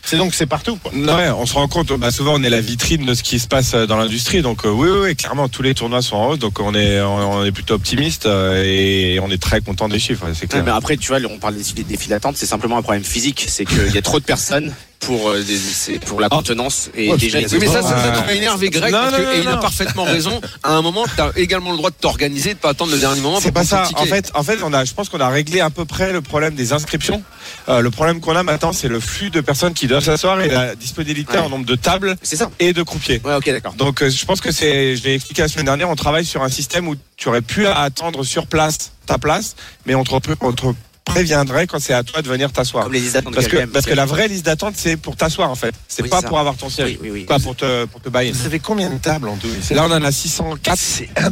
C'est 0.03 0.16
donc 0.16 0.35
c'est 0.35 0.47
partout. 0.47 0.76
Quoi. 0.83 0.93
Ouais, 0.95 1.28
on 1.28 1.45
se 1.45 1.53
rend 1.55 1.68
compte, 1.68 1.93
bah, 1.93 2.11
souvent 2.11 2.35
on 2.37 2.43
est 2.43 2.49
la 2.49 2.62
vitrine 2.62 3.05
de 3.05 3.12
ce 3.12 3.22
qui 3.22 3.39
se 3.39 3.47
passe 3.47 3.74
euh, 3.74 3.87
dans 3.87 3.99
l'industrie. 3.99 4.41
Donc 4.41 4.64
euh, 4.64 4.70
oui, 4.70 4.89
oui, 4.91 4.99
oui, 5.05 5.14
clairement, 5.14 5.49
tous 5.49 5.62
les 5.62 5.74
tournois 5.74 6.01
sont 6.01 6.16
en 6.16 6.28
hausse. 6.31 6.39
Donc 6.39 6.59
on 6.59 6.74
est, 6.74 7.01
on, 7.03 7.45
est 7.45 7.53
plutôt 7.53 7.74
optimiste 7.74 8.24
euh, 8.24 8.64
et 8.64 9.20
on 9.20 9.31
est 9.31 9.41
très 9.41 9.61
content 9.61 9.89
des 9.91 9.99
chiffres, 9.99 10.24
c'est 10.33 10.43
Ouais, 10.45 10.49
clair. 10.49 10.64
mais 10.64 10.70
après, 10.70 10.97
tu 10.97 11.09
vois, 11.09 11.18
on 11.31 11.39
parle 11.39 11.55
des, 11.57 11.83
des 11.85 11.97
files 11.99 12.09
d'attente, 12.11 12.37
c'est 12.39 12.47
simplement 12.47 12.78
un 12.78 12.83
problème 12.83 13.05
physique. 13.05 13.45
C'est 13.47 13.66
qu'il 13.66 13.95
y 13.95 13.99
a 13.99 14.03
trop 14.03 14.18
de 14.18 14.24
personnes 14.24 14.72
pour, 15.01 15.30
euh, 15.30 15.42
des- 15.42 15.57
c'est 15.57 15.98
pour 15.98 16.20
la 16.20 16.28
contenance. 16.28 16.90
Et 16.94 17.11
Ouais, 17.11 17.16
déjà, 17.16 17.38
Oui, 17.38 17.46
mais 17.61 17.66
ça, 17.66 17.82
Ouais. 17.82 17.82
ça, 17.82 17.98
ça 18.03 18.11
doit 18.11 18.32
énerver 18.32 18.70
Greg, 18.70 18.92
Non, 18.92 18.98
parce 19.01 19.16
que, 19.16 19.22
non, 19.22 19.32
et 19.32 19.38
il 19.40 19.48
a 19.48 19.57
parfaitement 19.57 20.05
raison. 20.05 20.40
À 20.62 20.72
un 20.74 20.82
moment, 20.82 21.05
tu 21.12 21.20
as 21.20 21.32
également 21.36 21.70
le 21.72 21.78
droit 21.78 21.90
de 21.90 21.94
t'organiser, 21.96 22.55
de 22.55 22.59
pas 22.59 22.70
attendre 22.70 22.92
le 22.92 22.98
dernier 22.98 23.20
moment. 23.20 23.40
C'est 23.40 23.51
pas 23.51 23.64
ça. 23.64 23.88
En 23.96 24.05
fait, 24.05 24.30
en 24.34 24.42
fait, 24.42 24.59
on 24.62 24.72
a, 24.72 24.84
je 24.84 24.92
pense 24.92 25.09
qu'on 25.09 25.20
a 25.20 25.28
réglé 25.28 25.61
à 25.61 25.70
peu 25.70 25.84
près 25.84 26.12
le 26.12 26.20
problème 26.20 26.55
des 26.55 26.72
inscriptions. 26.72 27.22
Euh, 27.68 27.80
le 27.80 27.90
problème 27.90 28.20
qu'on 28.20 28.36
a 28.36 28.42
maintenant, 28.42 28.72
c'est 28.72 28.88
le 28.88 29.01
flux 29.01 29.30
de 29.30 29.40
personnes 29.40 29.74
qui 29.74 29.86
doivent 29.86 30.05
s'asseoir 30.05 30.40
et 30.42 30.48
la 30.48 30.74
disponibilité 30.76 31.32
Ouais. 31.32 31.38
en 31.38 31.48
nombre 31.48 31.66
de 31.66 31.74
tables 31.74 32.16
C'est 32.22 32.36
ça. 32.36 32.51
et 32.61 32.72
de 32.72 32.82
croupiers. 32.82 33.20
Ouais, 33.24 33.34
ok, 33.34 33.46
d'accord. 33.51 33.72
Donc 33.74 34.03
euh, 34.03 34.11
je 34.11 34.24
pense 34.26 34.40
que 34.40 34.53
c'est, 34.53 34.96
je 34.96 35.03
l'ai 35.05 35.14
expliqué 35.14 35.42
la 35.42 35.48
semaine 35.48 35.64
dernière, 35.66 35.88
on 35.88 35.96
travaille 35.96 36.24
sur 36.26 36.42
un 36.42 36.48
système 36.48 36.86
où 36.88 36.94
tu 37.16 37.28
aurais 37.28 37.42
pu 37.42 37.66
attendre 37.66 38.22
sur 38.24 38.46
place 38.46 38.92
ta 39.07 39.18
place, 39.18 39.57
mais 39.86 39.94
on 39.94 40.05
te, 40.05 40.11
on 40.40 40.53
te 40.53 40.66
préviendrai 41.11 41.66
quand 41.66 41.80
c'est 41.80 41.92
à 41.94 42.02
toi 42.02 42.22
de 42.22 42.28
venir 42.28 42.52
t'asseoir. 42.52 42.84
Comme 42.84 42.92
les 42.92 43.00
listes 43.00 43.14
d'attente 43.14 43.32
de 43.32 43.36
Parce 43.36 43.48
que, 43.48 43.64
parce 43.66 43.86
que 43.86 43.94
la 43.94 44.06
vraie 44.06 44.28
liste 44.28 44.44
d'attente, 44.46 44.74
c'est 44.76 44.96
pour 44.96 45.16
t'asseoir 45.16 45.50
en 45.50 45.54
fait. 45.54 45.74
C'est 45.88 46.02
Oui, 46.02 46.08
pas 46.08 46.20
ça. 46.20 46.28
pour 46.28 46.38
avoir 46.38 46.56
ton 46.56 46.68
siège. 46.70 46.92
Oui, 46.92 46.98
oui, 47.02 47.11
oui. 47.12 47.24
Pas 47.24 47.38
pour 47.38 47.56
te, 47.56 47.84
pour 47.86 48.00
te 48.00 48.08
bailler. 48.08 48.32
Vous 48.32 48.42
savez 48.42 48.58
combien 48.58 48.90
de 48.90 48.98
tables 48.98 49.28
en 49.28 49.36
tout? 49.36 49.48
Là, 49.74 49.86
on 49.88 49.92
en 49.92 50.02
a 50.02 50.12
604. 50.12 50.78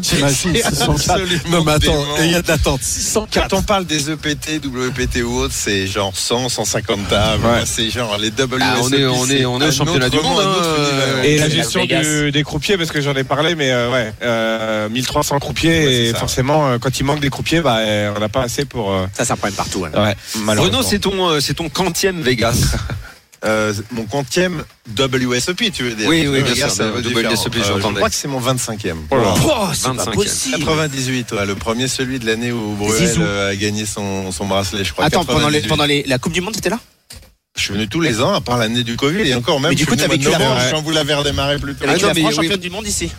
T'imagines, 0.03 0.53
C'est 0.55 0.74
604. 0.74 0.91
absolument 0.91 1.41
Non, 1.51 1.64
mais 1.64 1.72
attends, 1.72 2.05
il 2.20 2.31
y 2.31 2.35
a 2.35 2.43
de 2.43 2.49
l'attente. 2.49 2.81
604. 2.83 3.49
Quand 3.51 3.57
on 3.59 3.62
parle 3.62 3.85
des 3.87 4.09
E 4.11 4.12
EPT, 4.12 4.64
WPT 4.64 5.22
ou 5.22 5.39
autres, 5.39 5.55
c'est 5.57 5.87
genre 5.87 6.12
100, 6.16 6.49
150 6.49 7.09
tables. 7.09 7.45
Ouais. 7.45 7.62
C'est 7.66 7.91
genre 7.91 8.16
les 8.18 8.31
WSOP. 8.31 8.59
Ah, 8.61 8.76
on 8.83 8.91
est- 8.93 9.05
on 9.07 9.26
est- 9.29 9.45
on 9.45 9.61
est 9.61 9.68
au 9.68 9.72
championnat 9.72 10.09
du 10.09 10.16
monde, 10.20 10.41
hein. 10.41 11.22
Et 11.24 11.39
la 11.39 11.49
gestion 11.49 11.85
du- 11.85 12.33
des 12.33 12.43
croupiers, 12.43 12.76
parce 12.76 12.91
que 12.91 13.01
j'en 13.01 13.14
ai 13.14 13.24
parlé, 13.24 13.55
mais 13.55 13.70
euh, 13.70 13.91
ouais, 13.91 14.12
euh, 14.22 14.89
1300 14.89 15.39
croupiers, 15.39 15.79
Ouais, 15.79 15.85
c'est 15.85 15.93
et 16.05 16.12
ça. 16.12 16.18
forcément, 16.18 16.68
euh, 16.68 16.79
quand 16.79 16.99
il 16.99 17.05
manque 17.05 17.20
des 17.20 17.31
croupiers, 17.31 17.61
bah, 17.61 17.79
euh, 17.79 18.12
on 18.16 18.20
n'a 18.20 18.29
pas 18.29 18.43
assez 18.43 18.64
pour. 18.64 18.93
euh, 18.93 19.07
Ça, 19.16 19.24
c'est 19.24 19.33
un 19.33 19.37
problème 19.37 19.57
partout. 19.69 19.87
hein. 19.87 20.14
ouais. 20.47 20.55
Renaud, 20.57 20.83
c'est 20.83 20.99
ton, 20.99 21.29
euh, 21.29 21.41
c'est 21.41 21.55
ton 21.55 21.69
quantième 21.69 22.21
Vegas. 22.23 22.77
Euh, 23.45 23.73
mon 23.93 24.03
quantième 24.05 24.64
WSOP, 24.99 25.71
tu 25.73 25.85
veux 25.85 25.95
dire 25.95 26.09
Oui, 26.09 26.27
oui, 26.27 26.43
bien 26.43 26.55
Vegas, 26.55 26.71
sûr, 26.71 27.01
dire 27.01 27.12
WSOP. 27.31 27.55
Euh, 27.55 27.62
j'entendais. 27.64 27.89
Je 27.91 27.95
crois 27.95 28.09
que 28.11 28.14
c'est 28.16 28.27
mon 28.27 28.41
25e. 28.41 28.97
Oh. 29.12 29.16
Oh, 29.45 29.69
c'est 29.73 29.95
pas 29.95 30.07
25e. 30.07 30.14
possible. 30.14 30.59
98, 30.59 31.31
ouais, 31.33 31.47
le 31.47 31.55
premier, 31.55 31.87
celui 31.87 32.19
de 32.19 32.27
l'année 32.27 32.51
où 32.51 32.75
Bruel 32.75 33.09
euh, 33.21 33.53
a 33.53 33.55
gagné 33.55 33.87
son, 33.87 34.33
son 34.33 34.45
bracelet, 34.49 34.83
je 34.83 34.93
crois. 34.93 35.05
Attends, 35.05 35.25
pendant, 35.25 35.49
les, 35.51 35.61
98. 35.62 35.69
pendant 35.69 35.85
les, 35.85 36.03
la 36.03 36.19
Coupe 36.19 36.33
du 36.33 36.41
Monde, 36.41 36.57
c'était 36.57 36.71
là? 36.71 36.81
Je 37.57 37.62
suis 37.62 37.75
venu 37.75 37.87
tous 37.87 38.01
les 38.01 38.21
ans, 38.21 38.35
à 38.35 38.41
part 38.41 38.59
l'année 38.59 38.83
du 38.83 38.97
Covid, 38.97 39.21
et 39.29 39.35
encore 39.37 39.61
même. 39.61 39.71
Mais 39.71 39.77
du 39.77 39.85
je 39.85 39.87
coup, 39.89 39.93
suis 39.93 40.01
t'as 40.01 40.12
venu 40.12 40.25
vécu 40.25 40.37
la- 40.37 40.71
quand 40.73 40.83
vous 40.83 40.91
l'avez 40.91 41.14
redémarré 41.14 41.61
plus 41.61 41.77
tôt. 41.77 41.89
Avec 41.89 42.03
non, 42.03 42.09
la 42.09 42.14
mais 42.14 42.21
France 42.23 42.35
oui. 42.39 42.43
championne 42.47 42.61
du 42.61 42.71
monde 42.71 42.89
ici. 42.89 43.12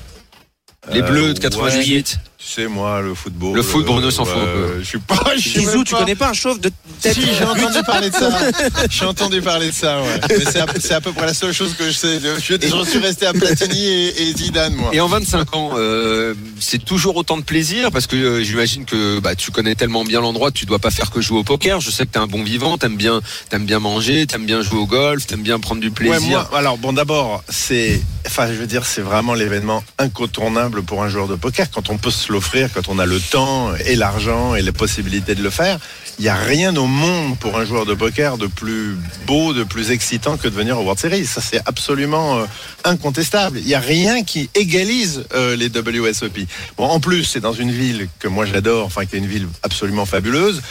Les 0.92 1.02
Bleus 1.02 1.34
de 1.34 1.40
ouais. 1.40 1.40
98. 1.40 2.20
Tu 2.42 2.54
sais, 2.54 2.68
moi, 2.68 3.02
le 3.02 3.14
football. 3.16 3.54
Le 3.54 3.62
foot, 3.62 3.86
Bruno 3.86 4.10
s'en 4.10 4.24
fout 4.24 4.38
un 4.42 4.46
peu. 4.46 4.80
Je 4.80 4.86
suis 4.86 5.00
pas. 5.00 5.20
je 5.36 5.42
suis 5.42 5.60
Zizou, 5.60 5.84
tu 5.84 5.94
connais 5.94 6.16
pas 6.16 6.30
un 6.30 6.34
chauve 6.34 6.58
de 6.62 6.72
tête 7.02 7.14
Si, 7.14 7.22
j'ai 7.38 7.44
entendu 7.44 7.84
parler 7.86 8.10
de 8.10 8.16
ça. 8.16 8.30
J'ai 8.90 9.06
entendu 9.06 9.42
parler 9.42 9.68
de 9.68 9.74
ça, 9.74 10.02
ouais. 10.02 10.20
Mais 10.30 10.46
c'est 10.80 10.94
à, 10.94 11.02
peu 11.02 11.12
près 11.12 11.26
la 11.26 11.34
seule 11.34 11.52
chose 11.52 11.74
que 11.78 11.86
je 11.88 11.92
sais. 11.92 12.20
Je, 12.20 12.56
je- 12.56 12.62
je 12.62 12.90
suis 12.90 13.00
resté 13.00 13.26
à 13.26 13.34
Platini 13.34 13.86
et, 13.86 14.22
et 14.30 14.34
Zidane, 14.38 14.74
moi. 14.74 14.90
Et 14.94 15.02
en 15.02 15.08
25 15.08 15.54
ans, 15.54 15.72
euh, 15.76 16.34
c'est 16.62 16.84
toujours 16.84 17.18
autant 17.18 17.36
de 17.38 17.44
plaisir 17.44 17.92
parce 17.92 18.08
que 18.08 18.16
euh, 18.16 18.42
j'imagine 18.44 18.86
que 18.86 19.20
bah, 19.20 19.36
tu 19.36 19.52
connais 19.52 19.76
tellement 19.76 20.06
bien 20.06 20.22
l'endroit, 20.22 20.52
tu 20.52 20.66
dois 20.66 20.80
pas 20.80 20.92
faire 20.92 21.12
que 21.12 21.20
jouer 21.20 21.40
au 21.40 21.44
poker. 21.44 21.82
Je 21.82 21.92
sais 21.92 22.06
que 22.06 22.12
t'es 22.12 22.20
un 22.20 22.28
bon 22.28 22.44
vivant, 22.44 22.78
t'aimes 22.78 22.96
bien, 22.98 23.20
t'aimes 23.50 23.66
bien 23.66 23.80
manger, 23.80 24.26
t'aimes 24.28 24.46
bien 24.46 24.62
jouer 24.62 24.80
au 24.80 24.86
golf, 24.88 25.28
t'aimes 25.28 25.44
bien 25.44 25.60
prendre 25.60 25.82
du 25.82 25.92
plaisir. 25.92 26.16
Ouais, 26.22 26.30
moi, 26.30 26.50
alors 26.58 26.78
bon, 26.78 26.94
d'abord, 26.94 27.44
c'est, 27.50 28.02
enfin, 28.26 28.48
je 28.48 28.54
veux 28.54 28.68
dire, 28.68 28.86
c'est 28.86 29.02
vraiment 29.02 29.34
l'événement 29.34 29.84
incontournable 29.98 30.84
pour 30.84 31.04
un 31.04 31.10
joueur 31.10 31.28
de 31.28 31.36
poker 31.36 31.70
quand 31.70 31.90
on 31.90 31.98
peut 31.98 32.12
se 32.12 32.29
l'offrir, 32.30 32.70
quand 32.74 32.88
on 32.90 33.00
a 33.00 33.06
le 33.06 33.20
temps 33.20 33.74
et 33.86 33.96
l'argent 33.96 34.56
et 34.56 34.62
les 34.62 34.72
possibilités 34.72 35.36
de 35.36 35.44
le 35.44 35.50
faire. 35.50 35.80
Il 36.18 36.24
n'y 36.24 36.30
a 36.30 36.36
rien 36.36 36.76
au 36.76 36.86
monde 36.86 37.38
pour 37.40 37.58
un 37.58 37.64
joueur 37.64 37.86
de 37.86 37.94
poker 37.94 38.38
de 38.38 38.48
plus 38.48 38.98
beau, 39.26 39.54
de 39.54 39.64
plus 39.64 39.92
excitant 39.92 40.36
que 40.36 40.48
de 40.48 40.54
venir 40.54 40.78
au 40.78 40.82
World 40.82 41.00
Series. 41.00 41.26
Ça, 41.26 41.40
c'est 41.40 41.62
absolument 41.66 42.40
euh, 42.40 42.46
incontestable. 42.84 43.60
Il 43.60 43.66
n'y 43.66 43.74
a 43.74 43.80
rien 43.80 44.24
qui 44.24 44.50
égalise 44.54 45.24
euh, 45.34 45.56
les 45.56 45.68
WSOP. 45.68 46.40
Bon, 46.78 46.86
en 46.86 47.00
plus, 47.00 47.24
c'est 47.24 47.40
dans 47.40 47.54
une 47.54 47.72
ville 47.72 48.10
que 48.20 48.28
moi 48.28 48.46
j'adore, 48.46 48.86
enfin, 48.86 49.06
qui 49.06 49.16
est 49.16 49.20
une 49.20 49.28
ville 49.28 49.48
absolument 49.64 50.06
fabuleuse. 50.06 50.62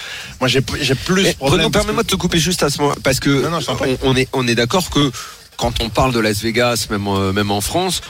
Moi, 0.41 0.49
j'ai, 0.49 0.61
plus 0.61 1.23
Mais 1.23 1.37
parce 1.41 1.71
permets-moi 1.71 2.03
de 2.03 2.09
te 2.09 2.17
couper 2.17 2.39
juste 2.39 2.63
à 2.63 2.69
ce 2.69 2.81
moment 2.83 2.95
parce 3.03 3.21
que 3.21 3.31
Non, 3.31 3.51
non, 3.51 3.61
on, 3.69 4.11
on 4.11 4.17
est, 4.17 4.29
on 4.35 4.47
est 4.47 4.55
d'accord 4.55 4.91
que 4.91 5.11
quand 5.59 5.83
on 5.83 5.91
parle 5.91 6.13
de 6.13 6.21
Las 6.21 6.41
Vegas, 6.41 6.87
même, 6.91 7.09
euh, 7.09 7.33
même 7.33 7.51
en 7.51 7.61
France, 7.61 8.01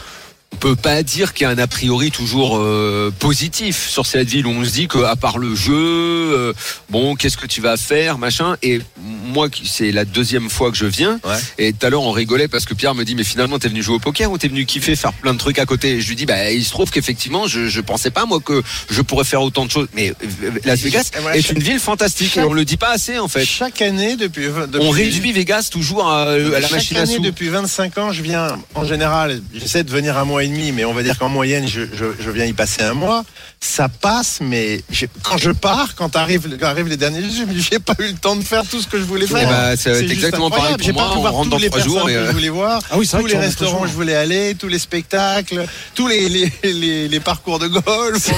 peut 0.60 0.74
pas 0.76 1.02
dire 1.04 1.34
qu'il 1.34 1.44
y 1.44 1.46
a 1.46 1.50
un 1.50 1.58
a 1.58 1.66
priori 1.68 2.10
toujours 2.10 2.56
euh, 2.58 3.12
positif 3.18 3.88
sur 3.88 4.06
cette 4.06 4.28
ville 4.28 4.46
où 4.46 4.50
on 4.50 4.64
se 4.64 4.70
dit 4.70 4.88
que 4.88 4.98
à 5.04 5.14
part 5.14 5.38
le 5.38 5.54
jeu, 5.54 5.72
euh, 5.76 6.52
bon, 6.90 7.14
qu'est-ce 7.14 7.36
que 7.36 7.46
tu 7.46 7.60
vas 7.60 7.76
faire, 7.76 8.18
machin. 8.18 8.56
Et 8.62 8.80
moi, 8.98 9.48
c'est 9.64 9.92
la 9.92 10.04
deuxième 10.04 10.50
fois 10.50 10.70
que 10.72 10.76
je 10.76 10.86
viens. 10.86 11.20
Ouais. 11.24 11.36
Et 11.58 11.72
tout 11.72 11.86
à 11.86 11.90
l'heure, 11.90 12.02
on 12.02 12.10
rigolait 12.10 12.48
parce 12.48 12.64
que 12.64 12.74
Pierre 12.74 12.94
me 12.96 13.04
dit, 13.04 13.14
mais 13.14 13.22
finalement, 13.24 13.58
t'es 13.60 13.68
venu 13.68 13.82
jouer 13.82 13.96
au 13.96 14.00
poker 14.00 14.32
ou 14.32 14.38
t'es 14.38 14.48
venu 14.48 14.64
kiffer, 14.66 14.96
faire 14.96 15.12
plein 15.12 15.32
de 15.34 15.38
trucs 15.38 15.58
à 15.60 15.66
côté? 15.66 15.92
Et 15.96 16.00
je 16.00 16.08
lui 16.08 16.16
dis, 16.16 16.26
bah, 16.26 16.50
il 16.50 16.64
se 16.64 16.70
trouve 16.70 16.90
qu'effectivement, 16.90 17.46
je, 17.46 17.68
je 17.68 17.80
pensais 17.80 18.10
pas 18.10 18.24
moi 18.26 18.40
que 18.40 18.62
je 18.90 19.02
pourrais 19.02 19.24
faire 19.24 19.42
autant 19.42 19.64
de 19.64 19.70
choses. 19.70 19.88
Mais 19.94 20.10
euh, 20.42 20.50
Las 20.64 20.80
Vegas 20.80 21.10
Et 21.16 21.20
voilà, 21.20 21.36
est 21.36 21.42
chaque- 21.42 21.56
une 21.56 21.62
ville 21.62 21.78
fantastique 21.78 22.32
et 22.32 22.40
chaque- 22.40 22.46
on 22.48 22.52
le 22.52 22.64
dit 22.64 22.78
pas 22.78 22.90
assez 22.90 23.18
en 23.18 23.28
fait. 23.28 23.44
Chaque 23.44 23.80
année, 23.82 24.16
depuis, 24.16 24.46
depuis 24.46 24.80
On 24.80 24.90
réduit 24.90 25.30
Vegas 25.32 25.68
toujours 25.70 26.08
à, 26.08 26.30
à 26.32 26.36
la 26.38 26.60
Chaque 26.62 26.72
machine 26.72 26.96
à 26.96 27.00
année, 27.02 27.16
sous. 27.16 27.22
depuis 27.22 27.48
25 27.48 27.98
ans, 27.98 28.12
je 28.12 28.22
viens, 28.22 28.58
en 28.74 28.84
général, 28.84 29.40
j'essaie 29.54 29.84
de 29.84 29.90
venir 29.90 30.16
un 30.18 30.24
mois 30.38 30.44
et 30.44 30.48
demi, 30.48 30.70
mais 30.70 30.84
on 30.84 30.94
va 30.94 31.02
dire 31.02 31.18
qu'en 31.18 31.28
moyenne, 31.28 31.66
je, 31.66 31.80
je, 31.92 32.06
je 32.20 32.30
viens 32.30 32.44
y 32.44 32.52
passer 32.52 32.82
un 32.82 32.94
mois. 32.94 33.24
Ça 33.60 33.88
passe, 33.88 34.38
mais 34.40 34.82
quand 35.24 35.36
je 35.36 35.50
pars, 35.50 35.96
quand 35.96 36.14
arrivent 36.14 36.56
quand 36.60 36.66
arrivent 36.66 36.86
les 36.86 36.96
derniers 36.96 37.22
jours, 37.22 37.46
je 37.72 37.78
pas 37.78 37.94
eu 37.98 38.12
le 38.12 38.14
temps 38.14 38.36
de 38.36 38.44
faire 38.44 38.64
tout 38.64 38.80
ce 38.80 38.86
que 38.86 38.98
je 38.98 39.02
voulais 39.02 39.26
faire. 39.26 39.48
ça 39.48 39.56
va 39.56 39.76
C'est 39.76 40.08
exactement 40.08 40.48
pareil 40.48 40.76
pour 40.78 40.92
moi. 40.92 41.04
pas 41.04 41.10
pu 41.10 41.18
On 41.18 41.20
voir 41.22 41.32
rentre 41.32 41.50
dans 41.50 41.58
les 41.58 41.68
trois 41.68 41.82
jours 41.82 42.08
et, 42.08 42.12
que 42.12 42.18
euh, 42.18 42.26
je 42.28 42.32
voulais 42.32 42.48
voir, 42.50 42.80
Ah 42.90 42.98
oui, 42.98 43.08
tous 43.08 43.20
que 43.20 43.26
les 43.26 43.36
restaurants 43.36 43.82
où 43.82 43.86
je 43.88 43.92
voulais 43.92 44.14
aller, 44.14 44.54
tous 44.54 44.68
les 44.68 44.78
spectacles, 44.78 45.66
tous 45.96 46.06
les, 46.06 46.28
les, 46.28 46.52
les, 46.62 47.08
les 47.08 47.20
parcours 47.20 47.58
de 47.58 47.66
golf. 47.66 48.30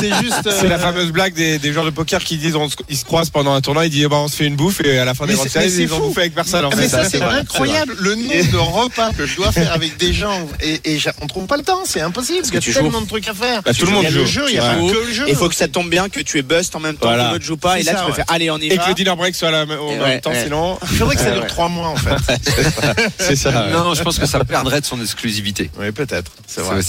C'est 0.00 0.68
la 0.68 0.74
euh, 0.74 0.78
fameuse 0.78 1.10
blague 1.10 1.32
des, 1.32 1.58
des 1.58 1.72
joueurs 1.72 1.86
de 1.86 1.90
poker 1.90 2.22
qui 2.22 2.36
disent 2.36 2.56
on 2.56 2.68
se, 2.68 2.76
ils 2.90 2.98
se 2.98 3.04
croisent 3.06 3.30
pendant 3.30 3.54
un 3.54 3.62
tournoi, 3.62 3.86
ils 3.86 3.90
disent 3.90 4.08
bah, 4.08 4.16
on 4.16 4.28
se 4.28 4.36
fait 4.36 4.46
une 4.46 4.56
bouffe 4.56 4.82
et 4.84 4.98
à 4.98 5.06
la 5.06 5.14
fin 5.14 5.26
des 5.26 5.34
grandes 5.34 5.48
séries 5.48 5.72
ils 5.72 5.92
ont 5.92 5.96
fou. 5.96 6.06
bouffé 6.08 6.20
avec 6.22 6.34
personne 6.34 6.66
en 6.66 6.70
fait. 6.70 6.76
mais 6.76 6.88
ça, 6.88 7.08
c'est 7.08 7.22
incroyable. 7.22 7.94
Le 7.98 8.14
nombre 8.14 8.52
de 8.52 8.56
repas 8.58 9.12
que 9.12 9.26
je 9.26 9.36
dois 9.36 9.52
faire 9.52 9.72
avec 9.72 9.96
des 9.96 10.12
gens 10.12 10.46
et, 10.66 10.94
et 10.94 10.98
on 11.22 11.26
trouve 11.26 11.46
pas 11.46 11.56
le 11.56 11.62
temps. 11.62 11.82
C'est 11.84 12.00
impossible. 12.00 12.40
Parce 12.40 12.50
que 12.50 12.58
qu'il 12.58 12.70
y 12.70 12.72
tu 12.72 12.78
a 12.78 12.82
tellement 12.82 13.00
de 13.00 13.06
trucs 13.06 13.28
à 13.28 13.34
faire. 13.34 13.62
Bah, 13.62 13.72
tout 13.72 13.86
le 13.86 13.92
monde 13.92 14.04
il 14.08 14.10
y 14.10 14.14
a 14.14 14.18
le 14.18 14.24
joue. 14.26 14.40
jeu, 14.40 14.44
il 14.48 14.54
y 14.56 14.58
a 14.58 14.76
Ouais. 14.78 14.92
que 14.92 15.06
le 15.06 15.12
jeu. 15.12 15.24
Il 15.28 15.34
faut 15.36 15.48
que 15.48 15.54
ça 15.54 15.68
tombe 15.68 15.88
bien, 15.88 16.08
que 16.08 16.20
tu 16.20 16.38
es 16.38 16.42
bust 16.42 16.74
en 16.76 16.80
même 16.80 16.96
temps, 16.96 17.08
Voilà. 17.08 17.28
que 17.28 17.32
l'autre 17.34 17.44
joue 17.44 17.56
pas, 17.56 17.78
et 17.78 17.82
là 17.82 17.92
ça, 17.92 17.98
tu 17.98 18.04
peux 18.04 18.10
ouais. 18.10 18.16
faire 18.16 18.24
allez 18.28 18.50
on 18.50 18.58
y 18.58 18.66
Et 18.66 18.76
va. 18.76 18.82
que 18.84 18.88
le 18.88 18.94
dinner 18.94 19.14
break 19.16 19.34
soit 19.34 19.50
là, 19.50 19.62
Et 19.62 19.66
même 19.66 19.78
ouais, 19.80 20.20
temps, 20.20 20.30
ouais. 20.30 20.42
sinon. 20.44 20.78
Il 20.90 20.96
faudrait 20.98 21.16
que 21.16 21.22
ça 21.22 21.30
dure 21.32 21.42
ouais. 21.42 21.46
trois 21.48 21.68
mois 21.68 21.88
en 21.88 21.96
fait. 21.96 22.16
C'est 23.18 23.36
ça. 23.36 23.50
ouais. 23.50 23.72
Non, 23.72 23.94
je 23.94 24.02
pense 24.02 24.18
que 24.18 24.26
ça 24.26 24.44
perdrait 24.44 24.80
de 24.80 24.86
son 24.86 25.00
exclusivité. 25.00 25.70
Oui, 25.78 25.90
peut-être. 25.92 26.30
C'est 26.46 26.60
vrai. 26.62 26.80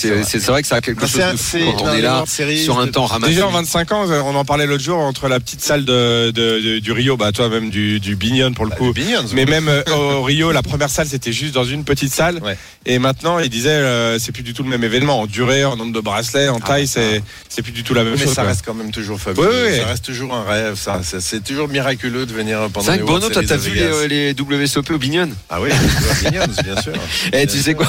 que 0.61 0.67
ça 0.67 0.75
a 0.77 0.81
quelque 0.81 1.01
Bah, 1.01 1.07
chose 1.07 1.21
de 1.31 1.37
fou 1.37 1.57
quand 1.77 1.85
on 1.85 1.93
est 1.93 2.01
là 2.01 2.23
sur 2.63 2.79
un 2.79 2.87
temps 2.87 3.05
ramassé. 3.05 3.33
Déjà 3.33 3.47
en 3.47 3.51
25 3.51 3.91
ans, 3.91 4.05
on 4.09 4.35
en 4.35 4.45
parlait 4.45 4.65
l'autre 4.65 4.83
jour 4.83 4.97
entre 4.97 5.27
la 5.27 5.39
petite 5.39 5.61
salle 5.61 5.85
du 5.85 6.91
Rio, 6.91 7.17
bah 7.17 7.31
toi 7.31 7.49
même 7.49 7.69
du, 7.69 7.99
du 7.99 8.15
Bignon 8.15 8.53
pour 8.53 8.65
le 8.65 8.71
coup. 8.71 8.91
Binions. 8.93 9.25
Mais 9.33 9.45
même 9.45 9.67
euh, 9.67 9.83
au 10.17 10.23
Rio, 10.23 10.51
la 10.51 10.63
première 10.63 10.89
salle 10.89 11.07
c'était 11.07 11.31
juste 11.33 11.53
dans 11.53 11.63
une 11.65 11.83
petite 11.83 12.13
salle. 12.13 12.41
Et 12.85 12.99
maintenant, 12.99 13.39
il 13.39 13.49
disait 13.49 13.66
euh, 13.69 14.19
c'est 14.19 14.31
plus 14.31 14.43
du 14.43 14.53
tout 14.53 14.63
le 14.63 14.69
même 14.69 14.83
événement 14.83 15.21
en 15.21 15.25
durée, 15.25 15.65
en 15.65 15.75
nombre 15.75 15.93
de 15.93 15.99
bracelets, 15.99 16.49
en 16.49 16.59
taille, 16.59 16.87
c'est 16.87 17.21
c'est 17.49 17.61
plus 17.61 17.71
du 17.71 17.83
tout 17.83 17.93
la 17.93 18.03
même 18.03 18.13
Mais 18.13 18.23
chose. 18.25 18.33
ça 18.33 18.41
quoi. 18.43 18.51
reste 18.51 18.63
quand 18.65 18.73
même 18.73 18.91
toujours 18.91 19.19
fabuleux. 19.19 19.75
Ça 19.77 19.85
reste 19.87 20.05
toujours 20.05 20.33
un 20.35 20.43
rêve. 20.43 20.75
Ça, 20.75 21.01
ça- 21.03 21.21
c'est 21.21 21.43
toujours 21.43 21.67
miraculeux 21.67 22.25
de 22.25 22.33
venir 22.33 22.67
pendant 22.73 22.91
les 22.91 22.99
Bruno, 22.99 23.29
toi, 23.29 23.41
t'as 23.47 23.57
vu 23.57 23.73
les, 23.73 24.33
euh, 24.33 24.33
WSOP 24.39 24.91
au 24.91 24.97
Bignon 24.97 25.29
Ah 25.49 25.59
oui, 25.61 25.69
bien 26.31 26.81
sûr. 26.81 26.93
Eh, 27.33 27.45
tu 27.47 27.59
sais 27.59 27.73
quoi? 27.73 27.87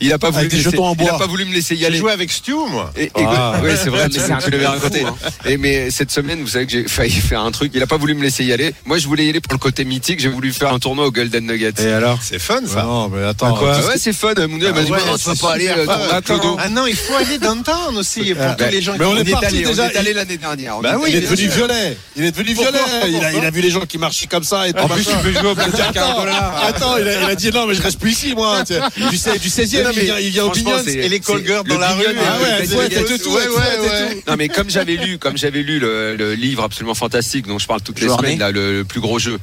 Il 0.00 0.12
a 0.12 0.18
pas 0.18 0.28
voulu, 0.30 0.40
Avec 0.40 0.50
des 0.50 0.56
me 0.58 0.62
laisser- 0.62 0.70
jetons 0.72 0.86
en 0.86 0.94
il 0.94 1.00
a 1.02 1.10
bois. 1.10 1.18
pas 1.18 1.26
voulu 1.26 1.44
me 1.44 1.52
laisser 1.52 1.74
y 1.74 1.78
J'ai 1.80 1.86
aller. 1.86 1.98
joué 1.98 2.12
avec 2.12 2.30
Stu, 2.30 2.52
moi. 2.70 2.92
Et, 2.96 3.04
et- 3.04 3.10
Ah. 3.16 3.60
c'est 3.82 3.88
vrai, 3.90 4.08
Mais 4.12 4.18
c'est 4.18 4.32
un 4.32 4.38
raconté. 4.70 5.02
hein. 5.04 5.14
Et 5.46 5.56
mais 5.56 5.90
cette 5.90 6.10
semaine, 6.10 6.40
vous 6.40 6.48
savez 6.48 6.66
que 6.66 6.72
j'ai 6.72 6.84
failli 6.88 7.10
faire 7.12 7.40
un 7.40 7.50
truc. 7.50 7.72
Il 7.74 7.82
a 7.82 7.86
pas 7.86 7.96
voulu 7.96 8.14
me 8.14 8.22
laisser 8.22 8.44
y 8.44 8.52
aller. 8.52 8.74
Moi, 8.86 8.98
je 8.98 9.06
voulais 9.06 9.26
y 9.26 9.30
aller 9.30 9.40
pour 9.40 9.52
le 9.52 9.58
côté 9.58 9.84
mythique. 9.84 10.20
J'ai 10.20 10.28
voulu 10.28 10.52
faire 10.52 10.72
un 10.72 10.78
tournoi 10.78 11.06
au 11.06 11.10
Golden 11.10 11.46
Nuggets. 11.46 11.72
Et 11.82 11.92
alors? 11.92 12.18
C'est 12.22 12.38
fun, 12.38 12.60
ça. 12.66 12.82
Non, 12.82 13.08
mais 13.08 13.24
attends. 13.24 13.54
quoi? 13.54 13.74
Ah 13.76 13.86
ouais, 13.88 13.94
c'est 13.98 14.12
fun. 14.12 14.34
M'a 14.34 14.46
dit, 14.46 14.90
bah 14.90 14.96
non, 15.06 15.16
tu 15.18 15.28
vas 15.28 15.34
pas 15.48 15.54
aller 15.54 15.68
euh, 15.68 15.86
dans 15.86 16.20
clodo. 16.22 16.56
Ah 16.58 16.68
non, 16.68 16.86
il 16.86 16.96
faut 16.96 17.14
aller 17.14 17.38
downtown 17.38 17.96
aussi 17.96 18.34
pour 18.34 18.56
tous 18.58 18.64
les 18.70 18.82
gens 18.82 18.94
mais 18.98 19.04
on 19.04 19.14
qui 19.14 19.18
est 19.18 19.22
On 19.22 19.26
est 19.26 19.30
parti 19.30 19.46
allé, 19.46 19.66
on 19.66 19.70
déjà. 19.70 19.92
est 19.92 19.96
allé 19.96 20.12
l'année 20.12 20.36
dernière. 20.36 20.78
Bah 20.80 20.96
oui, 21.00 21.10
Il 21.10 21.16
est 21.16 21.20
devenu 21.22 21.48
violet. 21.48 21.96
Il 22.16 22.24
est 22.24 22.30
devenu 22.30 22.52
violet. 22.54 22.78
Il 23.08 23.24
a, 23.24 23.32
il 23.32 23.44
a 23.44 23.50
vu 23.50 23.60
les 23.60 23.70
gens 23.70 23.80
qui 23.86 23.98
marchaient 23.98 24.26
comme 24.26 24.44
ça 24.44 24.68
et 24.68 24.72
tout. 24.72 24.80
En 24.80 24.88
plus, 24.88 25.04
tu 25.04 25.16
peux 25.22 25.32
jouer 25.32 25.50
au 25.50 25.54
blackjack 25.54 25.96
à 25.96 26.06
un 26.06 26.10
Attends, 26.10 26.20
dollar. 26.20 26.64
attends, 26.66 26.96
il 26.98 27.08
a, 27.08 27.22
il 27.22 27.30
a 27.30 27.34
dit 27.34 27.50
non, 27.50 27.66
mais 27.66 27.74
je 27.74 27.82
reste 27.82 27.98
plus 27.98 28.12
ici, 28.12 28.34
moi. 28.34 28.62
Tu 28.66 28.74
sais, 28.74 28.80
Du, 29.10 29.16
sais- 29.16 29.38
du 29.38 29.48
16e, 29.48 29.82
Non, 29.84 29.90
il 29.94 30.00
vient, 30.00 30.18
il 30.18 30.30
vient 30.30 30.44
au 30.44 30.46
franchement, 30.46 30.70
Bignon. 30.72 30.82
c'est- 30.84 30.92
et 30.98 31.08
les 31.08 31.18
le 31.18 31.62
dans 31.68 31.78
la 31.78 31.94
rue. 31.94 32.04
euh, 32.06 32.12
Ah 32.26 32.38
ouais, 32.42 32.48
elle 32.60 33.04
tout, 33.20 33.30
Ouais, 33.30 33.46
ouais, 33.48 33.88
ouais. 33.88 34.22
Non 34.26 34.34
mais 34.36 34.48
comme 34.48 34.70
j'avais 34.70 34.94
lu, 34.96 35.18
comme 35.18 35.36
j'avais 35.36 35.62
lu 35.62 35.78
le, 35.78 36.16
le 36.16 36.34
livre 36.34 36.62
absolument 36.64 36.94
fantastique 36.94 37.46
dont 37.46 37.58
je 37.58 37.66
parle 37.66 37.80
toutes 37.82 38.00
les 38.00 38.06
Journée. 38.06 38.28
semaines, 38.28 38.38
là, 38.38 38.50
le, 38.50 38.78
le 38.78 38.84
plus 38.84 39.00
gros 39.00 39.18
jeu. 39.18 39.38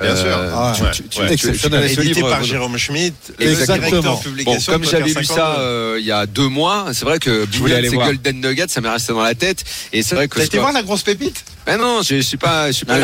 Bien 0.00 0.16
sûr. 0.16 0.26
Ah, 0.54 0.72
tu, 0.76 0.82
tu- 0.84 1.02
tu- 1.02 1.08
tu- 1.08 1.26
tu 1.26 1.32
Exceptionnel. 1.32 1.80
connais 1.80 1.94
ce 1.94 2.00
Édité 2.00 2.14
livre, 2.16 2.28
par 2.28 2.38
Bruno 2.40 2.52
Jérôme 2.52 2.78
Schmitt, 2.78 3.14
Exactement. 3.38 3.78
directeur 3.88 4.02
Bon, 4.14 4.16
publication. 4.18 4.72
comme 4.72 4.82
de 4.82 4.86
j'avais 5.08 5.20
lu 5.20 5.26
ça 5.26 5.34
52. 5.34 5.60
euh, 5.60 5.96
il 6.00 6.06
y 6.06 6.12
a 6.12 6.26
deux 6.26 6.48
mois, 6.48 6.86
c'est 6.92 7.04
vrai 7.04 7.18
que 7.18 7.46
Je 7.50 7.58
voulais 7.58 7.74
Bignon 7.74 7.78
aller 7.78 7.88
c'est 7.88 7.94
voir. 7.94 8.06
Golden 8.08 8.40
Nugget, 8.40 8.68
ça 8.68 8.80
m'est 8.80 8.88
resté 8.88 9.12
dans 9.12 9.22
la 9.22 9.34
tête. 9.34 9.64
Et 9.92 10.02
c'est 10.02 10.14
vrai 10.14 10.28
que 10.28 10.36
T'as 10.38 10.44
été 10.44 10.58
voir 10.58 10.72
la 10.72 10.82
grosse 10.82 11.02
pépite? 11.02 11.44
Ben 11.66 11.78
non, 11.78 12.02
je, 12.02 12.16
je 12.16 12.20
suis 12.20 12.36
pas, 12.36 12.68
je 12.68 12.72
suis 12.72 12.86
pas. 12.86 12.98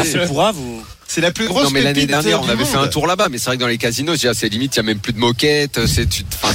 C'est 1.08 1.22
la 1.22 1.32
plus 1.32 1.46
grosse. 1.46 1.64
Non, 1.64 1.70
mais 1.70 1.80
l'année 1.80 2.06
dernière, 2.06 2.42
on 2.42 2.48
avait 2.48 2.64
fait 2.64 2.76
un 2.76 2.86
tour 2.86 3.06
là-bas, 3.06 3.28
mais 3.30 3.38
c'est 3.38 3.46
vrai 3.46 3.56
que 3.56 3.62
dans 3.62 3.66
les 3.66 3.78
casinos, 3.78 4.14
c'est 4.16 4.48
limite, 4.48 4.76
il 4.76 4.80
n'y 4.80 4.86
a 4.86 4.92
même 4.92 4.98
plus 4.98 5.14
de 5.14 5.18
moquettes. 5.18 5.86
C'est 5.86 6.06
tu... 6.06 6.22
Ah 6.42 6.52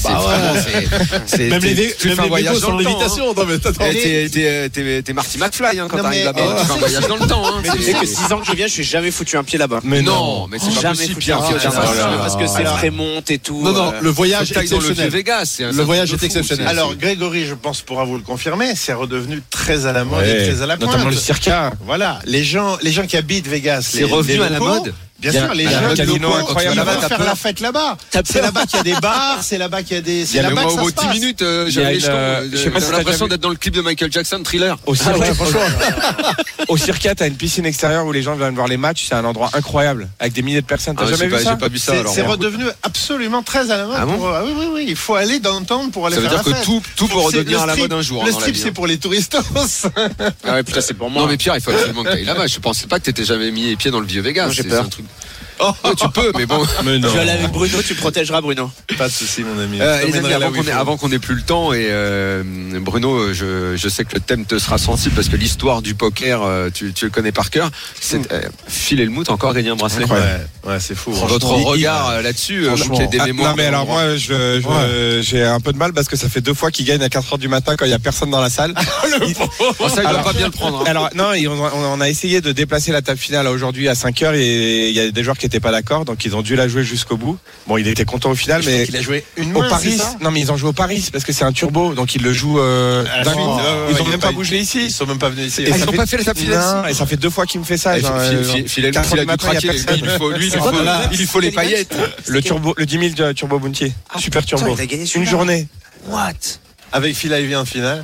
même 1.39 1.61
les, 1.61 1.95
tu 1.95 2.09
fais 2.09 2.19
un 2.19 2.27
voyage 2.27 2.59
dans 2.59 2.77
le 2.77 2.83
temps. 2.83 3.69
Hein. 3.79 3.89
Eh, 3.93 4.29
euh, 4.37 4.69
t'es 4.69 5.13
Marty 5.13 5.37
McFly 5.39 5.79
hein, 5.79 5.87
quand 5.89 5.97
t'arrives 5.97 6.25
là-bas. 6.25 6.65
Tu 6.65 6.71
un 6.71 6.75
voyage 6.75 7.07
dans 7.07 7.17
le 7.17 7.27
temps. 7.27 7.43
Hein, 7.47 7.61
que 7.63 8.05
6 8.05 8.33
ans 8.33 8.39
que 8.39 8.47
je 8.47 8.53
viens, 8.53 8.67
je 8.67 8.73
suis 8.73 8.83
jamais 8.83 9.11
foutu 9.11 9.37
un 9.37 9.43
pied 9.43 9.57
là-bas. 9.57 9.79
Mais 9.83 10.01
non, 10.01 10.47
mais 10.47 10.59
c'est. 10.59 10.81
Parce 10.81 12.35
que 12.35 12.47
c'est 12.47 12.63
très 12.63 12.91
et 13.29 13.39
tout. 13.39 13.61
Non, 13.63 13.71
non, 13.71 13.93
euh, 13.93 14.01
le 14.01 14.09
voyage 14.09 14.51
est 14.51 14.57
exceptionnel. 14.57 15.09
Vegas, 15.09 15.57
le 15.59 15.83
voyage 15.83 16.13
est 16.13 16.23
exceptionnel. 16.23 16.67
Alors, 16.67 16.95
Grégory, 16.95 17.45
je 17.45 17.55
pense 17.55 17.81
pourra 17.81 18.05
vous 18.05 18.15
le 18.15 18.23
confirmer, 18.23 18.73
c'est 18.75 18.93
redevenu 18.93 19.41
très 19.49 19.85
à 19.85 19.91
la 19.91 20.05
mode 20.05 20.23
très 20.23 20.61
à 20.61 20.65
la 20.67 20.77
pointe. 20.77 20.91
Notamment 20.91 21.09
le. 21.09 21.75
Voilà, 21.85 22.19
les 22.25 22.43
gens, 22.43 22.77
les 22.81 22.91
gens 22.91 23.05
qui 23.05 23.17
habitent 23.17 23.47
Vegas, 23.47 23.97
à 24.43 24.49
la 24.49 24.59
mode 24.59 24.93
Bien 25.31 25.31
sûr, 25.31 25.53
les 25.53 25.67
jeunes 25.67 26.21
locaux, 26.21 26.53
vont 26.53 26.59
faire 26.59 27.25
la 27.25 27.35
fête 27.35 27.59
là-bas. 27.59 27.97
C'est 28.25 28.41
là-bas 28.41 28.65
qu'il 28.65 28.77
y 28.77 28.79
a 28.79 28.83
des 28.83 29.01
bars, 29.01 29.39
c'est 29.41 29.57
là-bas 29.57 29.83
qu'il 29.83 29.95
y 29.95 29.99
a 29.99 30.01
des. 30.01 30.25
C'est 30.25 30.41
là-bas 30.41 30.65
que 30.65 30.71
ça 30.71 30.83
se 30.83 30.91
passe. 30.91 31.13
10 31.13 31.19
minutes, 31.19 31.43
j'avais 31.67 31.99
l'impression 32.97 33.27
d'être 33.27 33.41
dans 33.41 33.49
le 33.49 33.55
clip 33.55 33.73
de 33.73 33.81
Michael 33.81 34.11
Jackson, 34.11 34.41
Thriller. 34.43 34.77
Ah 34.85 34.89
Au 36.67 36.73
Au 36.73 36.77
Circa, 36.77 37.15
t'as 37.15 37.27
une 37.27 37.35
piscine 37.35 37.65
extérieure 37.65 38.05
où 38.05 38.11
les 38.11 38.21
gens 38.21 38.35
viennent 38.35 38.55
voir 38.55 38.67
les 38.67 38.77
matchs. 38.77 39.05
C'est 39.09 39.15
un 39.15 39.25
endroit 39.25 39.49
incroyable 39.53 40.09
avec 40.19 40.33
des 40.33 40.41
milliers 40.41 40.61
de 40.61 40.65
personnes. 40.65 40.95
T'as 40.95 41.03
ah 41.05 41.15
jamais 41.15 41.27
vu 41.27 41.43
ça 41.43 41.51
J'ai 41.51 41.57
pas 41.57 41.67
vu 41.67 41.77
ça. 41.77 41.93
C'est 42.13 42.21
redevenu 42.21 42.65
absolument 42.83 43.43
très 43.43 43.71
à 43.71 43.77
la 43.77 43.85
mode. 43.85 43.97
Ah 43.97 44.05
euh, 44.05 44.45
oui, 44.45 44.53
oui, 44.57 44.65
oui. 44.73 44.85
Il 44.87 44.95
faut 44.95 45.15
aller 45.15 45.39
dans 45.39 45.59
le 45.59 45.65
temps 45.65 45.89
pour 45.89 46.07
aller 46.07 46.15
faire 46.15 46.23
la 46.23 46.29
fête. 46.29 46.43
Ça 46.43 46.49
veut 46.49 46.55
dire 46.55 46.81
que 46.81 46.95
tout 46.95 47.07
peut 47.07 47.17
redevenir 47.17 47.61
à 47.61 47.65
la 47.65 47.75
mode 47.75 47.93
un 47.93 48.01
jour. 48.01 48.23
Le 48.23 48.29
hein, 48.29 48.33
strip, 48.33 48.55
c'est 48.55 48.69
hein. 48.69 48.71
pour 48.73 48.87
les 48.87 48.97
touristes. 48.97 49.37
Ah 50.45 50.53
ouais, 50.53 50.63
putain, 50.63 50.81
c'est 50.81 50.93
pour 50.93 51.09
moi. 51.09 51.23
Non 51.23 51.27
mais 51.27 51.37
Pierre, 51.37 51.55
il 51.55 51.61
faut 51.61 51.71
absolument 51.71 52.03
que 52.03 52.09
t'ailles 52.09 52.25
là-bas. 52.25 52.47
Je 52.47 52.59
pensais 52.59 52.87
pas 52.87 52.99
que 52.99 53.05
t'étais 53.05 53.25
jamais 53.25 53.51
mis 53.51 53.67
les 53.67 53.75
pieds 53.75 53.91
dans 53.91 53.99
le 53.99 54.07
vieux 54.07 54.21
Vegas. 54.21 54.49
Oh, 55.83 55.93
tu 55.95 56.09
peux, 56.09 56.31
mais 56.35 56.45
bon. 56.45 56.65
Mais 56.83 56.99
non. 56.99 57.07
Je 57.07 57.13
vais 57.13 57.19
aller 57.21 57.31
avec 57.31 57.51
Bruno, 57.51 57.81
tu 57.81 57.95
protégeras 57.95 58.41
Bruno. 58.41 58.69
Pas 58.97 59.07
de 59.07 59.13
souci, 59.13 59.43
mon 59.43 59.57
ami. 59.59 59.79
Avant 59.81 60.97
qu'on 60.97 61.07
qu 61.07 61.11
n'ait 61.13 61.19
plus 61.19 61.35
le 61.35 61.41
temps, 61.41 61.73
et 61.73 61.87
euh, 61.89 62.43
Bruno, 62.81 63.33
je, 63.33 63.75
je, 63.75 63.89
sais 63.89 64.03
que 64.03 64.15
le 64.15 64.19
thème 64.19 64.45
te 64.45 64.57
sera 64.57 64.77
sensible 64.77 65.15
parce 65.15 65.29
que 65.29 65.35
l'histoire 65.35 65.81
du 65.81 65.95
poker, 65.95 66.41
euh, 66.41 66.69
tu, 66.73 66.93
tu, 66.93 67.05
le 67.05 67.11
connais 67.11 67.31
par 67.31 67.49
cœur. 67.49 67.69
C'est 67.99 68.17
hmm. 68.17 68.27
euh, 68.31 68.41
filer 68.67 69.05
le 69.05 69.11
mout, 69.11 69.29
encore 69.29 69.53
gagner 69.53 69.69
un 69.69 69.75
bracelet. 69.75 70.05
Ouais, 70.05 70.19
ouais 70.67 70.79
c'est 70.79 70.95
fou. 70.95 71.11
Votre 71.11 71.47
regard 71.47 72.21
là-dessus, 72.21 72.67
j'ai 72.97 73.07
des 73.07 73.19
ah, 73.19 73.25
mémoires. 73.25 73.51
non, 73.51 73.55
mais 73.57 73.65
alors 73.65 73.85
moi, 73.85 74.15
j'ai 74.17 75.43
un 75.43 75.59
peu 75.59 75.73
de 75.73 75.77
mal 75.77 75.93
parce 75.93 76.07
que 76.07 76.17
ça 76.17 76.29
fait 76.29 76.41
deux 76.41 76.53
fois 76.53 76.71
qu'il 76.71 76.85
gagne 76.85 77.03
à 77.03 77.07
4h 77.07 77.37
du 77.37 77.47
matin 77.47 77.75
quand 77.77 77.85
il 77.85 77.89
n'y 77.89 77.93
a 77.95 77.99
personne 77.99 78.29
dans 78.29 78.41
la 78.41 78.49
salle. 78.49 78.73
Ah, 79.03 79.07
le 79.07 79.25
oh, 79.79 79.89
ça, 79.89 79.95
il 79.97 79.99
alors, 79.99 80.13
doit 80.13 80.31
pas 80.31 80.37
bien 80.37 80.45
le 80.45 80.51
prendre. 80.51 80.81
Hein. 80.81 80.85
Alors, 80.87 81.09
non, 81.15 81.31
on 81.33 81.65
a, 81.65 81.71
on 81.73 82.01
a 82.01 82.09
essayé 82.09 82.41
de 82.41 82.51
déplacer 82.51 82.91
la 82.91 83.01
table 83.01 83.19
finale 83.19 83.47
aujourd'hui 83.47 83.89
à 83.89 83.93
5h 83.93 84.35
et 84.35 84.89
il 84.89 84.95
y 84.95 84.99
a 84.99 85.11
des 85.11 85.23
joueurs 85.23 85.37
qui 85.37 85.45
étaient 85.45 85.52
pas 85.59 85.71
d'accord, 85.71 86.05
donc 86.05 86.25
ils 86.25 86.35
ont 86.35 86.41
dû 86.41 86.55
la 86.55 86.67
jouer 86.67 86.83
jusqu'au 86.83 87.17
bout. 87.17 87.37
Bon, 87.67 87.77
il 87.77 87.87
était 87.87 88.05
content 88.05 88.31
au 88.31 88.35
final, 88.35 88.61
mais 88.65 88.85
il 88.87 88.95
a 88.95 89.01
joué 89.01 89.23
une 89.37 89.55
au 89.55 89.63
Paris. 89.63 89.99
Non, 90.21 90.31
mais 90.31 90.39
ils 90.39 90.51
ont 90.51 90.57
joué 90.57 90.69
au 90.69 90.73
Paris 90.73 91.09
parce 91.11 91.23
que 91.23 91.33
c'est 91.33 91.45
un 91.45 91.51
turbo, 91.51 91.93
donc 91.93 92.15
ils 92.15 92.21
le 92.21 92.33
jouent. 92.33 92.59
Euh, 92.59 93.03
ils 93.89 93.97
n'ont 93.97 94.07
même 94.07 94.19
pas, 94.19 94.31
bougé 94.31 94.59
ici. 94.59 94.85
Ils 94.85 94.91
sont 94.91 95.05
même 95.05 95.19
pas 95.19 95.29
venus 95.29 95.47
ici. 95.47 95.63
Et 95.63 95.73
Et 96.89 96.93
ça 96.93 97.05
fait 97.05 97.17
deux 97.17 97.29
fois 97.29 97.45
qu'il 97.45 97.59
me 97.59 97.65
fait 97.65 97.77
ça. 97.77 97.97
Il 97.97 98.05
faut 100.17 100.31
lui, 100.31 100.49
faut 101.25 101.39
les 101.39 101.51
paillettes. 101.51 101.95
Le 102.27 102.41
turbo, 102.41 102.73
le 102.77 102.85
10 102.85 102.99
000 102.99 103.11
euh, 103.19 103.33
turbo 103.33 103.59
Bounty, 103.59 103.93
super 104.19 104.45
turbo. 104.45 104.75
Une 105.15 105.25
journée. 105.25 105.67
What? 106.07 106.33
Avec 106.91 107.15
Phil 107.15 107.31
Ivey 107.31 107.55
en 107.55 107.65
finale. 107.65 108.03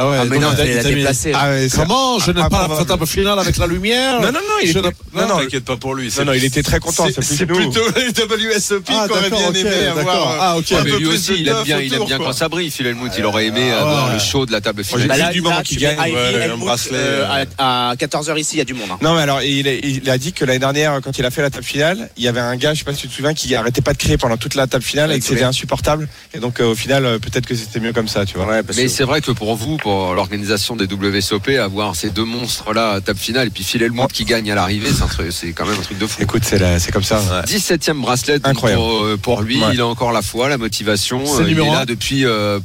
Ah 0.00 0.08
ouais, 0.08 0.16
ah 0.20 0.24
mais 0.26 0.38
non, 0.38 0.50
il 0.56 0.74
l'a 0.74 0.82
déplacé. 0.84 1.32
Ah 1.34 1.50
ouais, 1.50 1.66
Comment 1.74 2.20
Je 2.20 2.30
ne 2.30 2.48
parle 2.48 2.86
pas 2.86 2.96
de 2.96 3.04
finale 3.04 3.36
avec 3.36 3.56
la 3.56 3.66
lumière. 3.66 4.20
Non, 4.20 4.28
non, 4.28 4.34
non, 4.34 4.58
il 4.62 4.70
était... 4.70 4.80
non, 4.80 5.28
non, 5.28 5.38
t'inquiète 5.38 5.64
pas 5.64 5.76
pour 5.76 5.96
lui. 5.96 6.12
Non, 6.18 6.26
non, 6.26 6.32
il 6.34 6.44
était 6.44 6.62
très 6.62 6.78
content. 6.78 7.06
C'est 7.20 7.46
plutôt 7.46 7.80
les 7.96 8.54
WSOP 8.54 8.84
qu'on 8.84 9.08
aurait 9.08 9.30
bien 9.30 9.52
aimé 9.52 9.86
avoir. 9.86 10.30
Euh, 10.30 10.38
ah, 10.40 10.56
ok. 10.58 10.66
Ah, 10.70 10.82
mais 10.84 10.98
lui 10.98 11.06
aussi, 11.06 11.34
il 11.38 11.48
aime 11.48 11.64
bien, 11.64 11.80
il 11.80 11.92
aime 11.92 12.04
bien 12.04 12.18
quand 12.18 12.32
ça 12.32 12.48
brille, 12.48 12.70
Phil 12.70 12.86
Elmout. 12.86 13.10
Il 13.18 13.24
aurait 13.24 13.46
aimé 13.46 13.72
ah, 13.72 13.80
avoir 13.80 14.12
le 14.12 14.20
show 14.20 14.46
de 14.46 14.52
la 14.52 14.60
table 14.60 14.84
finale. 14.84 15.08
Bah, 15.08 15.16
là, 15.16 15.32
du 15.32 15.40
moment 15.40 15.62
qu'il 15.62 15.78
gagne, 15.78 15.98
euh, 16.14 16.56
bracelet. 16.56 16.96
Euh, 16.96 17.44
à 17.58 17.94
14h 17.96 18.38
ici, 18.38 18.56
il 18.56 18.58
y 18.58 18.62
a 18.62 18.64
du 18.64 18.74
monde. 18.74 18.90
Hein. 18.92 18.98
Non, 19.02 19.14
mais 19.16 19.22
alors, 19.22 19.42
il 19.42 20.08
a 20.08 20.18
dit 20.18 20.32
que 20.32 20.44
l'année 20.44 20.60
dernière, 20.60 21.00
quand 21.02 21.18
il 21.18 21.24
a 21.24 21.32
fait 21.32 21.42
la 21.42 21.50
table 21.50 21.64
finale, 21.64 22.08
il 22.16 22.22
y 22.22 22.28
avait 22.28 22.40
un 22.40 22.54
gars, 22.54 22.68
je 22.68 22.74
ne 22.74 22.78
sais 22.78 22.84
pas 22.84 22.94
si 22.94 23.02
tu 23.02 23.08
te 23.08 23.14
souviens, 23.14 23.34
qui 23.34 23.52
arrêtait 23.56 23.80
pas 23.80 23.94
de 23.94 23.98
crier 23.98 24.16
pendant 24.16 24.36
toute 24.36 24.54
la 24.54 24.68
table 24.68 24.84
finale 24.84 25.10
et 25.10 25.18
que 25.18 25.24
c'était 25.24 25.42
insupportable. 25.42 26.08
Et 26.34 26.38
donc, 26.38 26.60
au 26.60 26.76
final, 26.76 27.18
peut-être 27.18 27.46
que 27.46 27.56
c'était 27.56 27.80
mieux 27.80 27.92
comme 27.92 28.08
ça, 28.08 28.24
tu 28.24 28.36
vois. 28.36 28.62
Mais 28.76 28.86
c'est 28.86 29.04
vrai 29.04 29.20
que 29.20 29.32
pour 29.32 29.56
vous, 29.56 29.76
l'organisation 30.14 30.76
des 30.76 30.86
WSOP, 30.86 31.48
avoir 31.60 31.96
ces 31.96 32.10
deux 32.10 32.24
monstres-là 32.24 32.92
à 32.92 33.00
table 33.00 33.18
finale 33.18 33.48
et 33.48 33.50
puis 33.50 33.64
filer 33.64 33.86
le 33.86 33.92
monde 33.92 34.12
qui 34.12 34.24
gagne 34.24 34.50
à 34.50 34.54
l'arrivée, 34.54 34.90
c'est 35.30 35.52
quand 35.52 35.66
même 35.66 35.78
un 35.78 35.82
truc 35.82 35.98
de 35.98 36.06
fou. 36.06 36.22
Écoute, 36.22 36.42
c'est 36.44 36.92
comme 36.92 37.02
ça. 37.02 37.18
Ouais. 37.18 37.42
17ème 37.46 38.00
bracelet 38.00 38.40
Incroyable. 38.44 39.18
Pour, 39.22 39.40
euh, 39.40 39.42
lui, 39.42 39.60
il 39.72 39.80
a 39.80 39.86
encore 39.86 40.12
la 40.12 40.22
foi, 40.22 40.48
la 40.48 40.58
motivation. 40.58 41.24
Est 41.24 41.42
euh, 41.42 41.50
il 41.50 41.58
est 41.58 41.70
là 41.70 41.84
depuis. 41.86 42.24
Euh, 42.24 42.60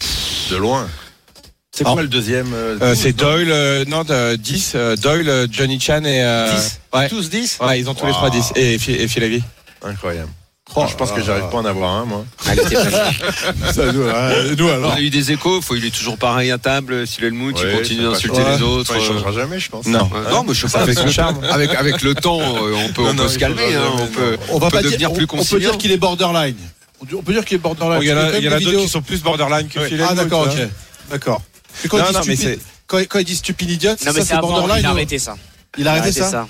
de 0.51 0.55
loin. 0.55 0.87
C'est 1.71 1.83
quoi 1.83 2.03
le 2.03 2.07
deuxième 2.07 2.53
euh, 2.53 2.93
C'est 2.95 3.13
Doyle, 3.13 3.85
non, 3.87 4.03
10. 4.37 4.75
Doyle, 5.01 5.47
Johnny 5.51 5.79
Chan 5.79 6.03
et. 6.03 6.23
10. 6.93 7.09
Tous 7.09 7.29
10 7.29 7.59
ils 7.77 7.89
ont 7.89 7.95
tous 7.95 8.05
les 8.05 8.11
trois 8.11 8.29
10. 8.29 8.53
Et, 8.55 8.75
et, 8.75 9.03
et 9.03 9.43
Incroyable. 9.81 10.29
Oh 10.75 10.85
je 10.89 10.95
pense 10.95 11.11
que 11.11 11.21
j'arrive 11.21 11.49
pas 11.49 11.57
à 11.57 11.61
en 11.61 11.65
avoir 11.65 11.91
un, 11.91 12.05
moi. 12.05 12.25
Ah, 12.45 12.51
Allez, 12.51 12.61
hein, 12.75 14.55
nous, 14.57 14.67
alors. 14.67 14.91
On 14.91 14.95
a 14.95 15.01
eu 15.01 15.09
des 15.09 15.31
échos, 15.31 15.61
il 15.75 15.85
est 15.85 15.95
toujours 15.95 16.17
pareil 16.17 16.51
à 16.51 16.57
table. 16.57 17.05
S'il 17.05 17.23
est 17.23 17.29
le 17.29 17.35
mood, 17.35 17.55
il 17.57 17.77
continue 17.77 18.03
d'insulter 18.03 18.43
les 18.43 18.61
autres. 18.61 18.91
Enfin, 18.91 18.99
il 18.99 19.03
euh. 19.03 19.13
changera 19.13 19.31
jamais, 19.31 19.59
je 19.59 19.69
pense. 19.69 19.85
Non, 19.85 20.09
hein 20.13 20.31
non 20.31 20.43
mais 20.47 20.53
je 20.53 20.65
sais 20.65 20.73
pas. 20.73 20.83
Avec 20.83 20.97
son 20.97 21.09
charme. 21.09 21.39
Avec, 21.43 22.01
le 22.01 22.15
temps, 22.15 22.39
euh, 22.41 22.75
on 22.75 22.89
peut, 22.91 23.27
se 23.27 23.37
calmer. 23.37 23.75
Hein, 23.75 23.81
on 23.93 24.07
peut, 24.07 24.37
peut 24.37 24.69
pas 24.69 24.81
devenir 24.81 25.09
dire, 25.09 25.13
plus 25.13 25.27
conciliant. 25.27 25.57
On 25.57 25.59
peut 25.59 25.71
dire 25.71 25.77
qu'il 25.77 25.91
est 25.91 25.97
borderline. 25.97 26.55
On 27.01 27.21
peut 27.21 27.33
dire 27.33 27.45
qu'il 27.45 27.55
est 27.55 27.59
borderline. 27.59 28.01
Il 28.01 28.07
y 28.07 28.49
en 28.49 28.51
a, 28.51 28.59
d'autres 28.59 28.81
qui 28.81 28.87
sont 28.87 29.01
plus 29.01 29.21
borderline 29.21 29.67
que 29.67 29.81
Philippe. 29.81 30.05
Ah, 30.09 30.15
d'accord, 30.15 30.47
ok. 30.47 30.67
D'accord. 31.11 31.41
Quand, 32.87 33.19
il 33.19 33.25
dit 33.25 33.35
stupide 33.35 33.71
idiote, 33.71 33.99
c'est 33.99 34.39
borderline. 34.39 34.79
Il 34.79 34.85
a 34.85 34.89
arrêté 34.89 35.19
ça. 35.19 35.35
Il 35.77 35.87
a 35.87 35.91
arrêté 35.91 36.11
ça 36.11 36.47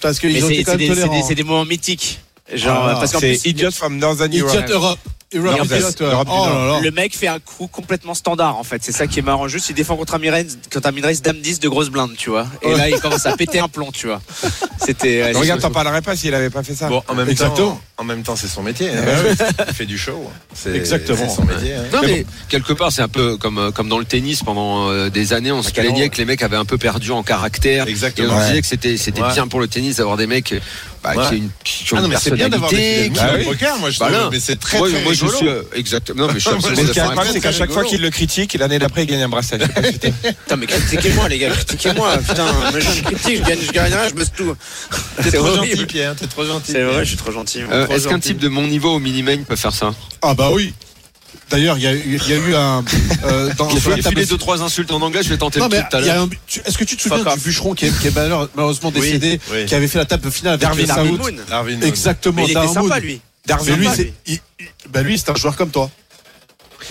Parce 0.00 0.18
que 0.18 0.28
c'est 0.30 1.34
des 1.34 1.44
moments 1.44 1.64
mythiques. 1.64 2.20
Genre, 2.52 2.88
ah, 2.88 2.94
parce 2.94 3.12
qu'en 3.12 3.18
plus, 3.18 3.44
Idiot 3.44 3.70
from 3.70 3.96
Northern 3.98 4.32
Idiot 4.32 4.46
Europe. 4.68 4.98
Le 5.34 6.90
mec 6.90 7.16
fait 7.16 7.28
un 7.28 7.38
coup 7.38 7.66
complètement 7.66 8.14
standard 8.14 8.56
en 8.58 8.64
fait. 8.64 8.82
C'est 8.84 8.92
ça 8.92 9.06
qui 9.06 9.18
est 9.18 9.22
marrant. 9.22 9.48
Juste, 9.48 9.70
il 9.70 9.74
défend 9.74 9.96
contre 9.96 10.14
Amirez, 10.14 10.46
contre 10.72 10.88
Amirez 10.88 11.14
Dame 11.16 11.38
10 11.38 11.60
de 11.60 11.68
grosse 11.68 11.88
blinde, 11.88 12.12
tu 12.16 12.30
vois. 12.30 12.46
Et 12.62 12.74
là, 12.74 12.88
il 12.88 13.00
commence 13.00 13.26
à 13.26 13.36
péter 13.36 13.58
un 13.58 13.68
plomb, 13.68 13.90
tu 13.92 14.06
vois. 14.06 14.20
C'était. 14.84 15.32
Regarde, 15.32 15.60
t'en 15.60 15.70
parlerais 15.70 16.02
pas 16.02 16.16
s'il 16.16 16.34
avait 16.34 16.50
pas 16.50 16.62
fait 16.62 16.74
ça. 16.74 16.88
Bon, 16.88 17.02
en 17.08 17.14
même 17.14 17.34
temps, 17.34 17.80
en 17.98 18.04
même 18.04 18.22
temps, 18.22 18.36
c'est 18.36 18.48
son 18.48 18.62
métier. 18.62 18.90
Hein. 18.90 19.04
Ah 19.58 19.64
il 19.68 19.74
fait 19.74 19.86
du 19.86 19.98
show. 19.98 20.30
Exactement. 20.72 21.28
Son 21.28 21.44
métier. 21.44 21.74
Hein. 21.74 21.84
Non, 21.92 22.00
mais, 22.02 22.26
quelque 22.48 22.72
part, 22.72 22.92
c'est 22.92 23.02
un 23.02 23.08
peu 23.08 23.36
comme 23.36 23.58
euh, 23.58 23.70
comme 23.70 23.88
dans 23.88 23.98
le 23.98 24.04
tennis 24.04 24.42
pendant 24.42 24.90
euh, 24.90 25.08
des 25.08 25.32
années, 25.32 25.52
on 25.52 25.62
se 25.62 25.70
plaignait 25.70 26.08
que 26.08 26.18
les 26.18 26.24
mecs 26.24 26.42
avaient 26.42 26.56
un 26.56 26.64
peu 26.64 26.78
perdu 26.78 27.10
en 27.12 27.22
caractère. 27.22 27.86
Exactement. 27.88 28.34
Et 28.34 28.36
on 28.36 28.40
se 28.40 28.46
disait 28.48 28.60
que 28.60 28.66
c'était 28.66 28.96
c'était 28.96 29.22
bien 29.22 29.46
pour 29.46 29.60
le 29.60 29.68
tennis 29.68 29.96
d'avoir 29.96 30.16
des 30.16 30.26
mecs 30.26 30.52
euh, 30.52 30.60
bah, 31.02 31.14
ouais. 31.16 31.36
une 31.36 31.50
question 31.64 31.96
ah 31.96 32.02
non, 32.02 32.08
mais 32.08 32.14
de 32.14 32.20
ah 32.20 32.30
personnalité. 32.30 33.10
Moi 33.80 33.90
je 33.90 33.98
bah 33.98 34.10
trouve, 34.12 34.30
mais 34.30 34.38
c'est 34.38 34.56
très, 34.56 34.78
moi, 34.78 34.88
très 34.88 35.02
moi, 35.02 35.12
je 35.12 35.26
suis 35.26 35.48
euh, 35.48 35.62
exactement. 35.74 36.26
Non, 36.26 36.32
mais 36.32 36.38
je 36.38 36.48
suis 36.48 37.32
c'est 37.32 37.40
qu'à 37.40 37.52
chaque 37.52 37.72
fois 37.72 37.84
qu'il 37.84 38.00
le 38.00 38.10
critique, 38.10 38.54
l'année 38.54 38.78
d'après, 38.78 39.02
il 39.02 39.06
gagne 39.06 39.22
un 39.22 39.28
bracelet. 39.28 39.66
putain, 39.66 40.56
mais 40.56 40.66
critiquez-moi, 40.66 41.28
les 41.28 41.38
gars, 41.38 41.50
critiquez-moi. 41.50 42.18
Putain, 42.18 42.46
mais 42.72 42.80
je 42.80 43.02
critique, 43.02 43.38
je 43.38 43.48
gagne, 43.48 43.58
je 43.66 43.72
gagne 43.72 43.92
rien, 43.92 44.08
je 44.08 44.14
bosse 44.14 44.32
tout. 44.36 44.56
T'es 45.22 45.32
trop 45.32 45.56
gentil, 45.56 45.86
Pierre, 45.86 46.14
t'es 46.14 46.26
trop 46.26 46.44
gentil. 46.44 46.72
C'est 46.72 46.82
vrai, 46.82 47.04
je 47.04 47.08
suis 47.08 47.16
trop 47.16 47.32
gentil. 47.32 47.62
Euh, 47.70 47.88
est-ce 47.88 48.06
qu'un 48.06 48.20
type 48.20 48.38
de 48.38 48.48
mon 48.48 48.66
niveau 48.66 48.94
au 48.94 48.98
minimum 49.00 49.44
peut 49.44 49.56
faire 49.56 49.74
ça? 49.74 49.94
Ah 50.20 50.34
bah 50.34 50.50
oui. 50.52 50.72
D'ailleurs, 51.52 51.76
il 51.76 51.82
y, 51.82 51.84
y, 51.84 52.32
a 52.32 52.36
eu 52.36 52.54
un. 52.54 52.82
Euh, 53.24 53.52
dans, 53.58 53.68
il 53.68 54.06
a 54.06 54.24
deux 54.24 54.38
trois 54.38 54.62
insultes 54.62 54.90
en 54.90 55.02
anglais. 55.02 55.22
Je 55.22 55.28
vais 55.28 55.36
tenter 55.36 55.60
le 55.60 55.68
tout 55.68 55.96
à 55.96 56.00
l'heure. 56.00 56.28
Est-ce 56.64 56.78
que 56.78 56.84
tu 56.84 56.96
te 56.96 57.02
souviens 57.02 57.22
Fuck 57.22 57.34
du 57.34 57.40
bûcheron 57.40 57.74
qui 57.74 57.86
est, 57.86 58.16
malheureusement 58.56 58.90
décédé, 58.90 59.38
qui 59.66 59.74
avait 59.74 59.88
fait 59.88 59.98
la 59.98 60.06
table 60.06 60.30
finale 60.30 60.58
avec 60.62 60.86
Darwin, 60.86 61.18
Darwin 61.48 61.82
Exactement. 61.82 62.42
Il 62.42 62.44
était 62.44 62.54
Darwin. 62.54 62.74
sympa 62.74 62.98
lui. 63.00 63.20
Darwin 63.44 63.76
mais 63.76 63.76
lui, 63.76 63.88
c'est, 63.94 64.40
bah 64.88 65.02
lui, 65.02 65.18
c'est 65.18 65.30
un 65.30 65.34
joueur 65.34 65.56
comme 65.56 65.70
toi. 65.70 65.90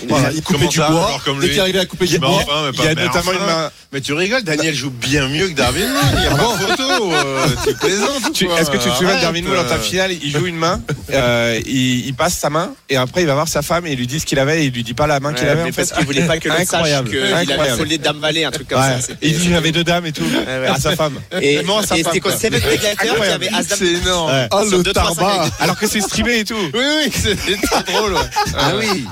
Voilà, 0.08 0.30
il 0.32 0.42
coupait 0.42 0.66
du 0.66 0.78
bois. 0.78 1.20
Dès 1.40 1.50
qu'il 1.50 1.60
arrivait 1.60 1.78
à 1.80 1.86
couper 1.86 2.06
du 2.06 2.18
bois, 2.18 2.44
il 2.74 2.84
y 2.84 2.86
a 2.86 2.94
notamment 2.94 3.32
une 3.32 3.38
hein. 3.38 3.46
main. 3.46 3.70
Mais 3.92 4.00
tu 4.00 4.14
rigoles, 4.14 4.42
Daniel 4.42 4.74
joue 4.74 4.90
bien 4.90 5.28
mieux 5.28 5.48
que 5.48 5.52
Darwin 5.52 5.86
Il 6.16 6.22
y 6.22 6.26
a 6.26 6.30
pas 6.30 6.54
ah 6.54 6.58
photo. 6.58 7.12
Euh, 7.12 7.46
tu 7.62 7.74
plaisantes. 7.80 8.58
Est-ce 8.58 8.70
que 8.70 8.78
tu 8.78 8.88
te 8.88 8.94
souviens 8.94 9.16
de 9.16 9.20
Darwin 9.20 9.44
dans 9.44 9.64
ta 9.64 9.78
finale 9.78 10.12
Il 10.12 10.30
joue 10.30 10.46
une 10.46 10.56
main, 10.56 10.80
euh, 11.12 11.60
il 11.66 12.14
passe 12.14 12.34
sa 12.38 12.48
main 12.48 12.72
et 12.88 12.96
après 12.96 13.22
il 13.22 13.26
va 13.26 13.34
voir 13.34 13.48
sa 13.48 13.60
femme 13.60 13.86
et 13.86 13.92
il 13.92 13.98
lui 13.98 14.06
dit 14.06 14.18
ce 14.18 14.24
qu'il 14.24 14.38
avait 14.38 14.62
et 14.62 14.66
il 14.66 14.72
lui 14.72 14.82
dit 14.82 14.94
pas 14.94 15.06
la 15.06 15.20
main 15.20 15.34
qu'il 15.34 15.46
avait. 15.46 15.62
En 15.62 15.72
Parce 15.72 15.92
qu'il 15.92 16.06
voulait 16.06 16.26
pas 16.26 16.38
que 16.38 16.48
l'autre 16.48 16.66
sache 16.66 17.04
qu'il 17.04 17.52
avait 17.52 17.76
foldé 17.76 17.98
Dame 17.98 18.18
Vallée, 18.18 18.44
un 18.44 18.50
truc 18.50 18.68
comme 18.68 18.80
ça. 18.80 18.98
Il 19.20 19.38
dit 19.38 19.50
j'avais 19.50 19.72
deux 19.72 19.84
dames 19.84 20.06
et 20.06 20.12
tout 20.12 20.24
à 20.66 20.80
sa 20.80 20.96
femme. 20.96 21.20
Et 21.40 21.60
c'était 21.84 22.20
quoi 22.20 22.32
7 22.32 22.52
Dégateur 22.52 23.16
qui 23.16 23.30
avait 23.30 23.48
As 23.48 23.64
C'est 23.64 23.84
énorme. 23.84 24.48
Oh 24.52 24.62
le 24.70 24.82
tarbat. 24.82 25.50
Alors 25.60 25.78
que 25.78 25.86
c'est 25.86 26.00
streamé 26.00 26.38
et 26.38 26.44
tout. 26.44 26.54
Oui, 26.72 26.80
oui, 27.04 27.12
c'est 27.14 27.60
trop 27.62 27.82
drôle. 27.82 28.16
Ah 28.56 28.72
oui. 28.78 29.04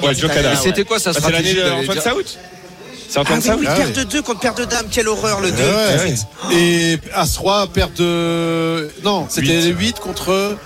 Ouais, 0.00 0.08
gagne. 0.08 0.14
Joe 0.20 0.30
cette 0.30 0.34
Cada. 0.36 0.50
année, 0.50 0.58
Et 0.60 0.62
c'était 0.62 0.84
quoi 0.84 0.98
sa 0.98 1.12
Bah, 1.12 1.20
c'est 1.24 1.30
l'année 1.32 1.54
de 1.54 1.60
d'aller 1.60 1.70
Antoine 1.82 1.96
dire- 1.98 2.02
Saout 2.02 2.22
C'est 3.10 3.18
Ah 3.18 3.20
Antoine 3.22 3.40
oui, 3.58 3.66
Ah 3.68 3.74
paire 3.74 3.86
oui. 3.86 3.92
de 3.92 4.02
2 4.04 4.22
contre 4.22 4.40
paire 4.40 4.54
de 4.54 4.64
dames, 4.64 4.86
quelle 4.90 5.08
horreur 5.08 5.40
le 5.40 5.50
2. 5.50 5.56
Ouais, 5.56 6.14
ouais. 6.50 6.54
Et 6.56 6.98
As-Roi, 7.14 7.66
perte 7.72 7.96
de. 7.98 8.90
Non, 9.02 9.26
c'était 9.30 9.46
les 9.60 9.68
8 9.72 9.98
contre. 10.00 10.56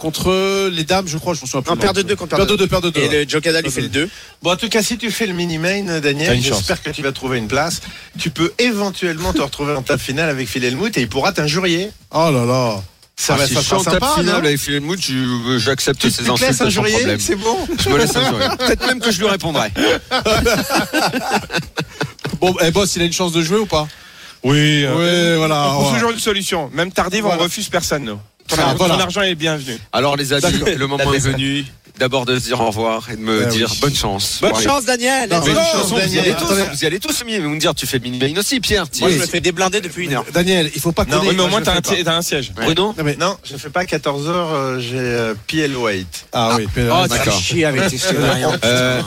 Contre 0.00 0.68
les 0.70 0.84
dames, 0.84 1.06
je 1.08 1.16
crois, 1.16 1.32
je 1.32 1.40
m'en 1.40 1.46
souviens 1.46 1.62
plus. 1.62 1.70
Non, 1.70 1.76
paire 1.78 1.94
de 1.94 2.02
2 2.02 2.14
contre 2.14 2.36
Paire 2.36 2.44
de 2.46 2.56
2, 2.56 2.66
paire 2.66 2.82
de 2.82 2.90
2. 2.90 3.00
Et 3.00 3.08
le 3.24 3.28
Jokada 3.30 3.62
lui 3.62 3.70
fait 3.70 3.80
le 3.80 3.88
2. 3.88 4.10
Bon, 4.42 4.50
en 4.52 4.56
tout 4.56 4.68
cas, 4.68 4.82
si 4.82 4.98
tu 4.98 5.10
fais 5.10 5.24
le 5.26 5.32
mini-main, 5.32 5.98
Daniel, 6.00 6.42
j'espère 6.42 6.82
que 6.82 6.90
tu 6.90 7.00
vas 7.00 7.12
trouver 7.12 7.38
une 7.38 7.46
place. 7.48 7.80
Tu 8.18 8.28
peux 8.28 8.52
éventuellement 8.58 9.32
te 9.32 9.40
retrouver 9.40 9.72
en 9.72 9.80
table 9.80 10.00
finale 10.02 10.28
avec 10.28 10.46
Phil 10.46 10.62
Helmut 10.62 10.98
et 10.98 11.00
il 11.00 11.08
pourra 11.08 11.32
t'injurier. 11.32 11.90
Oh 12.12 12.28
là 12.30 12.44
là. 12.44 12.82
Ça 13.16 13.34
Ah, 13.34 13.38
va 13.38 13.46
si 13.46 13.54
ça 13.54 13.60
je 13.60 13.64
suis 13.66 13.74
en 13.74 13.78
sera 13.78 13.92
table 13.92 14.04
sympa, 14.06 14.20
finale 14.20 14.46
avec 14.46 14.58
Phil 14.58 14.80
Mood, 14.80 14.98
j'accepte 15.58 16.00
Tu 16.00 16.10
ses 16.10 16.16
te 16.16 16.22
laisses 16.22 16.30
insultes 16.30 16.52
sans 16.58 16.64
injurier, 16.66 16.94
problème. 16.96 17.20
c'est 17.20 17.36
bon 17.36 17.56
Je 17.78 17.88
me 17.88 17.98
laisse 17.98 18.16
injurier. 18.16 18.48
Peut-être 18.58 18.86
même 18.86 19.00
que 19.00 19.10
je 19.12 19.18
lui 19.20 19.28
répondrai. 19.28 19.70
Bon, 22.40 22.54
eh, 22.62 22.70
boss, 22.70 22.96
il 22.96 23.02
a 23.02 23.04
une 23.06 23.12
chance 23.12 23.32
de 23.32 23.42
jouer 23.42 23.58
ou 23.58 23.66
pas? 23.66 23.86
Oui. 24.42 24.84
Ouais, 24.86 25.36
voilà. 25.36 25.68
On 25.68 25.72
trouve 25.74 25.86
ouais. 25.86 25.94
toujours 25.94 26.10
une 26.10 26.18
solution. 26.18 26.70
Même 26.74 26.92
tardive, 26.92 27.22
Voilà. 27.22 27.40
on 27.40 27.44
refuse 27.44 27.68
personne, 27.68 28.04
nous. 28.04 28.18
Ton, 28.48 28.56
Ah, 28.58 28.72
ton 28.72 28.76
voilà. 28.86 28.94
argent 29.04 29.22
est 29.22 29.34
bienvenu. 29.34 29.78
Alors 29.92 30.16
les 30.16 30.32
amis, 30.32 30.58
le 30.76 30.86
moment 30.86 31.10
est 31.14 31.18
venu 31.18 31.64
d'abord 31.98 32.26
de 32.26 32.38
se 32.38 32.44
dire 32.44 32.60
au 32.60 32.66
revoir 32.66 33.08
et 33.10 33.16
de 33.16 33.20
me 33.20 33.40
Ouais, 33.40 33.46
dire 33.46 33.68
oui. 33.70 33.78
bonne 33.80 33.94
chance. 33.94 34.38
Bonne 34.40 34.52
Ouais. 34.52 34.62
chance, 34.62 34.84
Daniel. 34.84 35.30
Une 35.32 35.38
toute 35.40 35.54
chance, 35.54 35.72
façon, 35.72 35.94
vous 35.94 36.00
y 36.00 36.00
Daniel. 36.02 36.20
allez 36.24 36.32
tous, 36.34 36.44
Attendez. 36.44 36.62
vous 36.72 36.82
y 36.82 36.86
allez 36.86 37.00
tous, 37.00 37.24
mais 37.26 37.38
vous 37.38 37.48
me 37.50 37.58
dire 37.60 37.74
tu 37.74 37.86
fais 37.86 37.98
mini 38.00 38.18
main 38.18 38.38
aussi, 38.40 38.60
Pierre. 38.60 38.84
Moi, 39.00 39.10
je 39.10 39.16
me 39.18 39.26
fais 39.26 39.40
déblinder 39.40 39.80
depuis 39.80 40.06
une 40.06 40.14
heure. 40.14 40.24
Daniel, 40.32 40.70
il 40.74 40.80
faut 40.80 40.92
pas 40.92 41.04
Non, 41.04 41.22
mais 41.22 41.30
au 41.30 41.32
moi, 41.34 41.46
moins, 41.48 41.62
t'as 41.62 41.76
un, 42.16 42.22
siège. 42.22 42.52
Bruno 42.52 42.94
Non, 42.98 43.04
mais- 43.04 43.16
Non, 43.16 43.36
je 43.44 43.56
fais 43.56 43.70
pas 43.70 43.80
à 43.80 43.84
14h, 43.84 44.80
j'ai 44.80 44.98
euh, 44.98 45.34
PL 45.46 45.76
White. 45.76 46.26
Ah 46.32 46.54
oui, 46.56 46.66
mais- 46.76 46.88
Ah, 46.90 47.06
t'as 47.08 47.18
d'accord. 47.18 47.40
chier 47.40 47.64
avec 47.64 47.88
tes 47.88 47.98
scénarios. 47.98 48.50
Euh, 48.64 49.00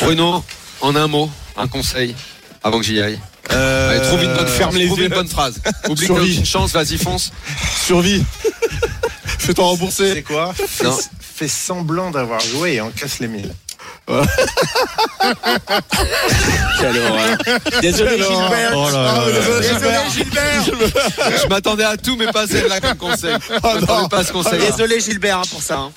Bruno, 0.00 0.42
en 0.80 0.96
un 0.96 1.06
mot, 1.06 1.30
un 1.56 1.68
conseil 1.68 2.14
avant 2.62 2.78
que 2.80 2.84
j'y 2.84 3.00
aille. 3.00 3.18
Euh, 3.52 3.90
Allez, 3.90 4.00
trouve 4.08 4.24
une 4.24 4.34
bonne 4.34 4.48
ferme 4.48 4.76
les 4.76 4.86
trouve 4.86 4.98
yeux. 4.98 5.06
une 5.06 5.14
bonne 5.14 5.28
phrase. 5.28 5.60
Oublie 5.88 6.08
que 6.08 6.12
aucune 6.12 6.44
chance, 6.44 6.72
vas-y 6.72 6.98
fonce. 6.98 7.30
survie. 7.86 8.24
Fais-toi 9.38 9.64
rembourser. 9.64 10.14
C'est 10.14 10.22
quoi? 10.22 10.52
Non. 10.82 10.98
Fais 11.36 11.48
semblant 11.48 12.10
d'avoir 12.10 12.40
joué 12.40 12.74
et 12.74 12.80
en 12.80 12.90
casse 12.90 13.18
les 13.20 13.28
mille. 13.28 13.52
Quelle 16.80 16.98
horreur. 16.98 17.38
Désolé, 17.82 18.16
Gilbert. 18.18 18.72
Oh 18.74 18.88
là 18.90 19.02
là 19.02 19.12
là 19.14 19.28
là. 19.28 19.60
Désolé, 19.60 19.96
Gilbert. 20.14 20.62
Je 21.42 21.46
m'attendais 21.48 21.84
à 21.84 21.96
tout, 21.96 22.16
mais 22.16 22.26
pas 22.32 22.46
celle-là 22.46 22.80
comme 22.80 22.96
conseil. 22.96 23.36
Je 23.48 23.54
m'attendais 23.54 24.08
pas 24.08 24.18
à 24.18 24.24
ce 24.24 24.32
conseil. 24.32 24.60
Désolé, 24.60 25.00
Gilbert, 25.00 25.38
hein, 25.38 25.42
pour 25.50 25.62
ça. 25.62 25.78
hein. 25.78 25.92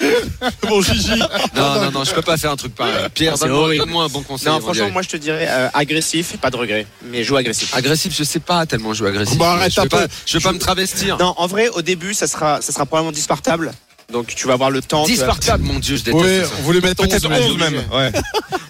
Bon, 0.68 0.82
Gigi. 0.82 1.20
Non, 1.56 1.82
non, 1.82 1.92
non, 1.92 2.04
je 2.04 2.14
peux 2.14 2.22
pas 2.22 2.38
faire 2.38 2.52
un 2.52 2.56
truc 2.56 2.76
pareil. 2.76 2.94
Pierre, 3.14 3.34
C'est 3.38 3.46
donne-moi 3.46 3.60
horrible. 3.64 3.84
donne-moi 3.86 4.04
un 4.06 4.08
bon 4.08 4.24
conseil. 4.24 4.48
Non, 4.50 4.60
franchement, 4.60 4.90
moi, 4.92 5.02
je 5.02 5.10
te 5.10 5.18
dirais 5.18 5.48
euh, 5.50 5.70
agressif 5.74 6.38
pas 6.38 6.50
de 6.50 6.58
regret. 6.58 6.88
Mais 7.06 7.24
joue 7.24 7.38
agressif. 7.38 7.74
Agressif, 7.76 8.16
je 8.18 8.24
sais 8.24 8.40
pas 8.40 8.66
tellement 8.66 8.94
jouer 8.94 9.10
agressif. 9.10 9.38
Bah, 9.38 9.52
arrête 9.54 9.72
je 9.74 9.82
vais 9.82 9.90
pas, 9.90 10.06
je 10.26 10.38
vais 10.38 10.44
pas 10.44 10.52
me 10.52 10.60
travestir. 10.60 11.18
Non, 11.18 11.34
en 11.38 11.48
vrai, 11.48 11.70
au 11.70 11.82
début, 11.82 12.14
ça 12.14 12.28
sera, 12.28 12.62
ça 12.62 12.72
sera 12.72 12.86
probablement 12.86 13.12
dispartable. 13.12 13.72
Donc, 14.12 14.34
tu 14.36 14.48
vas 14.48 14.54
avoir 14.54 14.72
le 14.72 14.82
temps. 14.82 15.04
tu 15.06 15.12
vas- 15.12 15.18
Dispartable, 15.18 15.64
mon 15.64 15.78
dieu, 15.80 15.96
je 15.98 16.04
déteste 16.04 16.52
on 16.60 16.62
voulait 16.64 16.82
mettre 16.82 17.04
11 17.04 17.10
Peut-être 17.10 17.30
11 17.32 17.58
même. 17.58 17.84
Ouais. 17.94 18.12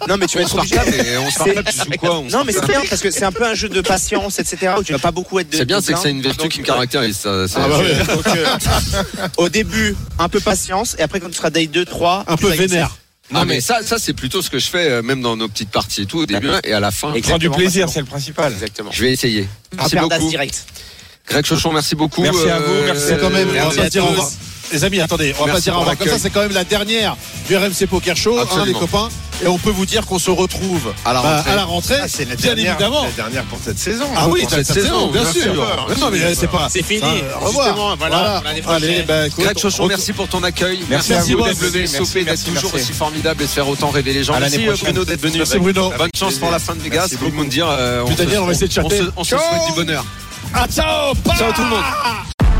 Non, 0.08 0.16
mais 0.16 0.26
tu 0.26 0.38
vas 0.38 0.44
être 0.44 0.54
obligé. 0.56 0.74
Dispartable, 0.76 1.06
et 1.06 1.18
on 1.18 1.30
se 1.30 1.38
rappelle, 1.38 1.64
tu 1.64 1.76
joues 1.76 1.84
quoi 2.00 2.18
on 2.18 2.28
se 2.28 2.34
Non, 2.34 2.42
mais 2.44 2.52
c'est 2.52 2.66
bien 2.66 2.80
parce 2.88 3.00
que 3.00 3.10
c'est 3.10 3.22
un 3.24 3.30
peu 3.32 3.44
un 3.46 3.54
jeu 3.54 3.68
de 3.68 3.80
patience, 3.80 4.38
etc. 4.38 4.72
Où 4.78 4.82
tu 4.82 4.92
vas 4.92 4.98
pas 4.98 5.10
beaucoup 5.12 5.38
être 5.38 5.50
de. 5.50 5.56
C'est 5.56 5.66
bien, 5.66 5.80
c'est 5.80 5.92
que 5.92 5.98
c'est 6.00 6.10
une 6.10 6.22
vertu 6.22 6.48
qui 6.48 6.60
me 6.60 6.64
caractérise. 6.66 7.16
Ça, 7.18 7.46
ça- 7.46 7.60
Ah 7.64 7.68
bah 7.68 7.78
ouais. 7.78 7.94
Donc, 8.14 8.26
euh, 8.26 8.46
au 9.36 9.48
début, 9.48 9.94
un 10.18 10.28
peu 10.28 10.40
patience, 10.40 10.96
et 10.98 11.02
après, 11.02 11.20
quand 11.20 11.28
tu 11.28 11.34
seras 11.34 11.50
day 11.50 11.66
2, 11.66 11.84
3. 11.84 12.24
Un 12.26 12.36
peu 12.36 12.48
vénère. 12.48 12.96
Non, 13.30 13.44
mais 13.44 13.60
ça, 13.60 13.80
ça 13.84 13.98
c'est 13.98 14.14
plutôt 14.14 14.42
ce 14.42 14.50
que 14.50 14.58
je 14.58 14.66
fais, 14.66 14.90
euh, 14.90 15.02
même 15.02 15.20
dans 15.22 15.36
nos 15.36 15.46
petites 15.48 15.70
parties 15.70 16.02
et 16.02 16.06
tout, 16.06 16.18
au 16.20 16.26
début 16.26 16.50
et 16.64 16.72
à 16.72 16.80
la 16.80 16.90
fin. 16.90 17.12
Exactement, 17.14 17.38
Prends 17.38 17.38
du 17.38 17.50
plaisir, 17.50 17.88
c'est 17.88 18.00
le 18.00 18.06
principal. 18.06 18.52
Exactement. 18.52 18.90
Je 18.90 19.02
vais 19.04 19.12
essayer. 19.12 19.46
Merci 19.76 19.96
beaucoup. 19.96 20.28
direct. 20.28 20.64
Greg 21.28 21.44
Chochon, 21.46 21.72
merci 21.72 21.94
beaucoup. 21.94 22.22
Merci 22.22 22.48
à 22.48 22.58
vous, 22.58 22.72
merci 22.86 23.02
C'est 23.06 23.20
quand 23.20 23.30
même, 23.30 23.48
on 23.50 23.52
va 23.52 23.74
Merci 23.76 23.90
dire 23.90 24.04
au 24.04 24.08
revoir. 24.08 24.28
Les 24.72 24.84
amis, 24.84 25.00
attendez, 25.00 25.34
on 25.36 25.40
va 25.40 25.46
pas 25.46 25.52
Merci 25.52 25.62
dire 25.64 25.76
au 25.76 25.80
revoir 25.80 25.96
comme 25.98 26.08
ça, 26.08 26.18
c'est 26.18 26.30
quand 26.30 26.40
même 26.42 26.52
la 26.52 26.64
dernière 26.64 27.16
du 27.48 27.56
RMC 27.56 27.86
Poker 27.88 28.16
Show, 28.16 28.38
hein, 28.38 28.64
les 28.64 28.72
copains. 28.72 29.08
Et 29.42 29.46
on 29.48 29.56
peut 29.58 29.70
vous 29.70 29.86
dire 29.86 30.04
qu'on 30.06 30.18
se 30.18 30.30
retrouve 30.30 30.92
À 31.04 31.14
la 31.14 31.22
bah, 31.22 31.36
rentrée. 31.36 31.50
à 31.50 31.56
la 31.56 31.64
rentrée, 31.64 31.96
Ah, 32.02 32.08
c'est 32.08 32.28
la 32.28 32.36
bien 32.36 32.54
dernière, 32.54 32.72
évidemment. 32.74 33.04
la 33.04 33.10
dernière 33.10 33.44
pour 33.44 33.58
cette 33.64 33.78
saison. 33.78 34.04
Ah 34.14 34.28
oui, 34.28 34.42
cette 34.48 34.66
cette 34.66 34.82
saison, 34.82 35.06
bien 35.10 35.22
bien 35.22 35.32
sûr. 35.32 35.42
sûr. 35.54 35.86
Mais 35.88 35.94
Non, 35.96 36.10
mais 36.10 36.34
c'est 36.34 36.46
pas. 36.46 36.68
C'est 36.70 36.82
fini. 36.82 37.00
Ça, 37.00 37.38
Au 37.40 37.46
revoir. 37.46 37.66
Justement, 37.68 37.96
voilà, 37.96 38.42
prochaine. 38.42 38.64
Allez, 38.68 39.02
bah, 39.02 39.26
écoute, 39.28 39.42
Greg 39.42 39.58
Chochon, 39.58 39.84
on- 39.84 39.86
merci 39.86 40.12
pour 40.12 40.28
ton 40.28 40.42
accueil. 40.42 40.80
Merci 40.90 41.14
à 41.14 41.22
vous, 41.22 41.30
beaucoup 41.38 41.44
merci, 41.44 41.60
d'être 41.62 41.70
venu, 41.72 41.80
merci, 41.90 41.96
SOP, 41.96 42.14
d'être 42.18 42.26
merci, 42.26 42.44
toujours 42.44 42.70
merci. 42.74 42.76
aussi 42.90 42.92
formidable 42.92 43.42
et 43.42 43.46
de 43.46 43.50
faire 43.50 43.68
autant 43.68 43.88
rêver 43.88 44.12
les 44.12 44.24
gens. 44.24 44.34
À 44.34 44.40
Merci 44.40 44.58
euh, 44.58 44.66
prochaine. 44.66 44.84
Bruno 44.90 45.04
d'être 45.06 45.20
venu. 45.22 45.38
Merci 45.38 45.58
Bruno. 45.58 45.92
Bonne 45.96 46.10
chance 46.14 46.34
pour 46.34 46.50
la 46.50 46.58
fin 46.58 46.74
de 46.74 46.80
Vegas. 46.82 47.08
Merci 47.10 47.16
Vous 47.18 47.30
me 47.42 47.48
dire. 47.48 47.66
euh, 47.70 48.02
on 48.02 48.44
va 48.44 48.52
essayer 48.52 48.68
de 48.68 48.72
on 48.78 48.82
chatter. 48.82 48.98
se- 48.98 49.10
On 49.16 49.24
se 49.24 49.30
souhaite 49.30 49.66
du 49.68 49.72
bonheur. 49.74 50.04
Ah, 50.52 50.66
ciao 50.68 51.14
Ciao 51.38 51.50
tout 51.54 51.62
le 51.62 51.68
monde. 51.68 52.59